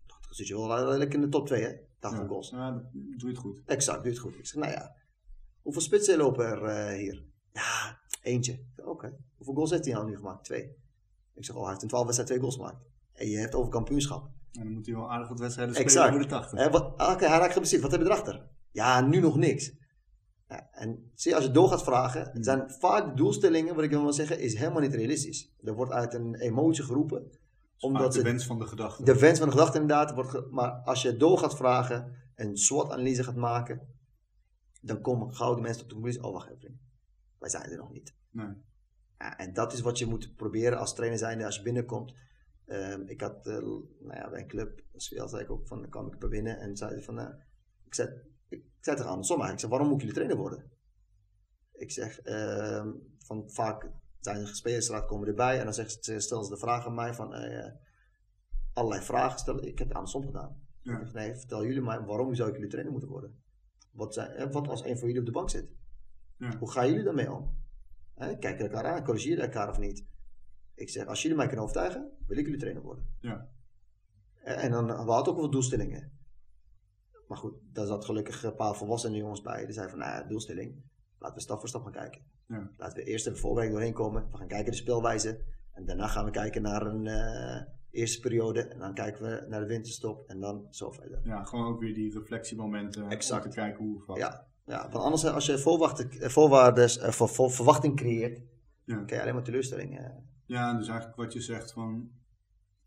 80 0.06 0.34
zit 0.34 0.46
je 0.46 0.54
wel 0.54 0.76
redelijk 0.84 1.14
in 1.14 1.20
de 1.20 1.28
top 1.28 1.46
2, 1.46 1.62
hè? 1.62 1.74
80 1.98 2.20
Ja. 2.20 2.26
goals. 2.26 2.50
Ja, 2.50 2.70
dat 2.70 2.92
doe 2.92 3.16
je 3.18 3.26
het 3.26 3.38
goed. 3.38 3.62
Exact, 3.66 3.96
doe 3.98 4.06
je 4.06 4.10
het 4.12 4.20
goed. 4.20 4.34
Ik 4.38 4.46
zeg, 4.46 4.60
nou 4.60 4.72
ja, 4.72 4.96
hoeveel 5.62 5.82
spitsen 5.82 6.16
lopen 6.18 6.44
er 6.46 6.64
eh, 6.64 6.98
hier? 6.98 7.24
Ja, 7.52 8.00
eentje. 8.22 8.64
Oké, 8.76 9.16
hoeveel 9.36 9.54
goals 9.54 9.70
heeft 9.70 9.84
hij 9.84 9.94
nou 9.94 10.06
nu 10.06 10.16
gemaakt? 10.16 10.44
Twee. 10.44 10.76
Ik 11.34 11.44
zeg, 11.44 11.54
oh, 11.56 11.60
hij 11.62 11.70
heeft 11.70 11.82
in 11.82 11.88
12 11.88 12.04
wedstrijden 12.04 12.36
twee 12.38 12.50
goals 12.50 12.68
gemaakt. 12.70 12.90
En 13.12 13.28
je 13.28 13.36
hebt 13.38 13.54
over 13.54 13.70
kampioenschap. 13.70 14.30
En 14.58 14.64
dan 14.64 14.72
moet 14.72 14.86
hij 14.86 14.94
wel 14.94 15.10
aardig 15.12 15.28
wat 15.28 15.38
wedstrijden 15.38 15.74
Exact. 15.74 15.90
spelen 15.92 16.12
voor 16.12 16.22
de 16.22 16.28
80. 16.28 16.58
Hè, 16.58 16.70
wat- 16.70 16.96
ah, 16.98 17.12
Oké, 17.12 17.26
hij 17.28 17.38
raakt 17.38 17.52
geblesseerd. 17.52 17.82
Wat 17.82 17.90
heb 17.90 18.00
je 18.00 18.06
erachter? 18.06 18.46
Ja, 18.70 19.00
nu 19.00 19.20
nog 19.20 19.36
niks. 19.36 19.72
Ja, 20.48 20.68
en 20.72 21.10
zie 21.14 21.30
je, 21.30 21.36
als 21.36 21.46
je 21.46 21.50
door 21.52 21.68
gaat 21.68 21.82
vragen, 21.84 22.30
Hmm. 22.32 22.42
zijn 22.42 22.70
vaak 22.70 23.16
doelstellingen, 23.16 23.74
wat 23.74 23.84
ik 23.84 23.90
wil 23.90 24.12
zeggen, 24.12 24.38
is 24.40 24.54
helemaal 24.58 24.80
niet 24.80 24.94
realistisch. 24.94 25.54
Er 25.62 25.74
wordt 25.74 25.92
uit 25.92 26.14
een 26.14 26.34
emotie 26.34 26.84
geroepen. 26.84 27.30
Omdat 27.78 28.12
de 28.12 28.22
wens 28.22 28.46
van 28.46 28.58
de 28.58 28.66
gedachte. 28.66 29.02
de 29.04 29.18
wens 29.18 29.38
van 29.38 29.46
de 29.48 29.52
gedachte 29.54 29.78
inderdaad 29.80 30.14
wordt. 30.14 30.50
maar 30.50 30.70
als 30.70 31.02
je 31.02 31.16
door 31.16 31.38
gaat 31.38 31.56
vragen 31.56 32.16
en 32.34 32.56
SWOT-analyse 32.56 33.24
gaat 33.24 33.36
maken, 33.36 33.80
dan 34.80 35.00
komen 35.00 35.34
gauw 35.34 35.54
de 35.54 35.60
mensen 35.60 35.82
op 35.82 35.88
de 35.88 35.94
conclusie: 35.94 36.22
oh, 36.22 36.32
wacht 36.32 36.48
even. 36.50 36.80
Wij 37.38 37.48
zijn 37.48 37.70
er 37.70 37.76
nog 37.76 37.92
niet. 37.92 38.14
Nee. 38.30 38.46
Ja, 39.18 39.36
en 39.38 39.52
dat 39.52 39.72
is 39.72 39.80
wat 39.80 39.98
je 39.98 40.06
moet 40.06 40.32
proberen 40.36 40.78
als 40.78 40.94
trainer 40.94 41.18
zijnde 41.18 41.44
als 41.44 41.56
je 41.56 41.62
binnenkomt. 41.62 42.14
Ehm, 42.66 43.02
ik 43.06 43.20
had 43.20 43.46
eh, 43.46 43.58
nou 43.98 44.14
ja, 44.14 44.30
bij 44.30 44.40
een 44.40 44.48
club, 44.48 44.82
als 44.92 45.08
je 45.08 45.28
zei 45.28 45.42
ik 45.42 45.50
ook 45.50 45.66
van, 45.66 45.80
dan 45.80 45.90
kwam 45.90 46.06
ik 46.06 46.22
er 46.22 46.28
binnen 46.28 46.58
en 46.58 46.76
zei 46.76 47.02
van, 47.02 47.18
eh, 47.18 47.34
ik 47.84 47.94
zei, 47.94 48.08
ik 48.48 48.64
zei 48.80 48.96
tegen 48.96 49.10
andersom 49.10 49.40
eigenlijk, 49.40 49.52
ik 49.52 49.58
zei, 49.58 49.70
waarom 49.70 49.88
moet 49.88 50.00
jullie 50.00 50.14
trainer 50.14 50.36
worden? 50.36 50.70
Ik 51.72 51.90
zeg, 51.90 52.20
ehm, 52.20 52.92
van 53.18 53.50
vaak 53.50 53.90
zijn 54.20 54.40
er 54.40 54.46
spelersraad 54.46 55.06
komen 55.06 55.28
erbij 55.28 55.58
en 55.58 55.64
dan 55.64 55.74
zeggen 55.74 56.02
ze, 56.02 56.20
stellen 56.20 56.44
ze 56.44 56.50
de 56.50 56.56
vraag 56.56 56.86
aan 56.86 56.94
mij 56.94 57.14
van, 57.14 57.34
eh, 57.34 57.72
allerlei 58.72 59.02
vragen 59.04 59.38
stellen. 59.38 59.66
Ik 59.66 59.78
heb 59.78 59.88
het 59.88 59.96
andersom 59.96 60.24
gedaan. 60.24 60.62
Ja. 60.82 60.92
Ik 60.92 61.04
zeg, 61.04 61.12
nee, 61.12 61.34
vertel 61.34 61.64
jullie 61.64 61.82
mij, 61.82 62.00
waarom 62.00 62.34
zou 62.34 62.48
ik 62.48 62.54
jullie 62.54 62.70
trainer 62.70 62.92
moeten 62.92 63.10
worden? 63.10 63.42
Wat, 63.90 64.14
zijn, 64.14 64.52
wat 64.52 64.68
als 64.68 64.84
een 64.84 64.98
van 64.98 65.06
jullie 65.06 65.20
op 65.20 65.26
de 65.26 65.32
bank 65.32 65.50
zit? 65.50 65.68
Ja. 66.38 66.56
Hoe 66.58 66.70
gaan 66.70 66.88
jullie 66.88 67.04
daarmee 67.04 67.32
om? 67.32 67.62
Hè, 68.14 68.38
kijken 68.38 68.70
elkaar 68.70 68.92
aan, 68.92 69.04
corrigeren 69.04 69.44
elkaar 69.44 69.68
of 69.68 69.78
niet? 69.78 70.06
Ik 70.74 70.90
zeg, 70.90 71.06
als 71.06 71.22
jullie 71.22 71.36
mij 71.36 71.46
kunnen 71.46 71.64
overtuigen, 71.64 72.10
wil 72.26 72.36
ik 72.38 72.44
jullie 72.44 72.60
trainer 72.60 72.82
worden. 72.82 73.16
Ja. 73.20 73.48
En, 74.42 74.70
dan, 74.70 74.86
we 74.86 74.92
hadden 75.12 75.32
ook 75.32 75.40
wel 75.40 75.50
doelstellingen. 75.50 76.12
Maar 77.28 77.38
goed, 77.38 77.54
daar 77.72 77.86
zat 77.86 78.04
gelukkig 78.04 78.42
een 78.42 78.54
paar 78.54 78.74
volwassene 78.74 79.16
jongens 79.16 79.42
bij. 79.42 79.64
Die 79.64 79.74
zeiden 79.74 79.96
van, 79.96 80.06
nou 80.06 80.20
ja, 80.22 80.28
doelstelling, 80.28 80.82
laten 81.18 81.36
we 81.36 81.42
stap 81.42 81.58
voor 81.58 81.68
stap 81.68 81.82
gaan 81.82 81.92
kijken. 81.92 82.22
Ja. 82.48 82.70
Laten 82.76 82.96
we 82.96 83.04
eerst 83.04 83.24
de 83.24 83.36
voorbereiding 83.36 83.78
doorheen 83.78 83.94
komen. 84.04 84.30
We 84.30 84.36
gaan 84.36 84.46
kijken 84.48 84.70
de 84.70 84.76
speelwijze. 84.78 85.40
En 85.72 85.84
daarna 85.84 86.06
gaan 86.06 86.24
we 86.24 86.30
kijken 86.30 86.62
naar 86.62 86.86
een 86.86 87.06
eh, 87.06 87.62
eerste 87.90 88.20
periode. 88.20 88.60
En 88.60 88.78
dan 88.78 88.94
kijken 88.94 89.22
we 89.22 89.46
naar 89.48 89.60
de 89.60 89.66
winterstop. 89.66 90.28
En 90.28 90.40
dan 90.40 90.66
zo 90.70 90.90
verder. 90.90 91.20
Ja, 91.24 91.44
gewoon 91.44 91.66
ook 91.66 91.80
weer 91.80 91.94
die 91.94 92.12
reflectiemomenten. 92.18 93.08
Exact. 93.08 93.44
Om 93.44 93.50
te 93.50 93.56
kijken 93.56 93.84
hoe 93.84 94.02
het. 94.06 94.16
Ja, 94.16 94.46
ja, 94.66 94.82
want 94.90 95.04
anders 95.04 95.24
eh, 95.24 95.34
als 95.34 95.46
je 95.46 95.52
eh, 95.52 96.28
voorwaardes, 96.28 96.98
eh, 96.98 97.10
voor, 97.10 97.28
voor 97.28 97.50
verwachting 97.50 97.96
creëert, 97.96 98.38
Ja. 98.84 98.94
dan 98.94 99.06
krijg 99.06 99.10
je 99.10 99.20
alleen 99.20 99.34
maar 99.34 99.44
teleurstelling. 99.44 100.22
Ja, 100.46 100.74
dus 100.74 100.88
eigenlijk 100.88 101.18
wat 101.18 101.32
je 101.32 101.40
zegt 101.40 101.72
van 101.72 102.10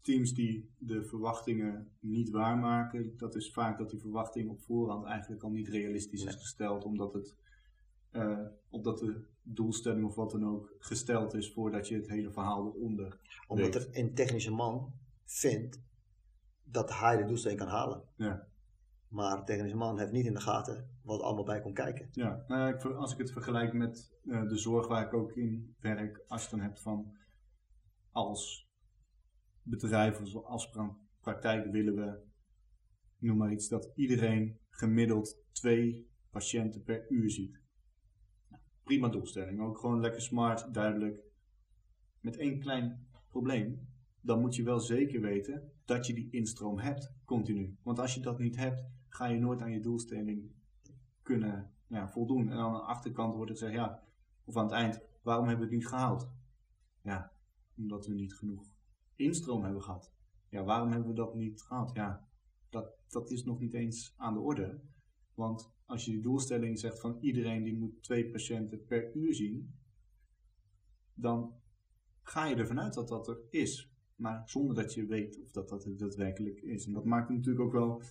teams 0.01 0.33
die 0.33 0.69
de 0.77 1.03
verwachtingen 1.03 1.91
niet 1.99 2.29
waarmaken, 2.29 3.17
dat 3.17 3.35
is 3.35 3.51
vaak 3.51 3.77
dat 3.77 3.89
die 3.89 3.99
verwachting 3.99 4.49
op 4.49 4.61
voorhand 4.61 5.05
eigenlijk 5.05 5.43
al 5.43 5.49
niet 5.49 5.67
realistisch 5.67 6.23
is 6.23 6.35
gesteld, 6.35 6.83
omdat 6.83 7.13
het 7.13 7.35
eh, 8.11 8.45
omdat 8.69 8.99
de 8.99 9.25
doelstelling 9.41 10.05
of 10.05 10.15
wat 10.15 10.31
dan 10.31 10.45
ook 10.45 10.75
gesteld 10.79 11.33
is 11.33 11.53
voordat 11.53 11.87
je 11.87 11.95
het 11.95 12.09
hele 12.09 12.31
verhaal 12.31 12.67
eronder 12.67 13.19
Omdat 13.47 13.73
weet. 13.73 13.83
er 13.83 13.87
een 13.91 14.13
technische 14.13 14.51
man 14.51 14.93
vindt 15.25 15.81
dat 16.63 16.99
hij 16.99 17.17
de 17.17 17.25
doelstelling 17.25 17.59
kan 17.59 17.69
halen. 17.69 18.03
Ja. 18.15 18.47
Maar 19.07 19.37
de 19.37 19.43
technische 19.43 19.77
man 19.77 19.99
heeft 19.99 20.11
niet 20.11 20.25
in 20.25 20.33
de 20.33 20.39
gaten 20.39 20.89
wat 21.03 21.21
allemaal 21.21 21.43
bij 21.43 21.61
komt 21.61 21.75
kijken. 21.75 22.07
Ja, 22.11 22.43
nou 22.47 22.67
ja, 22.67 22.89
als 22.89 23.11
ik 23.11 23.17
het 23.17 23.31
vergelijk 23.31 23.73
met 23.73 24.17
eh, 24.25 24.47
de 24.47 24.57
zorg 24.57 24.87
waar 24.87 25.05
ik 25.05 25.13
ook 25.13 25.31
in 25.31 25.75
werk, 25.79 26.23
als 26.27 26.43
je 26.43 26.49
dan 26.49 26.59
hebt 26.59 26.81
van 26.81 27.15
als 28.17 28.69
bedrijf, 29.61 30.19
als 30.19 30.43
afspraakpraktijk 30.43 31.71
willen 31.71 31.95
we, 31.95 32.19
noem 33.17 33.37
maar 33.37 33.51
iets, 33.51 33.67
dat 33.67 33.91
iedereen 33.95 34.59
gemiddeld 34.69 35.37
twee 35.51 36.07
patiënten 36.29 36.83
per 36.83 37.11
uur 37.11 37.31
ziet. 37.31 37.61
Nou, 38.49 38.61
prima 38.83 39.07
doelstelling, 39.09 39.61
ook 39.61 39.77
gewoon 39.77 39.99
lekker 39.99 40.21
smart, 40.21 40.73
duidelijk. 40.73 41.19
Met 42.19 42.37
één 42.37 42.59
klein 42.59 43.07
probleem, 43.29 43.87
dan 44.21 44.39
moet 44.39 44.55
je 44.55 44.63
wel 44.63 44.79
zeker 44.79 45.21
weten 45.21 45.71
dat 45.85 46.07
je 46.07 46.13
die 46.13 46.31
instroom 46.31 46.79
hebt, 46.79 47.13
continu. 47.25 47.77
Want 47.83 47.99
als 47.99 48.13
je 48.13 48.21
dat 48.21 48.39
niet 48.39 48.55
hebt, 48.55 48.85
ga 49.07 49.25
je 49.25 49.39
nooit 49.39 49.61
aan 49.61 49.71
je 49.71 49.79
doelstelling 49.79 50.51
kunnen 51.21 51.71
ja, 51.87 52.09
voldoen. 52.09 52.49
En 52.49 52.57
aan 52.57 52.73
de 52.73 52.79
achterkant 52.79 53.35
wordt 53.35 53.49
het 53.49 53.59
gezegd, 53.59 53.77
ja, 53.77 54.03
of 54.43 54.57
aan 54.57 54.63
het 54.63 54.73
eind, 54.73 55.01
waarom 55.21 55.47
hebben 55.47 55.67
we 55.67 55.73
het 55.73 55.81
niet 55.81 55.91
gehaald? 55.91 56.29
Ja, 57.01 57.36
omdat 57.77 58.05
we 58.05 58.13
niet 58.13 58.33
genoeg 58.33 58.75
instroom 59.15 59.63
hebben 59.63 59.83
gehad. 59.83 60.13
Ja, 60.49 60.63
waarom 60.63 60.91
hebben 60.91 61.09
we 61.09 61.15
dat 61.15 61.35
niet 61.35 61.61
gehad? 61.61 61.91
Ja, 61.93 62.27
dat, 62.69 62.97
dat 63.07 63.31
is 63.31 63.43
nog 63.43 63.59
niet 63.59 63.73
eens 63.73 64.13
aan 64.17 64.33
de 64.33 64.39
orde. 64.39 64.79
Want 65.33 65.71
als 65.85 66.05
je 66.05 66.11
die 66.11 66.21
doelstelling 66.21 66.79
zegt 66.79 66.99
van 66.99 67.17
iedereen 67.21 67.63
die 67.63 67.77
moet 67.77 68.03
twee 68.03 68.29
patiënten 68.29 68.85
per 68.85 69.15
uur 69.15 69.33
zien, 69.33 69.75
dan 71.13 71.53
ga 72.21 72.45
je 72.45 72.55
ervan 72.55 72.79
uit 72.79 72.93
dat 72.93 73.07
dat 73.07 73.27
er 73.27 73.39
is. 73.49 73.91
Maar 74.15 74.49
zonder 74.49 74.75
dat 74.75 74.93
je 74.93 75.05
weet 75.05 75.41
of 75.43 75.51
dat 75.51 75.69
dat 75.69 75.85
er 75.85 75.97
daadwerkelijk 75.97 76.61
is. 76.61 76.85
En 76.85 76.93
dat 76.93 77.05
maakt 77.05 77.27
het 77.27 77.37
natuurlijk 77.37 77.65
ook 77.65 77.71
wel, 77.71 78.01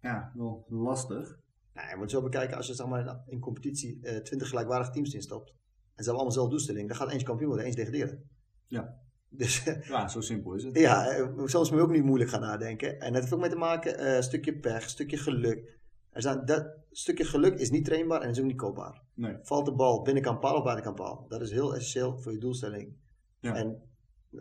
ja, 0.00 0.32
wel 0.34 0.66
lastig. 0.68 1.40
Nou, 1.72 1.88
je 1.88 1.96
moet 1.96 2.10
zo 2.10 2.22
bekijken, 2.22 2.56
als 2.56 2.66
je 2.66 2.74
zeg 2.74 2.86
maar, 2.86 3.22
in 3.26 3.40
competitie 3.40 4.00
eh 4.02 4.22
20 4.22 4.48
gelijkwaardige 4.48 4.92
teams 4.92 5.14
instopt. 5.14 5.50
En 5.50 5.56
ze 6.04 6.10
hebben 6.10 6.12
allemaal 6.12 6.28
dezelfde 6.28 6.50
doelstelling. 6.50 6.88
Dan 6.88 6.96
gaat 6.96 7.10
eentje 7.10 7.26
kampioen 7.26 7.48
worden, 7.48 7.66
eentje 7.66 7.84
degraderen. 7.84 8.28
Ja. 8.66 9.05
Dus 9.36 9.64
Ja, 9.88 10.08
zo 10.08 10.20
simpel 10.20 10.54
is 10.54 10.64
het. 10.64 10.78
ja, 10.78 11.08
eh, 11.08 11.34
moet 11.36 11.50
je 11.50 11.58
ook 11.80 11.90
niet 11.90 12.04
moeilijk 12.04 12.30
gaan 12.30 12.40
nadenken. 12.40 13.00
En 13.00 13.12
dat 13.12 13.20
heeft 13.20 13.34
ook 13.34 13.40
mee 13.40 13.50
te 13.50 13.56
maken, 13.56 13.98
eh, 13.98 14.16
een 14.16 14.22
stukje 14.22 14.58
pech, 14.58 14.82
een 14.82 14.88
stukje 14.90 15.16
geluk. 15.16 15.78
Er 16.10 16.22
zijn, 16.22 16.44
dat 16.44 16.66
stukje 16.90 17.24
geluk 17.24 17.58
is 17.58 17.70
niet 17.70 17.84
trainbaar 17.84 18.20
en 18.20 18.30
is 18.30 18.38
ook 18.40 18.46
niet 18.46 18.56
koopbaar. 18.56 19.02
Nee. 19.14 19.36
Valt 19.42 19.64
de 19.66 19.72
bal 19.72 20.02
binnenkant 20.02 20.40
paal 20.40 20.56
of 20.56 20.62
buitenkant 20.62 20.96
paal? 20.96 21.26
Dat 21.28 21.40
is 21.40 21.50
heel 21.50 21.74
essentieel 21.74 22.18
voor 22.18 22.32
je 22.32 22.38
doelstelling. 22.38 22.96
Ja. 23.40 23.54
En 23.54 23.82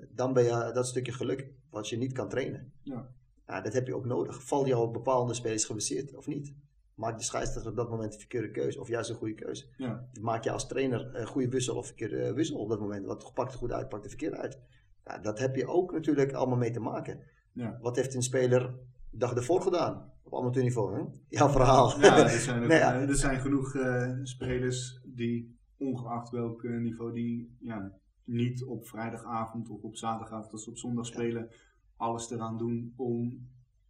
dan 0.09 0.33
ben 0.33 0.43
je 0.43 0.71
dat 0.73 0.87
stukje 0.87 1.11
geluk 1.11 1.47
wat 1.69 1.89
je 1.89 1.97
niet 1.97 2.13
kan 2.13 2.29
trainen. 2.29 2.71
Ja. 2.83 3.09
Ja, 3.47 3.61
dat 3.61 3.73
heb 3.73 3.87
je 3.87 3.95
ook 3.95 4.05
nodig. 4.05 4.43
Val 4.43 4.65
je 4.65 4.77
op 4.77 4.93
bepaalde 4.93 5.33
spelers 5.33 5.65
geblesseerd 5.65 6.15
of 6.15 6.27
niet? 6.27 6.53
Maakt 6.95 7.17
de 7.19 7.23
scheidsrechter 7.25 7.71
op 7.71 7.77
dat 7.77 7.89
moment 7.89 8.13
een 8.13 8.19
verkeerde 8.19 8.51
keuze 8.51 8.79
of 8.79 8.87
juist 8.87 9.09
een 9.09 9.15
goede 9.15 9.33
keuze? 9.33 9.65
Ja. 9.77 10.07
Maak 10.21 10.43
je 10.43 10.51
als 10.51 10.67
trainer 10.67 11.15
een 11.15 11.27
goede 11.27 11.47
wissel 11.49 11.75
of 11.75 11.85
verkeerde 11.85 12.33
wissel 12.33 12.57
op 12.57 12.69
dat 12.69 12.79
moment? 12.79 13.05
Wat 13.05 13.31
pakt 13.33 13.53
er 13.53 13.57
goed 13.59 13.71
uit, 13.71 13.89
pakt 13.89 14.03
er 14.03 14.09
verkeerd 14.09 14.33
uit? 14.33 14.59
Ja, 15.05 15.17
dat 15.17 15.39
heb 15.39 15.55
je 15.55 15.67
ook 15.67 15.91
natuurlijk 15.91 16.33
allemaal 16.33 16.57
mee 16.57 16.71
te 16.71 16.79
maken. 16.79 17.19
Ja. 17.51 17.77
Wat 17.81 17.95
heeft 17.95 18.15
een 18.15 18.23
speler 18.23 18.73
de 19.09 19.17
dag 19.17 19.33
ervoor 19.33 19.61
gedaan? 19.61 20.11
Op 20.23 20.35
amateurniveau, 20.35 20.95
hè? 20.95 21.03
Jouw 21.27 21.49
verhaal. 21.49 21.99
Ja, 21.99 22.17
er 22.17 22.29
zijn, 22.29 22.61
ook, 22.63 22.67
Nee, 22.67 22.77
ja. 22.79 22.93
eh, 22.93 23.09
er 23.09 23.15
zijn 23.15 23.39
genoeg 23.39 23.75
eh, 23.75 24.11
spelers 24.23 24.99
die, 25.03 25.57
ongeacht 25.77 26.29
welk 26.29 26.63
eh, 26.63 26.77
niveau, 26.77 27.13
die 27.13 27.55
ja, 27.59 27.91
niet 28.23 28.63
op 28.63 28.87
vrijdagavond 28.87 29.69
of 29.69 29.81
op 29.81 29.95
zaterdagavond 29.95 30.51
als 30.51 30.63
ze 30.63 30.69
op 30.69 30.77
zondag 30.77 31.05
spelen, 31.05 31.49
alles 31.97 32.31
eraan 32.31 32.57
doen 32.57 32.93
om. 32.95 33.47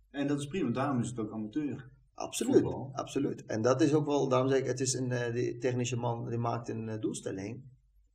En 0.10 0.28
dat 0.28 0.40
is 0.40 0.48
prima, 0.48 0.70
daarom 0.70 1.00
is 1.00 1.10
het 1.10 1.20
ook 1.20 1.32
amateur. 1.32 1.90
Absoluut, 2.14 2.54
voetbal. 2.54 2.90
absoluut. 2.94 3.46
En 3.46 3.62
dat 3.62 3.82
is 3.82 3.94
ook 3.94 4.06
wel, 4.06 4.28
daarom 4.30 4.50
zeg 4.50 4.60
ik, 4.60 4.66
het 4.66 4.80
is 4.80 4.94
een 4.94 5.34
die 5.34 5.58
technische 5.58 5.98
man 5.98 6.30
die 6.30 6.38
maakt 6.38 6.70
een 6.70 7.00
doelstelling. 7.00 7.64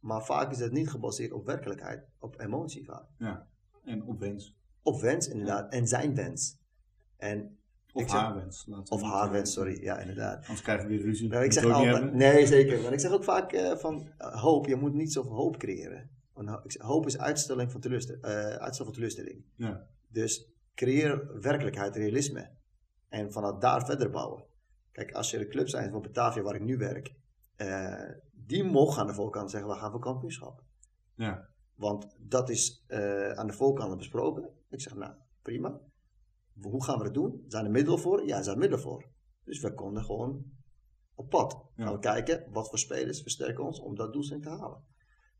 Maar 0.00 0.24
vaak 0.24 0.50
is 0.50 0.58
het 0.58 0.72
niet 0.72 0.90
gebaseerd 0.90 1.32
op 1.32 1.46
werkelijkheid, 1.46 2.04
op 2.18 2.40
emotie 2.40 2.84
vaak. 2.84 3.04
En 3.84 4.02
op 4.04 4.20
wens. 4.20 4.54
Op 4.82 5.00
wens 5.00 5.28
inderdaad, 5.28 5.72
en 5.72 5.86
zijn 5.88 6.14
wens. 6.14 6.58
En, 7.16 7.58
Of 7.92 8.10
zeg- 8.10 8.20
haar 8.20 8.34
wens. 8.34 8.66
of 8.88 9.02
haar 9.02 9.10
zeggen. 9.12 9.32
wens, 9.32 9.52
sorry, 9.52 9.82
ja 9.82 9.98
inderdaad. 9.98 10.36
Anders 10.36 10.62
krijgen 10.62 10.88
we 10.88 10.94
weer 10.96 11.04
ruzie. 11.04 11.28
Nou, 11.28 11.44
ik 11.44 11.52
zeg 11.52 11.64
altijd, 11.64 12.12
nee 12.12 12.46
zeker, 12.46 12.80
maar 12.82 12.92
ik 12.92 13.00
zeg 13.00 13.10
ook 13.10 13.24
vaak 13.24 13.52
eh, 13.52 13.76
van 13.76 14.08
eh, 14.18 14.42
hoop, 14.42 14.66
je 14.66 14.76
moet 14.76 14.94
niet 14.94 15.12
zoveel 15.12 15.32
hoop 15.32 15.56
creëren. 15.58 16.10
Want 16.32 16.74
hoop 16.78 17.06
is 17.06 17.18
uitstelling 17.18 17.70
van 17.72 17.80
teleurste- 17.80 18.18
eh, 18.20 18.30
uitstel 18.54 18.84
van 18.84 18.94
teleurstelling. 18.94 19.44
Ja. 19.56 19.86
Dus 20.08 20.50
creëer 20.74 21.40
werkelijkheid, 21.40 21.96
realisme. 21.96 22.50
En 23.08 23.32
vanuit 23.32 23.60
daar 23.60 23.84
verder 23.86 24.10
bouwen. 24.10 24.44
Kijk, 24.92 25.12
als 25.12 25.30
je 25.30 25.38
de 25.38 25.48
club 25.48 25.68
zijn 25.68 25.90
van 25.90 26.02
Batavia, 26.02 26.42
waar 26.42 26.54
ik 26.54 26.60
nu 26.64 26.76
werk, 26.76 27.14
eh, 27.56 27.94
die 28.50 28.64
mogen 28.64 29.00
aan 29.00 29.06
de 29.06 29.14
voorkant 29.14 29.50
zeggen, 29.50 29.70
we 29.70 29.76
gaan 29.76 29.90
voor 29.90 30.00
kampioenschap. 30.00 30.62
Ja. 31.14 31.48
Want 31.74 32.16
dat 32.18 32.50
is 32.50 32.84
eh, 32.86 33.30
aan 33.30 33.46
de 33.46 33.52
voorkant 33.52 33.96
besproken. 33.96 34.50
Ik 34.68 34.80
zeg, 34.80 34.94
nou, 34.94 35.14
prima. 35.42 35.80
Hoe 36.60 36.84
gaan 36.84 36.98
we 36.98 37.04
het 37.04 37.14
doen? 37.14 37.44
Zijn 37.46 37.64
er 37.64 37.70
middelen 37.70 37.98
voor? 37.98 38.26
Ja, 38.26 38.36
er 38.36 38.44
zijn 38.44 38.58
middelen 38.58 38.84
voor. 38.84 39.08
Dus 39.44 39.60
we 39.60 39.74
konden 39.74 40.04
gewoon 40.04 40.44
op 41.14 41.28
pad. 41.28 41.70
Ja. 41.76 41.84
Gaan 41.84 41.94
we 41.94 42.00
kijken, 42.00 42.52
wat 42.52 42.68
voor 42.68 42.78
spelers 42.78 43.22
versterken 43.22 43.64
ons 43.64 43.80
om 43.80 43.94
dat 43.94 44.12
doelstelling 44.12 44.44
te 44.44 44.50
halen. 44.50 44.84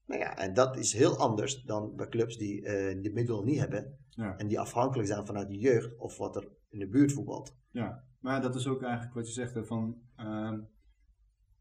Nou 0.07 0.21
ja, 0.21 0.37
en 0.37 0.55
dat 0.55 0.77
is 0.77 0.93
heel 0.93 1.17
anders 1.17 1.63
dan 1.63 1.97
bij 1.97 2.09
clubs 2.09 2.37
die 2.37 2.65
eh 2.65 3.03
de 3.03 3.11
middelen 3.13 3.45
niet 3.45 3.59
hebben. 3.59 3.99
Ja. 4.09 4.37
En 4.37 4.47
die 4.47 4.61
afhankelijk 4.61 5.09
zijn 5.09 5.27
vanuit 5.27 5.49
de 5.49 5.59
jeugd 5.59 5.99
of 5.99 6.19
wat 6.19 6.37
er 6.37 6.49
in 6.69 6.79
de 6.79 6.89
buurt 6.89 7.13
voetbalt. 7.13 7.57
Ja, 7.71 8.05
maar 8.19 8.41
dat 8.41 8.55
is 8.55 8.67
ook 8.67 8.83
eigenlijk 8.83 9.15
wat 9.15 9.27
je 9.27 9.33
zegt, 9.33 9.55
hè, 9.55 9.65
van 9.65 10.01
ehm, 10.17 10.61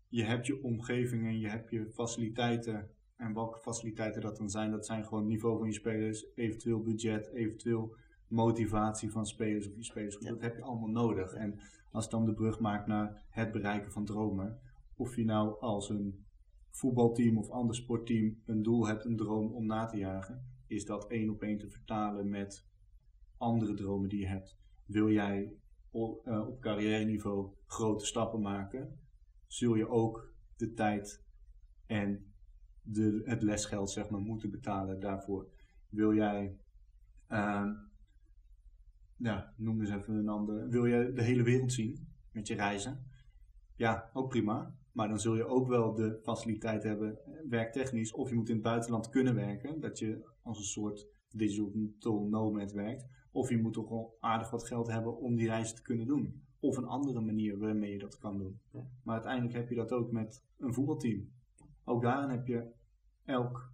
je 0.10 0.24
hebt 0.24 0.46
je 0.46 0.64
omgeving 0.64 1.26
en 1.26 1.40
je 1.40 1.48
hebt 1.48 1.70
je 1.70 1.90
faciliteiten. 1.90 2.90
En 3.16 3.34
welke 3.34 3.60
faciliteiten 3.60 4.22
dat 4.22 4.38
dan 4.38 4.50
zijn, 4.50 4.72
dat 4.72 4.86
zijn 4.86 5.04
gewoon 5.04 5.20
het 5.20 5.30
niveau 5.30 5.58
van 5.58 5.68
je 5.68 5.74
spelers, 5.74 6.26
eventueel 6.36 6.82
budget, 6.82 7.32
eventueel 7.34 7.96
motivatie 8.28 9.12
van 9.12 9.26
spelers 9.26 9.68
of 9.68 9.76
je 9.76 9.84
spelers. 9.84 10.18
Ja. 10.20 10.30
Dat 10.30 10.42
heb 10.42 10.56
je 10.56 10.62
allemaal 10.62 10.90
nodig. 10.90 11.34
En 11.34 11.60
als 11.92 12.04
het 12.04 12.14
dan 12.14 12.26
de 12.26 12.34
brug 12.34 12.60
maakt 12.60 12.88
naar 12.88 13.24
het 13.30 13.52
bereiken 13.52 13.92
van 13.92 14.06
dromen, 14.06 14.60
of 14.96 15.16
je 15.16 15.26
nou 15.26 15.60
als 15.60 15.90
een 15.90 16.26
voetbalteam 16.70 17.38
of 17.38 17.50
ander 17.50 17.76
sportteam 17.76 18.42
een 18.46 18.64
doel 18.64 18.88
hebt, 18.88 19.06
een 19.06 19.18
droom 19.18 19.52
om 19.52 19.66
na 19.66 19.86
te 19.86 19.98
jagen, 19.98 20.44
is 20.68 20.86
dat 20.86 21.08
één 21.08 21.30
op 21.30 21.42
één 21.42 21.58
te 21.58 21.70
vertalen 21.70 22.30
met 22.30 22.66
andere 23.38 23.74
dromen 23.74 24.10
die 24.10 24.20
je 24.20 24.28
hebt. 24.28 24.58
Wil 24.86 25.10
jij 25.10 25.54
op, 25.92 26.28
eh, 26.28 26.48
op 26.48 26.60
carrière 26.60 27.06
niveau 27.06 27.50
grote 27.66 28.06
stappen 28.06 28.42
maken, 28.42 29.00
zul 29.52 29.76
je 29.76 29.90
ook 29.90 30.34
de 30.56 30.74
tijd 30.74 31.24
en 31.86 32.34
de, 32.82 33.22
het 33.26 33.42
lesgeld 33.42 33.92
zeg 33.92 34.10
maar, 34.10 34.22
moeten 34.22 34.52
betalen 34.52 35.00
daarvoor. 35.00 35.48
Wil 35.90 36.14
jij, 36.14 36.58
ja, 39.18 39.54
noem 39.58 39.80
eens 39.80 39.90
even 39.90 40.16
een 40.16 40.30
ander, 40.30 40.70
wil 40.70 40.86
je 40.86 41.12
de 41.14 41.24
hele 41.24 41.44
wereld 41.44 41.74
zien 41.74 42.08
met 42.32 42.48
je 42.48 42.56
reizen? 42.56 43.04
Ja, 43.76 44.10
ook 44.14 44.30
prima. 44.30 44.76
Maar 44.92 45.08
dan 45.08 45.20
zul 45.20 45.36
je 45.36 45.46
ook 45.46 45.68
wel 45.68 45.94
de 45.94 46.20
faciliteit 46.24 46.84
hebben, 46.84 47.18
werktechnisch, 47.50 48.14
of 48.14 48.30
je 48.30 48.36
moet 48.36 48.50
in 48.50 48.54
het 48.54 48.64
buitenland 48.64 49.10
kunnen 49.10 49.36
werken, 49.36 49.80
dat 49.80 50.00
je 50.00 50.26
als 50.42 50.58
een 50.58 50.64
soort 50.64 51.08
digital 51.30 52.28
nomad 52.28 52.72
werkt. 52.72 53.06
Of 53.32 53.50
je 53.50 53.58
moet 53.58 53.74
toch 53.74 53.90
wel 53.90 54.18
aardig 54.20 54.50
wat 54.50 54.68
geld 54.68 54.88
hebben 54.88 55.18
om 55.18 55.36
die 55.36 55.48
reis 55.48 55.74
te 55.74 55.82
kunnen 55.82 56.08
doen. 56.08 56.44
Of 56.60 56.78
een 56.78 56.86
andere 56.86 57.22
manier 57.22 57.58
waarmee 57.58 57.92
je 57.92 58.00
dat 58.00 58.18
kan 58.18 58.38
doen. 58.38 58.60
Maar 59.04 59.14
uiteindelijk 59.14 59.54
heb 59.54 59.70
je 59.70 59.76
dat 59.76 59.92
ook 59.92 60.12
met 60.12 60.46
een 60.58 60.74
voetbalteam. 60.74 61.32
Ook 61.84 62.02
daarin 62.02 62.30
heb 62.30 62.48
je 62.48 62.72
elk 63.26 63.72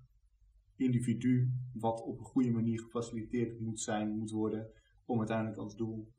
individu 0.76 1.52
wat 1.74 2.02
op 2.02 2.20
een 2.20 2.26
goede 2.26 2.52
manier 2.52 2.80
gefaciliteerd 2.80 3.60
moet 3.60 3.80
zijn, 3.80 4.18
moet 4.18 4.32
worden, 4.32 4.72
om 5.06 5.18
uiteindelijk 5.18 5.58
als 5.58 5.76
doel 5.76 6.14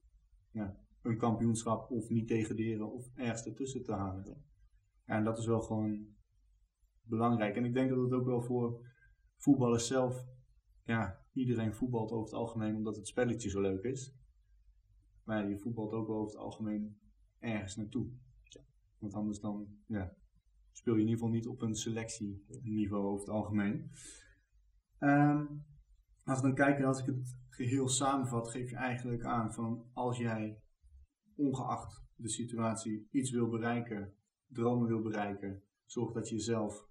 ja, 0.50 0.76
een 1.02 1.18
kampioenschap 1.18 1.90
of 1.90 2.08
niet 2.08 2.28
degraderen 2.28 2.92
of 2.92 3.10
ergens 3.14 3.46
ertussen 3.46 3.84
te 3.84 3.92
halen. 3.92 4.24
Ja, 5.04 5.16
en 5.16 5.24
dat 5.24 5.38
is 5.38 5.46
wel 5.46 5.60
gewoon 5.60 6.06
belangrijk. 7.02 7.56
En 7.56 7.64
ik 7.64 7.74
denk 7.74 7.90
dat 7.90 7.98
het 7.98 8.12
ook 8.12 8.26
wel 8.26 8.42
voor 8.42 8.86
voetballers 9.36 9.86
zelf, 9.86 10.26
ja, 10.84 11.24
iedereen 11.32 11.74
voetbalt 11.74 12.10
over 12.10 12.24
het 12.24 12.34
algemeen 12.34 12.76
omdat 12.76 12.96
het 12.96 13.06
spelletje 13.06 13.48
zo 13.48 13.60
leuk 13.60 13.82
is. 13.82 14.14
Maar 15.26 15.48
je 15.48 15.58
voetbalt 15.58 15.92
ook 15.92 16.06
wel 16.06 16.16
over 16.16 16.32
het 16.32 16.44
algemeen 16.44 16.98
ergens 17.38 17.76
naartoe. 17.76 18.08
Want 18.98 19.14
anders 19.14 19.40
dan, 19.40 19.66
ja, 19.86 20.16
speel 20.72 20.94
je 20.94 21.00
in 21.00 21.06
ieder 21.06 21.20
geval 21.20 21.34
niet 21.34 21.46
op 21.46 21.62
een 21.62 21.74
selectieniveau 21.74 23.04
over 23.04 23.26
het 23.26 23.34
algemeen. 23.34 23.90
Ehm, 24.98 25.46
als 26.24 26.40
we 26.40 26.46
dan 26.46 26.54
kijken, 26.54 26.84
als 26.84 27.00
ik 27.00 27.06
het 27.06 27.38
geheel 27.48 27.88
samenvat, 27.88 28.48
geef 28.48 28.70
je 28.70 28.76
eigenlijk 28.76 29.24
aan 29.24 29.52
van 29.52 29.90
als 29.92 30.18
jij 30.18 30.60
ongeacht 31.34 32.04
de 32.14 32.28
situatie 32.28 33.08
iets 33.10 33.30
wil 33.30 33.48
bereiken, 33.48 34.14
dromen 34.46 34.86
wil 34.86 35.02
bereiken, 35.02 35.62
zorg 35.84 36.12
dat 36.12 36.28
je 36.28 36.34
jezelf 36.34 36.88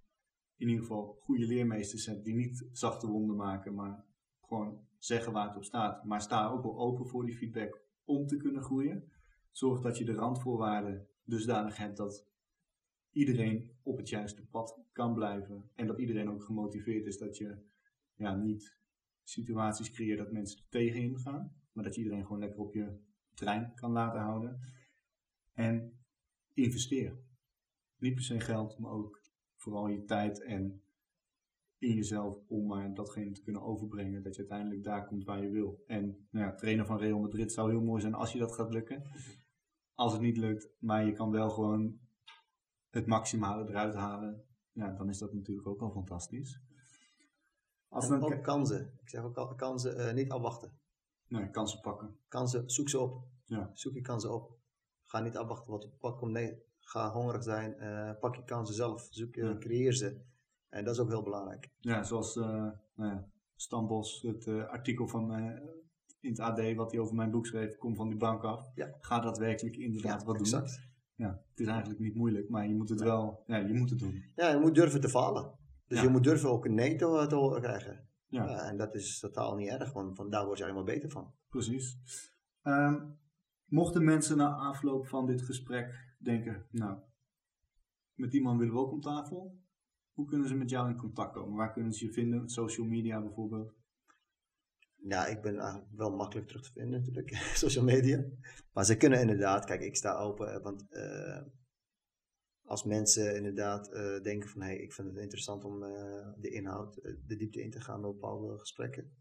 in 0.57 0.67
ieder 0.67 0.81
geval 0.81 1.17
goede 1.21 1.45
leermeesters 1.45 2.05
hebt 2.05 2.23
die 2.23 2.35
niet 2.35 2.67
zachte 2.71 3.07
wonden 3.07 3.35
maken, 3.35 3.73
maar 3.73 4.05
gewoon 4.41 4.87
zeggen 4.97 5.33
waar 5.33 5.47
het 5.47 5.55
op 5.55 5.63
staat. 5.63 6.03
Maar 6.03 6.21
sta 6.21 6.47
ook 6.47 6.63
wel 6.63 6.77
open 6.77 7.07
voor 7.07 7.25
die 7.25 7.35
feedback 7.35 7.84
om 8.05 8.27
te 8.27 8.37
kunnen 8.37 8.63
groeien. 8.63 9.11
Zorg 9.51 9.81
dat 9.81 9.97
je 9.97 10.05
de 10.05 10.13
randvoorwaarden 10.13 11.07
dusdanig 11.23 11.77
hebt 11.77 11.97
dat 11.97 12.27
iedereen 13.11 13.71
op 13.83 13.97
het 13.97 14.09
juiste 14.09 14.45
pad 14.45 14.79
kan 14.91 15.13
blijven. 15.13 15.69
En 15.75 15.87
dat 15.87 15.99
iedereen 15.99 16.29
ook 16.29 16.43
gemotiveerd 16.43 17.05
is 17.05 17.17
dat 17.17 17.37
je 17.37 17.57
ja, 18.15 18.35
niet 18.35 18.77
situaties 19.23 19.91
creëert 19.91 20.17
dat 20.17 20.31
mensen 20.31 20.59
er 20.59 20.69
tegenin 20.69 21.19
gaan. 21.19 21.55
Maar 21.71 21.83
dat 21.83 21.95
je 21.95 22.01
iedereen 22.01 22.23
gewoon 22.23 22.39
lekker 22.39 22.59
op 22.59 22.73
je 22.73 22.99
trein 23.33 23.73
kan 23.75 23.91
laten 23.91 24.21
houden. 24.21 24.59
En 25.53 25.99
investeer. 26.53 27.17
Niet 27.97 28.13
per 28.13 28.23
se 28.23 28.39
geld, 28.39 28.77
maar 28.79 28.91
ook 28.91 29.21
vooral 29.55 29.87
je 29.87 30.05
tijd 30.05 30.41
en 30.41 30.84
in 31.85 31.95
jezelf 31.95 32.37
om 32.47 32.65
maar 32.67 32.93
datgene 32.93 33.31
te 33.31 33.41
kunnen 33.41 33.61
overbrengen. 33.61 34.23
Dat 34.23 34.33
je 34.35 34.39
uiteindelijk 34.39 34.83
daar 34.83 35.05
komt 35.07 35.23
waar 35.25 35.43
je 35.43 35.49
wil. 35.49 35.83
En 35.87 36.27
nou 36.31 36.45
ja, 36.45 36.55
trainer 36.55 36.85
van 36.85 36.97
Real 36.97 37.19
Madrid 37.19 37.51
zou 37.51 37.69
heel 37.69 37.81
mooi 37.81 38.01
zijn 38.01 38.13
als 38.13 38.31
je 38.31 38.39
dat 38.39 38.53
gaat 38.53 38.73
lukken. 38.73 39.03
Als 39.93 40.11
het 40.13 40.21
niet 40.21 40.37
lukt, 40.37 40.69
maar 40.79 41.05
je 41.05 41.11
kan 41.11 41.31
wel 41.31 41.49
gewoon 41.49 41.99
het 42.89 43.05
maximale 43.05 43.69
eruit 43.69 43.93
halen. 43.95 44.43
Ja, 44.71 44.91
dan 44.91 45.09
is 45.09 45.17
dat 45.17 45.33
natuurlijk 45.33 45.67
ook 45.67 45.81
al 45.81 45.91
fantastisch. 45.91 46.61
Als 47.87 48.09
En 48.09 48.19
dan 48.19 48.33
ook 48.33 48.43
kansen. 48.43 48.93
Ik 49.01 49.09
zeg 49.09 49.23
ook 49.23 49.37
al, 49.37 49.55
kansen 49.55 49.97
eh, 50.07 50.13
niet 50.13 50.31
afwachten. 50.31 50.79
nee, 51.27 51.49
kansen 51.49 51.79
pakken. 51.81 52.17
Kansen, 52.27 52.69
zoek 52.69 52.89
ze 52.89 52.99
op. 52.99 53.23
Ja. 53.45 53.69
Zoek 53.73 53.93
je 53.93 54.01
kansen 54.01 54.33
op. 54.33 54.57
Ga 55.03 55.19
niet 55.19 55.37
afwachten 55.37 55.71
wat 55.71 55.85
op 55.85 55.99
pad 55.99 56.17
komt. 56.17 56.31
Nee, 56.31 56.63
ga 56.79 57.11
hongerig 57.11 57.43
zijn. 57.43 57.73
eh, 57.73 58.19
pak 58.19 58.35
je 58.35 58.43
kansen 58.43 58.75
zelf. 58.75 59.07
Zoek 59.11 59.35
je, 59.35 59.43
Ja. 59.43 59.57
creëer 59.57 59.93
ze. 59.93 60.21
En 60.75 60.83
dat 60.83 60.93
is 60.93 60.99
ook 60.99 61.09
heel 61.09 61.23
belangrijk. 61.23 61.69
Ja, 61.79 62.03
zoals 62.03 62.37
eh 62.37 62.67
nou 62.95 63.11
ja, 63.11 63.27
Stan 63.55 63.87
Bos, 63.87 64.21
het 64.21 64.47
eh, 64.47 64.67
artikel 64.67 65.07
van 65.07 65.33
eh, 65.33 65.61
in 66.19 66.29
het 66.29 66.39
AD 66.39 66.75
wat 66.75 66.91
hij 66.91 66.99
over 66.99 67.15
mijn 67.15 67.31
boek 67.31 67.45
schreef, 67.45 67.77
kom 67.77 67.95
van 67.95 68.07
die 68.07 68.17
bank 68.17 68.43
af. 68.43 68.71
Ja. 68.75 68.95
Ga 68.99 69.19
daadwerkelijk 69.19 69.75
inderdaad 69.75 70.23
wat 70.23 70.37
doen. 70.37 70.63
Ja, 71.15 71.41
het 71.49 71.59
is 71.59 71.67
eigenlijk 71.67 71.99
niet 71.99 72.15
moeilijk, 72.15 72.49
maar 72.49 72.67
je 72.67 72.75
moet 72.75 72.89
het 72.89 73.01
wel, 73.01 73.43
ja, 73.47 73.57
je 73.57 73.73
moet 73.73 73.89
het 73.89 73.99
doen. 73.99 74.23
Ja, 74.35 74.49
je 74.49 74.59
moet 74.59 74.75
durven 74.75 75.01
te 75.01 75.09
falen. 75.09 75.51
Dus 75.87 76.01
je 76.01 76.09
moet 76.09 76.23
durven 76.23 76.49
ook 76.49 76.65
een 76.65 76.73
nee 76.73 76.95
te, 76.95 77.25
te 77.29 77.35
horen 77.35 77.61
krijgen. 77.61 78.07
Ja. 78.27 78.49
Ja, 78.49 78.69
en 78.69 78.77
dat 78.77 78.95
is 78.95 79.19
totaal 79.19 79.55
niet 79.55 79.69
erg, 79.69 79.93
want 79.93 80.15
van 80.15 80.29
daar 80.29 80.45
word 80.45 80.57
je 80.57 80.63
alleen 80.63 80.75
maar 80.75 80.83
beter 80.83 81.09
van. 81.09 81.33
Precies. 81.49 81.99
Ehm, 82.61 83.05
mochten 83.65 84.03
mensen 84.03 84.37
na 84.37 84.55
afloop 84.55 85.07
van 85.07 85.25
dit 85.25 85.41
gesprek 85.41 86.15
denken, 86.19 86.65
nou, 86.71 86.97
met 88.13 88.31
die 88.31 88.41
man 88.41 88.57
willen 88.57 88.73
we 88.73 88.79
ook 88.79 88.91
om 88.91 89.01
tafel. 89.01 89.63
Hoe 90.15 90.25
kunnen 90.25 90.47
ze 90.47 90.55
met 90.55 90.69
jou 90.69 90.89
in 90.89 90.97
contact 90.97 91.33
komen? 91.33 91.55
Waar 91.55 91.73
kunnen 91.73 91.93
ze 91.93 92.05
je 92.05 92.11
vinden? 92.11 92.49
Social 92.49 92.87
media 92.87 93.21
bijvoorbeeld? 93.21 93.73
Ja, 94.95 95.25
ik 95.25 95.41
ben 95.41 95.59
eigenlijk 95.59 95.91
wel 95.91 96.15
makkelijk 96.15 96.47
terug 96.47 96.63
te 96.63 96.71
vinden 96.71 96.99
natuurlijk, 96.99 97.35
social 97.63 97.83
media. 97.83 98.25
Maar 98.73 98.85
ze 98.85 98.97
kunnen 98.97 99.19
inderdaad, 99.19 99.65
kijk, 99.65 99.81
ik 99.81 99.95
sta 99.95 100.17
open, 100.17 100.53
eh, 100.53 100.61
want 100.61 100.89
eh, 100.89 101.41
als 102.63 102.83
mensen 102.83 103.35
inderdaad 103.35 103.91
eh, 103.91 104.21
denken 104.21 104.49
van, 104.49 104.61
hé, 104.61 104.67
hey, 104.67 104.77
ik 104.77 104.93
vind 104.93 105.07
het 105.07 105.17
interessant 105.17 105.63
om 105.63 105.79
de 106.37 106.49
inhoud, 106.49 106.93
de 107.25 107.35
diepte 107.35 107.61
in 107.61 107.71
te 107.71 107.81
gaan 107.81 108.01
met 108.01 108.11
bepaalde 108.11 108.57
gesprekken. 108.57 109.15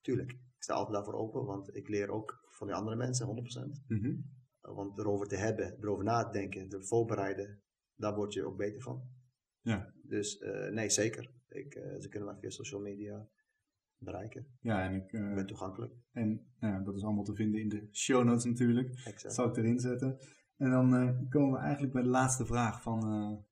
Tuurlijk, 0.00 0.30
ik 0.32 0.62
sta 0.62 0.74
altijd 0.74 0.94
daarvoor 0.94 1.14
open, 1.14 1.44
want 1.44 1.76
ik 1.76 1.88
leer 1.88 2.10
ook 2.10 2.46
van 2.48 2.66
die 2.66 2.76
andere 2.76 2.96
mensen, 2.96 3.26
100%. 3.26 3.84
Mhm. 3.86 4.06
Uh, 4.06 4.74
Want 4.74 4.98
erover 4.98 5.28
te 5.28 5.36
hebben, 5.36 5.78
erover 5.80 6.04
na 6.04 6.24
te 6.24 6.32
denken, 6.32 6.68
te 6.68 6.82
voorbereiden, 6.82 7.62
daar 7.94 8.14
word 8.14 8.32
je 8.32 8.44
ook 8.44 8.56
beter 8.56 8.80
van. 8.82 9.10
Ja. 9.60 9.92
Dus 10.08 10.38
eh, 10.38 10.68
nee, 10.68 10.90
zeker. 10.90 11.30
Ik, 11.48 11.74
eh, 11.74 12.00
ze 12.00 12.08
kunnen 12.08 12.28
mij 12.28 12.38
via 12.38 12.50
social 12.50 12.80
media 12.80 13.28
bereiken. 13.98 14.46
Ja, 14.60 14.82
en 14.82 14.94
ik, 14.94 15.12
Ik 15.12 15.34
ben 15.34 15.46
toegankelijk. 15.46 15.94
En 16.12 16.46
nou 16.60 16.84
dat 16.84 16.96
is 16.96 17.04
allemaal 17.04 17.24
te 17.24 17.34
vinden 17.34 17.60
in 17.60 17.68
de 17.68 17.88
show 17.92 18.24
notes 18.24 18.44
natuurlijk. 18.44 18.88
Dat 18.88 19.12
Exact. 19.12 19.34
zal 19.34 19.48
ik 19.48 19.56
erin 19.56 19.78
zetten. 19.78 20.18
En 20.56 20.70
dan 20.70 21.26
komen 21.28 21.52
we 21.52 21.58
eigenlijk 21.58 21.92
bij 21.92 22.02
de 22.02 22.08
laatste 22.08 22.46
vraag 22.46 22.82
van, 22.82 23.44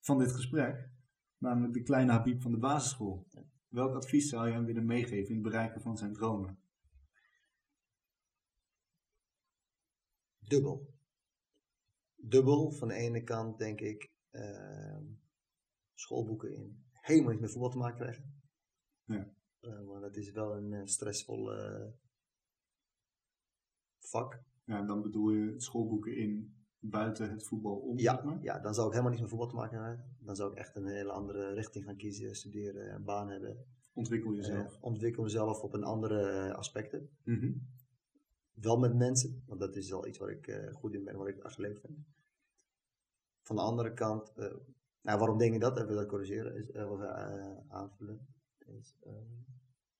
van 0.00 0.18
dit 0.18 0.32
gesprek. 0.32 0.90
Namelijk 1.38 1.74
de 1.74 1.82
kleine 1.82 2.12
Habib 2.12 2.42
van 2.42 2.50
de 2.50 2.58
basisschool. 2.58 3.26
Welk 3.68 3.94
advies 3.94 4.28
zou 4.28 4.46
je 4.46 4.52
hem 4.52 4.64
willen 4.64 4.86
meegeven 4.86 5.28
in 5.28 5.34
het 5.34 5.42
bereiken 5.42 5.80
van 5.80 5.96
zijn 5.96 6.12
dromen? 6.12 6.58
Dubbel. 10.38 10.94
Dubbel. 12.16 12.70
Van 12.70 12.88
de 12.88 12.94
ene 12.94 13.22
kant 13.22 13.58
denk 13.58 13.80
ik 13.80 14.10
ehm, 14.30 15.04
schoolboeken 15.96 16.54
in 16.54 16.84
helemaal 17.06 17.32
niet 17.32 17.40
met 17.40 17.50
voetbal 17.50 17.70
te 17.70 17.78
maken 17.78 17.96
krijgen. 17.96 18.40
Ja. 19.04 19.32
Eh, 19.60 19.84
want 19.84 20.02
het 20.02 20.16
is 20.16 20.30
wel 20.30 20.56
een 20.56 20.72
eh, 20.72 20.84
stressvol 20.84 21.52
eh, 21.52 21.86
vak. 23.98 24.42
Ja, 24.64 24.82
dan 24.82 25.02
bedoel 25.02 25.30
je 25.30 25.60
schoolboeken 25.60 26.16
in 26.16 26.56
buiten 26.78 27.30
het 27.30 27.46
voetbal 27.46 27.76
om? 27.76 27.98
Ja, 27.98 28.22
maar? 28.24 28.42
ja, 28.42 28.58
dan 28.58 28.74
zou 28.74 28.86
ik 28.86 28.92
helemaal 28.92 29.12
niets 29.12 29.22
met 29.22 29.30
voetbal 29.30 29.48
te 29.48 29.56
maken 29.56 29.82
hebben. 29.82 30.16
Dan 30.20 30.36
zou 30.36 30.50
ik 30.50 30.58
echt 30.58 30.76
een 30.76 30.86
hele 30.86 31.12
andere 31.12 31.54
richting 31.54 31.84
gaan 31.84 31.96
kiezen, 31.96 32.34
studeren, 32.34 32.94
een 32.94 33.04
baan 33.04 33.28
hebben. 33.28 33.66
Ontwikkel 33.92 34.34
jezelf. 34.34 34.74
Eh, 34.74 34.82
ontwikkel 34.82 35.22
mezelf 35.22 35.62
op 35.62 35.72
een 35.72 35.84
andere 35.84 36.54
aspecten. 36.54 37.10
Mhm. 37.24 37.52
Wel 38.52 38.78
met 38.78 38.94
mensen, 38.94 39.42
want 39.46 39.60
dat 39.60 39.76
is 39.76 39.90
wel 39.90 40.06
iets 40.06 40.18
waar 40.18 40.30
ik 40.30 40.70
goed 40.72 40.94
in 40.94 41.04
ben, 41.04 41.16
wat 41.16 41.28
ik 41.28 41.38
echt 41.38 41.58
leuk 41.58 41.78
vind. 41.78 41.98
Van 43.42 43.56
de 43.56 43.62
andere 43.62 43.92
kant, 43.92 44.32
nou, 45.06 45.18
waarom 45.18 45.38
denk 45.38 45.54
ik 45.54 45.60
dat? 45.60 45.78
Even 45.78 45.94
dat 45.94 46.06
corrigeren, 46.06 46.56
is, 46.56 46.70
eh, 46.70 47.58
aanvullen. 47.68 48.26
Is, 48.58 48.96
eh, 49.00 49.12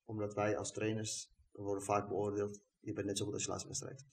omdat 0.05 0.35
wij 0.35 0.57
als 0.57 0.73
trainers 0.73 1.35
worden 1.53 1.85
vaak 1.85 2.09
beoordeeld, 2.09 2.61
je 2.81 2.93
bent 2.93 3.07
net 3.07 3.19
zo 3.19 3.25
goed 3.25 3.35
als 3.35 3.43
je 3.43 3.49
laatste 3.49 3.69
wedstrijd. 3.69 4.07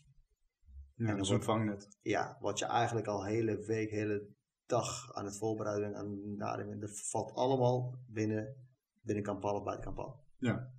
Ja, 0.95 1.05
dan 1.05 1.17
dat 1.17 1.39
is 1.39 1.45
vangnet. 1.45 1.97
Ja, 2.01 2.37
wat 2.39 2.59
je 2.59 2.65
eigenlijk 2.65 3.07
al 3.07 3.25
hele 3.25 3.57
week, 3.57 3.89
hele 3.89 4.27
dag 4.65 5.13
aan 5.13 5.25
het 5.25 5.37
voorbereiden 5.37 5.95
aan 5.95 6.35
nadenken, 6.35 6.79
dat 6.79 6.99
valt 6.99 7.33
allemaal 7.33 7.99
binnen, 8.07 8.67
binnen 9.01 9.23
Kampal 9.23 9.55
of 9.55 9.63
buiten 9.63 9.85
Kampal. 9.85 10.23
Ja. 10.37 10.73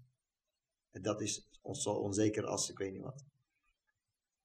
En 0.90 1.02
dat 1.02 1.20
is 1.20 1.48
ons 1.62 1.82
zo 1.82 1.90
onzeker 1.90 2.46
als 2.46 2.70
ik 2.70 2.78
weet 2.78 2.92
niet 2.92 3.02
wat. 3.02 3.24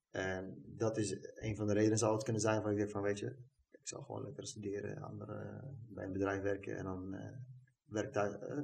En 0.10 0.64
dat 0.66 0.98
is 0.98 1.18
een 1.36 1.56
van 1.56 1.68
de 1.68 1.74
redenen 1.74 1.98
zou 1.98 2.14
het 2.14 2.24
kunnen 2.24 2.42
zijn 2.42 2.62
van 2.62 2.72
ik 2.72 2.78
denk 2.78 2.90
van 2.90 3.02
weet 3.02 3.20
je, 3.20 3.38
ik 3.90 3.96
zal 3.96 4.04
gewoon 4.04 4.24
lekker 4.24 4.48
studeren, 4.48 5.02
andere, 5.02 5.62
bij 5.88 6.06
een 6.06 6.12
bedrijf 6.12 6.42
werken 6.42 6.78
en 6.78 6.84
dan 6.84 7.14
eh 7.14 7.38
werk 7.86 8.16
eh, 8.16 8.60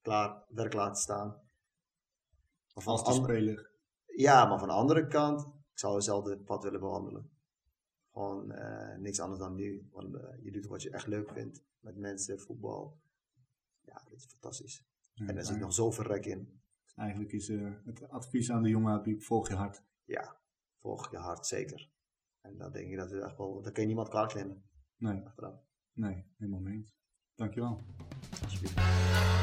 klaar, 0.00 0.44
werk 0.48 0.72
laten 0.72 1.02
staan. 1.02 1.40
Van 2.66 2.82
Vaste 2.82 3.10
an- 3.10 3.14
speler. 3.24 3.70
ja, 4.06 4.46
maar 4.46 4.58
van 4.58 4.68
de 4.68 4.74
andere 4.74 5.06
kant, 5.06 5.40
ik 5.46 5.78
zou 5.78 5.94
hetzelfde 5.94 6.38
pad 6.38 6.62
willen 6.62 6.80
bewandelen. 6.80 7.30
Gewoon 8.12 8.52
eh, 8.52 8.96
niks 8.98 9.20
anders 9.20 9.40
dan 9.40 9.54
nu. 9.54 9.88
Want 9.92 10.16
je 10.42 10.50
doet 10.50 10.66
wat 10.66 10.82
je 10.82 10.90
echt 10.90 11.06
leuk 11.06 11.30
vindt. 11.30 11.62
Met 11.80 11.96
mensen, 11.96 12.40
voetbal. 12.40 13.00
Ja, 13.80 14.02
dat 14.04 14.12
is 14.12 14.26
fantastisch. 14.26 14.84
Ja, 15.12 15.26
en 15.26 15.34
daar 15.34 15.44
zit 15.44 15.58
nog 15.58 15.72
zoveel 15.72 16.04
rek 16.04 16.26
in. 16.26 16.60
Eigenlijk 16.94 17.32
is 17.32 17.48
het 17.48 18.08
advies 18.08 18.50
aan 18.50 18.62
de 18.62 18.68
jonge 18.68 18.90
Habib, 18.90 19.22
volg 19.22 19.48
je 19.48 19.54
hart. 19.54 19.82
Ja, 20.04 20.36
volg 20.78 21.10
je 21.10 21.16
hart 21.16 21.46
zeker. 21.46 21.90
En 22.40 22.56
dan 22.56 22.72
denk 22.72 22.90
ik 22.90 22.96
dat 22.96 23.10
het 23.10 23.22
echt 23.22 23.36
wel, 23.36 23.62
daar 23.62 23.72
kun 23.72 23.82
je 23.82 23.88
niemand 23.88 24.08
kwaad 24.08 24.34
nemen. 24.34 24.62
Nee, 24.96 25.26
Achteraf. 25.26 25.54
nee, 25.92 26.26
helemaal 26.36 26.60
mee 26.60 26.74
eens. 26.74 26.94
Dankjewel. 27.34 27.84
Alsjeblieft. 28.42 29.39